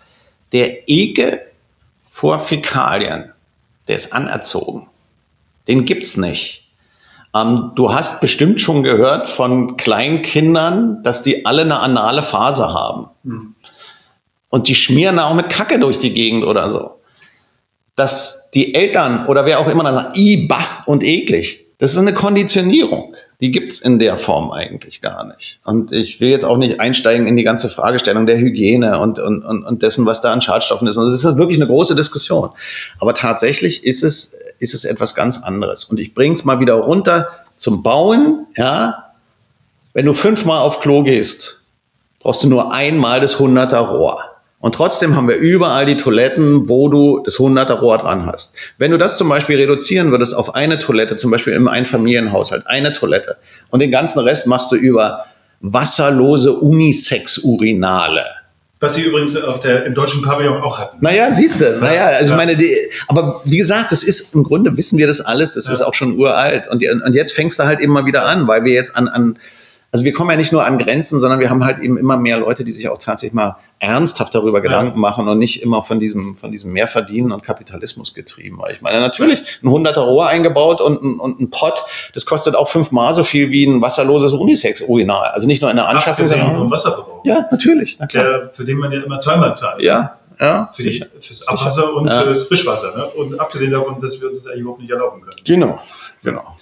Der 0.53 0.89
Ekel 0.89 1.41
vor 2.21 2.39
Fäkalien, 2.39 3.33
der 3.89 3.97
ist 3.97 4.13
anerzogen. 4.13 4.89
Den 5.69 5.87
gibt's 5.87 6.19
nicht. 6.19 6.71
Ähm, 7.35 7.73
du 7.77 7.95
hast 7.95 8.21
bestimmt 8.21 8.61
schon 8.61 8.83
gehört 8.83 9.27
von 9.27 9.79
Kleinkindern, 9.79 11.03
dass 11.03 11.23
die 11.23 11.47
alle 11.47 11.63
eine 11.63 11.79
anale 11.79 12.23
Phase 12.23 12.75
haben. 12.75 13.09
Hm. 13.25 13.55
Und 14.51 14.69
die 14.69 14.75
schmieren 14.75 15.19
auch 15.19 15.33
mit 15.33 15.49
Kacke 15.49 15.79
durch 15.81 15.99
die 15.99 16.13
Gegend 16.13 16.45
oder 16.45 16.69
so. 16.69 17.01
Dass 17.97 18.51
die 18.51 18.75
Eltern 18.75 19.25
oder 19.27 19.47
wer 19.47 19.59
auch 19.59 19.69
immer 19.69 19.85
dann 19.85 19.95
sagt, 19.95 20.19
i, 20.19 20.47
bah 20.47 20.85
und 20.85 21.03
eklig. 21.03 21.65
Das 21.79 21.93
ist 21.93 21.99
eine 21.99 22.13
Konditionierung. 22.13 23.15
Die 23.41 23.51
gibt's 23.51 23.81
in 23.81 23.99
der 23.99 24.19
Form 24.19 24.51
eigentlich 24.51 25.01
gar 25.01 25.25
nicht. 25.25 25.61
Und 25.65 25.93
ich 25.93 26.21
will 26.21 26.29
jetzt 26.29 26.45
auch 26.45 26.59
nicht 26.59 26.79
einsteigen 26.79 27.27
in 27.27 27.37
die 27.37 27.43
ganze 27.43 27.71
Fragestellung 27.71 28.27
der 28.27 28.37
Hygiene 28.37 28.99
und, 28.99 29.19
und, 29.19 29.43
und, 29.43 29.65
und 29.65 29.83
dessen, 29.83 30.05
was 30.05 30.21
da 30.21 30.33
an 30.33 30.43
Schadstoffen 30.43 30.87
ist. 30.87 30.99
Und 30.99 31.11
das 31.11 31.25
ist 31.25 31.37
wirklich 31.37 31.59
eine 31.59 31.67
große 31.67 31.97
Diskussion. 31.97 32.51
Aber 32.99 33.15
tatsächlich 33.15 33.85
ist 33.85 34.03
es, 34.03 34.39
ist 34.59 34.75
es 34.75 34.85
etwas 34.85 35.15
ganz 35.15 35.43
anderes. 35.43 35.85
Und 35.85 35.99
ich 35.99 36.13
bringe 36.13 36.35
es 36.35 36.45
mal 36.45 36.61
wieder 36.61 36.75
runter 36.75 37.29
zum 37.57 37.83
Bauen. 37.83 38.47
Ja, 38.57 39.15
Wenn 39.95 40.05
du 40.05 40.13
fünfmal 40.13 40.59
auf 40.59 40.81
Klo 40.81 41.03
gehst, 41.03 41.63
brauchst 42.21 42.43
du 42.43 42.49
nur 42.49 42.73
einmal 42.73 43.21
das 43.21 43.37
100er 43.37 43.79
Rohr. 43.79 44.30
Und 44.61 44.75
trotzdem 44.75 45.17
haben 45.17 45.27
wir 45.27 45.37
überall 45.37 45.87
die 45.87 45.97
Toiletten, 45.97 46.69
wo 46.69 46.91
du 46.91 47.23
das 47.25 47.39
100er 47.39 47.73
Rohr 47.73 47.97
dran 47.97 48.27
hast. 48.27 48.57
Wenn 48.77 48.91
du 48.91 48.99
das 48.99 49.17
zum 49.17 49.29
Beispiel 49.29 49.57
reduzieren 49.57 50.11
würdest 50.11 50.35
auf 50.35 50.55
eine 50.55 50.79
Toilette, 50.79 51.17
zum 51.17 51.31
Beispiel 51.31 51.55
im 51.55 51.67
Einfamilienhaushalt, 51.67 52.67
eine 52.67 52.93
Toilette, 52.93 53.39
und 53.71 53.81
den 53.81 53.91
ganzen 53.91 54.21
Rest 54.21 54.47
machst 54.47 54.71
du 54.71 54.77
über 54.77 55.25
wasserlose 55.61 56.53
Unisex-Urinale. 56.53 58.27
Was 58.81 58.95
sie 58.95 59.03
übrigens 59.03 59.37
auf 59.43 59.61
der, 59.61 59.85
im 59.85 59.95
deutschen 59.95 60.23
Pavillon 60.23 60.63
auch 60.63 60.79
hatten. 60.79 60.99
Naja, 61.01 61.33
siehst 61.33 61.61
du, 61.61 61.79
naja, 61.81 62.07
also 62.07 62.33
ja. 62.33 62.37
meine, 62.37 62.57
die, 62.57 62.75
aber 63.09 63.43
wie 63.45 63.59
gesagt, 63.59 63.93
das 63.93 64.03
ist, 64.03 64.35
im 64.35 64.43
Grunde 64.43 64.77
wissen 64.77 64.99
wir 64.99 65.07
das 65.07 65.21
alles, 65.21 65.53
das 65.53 65.67
ja. 65.67 65.75
ist 65.75 65.83
auch 65.83 65.93
schon 65.93 66.19
uralt. 66.19 66.69
Und, 66.69 66.83
und 66.87 67.15
jetzt 67.15 67.33
fängst 67.33 67.59
du 67.59 67.65
halt 67.65 67.81
eben 67.81 67.93
mal 67.93 68.07
wieder 68.07 68.27
an, 68.27 68.47
weil 68.47 68.65
wir 68.65 68.73
jetzt 68.73 68.97
an, 68.97 69.09
an, 69.09 69.39
also 69.93 70.05
wir 70.05 70.15
kommen 70.15 70.31
ja 70.31 70.37
nicht 70.37 70.53
nur 70.53 70.65
an 70.67 70.79
Grenzen, 70.79 71.21
sondern 71.21 71.41
wir 71.41 71.51
haben 71.51 71.65
halt 71.65 71.81
eben 71.81 71.99
immer 71.99 72.17
mehr 72.17 72.39
Leute, 72.39 72.65
die 72.65 72.73
sich 72.73 72.89
auch 72.89 72.99
tatsächlich 72.99 73.35
mal 73.35 73.57
ernsthaft 73.81 74.35
darüber 74.35 74.59
ja. 74.59 74.63
Gedanken 74.63 75.01
machen 75.01 75.27
und 75.27 75.39
nicht 75.39 75.63
immer 75.63 75.83
von 75.83 75.99
diesem, 75.99 76.37
von 76.37 76.53
diesem 76.53 76.73
Mehrverdienen 76.73 77.33
und 77.33 77.43
Kapitalismus 77.43 78.15
getrieben. 78.15 78.59
Weil 78.61 78.75
ich 78.75 78.83
meine, 78.83 79.01
natürlich, 79.01 79.43
ein 79.63 79.69
100er 79.69 80.01
Rohr 80.01 80.29
eingebaut 80.29 80.81
und 80.81 81.03
ein, 81.03 81.19
und 81.19 81.41
ein 81.41 81.51
Pott, 81.51 81.83
das 82.15 82.27
kostet 82.27 82.55
auch 82.55 82.69
fünfmal 82.69 83.15
so 83.15 83.25
viel 83.25 83.51
wie 83.51 83.65
ein 83.65 83.81
wasserloses 83.81 84.35
Unisex-Urinal. 84.35 85.31
Also 85.31 85.47
nicht 85.47 85.63
nur 85.63 85.71
in 85.71 85.77
der 85.77 85.89
Anschaffung, 85.89 86.27
sondern 86.27 86.57
vom 86.57 86.71
Wasserverbrauch. 86.71 87.25
Ja, 87.25 87.47
natürlich. 87.51 87.97
Na. 87.99 88.07
Der, 88.07 88.51
für 88.53 88.65
den 88.65 88.79
man 88.79 88.93
ja 88.93 89.03
immer 89.03 89.19
zweimal 89.19 89.57
zahlt. 89.57 89.83
Ja, 89.83 90.19
ja. 90.39 90.71
Für 90.75 90.83
die, 90.83 91.05
fürs 91.21 91.49
Abwasser 91.49 91.95
und 91.95 92.07
ja. 92.07 92.23
fürs 92.23 92.49
Frischwasser. 92.49 92.97
Ne? 92.97 93.07
Und 93.07 93.41
abgesehen 93.41 93.73
davon, 93.73 94.01
dass 94.01 94.21
wir 94.21 94.29
uns 94.29 94.43
das 94.43 94.47
eigentlich 94.47 94.63
überhaupt 94.63 94.81
nicht 94.81 94.91
erlauben 94.91 95.23
können. 95.23 95.37
Genau, 95.45 95.81
genau. 96.23 96.57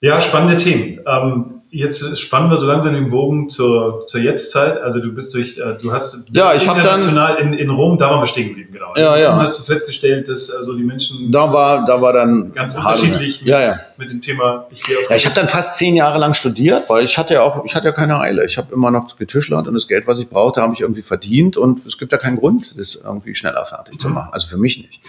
Ja, 0.00 0.20
spannende 0.20 0.56
Themen. 0.56 1.00
Ähm, 1.06 1.59
jetzt 1.70 2.18
spannen 2.18 2.50
wir 2.50 2.56
so 2.56 2.66
langsam 2.66 2.94
den 2.94 3.10
Bogen 3.10 3.48
zur, 3.48 4.06
zur 4.06 4.20
Jetztzeit. 4.20 4.80
Also 4.82 5.00
du 5.00 5.12
bist 5.12 5.34
durch, 5.34 5.58
äh, 5.58 5.76
du 5.80 5.92
hast 5.92 6.28
ja, 6.32 6.52
ich 6.52 6.66
international 6.66 7.36
dann, 7.36 7.52
in, 7.52 7.58
in 7.58 7.70
Rom, 7.70 7.96
da 7.96 8.10
waren 8.10 8.20
wir 8.20 8.26
stehen 8.26 8.48
geblieben, 8.48 8.72
genau. 8.72 8.92
Ja, 8.96 9.16
ja. 9.16 9.36
hast 9.36 9.60
du 9.60 9.72
festgestellt, 9.72 10.28
dass 10.28 10.50
also 10.50 10.76
die 10.76 10.82
Menschen 10.82 11.30
da 11.30 11.52
war, 11.52 11.86
da 11.86 12.02
war 12.02 12.12
dann 12.12 12.52
ganz 12.54 12.74
unterschiedlich 12.74 13.40
mit, 13.40 13.48
ja, 13.48 13.60
ja. 13.60 13.80
mit 13.96 14.10
dem 14.10 14.20
Thema. 14.20 14.66
Ich, 14.70 14.82
ja, 14.88 15.16
ich 15.16 15.24
habe 15.26 15.34
dann 15.34 15.48
fast 15.48 15.76
zehn 15.76 15.94
Jahre 15.94 16.18
lang 16.18 16.34
studiert, 16.34 16.88
weil 16.88 17.04
ich 17.04 17.18
hatte 17.18 17.34
ja 17.34 17.42
auch, 17.42 17.64
ich 17.64 17.74
hatte 17.74 17.86
ja 17.86 17.92
keine 17.92 18.18
Eile. 18.20 18.44
Ich 18.44 18.58
habe 18.58 18.74
immer 18.74 18.90
noch 18.90 19.16
getischlert 19.16 19.68
und 19.68 19.74
das 19.74 19.86
Geld, 19.86 20.06
was 20.06 20.18
ich 20.18 20.28
brauchte, 20.28 20.62
habe 20.62 20.74
ich 20.74 20.80
irgendwie 20.80 21.02
verdient 21.02 21.56
und 21.56 21.86
es 21.86 21.98
gibt 21.98 22.12
ja 22.12 22.18
keinen 22.18 22.38
Grund, 22.38 22.74
das 22.76 22.96
irgendwie 22.96 23.34
schneller 23.34 23.64
fertig 23.64 23.94
mhm. 23.94 24.00
zu 24.00 24.08
machen. 24.08 24.30
Also 24.32 24.48
für 24.48 24.58
mich 24.58 24.78
nicht. 24.78 25.00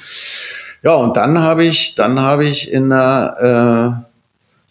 Ja, 0.83 0.95
und 0.95 1.15
dann 1.15 1.39
habe 1.41 1.63
ich, 1.63 1.95
dann 1.95 2.19
habe 2.21 2.45
ich 2.45 2.71
in 2.71 2.91
einer 2.91 4.03
äh, 4.03 4.10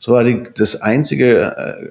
so 0.00 0.12
war 0.12 0.24
die, 0.24 0.42
das 0.56 0.80
einzige 0.80 1.56
äh, 1.56 1.90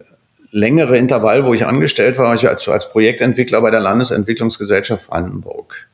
längere 0.51 0.97
Intervall, 0.97 1.45
wo 1.45 1.53
ich 1.53 1.65
angestellt 1.65 2.17
war, 2.17 2.33
ich 2.35 2.49
als, 2.49 2.67
als 2.67 2.89
Projektentwickler 2.89 3.61
bei 3.61 3.69
der 3.69 3.79
Landesentwicklungsgesellschaft 3.79 5.07
Brandenburg. 5.07 5.87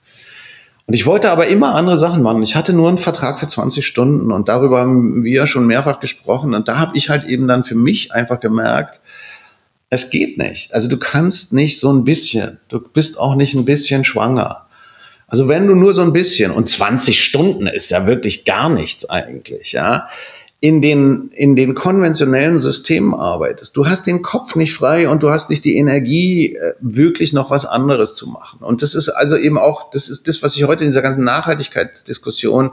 Und 0.87 0.93
ich 0.93 1.05
wollte 1.05 1.29
aber 1.29 1.47
immer 1.47 1.75
andere 1.75 1.97
Sachen 1.97 2.23
machen. 2.23 2.41
Ich 2.41 2.55
hatte 2.55 2.71
nur 2.71 2.87
einen 2.87 2.97
Vertrag 2.97 3.39
für 3.39 3.47
20 3.47 3.85
Stunden 3.85 4.31
und 4.31 4.47
darüber 4.47 4.79
haben 4.79 5.23
wir 5.23 5.45
schon 5.45 5.67
mehrfach 5.67 5.99
gesprochen. 5.99 6.53
Und 6.53 6.67
da 6.67 6.77
habe 6.77 6.95
ich 6.95 7.09
halt 7.09 7.25
eben 7.25 7.47
dann 7.47 7.65
für 7.65 7.75
mich 7.75 8.13
einfach 8.13 8.39
gemerkt, 8.39 9.01
es 9.89 10.09
geht 10.09 10.37
nicht. 10.37 10.73
Also 10.73 10.87
du 10.87 10.97
kannst 10.97 11.53
nicht 11.53 11.79
so 11.79 11.91
ein 11.91 12.05
bisschen. 12.05 12.59
Du 12.69 12.79
bist 12.79 13.19
auch 13.19 13.35
nicht 13.35 13.55
ein 13.55 13.65
bisschen 13.65 14.05
schwanger. 14.05 14.67
Also 15.27 15.49
wenn 15.49 15.67
du 15.67 15.75
nur 15.75 15.93
so 15.93 16.01
ein 16.01 16.13
bisschen 16.13 16.51
und 16.51 16.69
20 16.69 17.21
Stunden 17.21 17.67
ist 17.67 17.89
ja 17.89 18.05
wirklich 18.05 18.45
gar 18.45 18.69
nichts 18.69 19.09
eigentlich, 19.09 19.71
ja 19.71 20.07
in 20.61 20.81
den, 20.81 21.29
in 21.33 21.55
den 21.55 21.75
konventionellen 21.75 22.59
Systemen 22.59 23.13
arbeitest. 23.13 23.75
Du 23.75 23.85
hast 23.87 24.07
den 24.07 24.21
Kopf 24.21 24.55
nicht 24.55 24.73
frei 24.73 25.09
und 25.09 25.21
du 25.21 25.29
hast 25.29 25.49
nicht 25.49 25.65
die 25.65 25.77
Energie, 25.77 26.55
äh, 26.55 26.73
wirklich 26.79 27.33
noch 27.33 27.49
was 27.49 27.65
anderes 27.65 28.15
zu 28.15 28.27
machen. 28.29 28.59
Und 28.61 28.81
das 28.81 28.95
ist 28.95 29.09
also 29.09 29.35
eben 29.35 29.57
auch, 29.57 29.91
das 29.91 30.09
ist 30.09 30.27
das, 30.27 30.41
was 30.41 30.55
ich 30.55 30.63
heute 30.63 30.83
in 30.83 30.91
dieser 30.91 31.01
ganzen 31.01 31.23
Nachhaltigkeitsdiskussion 31.25 32.71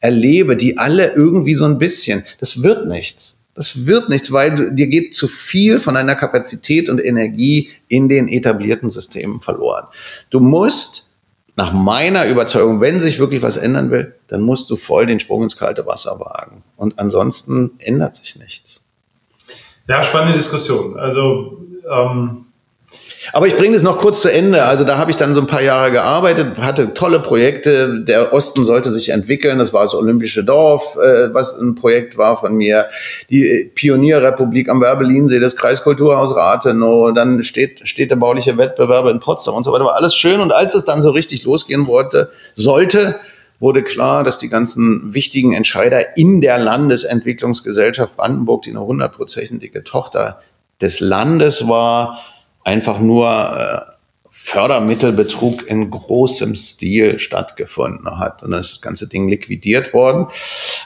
erlebe, 0.00 0.56
die 0.56 0.78
alle 0.78 1.12
irgendwie 1.12 1.54
so 1.54 1.64
ein 1.64 1.78
bisschen, 1.78 2.24
das 2.38 2.62
wird 2.62 2.86
nichts. 2.86 3.40
Das 3.54 3.86
wird 3.86 4.08
nichts, 4.08 4.32
weil 4.32 4.56
du, 4.56 4.72
dir 4.72 4.86
geht 4.88 5.14
zu 5.14 5.28
viel 5.28 5.80
von 5.80 5.94
deiner 5.94 6.16
Kapazität 6.16 6.88
und 6.88 6.98
Energie 6.98 7.70
in 7.88 8.08
den 8.08 8.28
etablierten 8.28 8.90
Systemen 8.90 9.38
verloren. 9.38 9.86
Du 10.30 10.40
musst 10.40 11.10
nach 11.56 11.72
meiner 11.72 12.26
Überzeugung, 12.26 12.80
wenn 12.80 13.00
sich 13.00 13.18
wirklich 13.18 13.42
was 13.42 13.56
ändern 13.56 13.90
will, 13.90 14.14
dann 14.28 14.42
musst 14.42 14.70
du 14.70 14.76
voll 14.76 15.06
den 15.06 15.20
Sprung 15.20 15.44
ins 15.44 15.56
kalte 15.56 15.86
Wasser 15.86 16.18
wagen. 16.18 16.62
Und 16.76 16.98
ansonsten 16.98 17.72
ändert 17.78 18.16
sich 18.16 18.36
nichts. 18.36 18.84
Ja, 19.86 20.02
spannende 20.02 20.36
Diskussion. 20.36 20.98
Also 20.98 21.58
ähm, 21.88 22.43
aber 23.32 23.46
ich 23.46 23.56
bringe 23.56 23.74
das 23.74 23.82
noch 23.82 23.98
kurz 23.98 24.22
zu 24.22 24.30
Ende. 24.30 24.64
Also 24.64 24.84
da 24.84 24.98
habe 24.98 25.10
ich 25.10 25.16
dann 25.16 25.34
so 25.34 25.40
ein 25.40 25.46
paar 25.46 25.62
Jahre 25.62 25.90
gearbeitet, 25.90 26.58
hatte 26.58 26.94
tolle 26.94 27.20
Projekte. 27.20 28.00
Der 28.00 28.32
Osten 28.32 28.64
sollte 28.64 28.92
sich 28.92 29.10
entwickeln. 29.10 29.58
Das 29.58 29.72
war 29.72 29.82
das 29.82 29.94
Olympische 29.94 30.44
Dorf, 30.44 30.96
äh, 30.96 31.32
was 31.32 31.58
ein 31.58 31.74
Projekt 31.74 32.18
war 32.18 32.38
von 32.38 32.54
mir. 32.54 32.86
Die 33.30 33.70
Pionierrepublik 33.74 34.68
am 34.68 34.80
Werbelinsee, 34.80 35.40
das 35.40 35.56
Kreiskulturhaus 35.56 36.36
Rathenow, 36.36 37.12
dann 37.14 37.42
steht, 37.42 37.88
steht 37.88 38.10
der 38.10 38.16
bauliche 38.16 38.58
Wettbewerbe 38.58 39.10
in 39.10 39.20
Potsdam 39.20 39.54
und 39.54 39.64
so 39.64 39.72
weiter. 39.72 39.84
War 39.84 39.96
alles 39.96 40.14
schön. 40.14 40.40
Und 40.40 40.52
als 40.52 40.74
es 40.74 40.84
dann 40.84 41.02
so 41.02 41.10
richtig 41.10 41.44
losgehen 41.44 41.86
wollte, 41.86 42.30
sollte, 42.54 43.16
wurde 43.58 43.82
klar, 43.82 44.24
dass 44.24 44.38
die 44.38 44.48
ganzen 44.48 45.14
wichtigen 45.14 45.52
Entscheider 45.52 46.16
in 46.16 46.40
der 46.40 46.58
Landesentwicklungsgesellschaft 46.58 48.16
Brandenburg, 48.16 48.62
die 48.62 48.70
eine 48.70 48.84
hundertprozentige 48.84 49.84
Tochter 49.84 50.40
des 50.80 51.00
Landes 51.00 51.68
war, 51.68 52.20
einfach 52.64 52.98
nur 52.98 53.28
äh, 53.28 53.94
Fördermittelbetrug 54.30 55.66
in 55.66 55.90
großem 55.90 56.54
Stil 56.56 57.18
stattgefunden 57.18 58.18
hat. 58.18 58.42
Und 58.42 58.50
das 58.50 58.82
ganze 58.82 59.08
Ding 59.08 59.26
liquidiert 59.26 59.94
worden. 59.94 60.26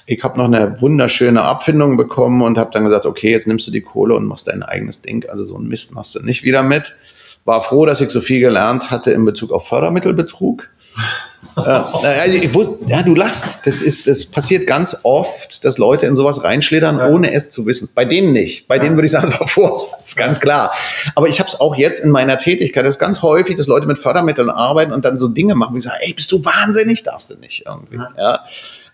Ich 0.07 0.23
habe 0.23 0.39
noch 0.39 0.45
eine 0.45 0.81
wunderschöne 0.81 1.43
Abfindung 1.43 1.97
bekommen 1.97 2.43
und 2.43 2.57
habe 2.57 2.71
dann 2.73 2.85
gesagt, 2.85 3.05
okay, 3.05 3.33
jetzt 3.33 3.49
nimmst 3.49 3.67
du 3.67 3.73
die 3.73 3.81
Kohle 3.81 4.15
und 4.15 4.27
machst 4.27 4.47
dein 4.47 4.63
eigenes 4.63 5.03
Ding. 5.03 5.29
Also 5.29 5.45
so 5.45 5.57
ein 5.57 5.67
Mist 5.67 5.95
machst 5.95 6.15
du 6.15 6.21
nicht 6.21 6.45
wieder 6.45 6.63
mit. 6.63 6.95
War 7.45 7.65
froh, 7.65 7.85
dass 7.85 8.01
ich 8.01 8.11
so 8.11 8.21
viel 8.21 8.41
gelernt 8.41 8.93
hatte 8.93 9.11
in 9.11 9.25
Bezug 9.25 9.51
auf 9.51 9.67
Fördermittelbetrug. 9.67 10.69
Äh, 11.57 12.49
ja, 12.87 13.03
du 13.03 13.15
lachst. 13.15 13.67
Das 13.67 13.83
ist, 13.83 14.07
das 14.07 14.27
passiert 14.27 14.67
ganz 14.67 15.01
oft, 15.03 15.65
dass 15.65 15.79
Leute 15.79 16.07
in 16.07 16.17
sowas 16.17 16.45
reinschlittern, 16.45 16.99
ja. 16.99 17.09
ohne 17.09 17.33
es 17.33 17.51
zu 17.51 17.67
wissen. 17.67 17.91
Bei 17.95 18.05
denen 18.05 18.33
nicht. 18.33 18.69
Bei 18.69 18.79
denen 18.79 18.97
würde 18.97 19.07
ich 19.07 19.13
sagen, 19.13 19.31
Vorsatz, 19.47 20.17
ganz 20.17 20.41
klar. 20.41 20.73
Aber 21.15 21.29
ich 21.29 21.41
habe 21.41 21.49
es 21.49 21.61
auch 21.61 21.77
jetzt 21.77 22.05
in 22.05 22.11
meiner 22.11 22.39
Tätigkeit, 22.39 22.85
das 22.85 22.97
ist 22.97 23.01
ganz 23.01 23.23
häufig, 23.23 23.57
dass 23.57 23.67
Leute 23.67 23.87
mit 23.87 23.99
Fördermitteln 23.99 24.51
arbeiten 24.51 24.93
und 24.93 25.05
dann 25.05 25.19
so 25.19 25.29
Dinge 25.29 25.55
machen, 25.55 25.75
wie 25.75 25.79
ich 25.79 25.85
sage, 25.85 25.99
ey, 26.01 26.13
bist 26.13 26.33
du 26.33 26.45
wahnsinnig, 26.45 27.03
darfst 27.03 27.31
du 27.31 27.35
nicht 27.37 27.65
irgendwie. 27.67 27.97
Ja. 27.97 28.11
ja. 28.17 28.45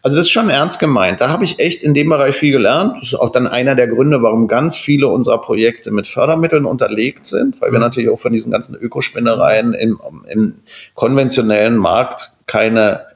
Also 0.05 0.19
das 0.19 0.27
ist 0.27 0.33
schon 0.33 0.51
ernst 0.51 0.81
gemeint. 0.81 1.23
Da 1.23 1.31
habe 1.31 1.45
ich 1.45 1.61
echt 1.61 1.83
in 1.83 1.95
dem 1.95 2.11
Bereich 2.11 2.37
viel 2.37 2.53
gelernt. 2.53 2.97
Das 2.97 3.05
ist 3.05 3.15
auch 3.15 3.33
dann 3.33 3.47
einer 3.47 3.75
der 3.75 3.89
Gründe, 3.89 4.21
warum 4.21 4.49
ganz 4.49 4.77
viele 4.77 5.09
unserer 5.09 5.41
Projekte 5.41 5.93
mit 5.93 6.07
Fördermitteln 6.07 6.67
unterlegt 6.67 7.25
sind, 7.25 7.59
weil 7.63 7.73
wir 7.73 7.79
mhm. 7.79 7.85
natürlich 7.85 8.11
auch 8.11 8.21
von 8.21 8.31
diesen 8.31 8.53
ganzen 8.53 8.77
Ökospinnereien 8.77 9.73
im, 9.73 9.99
im 10.29 10.57
konventionellen 10.93 11.79
Markt 11.79 12.33
keine 12.47 13.07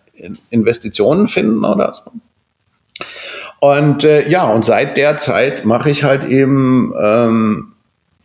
Investitionen 0.48 1.28
finden 1.28 1.62
oder 1.66 1.92
so. 1.92 3.04
Und 3.60 4.04
äh, 4.04 4.26
ja, 4.26 4.44
und 4.46 4.64
seit 4.64 4.96
der 4.96 5.18
Zeit 5.18 5.66
mache 5.66 5.90
ich 5.90 6.04
halt 6.04 6.24
eben 6.24 6.94
ähm, 6.98 7.74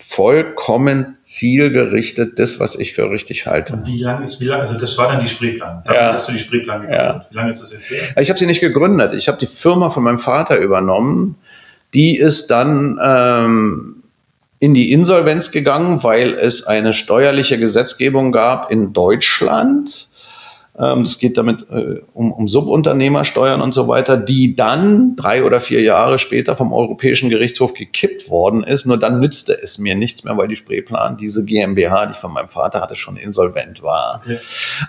vollkommen 0.08 1.18
zielgerichtet 1.22 2.38
das, 2.38 2.60
was 2.60 2.76
ich 2.76 2.94
für 2.94 3.10
richtig 3.10 3.48
halte. 3.48 3.74
Und 3.74 3.88
wie 3.88 4.02
lange 4.02 4.24
ist, 4.24 4.40
wie 4.40 4.46
lange, 4.46 4.64
also 4.64 4.78
das 4.78 4.98
war 4.98 5.12
dann 5.12 5.22
die 5.22 5.30
Spreeplan. 5.30 5.82
Damit 5.86 6.02
ja. 6.02 6.14
hast 6.14 6.28
du 6.28 6.34
die 6.34 6.40
Spreeplan 6.40 6.82
gegründet. 6.82 7.06
Ja. 7.06 7.26
Wie 7.30 7.36
lange 7.36 7.52
ist 7.52 7.62
das 7.62 7.72
jetzt 7.72 7.90
her? 7.90 8.02
Ich 8.18 8.30
habe 8.30 8.38
sie 8.38 8.46
nicht 8.46 8.60
gegründet. 8.60 9.14
Ich 9.16 9.28
habe 9.28 9.38
die 9.38 9.48
Firma 9.48 9.90
von 9.90 10.04
meinem 10.04 10.20
Vater 10.20 10.58
übernommen. 10.58 11.36
Die 11.94 12.18
ist 12.18 12.52
dann 12.52 13.00
ähm, 13.04 14.04
in 14.60 14.74
die 14.74 14.92
Insolvenz 14.92 15.52
gegangen, 15.52 16.04
weil 16.04 16.34
es 16.34 16.66
eine 16.66 16.94
steuerliche 16.94 17.58
Gesetzgebung 17.58 18.32
gab 18.32 18.72
in 18.72 18.94
Deutschland 18.94 20.10
es 20.76 21.20
geht 21.20 21.38
damit 21.38 21.68
äh, 21.70 22.02
um, 22.14 22.32
um 22.32 22.48
Subunternehmersteuern 22.48 23.62
und 23.62 23.76
so 23.76 23.88
weiter, 23.88 24.18
die 24.18 24.56
dann 24.56 25.16
drei 25.16 25.44
oder 25.44 25.62
vier 25.62 25.82
Jahre 25.82 26.18
später 26.18 26.56
vom 26.56 26.74
Europäischen 26.74 27.30
Gerichtshof 27.30 27.76
gekippt 27.76 28.28
worden 28.28 28.64
ist. 28.64 28.88
Nur 28.88 28.98
dann 28.98 29.20
nützte 29.20 29.54
es 29.62 29.78
mir 29.78 29.94
nichts 29.94 30.24
mehr, 30.24 30.36
weil 30.36 30.48
die 30.48 30.56
Spreeplan, 30.56 31.18
diese 31.18 31.46
GmbH, 31.46 32.08
die 32.08 32.14
ich 32.14 32.18
von 32.18 32.34
meinem 32.34 32.48
Vater 32.48 32.82
hatte, 32.82 32.96
schon 32.96 33.18
insolvent 33.18 33.84
war. 33.84 34.22
Okay. 34.24 34.40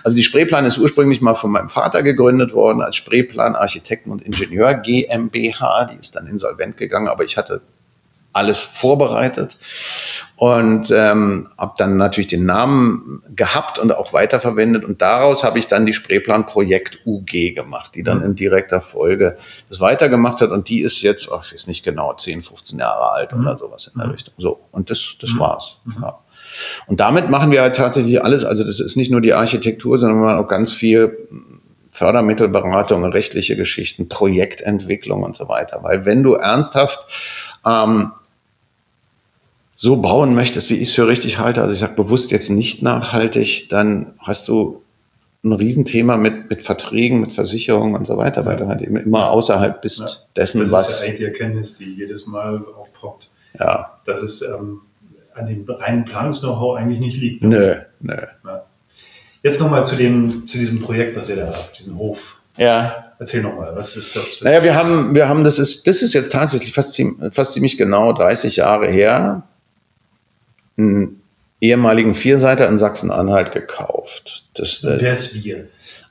Also 0.03 0.17
die 0.17 0.23
Spreeplan 0.23 0.65
ist 0.65 0.79
ursprünglich 0.79 1.21
mal 1.21 1.35
von 1.35 1.51
meinem 1.51 1.69
Vater 1.69 2.01
gegründet 2.01 2.53
worden 2.53 2.81
als 2.81 2.95
Spreeplan 2.95 3.55
Architekten 3.55 4.09
und 4.09 4.23
Ingenieur 4.23 4.73
GmbH. 4.73 5.85
Die 5.93 5.99
ist 5.99 6.15
dann 6.15 6.25
insolvent 6.25 6.77
gegangen, 6.77 7.09
aber 7.09 7.25
ich 7.25 7.37
hatte 7.37 7.61
alles 8.33 8.59
vorbereitet 8.61 9.57
und 10.37 10.91
ähm, 10.91 11.49
habe 11.57 11.75
dann 11.77 11.95
natürlich 11.95 12.27
den 12.27 12.45
Namen 12.45 13.23
gehabt 13.33 13.79
und 13.79 13.91
auch 13.93 14.11
weiterverwendet 14.11 14.83
und 14.83 15.01
daraus 15.01 15.43
habe 15.43 15.59
ich 15.59 15.67
dann 15.67 15.85
die 15.85 15.93
Spreeplan 15.93 16.45
Projekt 16.45 16.99
UG 17.05 17.55
gemacht, 17.55 17.91
die 17.95 18.03
dann 18.03 18.19
mhm. 18.19 18.25
in 18.25 18.35
direkter 18.35 18.81
Folge 18.81 19.37
das 19.69 19.79
weitergemacht 19.79 20.41
hat 20.41 20.51
und 20.51 20.67
die 20.67 20.81
ist 20.81 21.01
jetzt, 21.01 21.29
ach, 21.31 21.45
ich 21.45 21.53
weiß 21.53 21.67
nicht 21.67 21.85
genau, 21.85 22.13
10, 22.13 22.43
15 22.43 22.79
Jahre 22.79 23.11
alt 23.11 23.31
mhm. 23.31 23.41
oder 23.41 23.57
sowas 23.57 23.87
in 23.87 23.99
der 23.99 24.07
mhm. 24.07 24.13
Richtung. 24.13 24.33
So, 24.37 24.59
und 24.71 24.89
das, 24.89 25.15
das 25.21 25.31
war's. 25.39 25.77
Ja. 26.01 26.19
Und 26.87 26.99
damit 26.99 27.29
machen 27.29 27.51
wir 27.51 27.61
halt 27.61 27.75
tatsächlich 27.75 28.23
alles, 28.23 28.43
also 28.45 28.63
das 28.63 28.79
ist 28.79 28.95
nicht 28.95 29.11
nur 29.11 29.21
die 29.21 29.33
Architektur, 29.33 29.97
sondern 29.97 30.19
wir 30.19 30.25
machen 30.25 30.43
auch 30.43 30.49
ganz 30.49 30.73
viel 30.73 31.17
Fördermittelberatung, 31.91 33.05
rechtliche 33.05 33.55
Geschichten, 33.55 34.09
Projektentwicklung 34.09 35.23
und 35.23 35.37
so 35.37 35.47
weiter. 35.47 35.79
Weil 35.81 36.05
wenn 36.05 36.23
du 36.23 36.33
ernsthaft 36.33 36.99
ähm, 37.65 38.11
so 39.75 39.97
bauen 39.97 40.33
möchtest, 40.35 40.69
wie 40.69 40.75
ich 40.75 40.89
es 40.89 40.95
für 40.95 41.07
richtig 41.07 41.37
halte, 41.37 41.61
also 41.61 41.73
ich 41.73 41.79
sage 41.79 41.95
bewusst 41.95 42.31
jetzt 42.31 42.49
nicht 42.49 42.81
nachhaltig, 42.81 43.67
dann 43.69 44.13
hast 44.19 44.47
du 44.47 44.81
ein 45.43 45.53
Riesenthema 45.53 46.17
mit, 46.17 46.49
mit 46.49 46.63
Verträgen, 46.63 47.21
mit 47.21 47.33
Versicherungen 47.33 47.95
und 47.95 48.07
so 48.07 48.17
weiter, 48.17 48.41
ja. 48.41 48.47
weil 48.47 48.57
du 48.57 48.67
halt 48.67 48.81
eben 48.81 48.95
immer 48.95 49.29
außerhalb 49.29 49.81
bist 49.81 49.99
ja. 49.99 50.07
dessen, 50.35 50.61
das 50.61 50.71
was. 50.71 50.87
Das 50.87 50.95
ist 50.95 51.01
ja 51.01 51.07
eigentlich 51.07 51.19
die 51.19 51.25
Erkenntnis, 51.25 51.77
die 51.77 51.93
jedes 51.93 52.25
Mal 52.25 52.65
aufpoppt. 52.77 53.29
Ja. 53.59 53.99
Dass 54.05 54.23
es 54.23 54.41
ähm, 54.41 54.81
an 55.35 55.47
dem 55.47 55.65
reinen 55.67 56.05
Planungs-Know-how 56.05 56.77
eigentlich 56.77 56.99
nicht 56.99 57.17
liegt. 57.17 57.43
Nö, 57.43 57.75
nö. 57.99 58.15
Ja. 58.43 58.65
Jetzt 59.43 59.59
nochmal 59.59 59.85
zu 59.85 59.95
dem, 59.95 60.47
zu 60.47 60.57
diesem 60.57 60.79
Projekt, 60.79 61.15
das 61.15 61.29
ihr 61.29 61.35
da 61.35 61.47
habt, 61.47 61.77
diesen 61.77 61.97
Hof. 61.97 62.41
Ja. 62.57 63.13
Erzähl 63.19 63.43
nochmal, 63.43 63.75
was 63.75 63.95
ist 63.95 64.15
das? 64.15 64.41
Naja, 64.41 64.63
wir 64.63 64.75
haben, 64.75 65.13
wir 65.13 65.29
haben, 65.29 65.43
das 65.43 65.59
ist, 65.59 65.87
das 65.87 66.01
ist 66.01 66.13
jetzt 66.13 66.31
tatsächlich 66.31 66.73
fast, 66.73 66.99
fast 67.31 67.53
ziemlich 67.53 67.77
genau 67.77 68.11
30 68.13 68.55
Jahre 68.55 68.87
her 68.87 69.43
einen 70.77 71.21
ehemaligen 71.61 72.15
Vierseiter 72.15 72.67
in 72.67 72.77
Sachsen-Anhalt 72.77 73.51
gekauft. 73.51 74.45
Das, 74.53 74.83
äh, 74.83 75.11
ist 75.11 75.43
wir? 75.43 75.67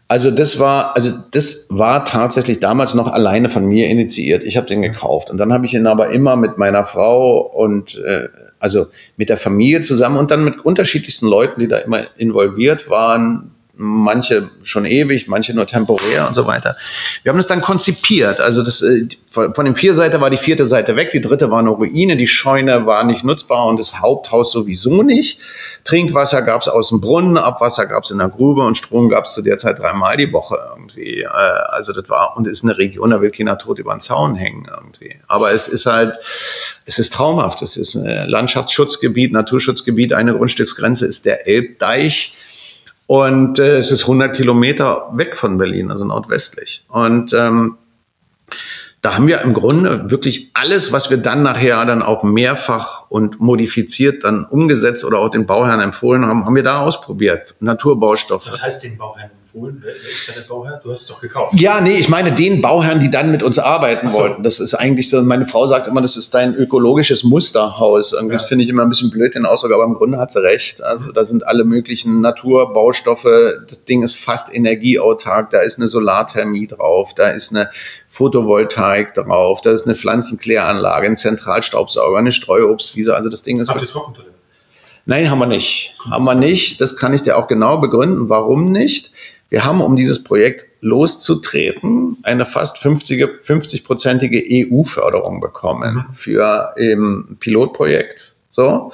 Also 0.06 0.30
das 0.30 0.58
war, 0.58 0.96
also 0.96 1.12
das 1.30 1.68
war 1.70 2.04
tatsächlich 2.04 2.60
damals 2.60 2.94
noch 2.94 3.10
alleine 3.10 3.48
von 3.48 3.64
mir 3.66 3.88
initiiert. 3.88 4.42
Ich 4.42 4.56
habe 4.56 4.66
den 4.66 4.82
gekauft 4.82 5.30
und 5.30 5.38
dann 5.38 5.52
habe 5.52 5.64
ich 5.64 5.74
ihn 5.74 5.86
aber 5.86 6.10
immer 6.10 6.36
mit 6.36 6.58
meiner 6.58 6.84
Frau 6.84 7.40
und 7.40 7.96
äh, 7.96 8.28
also 8.58 8.88
mit 9.16 9.30
der 9.30 9.38
Familie 9.38 9.80
zusammen 9.80 10.18
und 10.18 10.30
dann 10.30 10.44
mit 10.44 10.62
unterschiedlichsten 10.64 11.26
Leuten, 11.26 11.60
die 11.60 11.68
da 11.68 11.78
immer 11.78 12.02
involviert 12.16 12.90
waren, 12.90 13.53
manche 13.76 14.50
schon 14.62 14.84
ewig, 14.86 15.26
manche 15.26 15.54
nur 15.54 15.66
temporär 15.66 16.28
und 16.28 16.34
so 16.34 16.46
weiter. 16.46 16.76
Wir 17.22 17.30
haben 17.30 17.36
das 17.38 17.46
dann 17.46 17.60
konzipiert. 17.60 18.40
Also 18.40 18.62
das, 18.62 18.82
äh, 18.82 19.08
von 19.26 19.64
den 19.64 19.74
vier 19.74 19.94
Seiten 19.94 20.20
war 20.20 20.30
die 20.30 20.36
vierte 20.36 20.66
Seite 20.68 20.94
weg, 20.94 21.10
die 21.12 21.20
dritte 21.20 21.50
war 21.50 21.58
eine 21.58 21.70
Ruine, 21.70 22.16
die 22.16 22.28
Scheune 22.28 22.86
war 22.86 23.02
nicht 23.04 23.24
nutzbar 23.24 23.66
und 23.66 23.80
das 23.80 24.00
Haupthaus 24.00 24.52
sowieso 24.52 25.02
nicht. 25.02 25.40
Trinkwasser 25.82 26.42
gab 26.42 26.62
es 26.62 26.68
aus 26.68 26.90
dem 26.90 27.00
Brunnen, 27.00 27.36
Abwasser 27.36 27.86
gab 27.86 28.04
es 28.04 28.12
in 28.12 28.18
der 28.18 28.28
Grube 28.28 28.62
und 28.62 28.76
Strom 28.76 29.08
gab 29.08 29.24
es 29.24 29.34
zu 29.34 29.42
der 29.42 29.58
Zeit 29.58 29.80
dreimal 29.80 30.16
die 30.16 30.32
Woche 30.32 30.56
irgendwie. 30.70 31.22
Äh, 31.22 31.26
also 31.26 31.92
das 31.92 32.08
war 32.08 32.36
und 32.36 32.46
ist 32.46 32.62
eine 32.62 32.78
Region, 32.78 33.10
da 33.10 33.20
will 33.20 33.32
keiner 33.32 33.58
tot 33.58 33.80
über 33.80 33.92
den 33.92 34.00
Zaun 34.00 34.36
hängen 34.36 34.68
irgendwie. 34.70 35.16
Aber 35.26 35.52
es 35.52 35.66
ist 35.66 35.86
halt, 35.86 36.18
es 36.84 37.00
ist 37.00 37.12
traumhaft. 37.12 37.62
Es 37.62 37.76
ist 37.76 37.96
ein 37.96 38.28
Landschaftsschutzgebiet, 38.28 39.32
Naturschutzgebiet. 39.32 40.12
Eine 40.12 40.34
Grundstücksgrenze 40.34 41.06
ist 41.06 41.26
der 41.26 41.48
Elbdeich 41.48 42.34
und 43.06 43.58
äh, 43.58 43.76
es 43.76 43.90
ist 43.92 44.02
100 44.02 44.34
Kilometer 44.34 45.10
weg 45.12 45.36
von 45.36 45.58
Berlin, 45.58 45.90
also 45.90 46.04
nordwestlich. 46.04 46.86
Und 46.88 47.32
ähm, 47.34 47.76
da 49.02 49.16
haben 49.16 49.26
wir 49.26 49.42
im 49.42 49.52
Grunde 49.52 50.10
wirklich 50.10 50.50
alles, 50.54 50.92
was 50.92 51.10
wir 51.10 51.18
dann 51.18 51.42
nachher 51.42 51.84
dann 51.84 52.02
auch 52.02 52.22
mehrfach 52.22 52.93
und 53.08 53.40
modifiziert 53.40 54.24
dann 54.24 54.44
umgesetzt 54.44 55.04
oder 55.04 55.18
auch 55.18 55.28
den 55.28 55.46
Bauherren 55.46 55.80
empfohlen 55.80 56.26
haben, 56.26 56.44
haben 56.44 56.56
wir 56.56 56.62
da 56.62 56.80
ausprobiert. 56.80 57.54
Naturbaustoffe. 57.60 58.46
Was 58.46 58.62
heißt 58.62 58.84
den 58.84 58.98
Bauherren 58.98 59.30
empfohlen? 59.54 59.78
Wer 59.82 59.94
ist 59.94 60.28
da 60.28 60.40
der 60.40 60.48
Bauherr? 60.48 60.80
Du 60.82 60.90
hast 60.90 61.02
es 61.02 61.06
doch 61.08 61.20
gekauft. 61.20 61.58
Ja, 61.60 61.80
nee, 61.80 61.96
ich 61.96 62.08
meine 62.08 62.32
den 62.32 62.62
Bauherren, 62.62 63.00
die 63.00 63.10
dann 63.10 63.30
mit 63.30 63.42
uns 63.42 63.58
arbeiten 63.58 64.10
so. 64.10 64.18
wollten. 64.18 64.42
Das 64.42 64.60
ist 64.60 64.74
eigentlich 64.74 65.10
so, 65.10 65.22
meine 65.22 65.46
Frau 65.46 65.66
sagt 65.66 65.86
immer, 65.86 66.02
das 66.02 66.16
ist 66.16 66.34
dein 66.34 66.54
ökologisches 66.54 67.24
Musterhaus. 67.24 68.12
Irgendwie 68.12 68.32
ja. 68.32 68.38
Das 68.38 68.48
finde 68.48 68.64
ich 68.64 68.70
immer 68.70 68.82
ein 68.82 68.88
bisschen 68.88 69.10
blöd, 69.10 69.34
den 69.34 69.46
Ausdruck, 69.46 69.72
aber 69.72 69.84
im 69.84 69.94
Grunde 69.94 70.18
hat 70.18 70.32
sie 70.32 70.42
recht. 70.42 70.82
Also 70.82 71.12
da 71.12 71.24
sind 71.24 71.46
alle 71.46 71.64
möglichen 71.64 72.20
Naturbaustoffe. 72.20 73.28
Das 73.68 73.84
Ding 73.84 74.02
ist 74.02 74.16
fast 74.16 74.52
energieautark. 74.54 75.50
Da 75.50 75.60
ist 75.60 75.78
eine 75.78 75.88
Solarthermie 75.88 76.66
drauf. 76.66 77.14
Da 77.14 77.28
ist 77.28 77.50
eine 77.50 77.70
Photovoltaik 78.14 79.12
drauf. 79.14 79.60
Da 79.60 79.72
ist 79.72 79.86
eine 79.86 79.96
Pflanzenkläranlage, 79.96 81.08
ein 81.08 81.16
Zentralstaubsauger, 81.16 82.16
eine 82.16 82.30
Streuobstwiese. 82.30 83.16
Also 83.16 83.28
das 83.28 83.42
Ding 83.42 83.58
ist. 83.58 83.68
Habt 83.68 83.82
ihr 83.82 83.88
Trockentoilette? 83.88 84.34
Nein, 85.04 85.32
haben 85.32 85.40
wir 85.40 85.46
nicht. 85.46 85.96
Haben 86.08 86.24
wir 86.24 86.36
nicht. 86.36 86.80
Das 86.80 86.96
kann 86.96 87.12
ich 87.12 87.24
dir 87.24 87.36
auch 87.36 87.48
genau 87.48 87.78
begründen. 87.78 88.28
Warum 88.28 88.70
nicht? 88.70 89.10
Wir 89.48 89.64
haben, 89.64 89.80
um 89.80 89.96
dieses 89.96 90.22
Projekt 90.22 90.66
loszutreten, 90.80 92.18
eine 92.22 92.46
fast 92.46 92.78
50-prozentige 92.78 94.70
EU-Förderung 94.70 95.40
bekommen 95.40 95.94
mhm. 95.94 96.14
für 96.14 96.74
eben 96.78 97.36
Pilotprojekt. 97.40 98.36
So. 98.50 98.92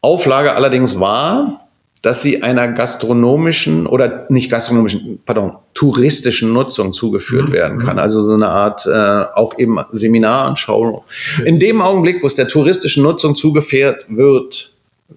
Auflage 0.00 0.54
allerdings 0.54 0.98
war, 0.98 1.68
dass 2.02 2.22
sie 2.22 2.42
einer 2.42 2.68
gastronomischen 2.68 3.86
oder 3.86 4.26
nicht 4.30 4.50
gastronomischen, 4.50 5.20
pardon, 5.24 5.56
touristischen 5.74 6.52
Nutzung 6.52 6.92
zugeführt 6.92 7.48
mhm. 7.48 7.52
werden 7.52 7.78
kann. 7.78 7.96
Mhm. 7.96 8.02
Also 8.02 8.22
so 8.22 8.32
eine 8.32 8.48
Art 8.48 8.86
äh, 8.86 8.90
auch 9.34 9.58
eben 9.58 9.78
Seminar 9.92 10.48
und 10.48 10.58
Showroom. 10.58 11.02
In 11.44 11.58
dem 11.58 11.82
Augenblick, 11.82 12.22
wo 12.22 12.26
es 12.26 12.34
der 12.34 12.48
touristischen 12.48 13.02
Nutzung 13.02 13.36
zugeführt 13.36 14.04
wird, 14.08 14.72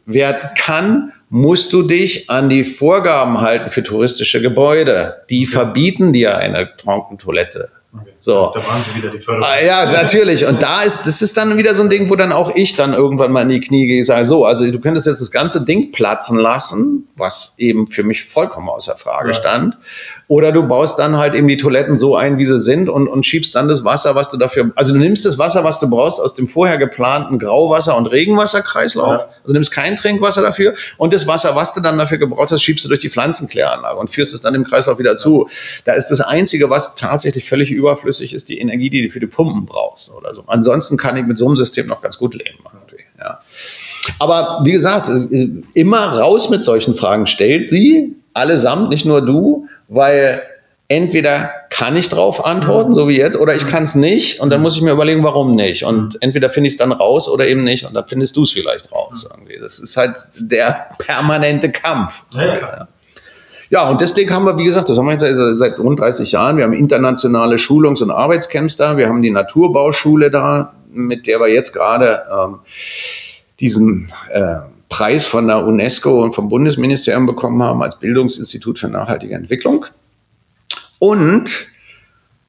werden 0.05 0.49
kann, 0.57 1.13
musst 1.29 1.73
du 1.73 1.83
dich 1.83 2.29
an 2.29 2.49
die 2.49 2.63
Vorgaben 2.63 3.41
halten 3.41 3.71
für 3.71 3.83
touristische 3.83 4.41
Gebäude. 4.41 5.23
Die 5.29 5.45
verbieten 5.45 6.13
dir 6.13 6.37
eine 6.37 6.69
Trockentoilette. 6.77 7.69
Okay. 7.95 8.13
So. 8.19 8.51
Da 8.53 8.65
waren 8.65 8.81
sie 8.81 8.95
wieder 8.95 9.09
die 9.09 9.19
Förderung. 9.19 9.47
Ah, 9.47 9.63
ja, 9.63 9.91
natürlich. 9.91 10.45
Und 10.45 10.63
da 10.63 10.81
ist, 10.81 11.05
das 11.05 11.21
ist 11.21 11.37
dann 11.37 11.57
wieder 11.57 11.75
so 11.75 11.83
ein 11.83 11.89
Ding, 11.89 12.09
wo 12.09 12.15
dann 12.15 12.31
auch 12.31 12.55
ich 12.55 12.75
dann 12.75 12.93
irgendwann 12.93 13.31
mal 13.31 13.43
in 13.43 13.49
die 13.49 13.59
Knie 13.59 13.85
gehe, 13.85 14.03
sage 14.03 14.25
so, 14.25 14.45
also 14.45 14.69
du 14.69 14.79
könntest 14.79 15.05
jetzt 15.05 15.21
das 15.21 15.31
ganze 15.31 15.63
Ding 15.63 15.91
platzen 15.91 16.39
lassen, 16.39 17.07
was 17.15 17.55
eben 17.57 17.87
für 17.87 18.03
mich 18.03 18.25
vollkommen 18.25 18.69
außer 18.69 18.95
Frage 18.95 19.29
ja. 19.29 19.33
stand. 19.33 19.77
Oder 20.27 20.51
du 20.51 20.67
baust 20.67 20.99
dann 20.99 21.17
halt 21.17 21.35
eben 21.35 21.47
die 21.47 21.57
Toiletten 21.57 21.97
so 21.97 22.15
ein, 22.15 22.37
wie 22.37 22.45
sie 22.45 22.59
sind 22.59 22.89
und, 22.89 23.07
und 23.07 23.25
schiebst 23.25 23.55
dann 23.55 23.67
das 23.67 23.83
Wasser, 23.83 24.15
was 24.15 24.29
du 24.29 24.37
dafür, 24.37 24.71
also 24.75 24.93
du 24.93 24.99
nimmst 24.99 25.25
das 25.25 25.37
Wasser, 25.37 25.63
was 25.63 25.79
du 25.79 25.89
brauchst, 25.89 26.19
aus 26.19 26.33
dem 26.33 26.47
vorher 26.47 26.77
geplanten 26.77 27.39
Grauwasser- 27.39 27.97
und 27.97 28.07
Regenwasserkreislauf. 28.07 29.07
Ja. 29.07 29.29
Also 29.43 29.53
nimmst 29.53 29.71
kein 29.71 29.97
Trinkwasser 29.97 30.41
dafür 30.41 30.73
und 30.97 31.13
das 31.13 31.27
Wasser, 31.27 31.55
was 31.55 31.73
du 31.73 31.81
dann 31.81 31.97
dafür 31.97 32.17
gebraucht 32.17 32.51
hast, 32.51 32.61
schiebst 32.61 32.85
du 32.85 32.89
durch 32.89 33.01
die 33.01 33.09
Pflanzenkläranlage 33.09 33.99
und 33.99 34.09
führst 34.09 34.33
es 34.33 34.41
dann 34.41 34.55
im 34.55 34.63
Kreislauf 34.63 34.97
wieder 34.99 35.17
zu. 35.17 35.49
Da 35.85 35.93
ist 35.93 36.09
das 36.09 36.21
Einzige, 36.21 36.69
was 36.69 36.95
tatsächlich 36.95 37.47
völlig 37.47 37.71
überflüssig 37.71 38.33
ist, 38.33 38.49
die 38.49 38.59
Energie, 38.59 38.89
die 38.89 39.03
du 39.03 39.09
für 39.09 39.19
die 39.19 39.27
Pumpen 39.27 39.65
brauchst 39.65 40.13
oder 40.13 40.33
so. 40.33 40.43
Ansonsten 40.47 40.97
kann 40.97 41.17
ich 41.17 41.25
mit 41.25 41.37
so 41.37 41.45
einem 41.45 41.57
System 41.57 41.87
noch 41.87 42.01
ganz 42.01 42.17
gut 42.17 42.33
leben. 42.33 42.59
Ja. 43.19 43.39
Aber 44.19 44.61
wie 44.63 44.71
gesagt, 44.71 45.09
immer 45.73 46.19
raus 46.19 46.49
mit 46.49 46.63
solchen 46.63 46.95
Fragen. 46.95 47.27
Stellt 47.27 47.67
sie 47.67 48.15
allesamt, 48.33 48.89
nicht 48.89 49.05
nur 49.05 49.21
du, 49.21 49.67
weil 49.93 50.41
entweder 50.87 51.49
kann 51.69 51.95
ich 51.95 52.09
drauf 52.09 52.45
antworten, 52.45 52.91
mhm. 52.91 52.95
so 52.95 53.07
wie 53.07 53.17
jetzt, 53.17 53.37
oder 53.37 53.55
ich 53.55 53.67
kann 53.67 53.83
es 53.83 53.95
nicht 53.95 54.39
und 54.39 54.49
dann 54.51 54.61
muss 54.61 54.75
ich 54.75 54.81
mir 54.81 54.91
überlegen, 54.91 55.23
warum 55.23 55.55
nicht. 55.55 55.85
Und 55.85 56.21
entweder 56.21 56.49
finde 56.49 56.67
ich 56.67 56.73
es 56.73 56.77
dann 56.77 56.91
raus 56.91 57.27
oder 57.27 57.47
eben 57.47 57.63
nicht 57.63 57.85
und 57.85 57.93
dann 57.93 58.05
findest 58.05 58.35
du 58.35 58.43
es 58.43 58.51
vielleicht 58.51 58.91
raus. 58.91 59.25
Mhm. 59.25 59.41
Irgendwie. 59.41 59.59
Das 59.59 59.79
ist 59.79 59.97
halt 59.97 60.15
der 60.37 60.87
permanente 60.97 61.71
Kampf. 61.71 62.23
Ja, 62.31 62.45
ja. 62.45 62.87
ja, 63.69 63.89
und 63.89 64.01
deswegen 64.01 64.33
haben 64.33 64.45
wir, 64.45 64.57
wie 64.57 64.65
gesagt, 64.65 64.89
das 64.89 64.97
haben 64.97 65.05
wir 65.05 65.13
jetzt 65.13 65.59
seit 65.59 65.79
rund 65.79 65.99
30 65.99 66.31
Jahren. 66.31 66.57
Wir 66.57 66.63
haben 66.63 66.73
internationale 66.73 67.57
Schulungs- 67.57 68.01
und 68.01 68.11
Arbeitscamps 68.11 68.77
da. 68.77 68.97
Wir 68.97 69.07
haben 69.07 69.21
die 69.21 69.31
Naturbauschule 69.31 70.31
da, 70.31 70.73
mit 70.91 71.27
der 71.27 71.39
wir 71.39 71.47
jetzt 71.47 71.73
gerade 71.73 72.23
ähm, 72.31 72.59
diesen 73.59 74.11
äh, 74.31 74.57
Preis 74.93 75.25
von 75.25 75.47
der 75.47 75.65
UNESCO 75.65 76.21
und 76.21 76.35
vom 76.35 76.49
Bundesministerium 76.49 77.25
bekommen 77.25 77.63
haben 77.63 77.81
als 77.81 77.97
Bildungsinstitut 77.97 78.77
für 78.77 78.89
nachhaltige 78.89 79.33
Entwicklung. 79.33 79.87
Und 80.99 81.65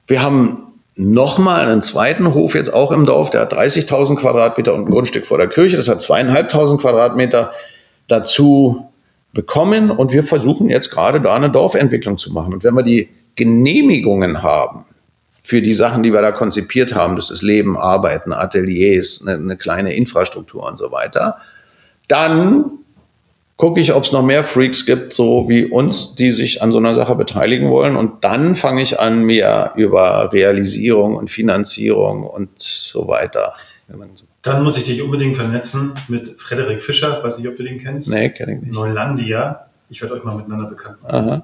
wir 0.05 0.21
haben 0.21 0.75
nochmal 0.95 1.61
einen 1.67 1.81
zweiten 1.81 2.35
Hof 2.35 2.53
jetzt 2.53 2.71
auch 2.71 2.91
im 2.91 3.07
Dorf, 3.07 3.31
der 3.31 3.41
hat 3.41 3.53
30.000 3.55 4.17
Quadratmeter 4.17 4.75
und 4.75 4.81
ein 4.85 4.91
Grundstück 4.91 5.25
vor 5.25 5.39
der 5.39 5.47
Kirche, 5.47 5.75
das 5.75 5.89
hat 5.89 6.03
zweieinhalbtausend 6.03 6.81
Quadratmeter 6.81 7.51
dazu 8.07 8.91
bekommen 9.33 9.89
und 9.89 10.13
wir 10.13 10.23
versuchen 10.23 10.69
jetzt 10.69 10.91
gerade 10.91 11.21
da 11.21 11.35
eine 11.35 11.49
Dorfentwicklung 11.49 12.19
zu 12.19 12.31
machen. 12.31 12.53
Und 12.53 12.63
wenn 12.63 12.75
wir 12.75 12.83
die 12.83 13.09
Genehmigungen 13.35 14.43
haben 14.43 14.85
für 15.41 15.63
die 15.63 15.73
Sachen, 15.73 16.03
die 16.03 16.13
wir 16.13 16.21
da 16.21 16.31
konzipiert 16.31 16.93
haben, 16.93 17.15
das 17.15 17.31
ist 17.31 17.41
Leben, 17.41 17.75
Arbeiten, 17.75 18.33
Ateliers, 18.33 19.23
eine, 19.25 19.33
eine 19.33 19.57
kleine 19.57 19.95
Infrastruktur 19.95 20.63
und 20.63 20.77
so 20.77 20.91
weiter, 20.91 21.39
dann 22.07 22.71
gucke 23.57 23.79
ich, 23.79 23.93
ob 23.93 24.03
es 24.03 24.11
noch 24.11 24.23
mehr 24.23 24.43
Freaks 24.43 24.85
gibt, 24.85 25.13
so 25.13 25.47
wie 25.47 25.65
uns, 25.65 26.15
die 26.15 26.31
sich 26.31 26.61
an 26.61 26.71
so 26.71 26.77
einer 26.77 26.93
Sache 26.93 27.15
beteiligen 27.15 27.69
wollen. 27.69 27.95
Und 27.95 28.23
dann 28.23 28.55
fange 28.55 28.81
ich 28.81 28.99
an, 28.99 29.25
mir 29.25 29.71
über 29.75 30.31
Realisierung 30.33 31.15
und 31.15 31.29
Finanzierung 31.29 32.23
und 32.23 32.61
so 32.61 33.07
weiter. 33.07 33.53
Dann 34.41 34.63
muss 34.63 34.77
ich 34.77 34.85
dich 34.85 35.01
unbedingt 35.01 35.37
vernetzen 35.37 35.95
mit 36.07 36.39
Frederik 36.39 36.83
Fischer, 36.83 37.23
weiß 37.23 37.37
nicht, 37.37 37.47
ob 37.47 37.55
du 37.55 37.63
den 37.63 37.79
kennst. 37.79 38.11
Nee, 38.11 38.29
kenne 38.29 38.55
ich 38.55 38.61
nicht. 38.61 38.73
Neulandia. 38.73 39.67
Ich 39.89 40.01
werde 40.01 40.15
euch 40.15 40.23
mal 40.23 40.35
miteinander 40.35 40.67
bekannt 40.67 41.01
machen. 41.03 41.43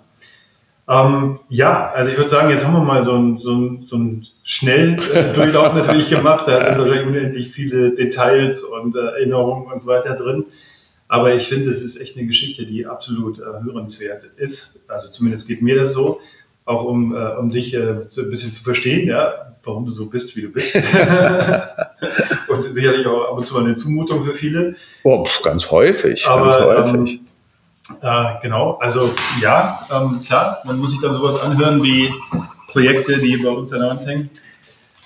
Ähm, 0.90 1.40
ja, 1.48 1.92
also 1.92 2.12
ich 2.12 2.18
würde 2.18 2.30
sagen, 2.30 2.50
jetzt 2.50 2.66
haben 2.66 2.74
wir 2.74 2.84
mal 2.84 3.04
so 3.04 3.16
ein, 3.16 3.38
so 3.38 3.54
ein, 3.54 3.82
so 3.82 3.98
ein 3.98 4.26
Schnelldurchlauf 4.44 5.74
natürlich 5.74 6.10
gemacht. 6.10 6.48
Da 6.48 6.66
sind 6.66 6.80
wahrscheinlich 6.80 7.08
unendlich 7.08 7.50
viele 7.50 7.96
Details 7.96 8.64
und 8.64 8.96
äh, 8.96 9.00
Erinnerungen 9.00 9.72
und 9.72 9.82
so 9.82 9.88
weiter 9.88 10.16
drin. 10.16 10.46
Aber 11.08 11.34
ich 11.34 11.48
finde, 11.48 11.70
es 11.70 11.82
ist 11.82 12.00
echt 12.00 12.18
eine 12.18 12.26
Geschichte, 12.26 12.66
die 12.66 12.86
absolut 12.86 13.40
äh, 13.40 13.44
hörenswert 13.44 14.24
ist. 14.38 14.90
Also 14.90 15.10
zumindest 15.10 15.48
geht 15.48 15.62
mir 15.62 15.76
das 15.76 15.94
so, 15.94 16.22
auch 16.66 16.86
um, 16.86 17.16
äh, 17.16 17.36
um 17.36 17.52
dich 17.52 17.74
äh, 17.74 18.06
so 18.08 18.22
ein 18.22 18.30
bisschen 18.30 18.54
zu 18.54 18.64
verstehen, 18.64 19.08
ja, 19.08 19.54
warum 19.64 19.86
du 19.86 19.92
so 19.92 20.10
bist, 20.10 20.36
wie 20.36 20.42
du 20.42 20.50
bist. 20.50 20.76
und 22.48 22.74
sicherlich 22.74 23.06
auch 23.08 23.30
ab 23.30 23.38
und 23.38 23.46
zu 23.46 23.54
mal 23.54 23.66
eine 23.66 23.76
Zumutung 23.76 24.24
für 24.24 24.34
viele. 24.34 24.76
Oh, 25.04 25.28
ganz 25.44 25.70
häufig, 25.70 26.28
Aber, 26.28 26.50
ganz 26.50 26.96
häufig. 26.96 27.14
Ähm, 27.14 27.28
äh, 28.02 28.42
genau, 28.42 28.78
also 28.82 29.14
ja, 29.42 29.80
ähm, 29.92 30.22
klar, 30.22 30.62
man 30.66 30.78
muss 30.78 30.92
sich 30.92 31.02
dann 31.02 31.14
sowas 31.14 31.40
anhören 31.42 31.84
wie 31.84 32.14
Projekte, 32.68 33.18
die 33.20 33.38
bei 33.38 33.50
uns 33.50 33.74
an 33.74 33.80
der 33.82 33.90
Wand 33.90 34.06
hängen. 34.06 34.30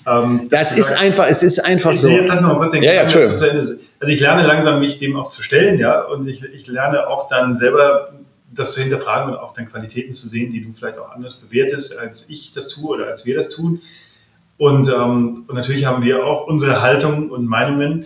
Ähm, 0.07 0.48
das 0.49 0.72
ist 0.72 0.78
gesagt, 0.78 1.02
einfach, 1.02 1.28
es 1.28 1.44
ist 1.44 1.60
einfach 1.60 1.91
ich, 1.91 1.99
so. 1.99 2.10
Jetzt 2.10 2.30
halt 2.30 2.41
noch 2.41 2.57
kurz 2.57 2.74
den 2.74 2.84
ja, 2.84 2.94
ja, 2.94 3.03
Also 3.03 3.78
ich 4.07 4.20
lerne 4.20 4.45
langsam, 4.45 4.80
mich 4.80 4.99
dem 4.99 5.16
auch 5.18 5.30
zu 5.30 5.41
stellen, 5.41 5.80
ja, 5.80 6.02
und 6.02 6.28
ich, 6.28 6.44
ich 6.44 6.68
lerne 6.68 7.07
auch 7.07 7.28
dann 7.28 7.56
selber 7.56 8.14
das 8.53 8.74
zu 8.74 8.82
hinterfragen 8.82 9.34
und 9.34 9.40
auch 9.40 9.53
dann 9.53 9.70
Qualitäten 9.70 10.14
zu 10.14 10.28
sehen, 10.28 10.52
die 10.53 10.64
du 10.64 10.74
vielleicht 10.74 10.98
auch 10.98 11.12
anders 11.12 11.36
bewertest, 11.38 11.99
als 11.99 12.30
ich 12.30 12.53
das 12.53 12.70
tue 12.70 12.95
oder 12.95 13.07
als 13.07 13.26
wir 13.26 13.36
das 13.36 13.49
tun. 13.49 13.82
Und, 14.57 14.88
ähm, 14.88 15.45
und 15.48 15.56
natürlich 15.56 15.86
haben 15.86 16.03
wir 16.03 16.26
auch 16.26 16.48
unsere 16.48 16.82
Haltung 16.82 17.30
und 17.30 17.45
Meinungen, 17.45 18.06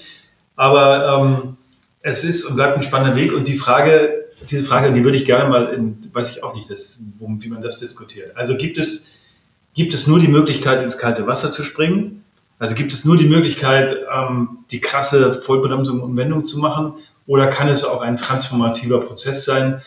aber 0.55 1.21
ähm, 1.21 1.57
es 2.01 2.23
ist 2.23 2.45
und 2.45 2.55
bleibt 2.55 2.77
ein 2.77 2.83
spannender 2.83 3.15
Weg. 3.15 3.33
Und 3.33 3.47
die 3.47 3.57
Frage, 3.57 4.25
diese 4.49 4.63
Frage, 4.63 4.93
die 4.93 5.03
würde 5.03 5.17
ich 5.17 5.25
gerne 5.25 5.49
mal 5.49 5.73
in, 5.73 5.97
weiß 6.13 6.29
ich 6.29 6.43
auch 6.43 6.55
nicht, 6.55 6.69
das, 6.69 7.01
wie 7.19 7.49
man 7.49 7.61
das 7.61 7.79
diskutiert. 7.79 8.35
Also 8.37 8.57
gibt 8.57 8.77
es 8.77 9.19
Gibt 9.79 9.93
es 9.93 10.07
nur 10.07 10.19
die 10.19 10.27
Möglichkeit, 10.27 10.81
ins 10.81 10.97
kalte 10.97 11.27
Wasser 11.27 11.51
zu 11.51 11.63
springen? 11.63 12.25
Also 12.57 12.75
gibt 12.75 12.91
es 12.91 13.05
nur 13.05 13.15
die 13.15 13.27
Möglichkeit, 13.27 13.97
ähm, 14.13 14.59
die 14.71 14.81
krasse 14.81 15.35
Vollbremsung 15.35 16.01
und 16.01 16.17
Wendung 16.17 16.43
zu 16.43 16.59
machen? 16.59 16.95
Oder 17.27 17.47
kann 17.47 17.69
es 17.69 17.85
auch 17.85 18.01
ein 18.01 18.17
transformativer 18.17 18.99
Prozess 18.99 19.45
sein, 19.45 19.81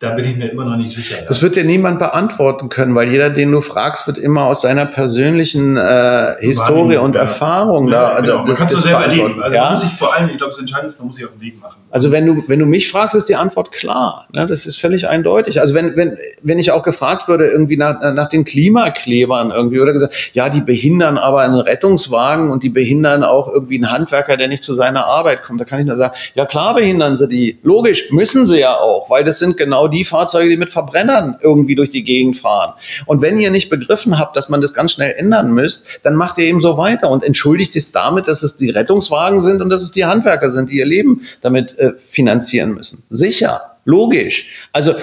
da 0.00 0.10
bin 0.10 0.24
ich 0.24 0.36
mir 0.36 0.50
immer 0.50 0.64
noch 0.64 0.76
nicht 0.76 0.90
sicher. 0.90 1.16
Das 1.28 1.40
wird 1.40 1.56
dir 1.56 1.64
niemand 1.64 1.98
beantworten 1.98 2.68
können, 2.68 2.94
weil 2.94 3.08
jeder, 3.08 3.30
den 3.30 3.52
du 3.52 3.60
fragst, 3.60 4.06
wird 4.06 4.18
immer 4.18 4.42
aus 4.44 4.60
seiner 4.60 4.86
persönlichen 4.86 5.76
äh, 5.76 6.34
Historie 6.40 6.96
und 6.96 7.14
ja. 7.14 7.22
Erfahrung 7.22 7.88
ja, 7.88 8.14
da. 8.14 8.20
Genau. 8.20 8.44
Man 8.44 8.54
kann 8.54 8.66
es 8.66 8.72
selber 8.72 9.04
erleben. 9.04 9.42
Also 9.42 9.56
ja? 9.56 9.70
muss 9.70 9.80
sich 9.80 9.92
vor 9.92 10.12
allem, 10.12 10.28
ich 10.30 10.36
glaube, 10.36 10.50
das 10.50 10.58
Entscheidende 10.58 10.88
ist, 10.88 10.98
man 10.98 11.06
muss 11.06 11.16
sich 11.16 11.24
auf 11.24 11.32
den 11.32 11.40
Weg 11.40 11.60
machen. 11.60 11.76
Also 11.90 12.10
wenn 12.10 12.26
du, 12.26 12.42
wenn 12.48 12.58
du 12.58 12.66
mich 12.66 12.90
fragst, 12.90 13.14
ist 13.14 13.28
die 13.28 13.36
Antwort 13.36 13.70
klar. 13.70 14.26
Ne? 14.32 14.48
Das 14.48 14.66
ist 14.66 14.80
völlig 14.80 15.08
eindeutig. 15.08 15.60
Also 15.60 15.74
wenn, 15.74 15.96
wenn, 15.96 16.18
wenn 16.42 16.58
ich 16.58 16.72
auch 16.72 16.82
gefragt 16.82 17.28
würde, 17.28 17.46
irgendwie 17.46 17.76
nach, 17.76 18.00
nach 18.14 18.28
den 18.28 18.44
Klimaklebern 18.44 19.52
irgendwie, 19.52 19.80
oder 19.80 19.92
gesagt, 19.92 20.32
ja, 20.32 20.48
die 20.48 20.60
behindern 20.60 21.18
aber 21.18 21.40
einen 21.42 21.60
Rettungswagen 21.60 22.50
und 22.50 22.64
die 22.64 22.68
behindern 22.68 23.22
auch 23.22 23.46
irgendwie 23.50 23.76
einen 23.76 23.92
Handwerker, 23.92 24.36
der 24.36 24.48
nicht 24.48 24.64
zu 24.64 24.74
seiner 24.74 25.06
Arbeit 25.06 25.44
kommt, 25.44 25.60
da 25.60 25.64
kann 25.64 25.78
ich 25.78 25.86
nur 25.86 25.96
sagen, 25.96 26.14
ja 26.34 26.46
klar 26.46 26.74
behindern 26.74 27.16
sie 27.16 27.28
die. 27.28 27.58
Logisch, 27.62 28.10
müssen 28.10 28.44
sie 28.44 28.58
ja 28.58 28.74
auch, 28.74 29.08
weil 29.08 29.22
das 29.22 29.38
sind 29.38 29.56
genau 29.56 29.83
die 29.88 30.04
die 30.04 30.08
Fahrzeuge, 30.08 30.50
die 30.50 30.56
mit 30.56 30.70
Verbrennern 30.70 31.36
irgendwie 31.40 31.74
durch 31.74 31.90
die 31.90 32.04
Gegend 32.04 32.36
fahren. 32.36 32.74
Und 33.06 33.22
wenn 33.22 33.38
ihr 33.38 33.50
nicht 33.50 33.70
begriffen 33.70 34.18
habt, 34.18 34.36
dass 34.36 34.48
man 34.48 34.60
das 34.60 34.74
ganz 34.74 34.92
schnell 34.92 35.14
ändern 35.16 35.52
müsst, 35.52 35.86
dann 36.02 36.14
macht 36.14 36.38
ihr 36.38 36.44
eben 36.44 36.60
so 36.60 36.76
weiter 36.76 37.10
und 37.10 37.24
entschuldigt 37.24 37.74
es 37.76 37.92
damit, 37.92 38.28
dass 38.28 38.42
es 38.42 38.56
die 38.56 38.70
Rettungswagen 38.70 39.40
sind 39.40 39.62
und 39.62 39.70
dass 39.70 39.82
es 39.82 39.92
die 39.92 40.04
Handwerker 40.04 40.52
sind, 40.52 40.70
die 40.70 40.76
ihr 40.76 40.86
Leben 40.86 41.22
damit 41.40 41.78
äh, 41.78 41.92
finanzieren 41.98 42.74
müssen. 42.74 43.04
Sicher. 43.08 43.70
Logisch. 43.86 44.48
Also 44.72 44.94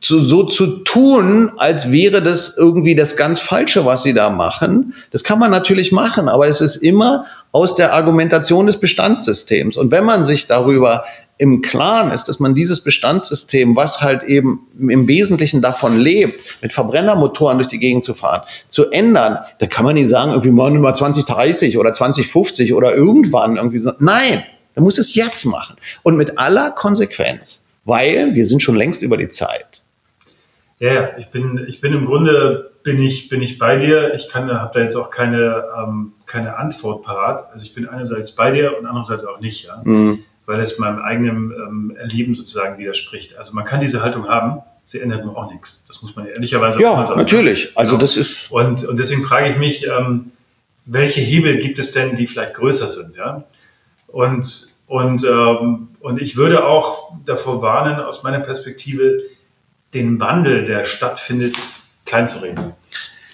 zu, 0.00 0.20
so 0.20 0.44
zu 0.44 0.84
tun, 0.84 1.54
als 1.56 1.90
wäre 1.90 2.22
das 2.22 2.56
irgendwie 2.56 2.94
das 2.94 3.16
ganz 3.16 3.40
Falsche, 3.40 3.84
was 3.84 4.04
sie 4.04 4.14
da 4.14 4.30
machen, 4.30 4.94
das 5.10 5.24
kann 5.24 5.40
man 5.40 5.50
natürlich 5.50 5.90
machen, 5.90 6.28
aber 6.28 6.46
es 6.46 6.60
ist 6.60 6.76
immer 6.76 7.26
aus 7.50 7.74
der 7.74 7.94
Argumentation 7.94 8.66
des 8.66 8.78
Bestandssystems. 8.78 9.76
Und 9.76 9.90
wenn 9.90 10.04
man 10.04 10.24
sich 10.24 10.46
darüber 10.46 11.04
im 11.38 11.62
Klaren 11.62 12.10
ist, 12.10 12.28
dass 12.28 12.40
man 12.40 12.54
dieses 12.54 12.82
Bestandssystem, 12.82 13.76
was 13.76 14.02
halt 14.02 14.24
eben 14.24 14.66
im 14.76 15.06
Wesentlichen 15.06 15.62
davon 15.62 15.98
lebt, 15.98 16.42
mit 16.62 16.72
Verbrennermotoren 16.72 17.58
durch 17.58 17.68
die 17.68 17.78
Gegend 17.78 18.04
zu 18.04 18.12
fahren, 18.12 18.42
zu 18.66 18.90
ändern, 18.90 19.38
da 19.58 19.66
kann 19.66 19.84
man 19.84 19.94
nicht 19.94 20.08
sagen, 20.08 20.32
irgendwie 20.32 20.50
machen 20.50 20.74
wir 20.74 20.80
mal 20.80 20.94
2030 20.94 21.78
oder 21.78 21.92
2050 21.92 22.74
oder 22.74 22.94
irgendwann 22.94 23.56
irgendwie 23.56 23.78
so. 23.78 23.92
Nein, 24.00 24.42
da 24.74 24.80
muss 24.80 24.98
es 24.98 25.14
jetzt 25.14 25.44
machen. 25.46 25.76
Und 26.02 26.16
mit 26.16 26.38
aller 26.38 26.72
Konsequenz, 26.72 27.68
weil 27.84 28.34
wir 28.34 28.44
sind 28.44 28.60
schon 28.60 28.74
längst 28.74 29.02
über 29.02 29.16
die 29.16 29.28
Zeit. 29.28 29.82
Ja, 30.80 30.92
ja, 30.92 31.10
ich 31.18 31.28
bin, 31.28 31.66
ich 31.68 31.80
bin 31.80 31.92
im 31.92 32.06
Grunde 32.06 32.72
bin 32.82 33.00
ich, 33.00 33.28
bin 33.28 33.42
ich 33.42 33.58
bei 33.58 33.76
dir. 33.76 34.14
Ich 34.14 34.28
kann, 34.28 34.50
habe 34.50 34.72
da 34.74 34.80
jetzt 34.80 34.96
auch 34.96 35.10
keine, 35.10 35.64
ähm, 35.76 36.12
keine 36.26 36.56
Antwort 36.56 37.04
parat. 37.04 37.48
Also 37.52 37.64
ich 37.64 37.74
bin 37.74 37.88
einerseits 37.88 38.32
bei 38.32 38.50
dir 38.50 38.76
und 38.78 38.86
andererseits 38.86 39.24
auch 39.24 39.40
nicht. 39.40 39.66
Ja. 39.66 39.80
Mhm 39.84 40.24
weil 40.48 40.60
es 40.60 40.78
meinem 40.78 40.98
eigenen 40.98 41.52
ähm, 41.52 41.92
Erleben 41.94 42.34
sozusagen 42.34 42.78
widerspricht. 42.78 43.36
Also 43.36 43.54
man 43.54 43.66
kann 43.66 43.82
diese 43.82 44.02
Haltung 44.02 44.28
haben, 44.28 44.62
sie 44.82 44.98
ändert 44.98 45.22
nur 45.22 45.36
auch 45.36 45.52
nichts. 45.52 45.84
Das 45.84 46.00
muss 46.00 46.16
man 46.16 46.26
ehrlicherweise 46.26 46.80
ja, 46.80 46.96
sagen. 46.96 47.10
Ja, 47.10 47.16
natürlich. 47.16 47.76
Also 47.76 47.92
genau. 47.92 48.00
das 48.00 48.16
ist 48.16 48.50
und 48.50 48.82
und 48.82 48.96
deswegen 48.96 49.22
frage 49.24 49.50
ich 49.50 49.58
mich, 49.58 49.86
ähm, 49.86 50.32
welche 50.86 51.20
Hebel 51.20 51.58
gibt 51.58 51.78
es 51.78 51.92
denn, 51.92 52.16
die 52.16 52.26
vielleicht 52.26 52.54
größer 52.54 52.88
sind, 52.88 53.14
ja? 53.14 53.44
Und 54.06 54.68
und 54.86 55.22
ähm, 55.24 55.88
und 56.00 56.22
ich 56.22 56.38
würde 56.38 56.64
auch 56.64 57.12
davor 57.26 57.60
warnen, 57.60 58.00
aus 58.00 58.22
meiner 58.22 58.40
Perspektive, 58.40 59.20
den 59.92 60.18
Wandel, 60.18 60.64
der 60.64 60.84
stattfindet, 60.84 61.56
klein 62.06 62.26
zu 62.26 62.42
reden. 62.42 62.72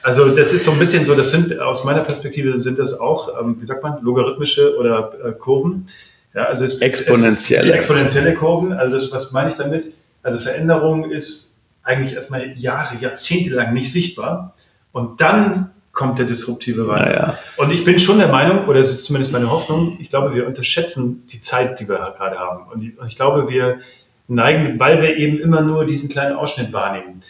Also 0.03 0.35
das 0.35 0.53
ist 0.53 0.65
so 0.65 0.73
ein 0.73 0.81
bisschen 0.81 1.07
so, 1.07 1.15
das 1.15 1.31
sind 1.31 1.61
aus 1.61 1.85
meiner 1.85 2.03
Perspektive 2.03 2.59
sind 2.59 2.81
das 2.81 2.99
auch, 2.99 3.41
ähm, 3.41 3.61
wie 3.61 3.67
sagt 3.67 3.85
man, 3.85 4.03
logarithmische 4.03 4.77
oder 4.77 5.13
äh, 5.25 5.31
Kurven. 5.31 5.87
Ja, 6.35 6.45
also 6.45 6.65
es, 6.65 6.81
exponentielle. 6.81 7.71
Es, 7.71 7.77
exponentielle 7.77 8.35
Kurven. 8.35 8.73
Also 8.73 8.97
das, 8.97 9.13
was 9.13 9.33
meine 9.33 9.51
ich 9.51 9.57
damit? 9.57 9.93
Also 10.23 10.39
Veränderung 10.39 11.11
ist 11.11 11.65
eigentlich 11.83 12.15
erstmal 12.15 12.57
Jahre, 12.59 12.97
Jahrzehnte 12.97 13.55
lang 13.55 13.73
nicht 13.73 13.93
sichtbar. 13.93 14.55
Und 14.93 15.21
dann 15.21 15.71
kommt 15.93 16.19
der 16.19 16.27
disruptive 16.27 16.89
Wandel. 16.89 17.07
Naja. 17.07 17.39
Und 17.57 17.71
ich 17.71 17.85
bin 17.85 17.99
schon 17.99 18.19
der 18.19 18.29
Meinung, 18.29 18.67
oder 18.67 18.81
es 18.81 18.91
ist 18.91 19.05
zumindest 19.05 19.33
meine 19.33 19.51
Hoffnung, 19.51 19.97
ich 20.01 20.11
glaube, 20.11 20.35
wir 20.35 20.47
unterschätzen 20.47 21.25
die 21.29 21.39
Zeit, 21.39 21.79
die 21.79 21.89
wir 21.89 21.99
gerade 22.17 22.39
haben. 22.39 22.69
Und 22.71 22.85
ich 23.07 23.17
glaube, 23.17 23.49
wir 23.49 23.79
neigen, 24.27 24.81
weil 24.81 25.01
wir 25.03 25.17
eben 25.17 25.39
immer 25.39 25.61
nur 25.61 25.87
diesen 25.87 26.09
kleinen 26.09 26.35
Ausschnitt 26.35 26.73
wahrnehmen, 26.73 27.21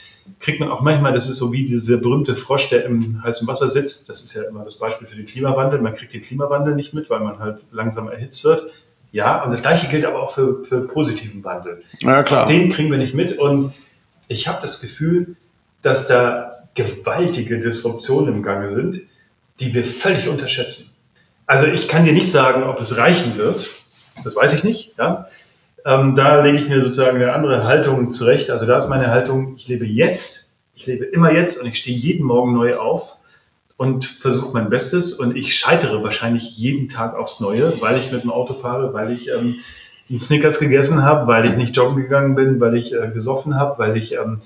kriegt 0.40 0.60
man 0.60 0.70
auch 0.70 0.80
manchmal, 0.80 1.12
das 1.12 1.28
ist 1.28 1.36
so 1.36 1.52
wie 1.52 1.66
dieser 1.66 1.98
berühmte 1.98 2.34
Frosch, 2.34 2.70
der 2.70 2.84
im 2.84 3.22
heißen 3.22 3.46
Wasser 3.46 3.68
sitzt. 3.68 4.08
Das 4.08 4.22
ist 4.22 4.34
ja 4.34 4.44
immer 4.44 4.64
das 4.64 4.78
Beispiel 4.78 5.06
für 5.06 5.16
den 5.16 5.26
Klimawandel. 5.26 5.80
Man 5.80 5.94
kriegt 5.94 6.14
den 6.14 6.22
Klimawandel 6.22 6.74
nicht 6.74 6.94
mit, 6.94 7.10
weil 7.10 7.20
man 7.20 7.38
halt 7.38 7.66
langsam 7.72 8.08
erhitzt 8.08 8.44
wird. 8.44 8.70
Ja, 9.14 9.44
und 9.44 9.52
das 9.52 9.62
Gleiche 9.62 9.86
gilt 9.86 10.04
aber 10.06 10.20
auch 10.20 10.32
für, 10.32 10.64
für 10.64 10.88
positiven 10.88 11.44
Wandel. 11.44 11.84
Ja, 12.00 12.24
klar. 12.24 12.48
Den 12.48 12.68
kriegen 12.70 12.90
wir 12.90 12.98
nicht 12.98 13.14
mit. 13.14 13.38
Und 13.38 13.72
ich 14.26 14.48
habe 14.48 14.60
das 14.60 14.80
Gefühl, 14.80 15.36
dass 15.82 16.08
da 16.08 16.64
gewaltige 16.74 17.60
Disruptionen 17.60 18.34
im 18.34 18.42
Gange 18.42 18.70
sind, 18.70 19.02
die 19.60 19.72
wir 19.72 19.84
völlig 19.84 20.28
unterschätzen. 20.28 21.00
Also 21.46 21.66
ich 21.66 21.86
kann 21.86 22.04
dir 22.04 22.12
nicht 22.12 22.28
sagen, 22.28 22.64
ob 22.64 22.80
es 22.80 22.98
reichen 22.98 23.36
wird. 23.36 23.64
Das 24.24 24.34
weiß 24.34 24.52
ich 24.52 24.64
nicht. 24.64 24.98
Ja? 24.98 25.28
Ähm, 25.84 26.16
da 26.16 26.42
lege 26.42 26.58
ich 26.58 26.68
mir 26.68 26.80
sozusagen 26.80 27.18
eine 27.18 27.34
andere 27.34 27.62
Haltung 27.62 28.10
zurecht. 28.10 28.50
Also 28.50 28.66
da 28.66 28.78
ist 28.78 28.88
meine 28.88 29.12
Haltung, 29.12 29.54
ich 29.54 29.68
lebe 29.68 29.86
jetzt, 29.86 30.56
ich 30.74 30.86
lebe 30.86 31.04
immer 31.04 31.30
jetzt 31.30 31.62
und 31.62 31.68
ich 31.68 31.76
stehe 31.76 31.96
jeden 31.96 32.26
Morgen 32.26 32.52
neu 32.52 32.78
auf 32.78 33.13
und 33.76 34.04
versuche 34.04 34.52
mein 34.52 34.70
Bestes 34.70 35.14
und 35.14 35.36
ich 35.36 35.56
scheitere 35.56 36.02
wahrscheinlich 36.02 36.56
jeden 36.56 36.88
Tag 36.88 37.16
aufs 37.16 37.40
Neue, 37.40 37.80
weil 37.80 37.98
ich 37.98 38.12
mit 38.12 38.22
dem 38.22 38.30
Auto 38.30 38.54
fahre, 38.54 38.94
weil 38.94 39.10
ich 39.10 39.28
ähm, 39.28 39.56
einen 40.08 40.20
Snickers 40.20 40.60
gegessen 40.60 41.02
habe, 41.02 41.26
weil 41.26 41.48
ich 41.48 41.56
nicht 41.56 41.76
joggen 41.76 41.96
gegangen 41.96 42.34
bin, 42.34 42.60
weil 42.60 42.76
ich 42.76 42.94
äh, 42.94 43.08
gesoffen 43.08 43.56
habe, 43.56 43.78
weil 43.78 43.96
ich 43.96 44.14
ähm, 44.14 44.42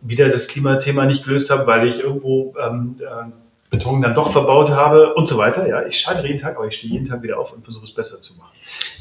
wieder 0.00 0.28
das 0.28 0.48
Klimathema 0.48 1.06
nicht 1.06 1.24
gelöst 1.24 1.50
habe, 1.50 1.66
weil 1.66 1.88
ich 1.88 2.00
irgendwo 2.00 2.54
ähm, 2.60 2.96
äh, 3.00 3.30
Beton 3.70 4.00
dann 4.00 4.14
doch 4.14 4.30
verbaut 4.30 4.70
habe 4.70 5.14
und 5.14 5.26
so 5.26 5.38
weiter. 5.38 5.68
Ja, 5.68 5.84
ich 5.84 5.98
scheitere 5.98 6.26
jeden 6.28 6.38
Tag, 6.38 6.56
aber 6.56 6.66
ich 6.66 6.76
stehe 6.76 6.92
jeden 6.92 7.06
Tag 7.06 7.22
wieder 7.22 7.38
auf 7.38 7.52
und 7.52 7.64
versuche 7.64 7.84
es 7.84 7.92
besser 7.92 8.20
zu 8.20 8.38
machen. 8.38 8.52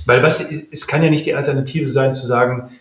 Weil 0.05 0.23
was, 0.23 0.51
es 0.51 0.87
kann 0.87 1.03
ja 1.03 1.09
nicht 1.09 1.25
die 1.25 1.35
Alternative 1.35 1.87
sein, 1.87 2.15
zu 2.15 2.25
sagen, 2.25 2.71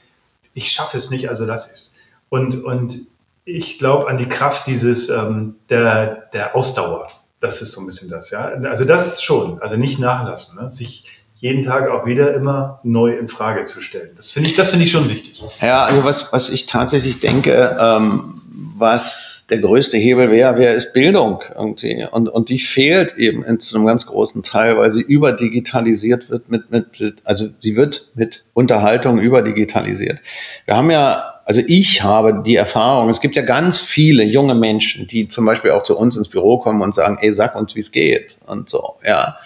ich 0.54 0.72
schaffe 0.72 0.96
es 0.96 1.10
nicht, 1.10 1.28
also 1.28 1.44
lass 1.44 1.72
es. 1.72 1.96
Und, 2.28 2.64
und 2.64 3.00
ich 3.46 3.78
glaube 3.78 4.08
an 4.08 4.18
die 4.18 4.28
Kraft 4.28 4.66
dieses, 4.66 5.08
ähm, 5.08 5.54
der, 5.70 6.28
der 6.34 6.54
Ausdauer. 6.54 7.08
Das 7.40 7.62
ist 7.62 7.72
so 7.72 7.80
ein 7.80 7.86
bisschen 7.86 8.10
das, 8.10 8.30
ja. 8.30 8.50
Also 8.64 8.84
das 8.84 9.22
schon, 9.22 9.62
also 9.62 9.76
nicht 9.76 9.98
nachlassen, 9.98 10.62
ne? 10.62 10.70
sich 10.70 11.04
jeden 11.36 11.62
Tag 11.62 11.88
auch 11.88 12.06
wieder 12.06 12.34
immer 12.34 12.80
neu 12.82 13.16
in 13.16 13.28
Frage 13.28 13.64
zu 13.64 13.82
stellen. 13.82 14.10
Das 14.16 14.30
finde 14.30 14.50
ich, 14.50 14.56
das 14.56 14.70
finde 14.70 14.86
ich 14.86 14.90
schon 14.90 15.08
wichtig. 15.08 15.42
Ja, 15.60 15.84
also 15.84 16.04
was, 16.04 16.32
was 16.32 16.50
ich 16.50 16.66
tatsächlich 16.66 17.20
denke, 17.20 17.76
ähm, 17.78 18.40
was 18.78 19.46
der 19.48 19.58
größte 19.58 19.98
Hebel 19.98 20.30
wäre, 20.30 20.56
wäre 20.56 20.74
ist 20.74 20.94
Bildung 20.94 21.42
irgendwie. 21.54 22.06
Und, 22.10 22.28
und 22.30 22.48
die 22.48 22.58
fehlt 22.58 23.16
eben 23.16 23.44
in, 23.44 23.60
zu 23.60 23.76
einem 23.76 23.86
ganz 23.86 24.06
großen 24.06 24.42
Teil, 24.42 24.78
weil 24.78 24.90
sie 24.90 25.02
überdigitalisiert 25.02 26.30
wird 26.30 26.50
mit, 26.50 26.70
mit, 26.70 27.16
also 27.24 27.46
sie 27.60 27.76
wird 27.76 28.10
mit 28.14 28.44
Unterhaltung 28.54 29.18
überdigitalisiert. 29.18 30.18
Wir 30.64 30.76
haben 30.76 30.90
ja 30.90 31.35
also 31.46 31.62
ich 31.64 32.02
habe 32.02 32.42
die 32.44 32.56
Erfahrung, 32.56 33.08
es 33.08 33.20
gibt 33.20 33.36
ja 33.36 33.42
ganz 33.42 33.78
viele 33.78 34.24
junge 34.24 34.56
Menschen, 34.56 35.06
die 35.06 35.28
zum 35.28 35.46
Beispiel 35.46 35.70
auch 35.70 35.84
zu 35.84 35.96
uns 35.96 36.16
ins 36.16 36.28
Büro 36.28 36.58
kommen 36.58 36.82
und 36.82 36.92
sagen, 36.92 37.18
ey, 37.20 37.32
sag 37.32 37.54
uns, 37.54 37.76
wie 37.76 37.80
es 37.80 37.92
geht 37.92 38.36
und 38.46 38.68
so, 38.68 38.96
ja. 39.06 39.38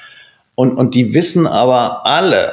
Und, 0.54 0.76
und 0.78 0.94
die 0.94 1.12
wissen 1.12 1.46
aber 1.46 2.06
alle, 2.06 2.52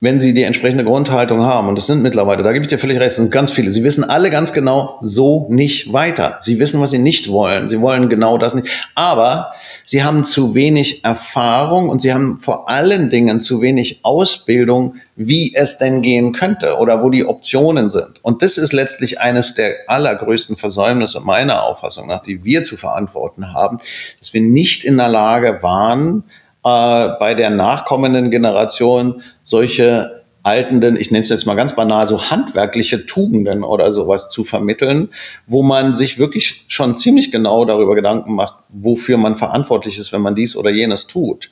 wenn 0.00 0.20
sie 0.20 0.32
die 0.32 0.44
entsprechende 0.44 0.84
Grundhaltung 0.84 1.42
haben, 1.42 1.68
und 1.68 1.74
das 1.74 1.88
sind 1.88 2.02
mittlerweile, 2.02 2.44
da 2.44 2.52
gebe 2.52 2.64
ich 2.64 2.68
dir 2.68 2.78
völlig 2.78 3.00
recht, 3.00 3.14
sind 3.14 3.32
ganz 3.32 3.50
viele, 3.50 3.72
sie 3.72 3.82
wissen 3.82 4.04
alle 4.04 4.30
ganz 4.30 4.52
genau 4.52 4.98
so 5.02 5.48
nicht 5.50 5.92
weiter. 5.92 6.38
Sie 6.40 6.60
wissen, 6.60 6.80
was 6.80 6.92
sie 6.92 7.00
nicht 7.00 7.30
wollen. 7.30 7.68
Sie 7.68 7.80
wollen 7.80 8.08
genau 8.08 8.38
das 8.38 8.54
nicht. 8.54 8.68
Aber 8.94 9.52
sie 9.84 10.04
haben 10.04 10.24
zu 10.24 10.54
wenig 10.54 11.04
Erfahrung 11.04 11.88
und 11.88 12.00
sie 12.00 12.12
haben 12.12 12.38
vor 12.38 12.68
allen 12.68 13.10
Dingen 13.10 13.40
zu 13.40 13.60
wenig 13.60 14.00
Ausbildung, 14.04 14.96
wie 15.16 15.52
es 15.56 15.78
denn 15.78 16.00
gehen 16.00 16.32
könnte 16.32 16.76
oder 16.76 17.02
wo 17.02 17.10
die 17.10 17.24
Optionen 17.24 17.90
sind. 17.90 18.22
Und 18.22 18.42
das 18.42 18.56
ist 18.56 18.72
letztlich 18.72 19.20
eines 19.20 19.54
der 19.54 19.74
allergrößten 19.88 20.56
Versäumnisse 20.56 21.20
meiner 21.20 21.64
Auffassung 21.64 22.06
nach, 22.06 22.22
die 22.22 22.44
wir 22.44 22.62
zu 22.62 22.76
verantworten 22.76 23.52
haben, 23.52 23.78
dass 24.20 24.32
wir 24.32 24.42
nicht 24.42 24.84
in 24.84 24.96
der 24.96 25.08
Lage 25.08 25.58
waren, 25.60 26.22
äh, 26.64 27.08
bei 27.18 27.34
der 27.34 27.50
nachkommenden 27.50 28.30
Generation 28.30 29.22
solche 29.42 30.18
altenden, 30.42 30.96
ich 30.96 31.10
nenne 31.10 31.22
es 31.22 31.28
jetzt 31.28 31.46
mal 31.46 31.54
ganz 31.54 31.76
banal, 31.76 32.08
so 32.08 32.30
handwerkliche 32.30 33.06
Tugenden 33.06 33.64
oder 33.64 33.92
sowas 33.92 34.30
zu 34.30 34.44
vermitteln, 34.44 35.10
wo 35.46 35.62
man 35.62 35.94
sich 35.94 36.18
wirklich 36.18 36.64
schon 36.68 36.96
ziemlich 36.96 37.30
genau 37.30 37.64
darüber 37.64 37.94
Gedanken 37.94 38.34
macht, 38.34 38.54
wofür 38.68 39.18
man 39.18 39.36
verantwortlich 39.36 39.98
ist, 39.98 40.12
wenn 40.12 40.22
man 40.22 40.34
dies 40.34 40.56
oder 40.56 40.70
jenes 40.70 41.06
tut. 41.06 41.50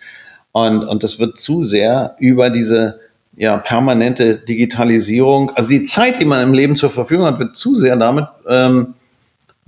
Und, 0.53 0.85
und 0.85 1.03
das 1.03 1.19
wird 1.19 1.39
zu 1.39 1.65
sehr 1.65 2.16
über 2.19 2.49
diese 2.49 3.01
ja, 3.37 3.59
permanente 3.59 4.37
Digitalisierung, 4.37 5.51
also 5.51 5.69
die 5.69 5.83
Zeit, 5.83 6.20
die 6.20 6.24
man 6.24 6.43
im 6.43 6.55
Leben 6.55 6.77
zur 6.77 6.89
Verfügung 6.89 7.27
hat, 7.27 7.39
wird 7.39 7.57
zu 7.57 7.77
sehr 7.77 7.97
damit 7.97 8.27
ähm, 8.49 8.95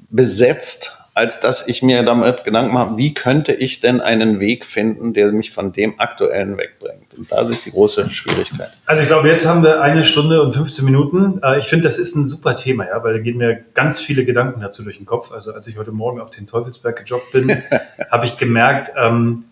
besetzt, 0.09 0.98
als 1.19 1.41
dass 1.41 1.67
ich 1.67 1.83
mir 1.83 2.05
damit 2.05 2.45
Gedanken 2.45 2.73
mache, 2.73 2.97
wie 2.97 3.13
könnte 3.13 3.53
ich 3.53 3.81
denn 3.81 4.01
einen 4.01 4.39
Weg 4.39 4.65
finden, 4.65 5.13
der 5.15 5.33
mich 5.33 5.51
von 5.51 5.73
dem 5.73 5.99
aktuellen 5.99 6.57
wegbringt. 6.57 7.15
Und 7.17 7.33
da 7.33 7.41
ist 7.41 7.67
die 7.67 7.73
große 7.73 8.09
Schwierigkeit. 8.09 8.71
Also 8.87 9.03
ich 9.03 9.09
glaube, 9.09 9.29
jetzt 9.29 9.45
haben 9.45 9.65
wir 9.65 9.83
eine 9.83 10.05
Stunde 10.05 10.41
und 10.41 10.55
15 10.55 10.85
Minuten. 10.85 11.41
Äh, 11.43 11.59
ich 11.59 11.67
finde, 11.67 11.89
das 11.89 11.99
ist 11.99 12.15
ein 12.15 12.29
super 12.29 12.55
Thema, 12.57 12.87
ja, 12.87 13.03
weil 13.03 13.15
da 13.15 13.19
gehen 13.19 13.37
mir 13.37 13.65
ganz 13.75 14.01
viele 14.01 14.25
Gedanken 14.25 14.61
dazu 14.61 14.85
durch 14.85 14.99
den 14.99 15.07
Kopf. 15.07 15.33
Also 15.33 15.53
als 15.53 15.67
ich 15.67 15.77
heute 15.77 15.91
Morgen 15.91 16.21
auf 16.21 16.31
den 16.31 16.47
Teufelsberg 16.47 17.05
gejoggt 17.05 17.33
bin, 17.33 17.51
habe 18.11 18.27
ich 18.27 18.37
gemerkt, 18.37 18.93
ähm, 18.97 19.45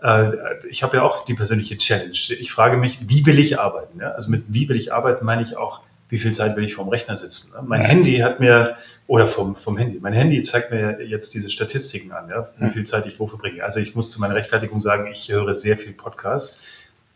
äh, 0.00 0.30
ich 0.70 0.84
habe 0.84 0.98
ja 0.98 1.02
auch 1.02 1.24
die 1.24 1.34
persönliche 1.34 1.76
Challenge. 1.76 2.12
Ich 2.12 2.52
frage 2.52 2.76
mich, 2.76 3.08
wie 3.08 3.26
will 3.26 3.40
ich 3.40 3.58
arbeiten? 3.58 3.98
Ja? 4.00 4.12
Also 4.12 4.30
mit 4.30 4.44
wie 4.46 4.68
will 4.68 4.76
ich 4.76 4.92
arbeiten 4.92 5.24
meine 5.24 5.42
ich 5.42 5.56
auch, 5.56 5.80
wie 6.08 6.18
viel 6.18 6.32
Zeit 6.32 6.56
will 6.56 6.64
ich 6.64 6.74
vorm 6.74 6.88
Rechner 6.88 7.16
sitzen. 7.16 7.52
Ne? 7.54 7.64
Mein 7.66 7.82
Handy 7.82 8.18
hat 8.18 8.40
mir, 8.40 8.76
oder 9.06 9.26
vom, 9.26 9.54
vom 9.54 9.76
Handy, 9.76 9.98
mein 10.00 10.12
Handy 10.12 10.42
zeigt 10.42 10.70
mir 10.70 11.02
jetzt 11.04 11.34
diese 11.34 11.50
Statistiken 11.50 12.12
an, 12.12 12.28
ja, 12.28 12.48
wie 12.58 12.70
viel 12.70 12.84
Zeit 12.84 13.06
ich 13.06 13.20
wo 13.20 13.26
verbringe. 13.26 13.62
Also 13.62 13.80
ich 13.80 13.94
muss 13.94 14.10
zu 14.10 14.20
meiner 14.20 14.34
Rechtfertigung 14.34 14.80
sagen, 14.80 15.06
ich 15.10 15.30
höre 15.30 15.54
sehr 15.54 15.76
viel 15.76 15.92
Podcasts. 15.92 16.64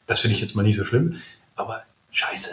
Das 0.06 0.20
finde 0.20 0.35
ich 0.35 0.40
jetzt 0.40 0.55
mal 0.55 0.62
nicht 0.62 0.77
so 0.77 0.85
schlimm. 0.85 1.16
Aber 1.56 1.82
Scheiße, 2.10 2.51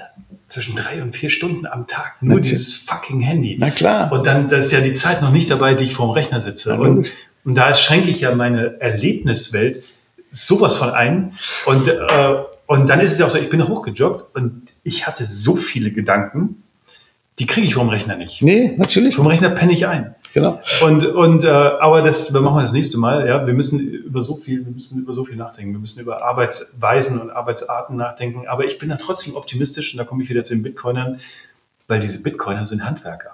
zwischen 0.48 0.78
drei 0.78 1.02
und 1.02 1.14
vier 1.14 1.30
Stunden 1.30 1.66
am 1.66 1.86
Tag 1.86 2.22
nur 2.22 2.36
Natürlich. 2.36 2.58
dieses 2.60 2.74
fucking 2.76 3.20
Handy. 3.20 3.58
Na 3.60 3.70
klar. 3.70 4.10
Und 4.12 4.26
dann 4.26 4.48
da 4.48 4.58
ist 4.58 4.72
ja 4.72 4.80
die 4.80 4.94
Zeit 4.94 5.22
noch 5.22 5.32
nicht 5.32 5.52
dabei, 5.52 5.74
die 5.74 5.84
ich 5.84 5.94
vorm 5.94 6.12
Rechner 6.12 6.40
sitze. 6.40 6.76
Und, 6.76 7.08
und 7.44 7.56
da 7.56 7.74
schränke 7.74 8.10
ich 8.10 8.22
ja 8.22 8.34
meine 8.34 8.80
Erlebniswelt 8.80 9.84
sowas 10.32 10.78
von 10.78 10.92
ein. 10.92 11.38
Und, 11.66 11.90
äh, 11.90 12.36
und 12.68 12.88
dann 12.88 13.02
ist 13.02 13.12
es 13.12 13.20
ja 13.20 13.26
auch 13.26 13.30
so, 13.30 13.38
ich 13.38 13.50
bin 13.50 13.68
hochgejoggt 13.68 14.34
und 14.34 14.69
ich 14.84 15.08
hatte 15.08 15.26
so 15.26 15.56
viele 15.56 15.92
Gedanken, 15.92 16.64
die 17.40 17.48
kriege 17.48 17.66
ich 17.66 17.76
vom 17.76 17.90
Rechner 17.90 18.18
nicht. 18.18 18.42
Nee, 18.42 18.74
natürlich. 18.78 19.16
Vom 19.16 19.28
Rechner 19.28 19.50
penne 19.50 19.72
ich 19.72 19.88
ein. 19.88 20.14
Genau. 20.34 20.60
Und, 20.82 21.06
und 21.06 21.44
äh, 21.46 21.48
aber 21.48 22.02
das 22.02 22.34
wir 22.34 22.42
machen 22.42 22.58
wir 22.58 22.62
das 22.62 22.74
nächste 22.74 22.98
Mal. 23.00 23.28
Ja, 23.28 23.48
wir 23.48 23.54
müssen 23.54 23.80
über 23.80 24.22
so 24.22 24.36
viel, 24.36 24.66
wir 24.66 24.72
müssen 24.74 25.04
über 25.04 25.14
so 25.14 25.24
viel 25.24 25.38
nachdenken. 25.38 25.72
Wir 25.72 25.80
müssen 25.80 26.02
über 26.02 26.22
Arbeitsweisen 26.24 27.20
und 27.20 27.32
Arbeitsarten 27.32 27.96
nachdenken. 27.96 28.48
Aber 28.48 28.66
ich 28.66 28.78
bin 28.78 28.90
da 28.90 28.98
trotzdem 28.98 29.36
optimistisch 29.36 29.94
und 29.94 29.98
da 29.98 30.04
komme 30.04 30.22
ich 30.24 30.30
wieder 30.30 30.44
zu 30.44 30.54
den 30.54 30.64
Bitcoinern, 30.64 31.20
weil 31.88 32.02
diese 32.02 32.22
Bitcoiner 32.22 32.66
sind 32.66 32.84
Handwerker. 32.84 33.32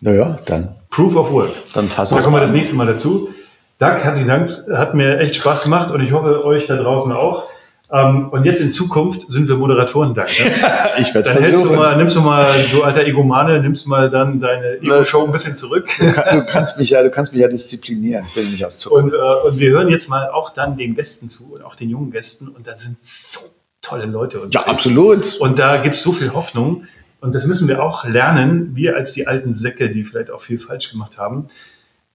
Naja, 0.00 0.38
dann. 0.44 0.76
Proof 0.90 1.16
of 1.16 1.32
Work. 1.32 1.52
Dann 1.72 1.88
fassen 1.88 2.14
wir. 2.14 2.18
Da 2.18 2.24
kommen 2.24 2.36
wir 2.36 2.40
das 2.40 2.52
nächste 2.52 2.76
Mal 2.76 2.86
dazu. 2.86 3.30
Dank, 3.78 4.04
herzlichen 4.04 4.28
Dank. 4.28 4.50
Hat 4.70 4.94
mir 4.94 5.18
echt 5.18 5.34
Spaß 5.36 5.62
gemacht 5.62 5.90
und 5.90 6.02
ich 6.02 6.12
hoffe 6.12 6.44
euch 6.44 6.66
da 6.66 6.76
draußen 6.76 7.12
auch. 7.12 7.48
Ähm, 7.90 8.28
und 8.28 8.44
jetzt 8.44 8.60
in 8.60 8.70
Zukunft 8.70 9.30
sind 9.30 9.48
wir 9.48 9.56
Moderatoren 9.56 10.12
dank. 10.12 10.28
Ne? 10.28 10.52
ich 10.98 11.14
werde 11.14 11.32
Dann 11.32 11.42
hältst 11.42 11.64
du 11.64 11.72
mal, 11.72 11.96
nimmst 11.96 12.16
du 12.16 12.20
mal, 12.20 12.54
du 12.70 12.82
alter 12.82 13.04
Egomane, 13.04 13.62
nimmst 13.62 13.88
mal 13.88 14.10
dann 14.10 14.40
deine 14.40 14.76
Ego-Show 14.82 15.24
ein 15.24 15.32
bisschen 15.32 15.56
zurück. 15.56 15.88
Du, 15.98 16.12
kann, 16.12 16.38
du, 16.38 16.44
kannst 16.44 16.78
mich 16.78 16.90
ja, 16.90 17.02
du 17.02 17.10
kannst 17.10 17.32
mich 17.32 17.40
ja 17.40 17.48
disziplinieren, 17.48 18.26
bin 18.34 18.52
ich 18.52 18.66
aus 18.66 18.86
und, 18.86 19.14
äh, 19.14 19.16
und 19.16 19.58
wir 19.58 19.70
hören 19.70 19.88
jetzt 19.88 20.10
mal 20.10 20.28
auch 20.28 20.50
dann 20.50 20.76
den 20.76 20.96
Gästen 20.96 21.30
zu 21.30 21.54
und 21.54 21.64
auch 21.64 21.76
den 21.76 21.88
jungen 21.88 22.10
Gästen 22.10 22.48
und 22.48 22.66
da 22.66 22.76
sind 22.76 22.98
so 23.00 23.40
tolle 23.80 24.04
Leute 24.04 24.40
unterwegs. 24.40 24.66
Ja, 24.66 24.72
absolut. 24.72 25.36
Und 25.40 25.58
da 25.58 25.78
gibt 25.78 25.94
es 25.94 26.02
so 26.02 26.12
viel 26.12 26.34
Hoffnung. 26.34 26.84
Und 27.20 27.34
das 27.34 27.46
müssen 27.46 27.68
wir 27.68 27.82
auch 27.82 28.04
lernen, 28.04 28.76
wir 28.76 28.96
als 28.96 29.12
die 29.12 29.26
alten 29.26 29.54
Säcke, 29.54 29.90
die 29.90 30.04
vielleicht 30.04 30.30
auch 30.30 30.40
viel 30.40 30.58
falsch 30.58 30.90
gemacht 30.90 31.18
haben, 31.18 31.48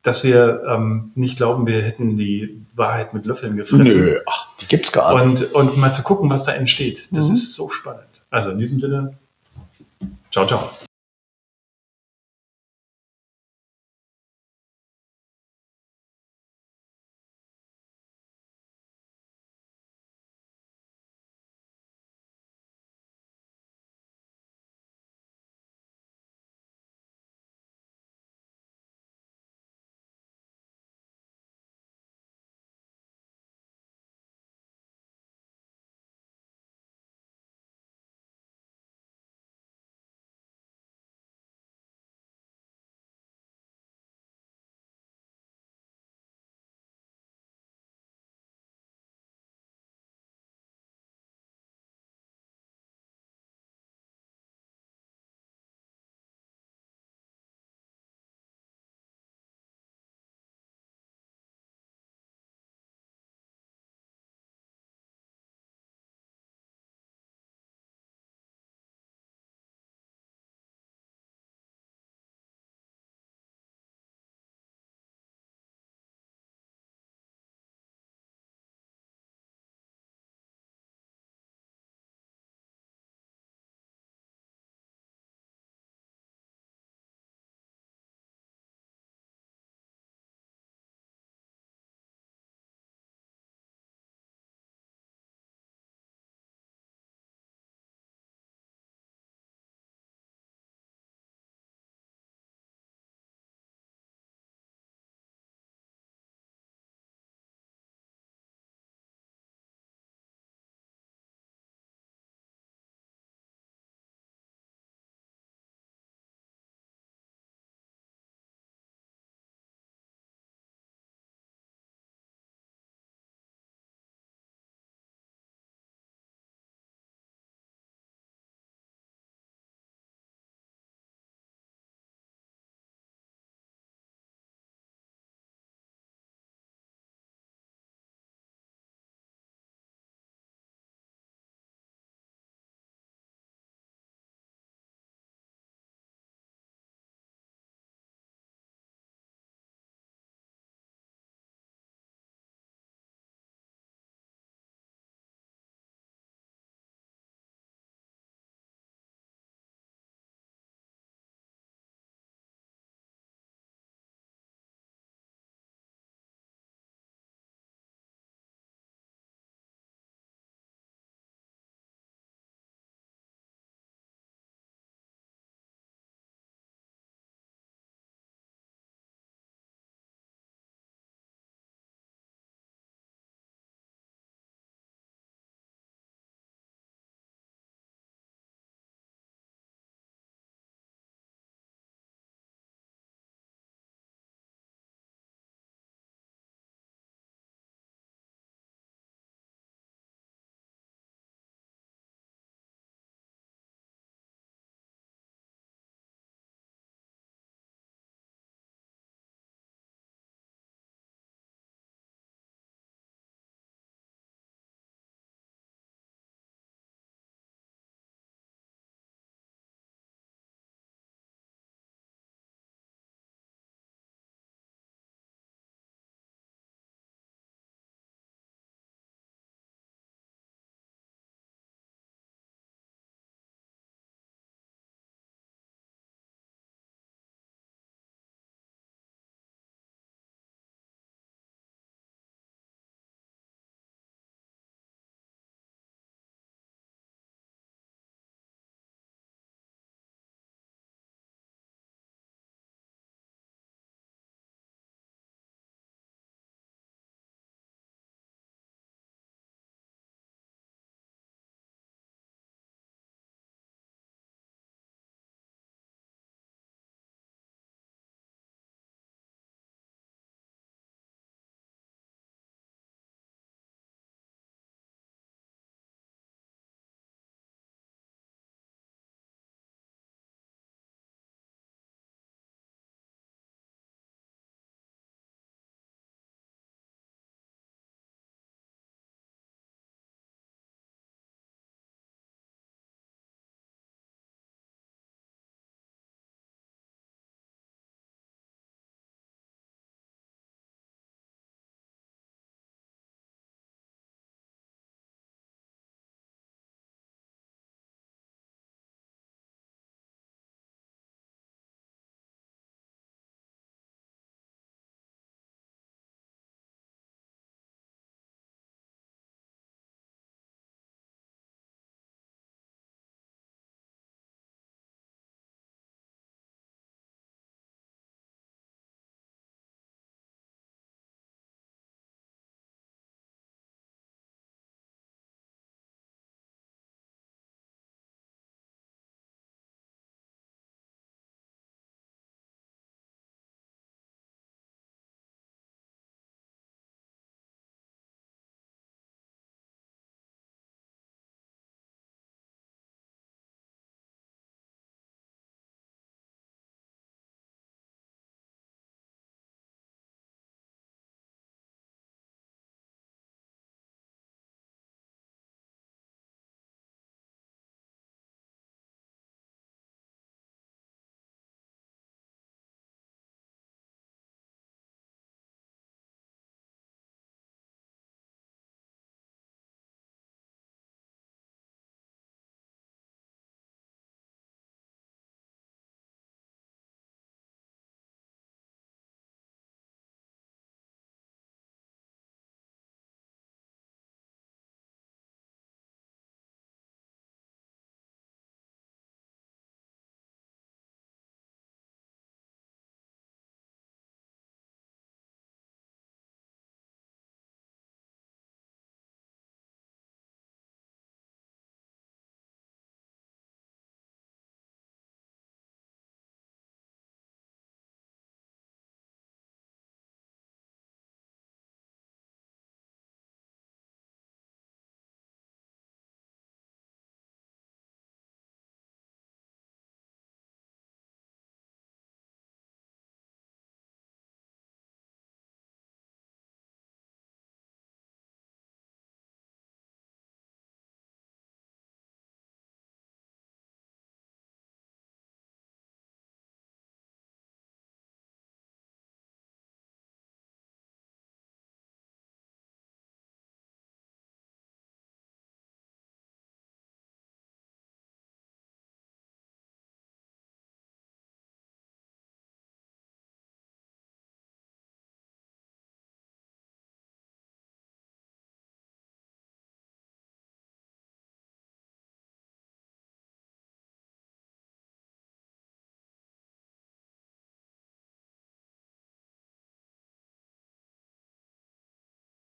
dass 0.02 0.24
wir 0.24 0.64
ähm, 0.68 1.12
nicht 1.16 1.38
glauben, 1.38 1.66
wir 1.66 1.82
hätten 1.82 2.16
die 2.16 2.62
Wahrheit 2.76 3.14
mit 3.14 3.26
Löffeln 3.26 3.56
gefressen. 3.58 3.84
Nö, 3.84 4.20
ach, 4.26 4.43
gibt's 4.74 4.91
gar 4.91 5.24
nicht. 5.24 5.54
Und, 5.54 5.70
und 5.70 5.78
mal 5.78 5.91
zu 5.91 6.02
gucken, 6.02 6.32
was 6.32 6.45
da 6.45 6.54
entsteht. 6.54 7.10
Das 7.12 7.28
mhm. 7.28 7.36
ist 7.36 7.56
so 7.56 7.70
spannend. 7.70 8.24
Also 8.32 8.50
in 8.50 8.58
diesem 8.58 8.80
Sinne, 8.80 9.16
ciao, 10.32 10.48
ciao. 10.48 10.68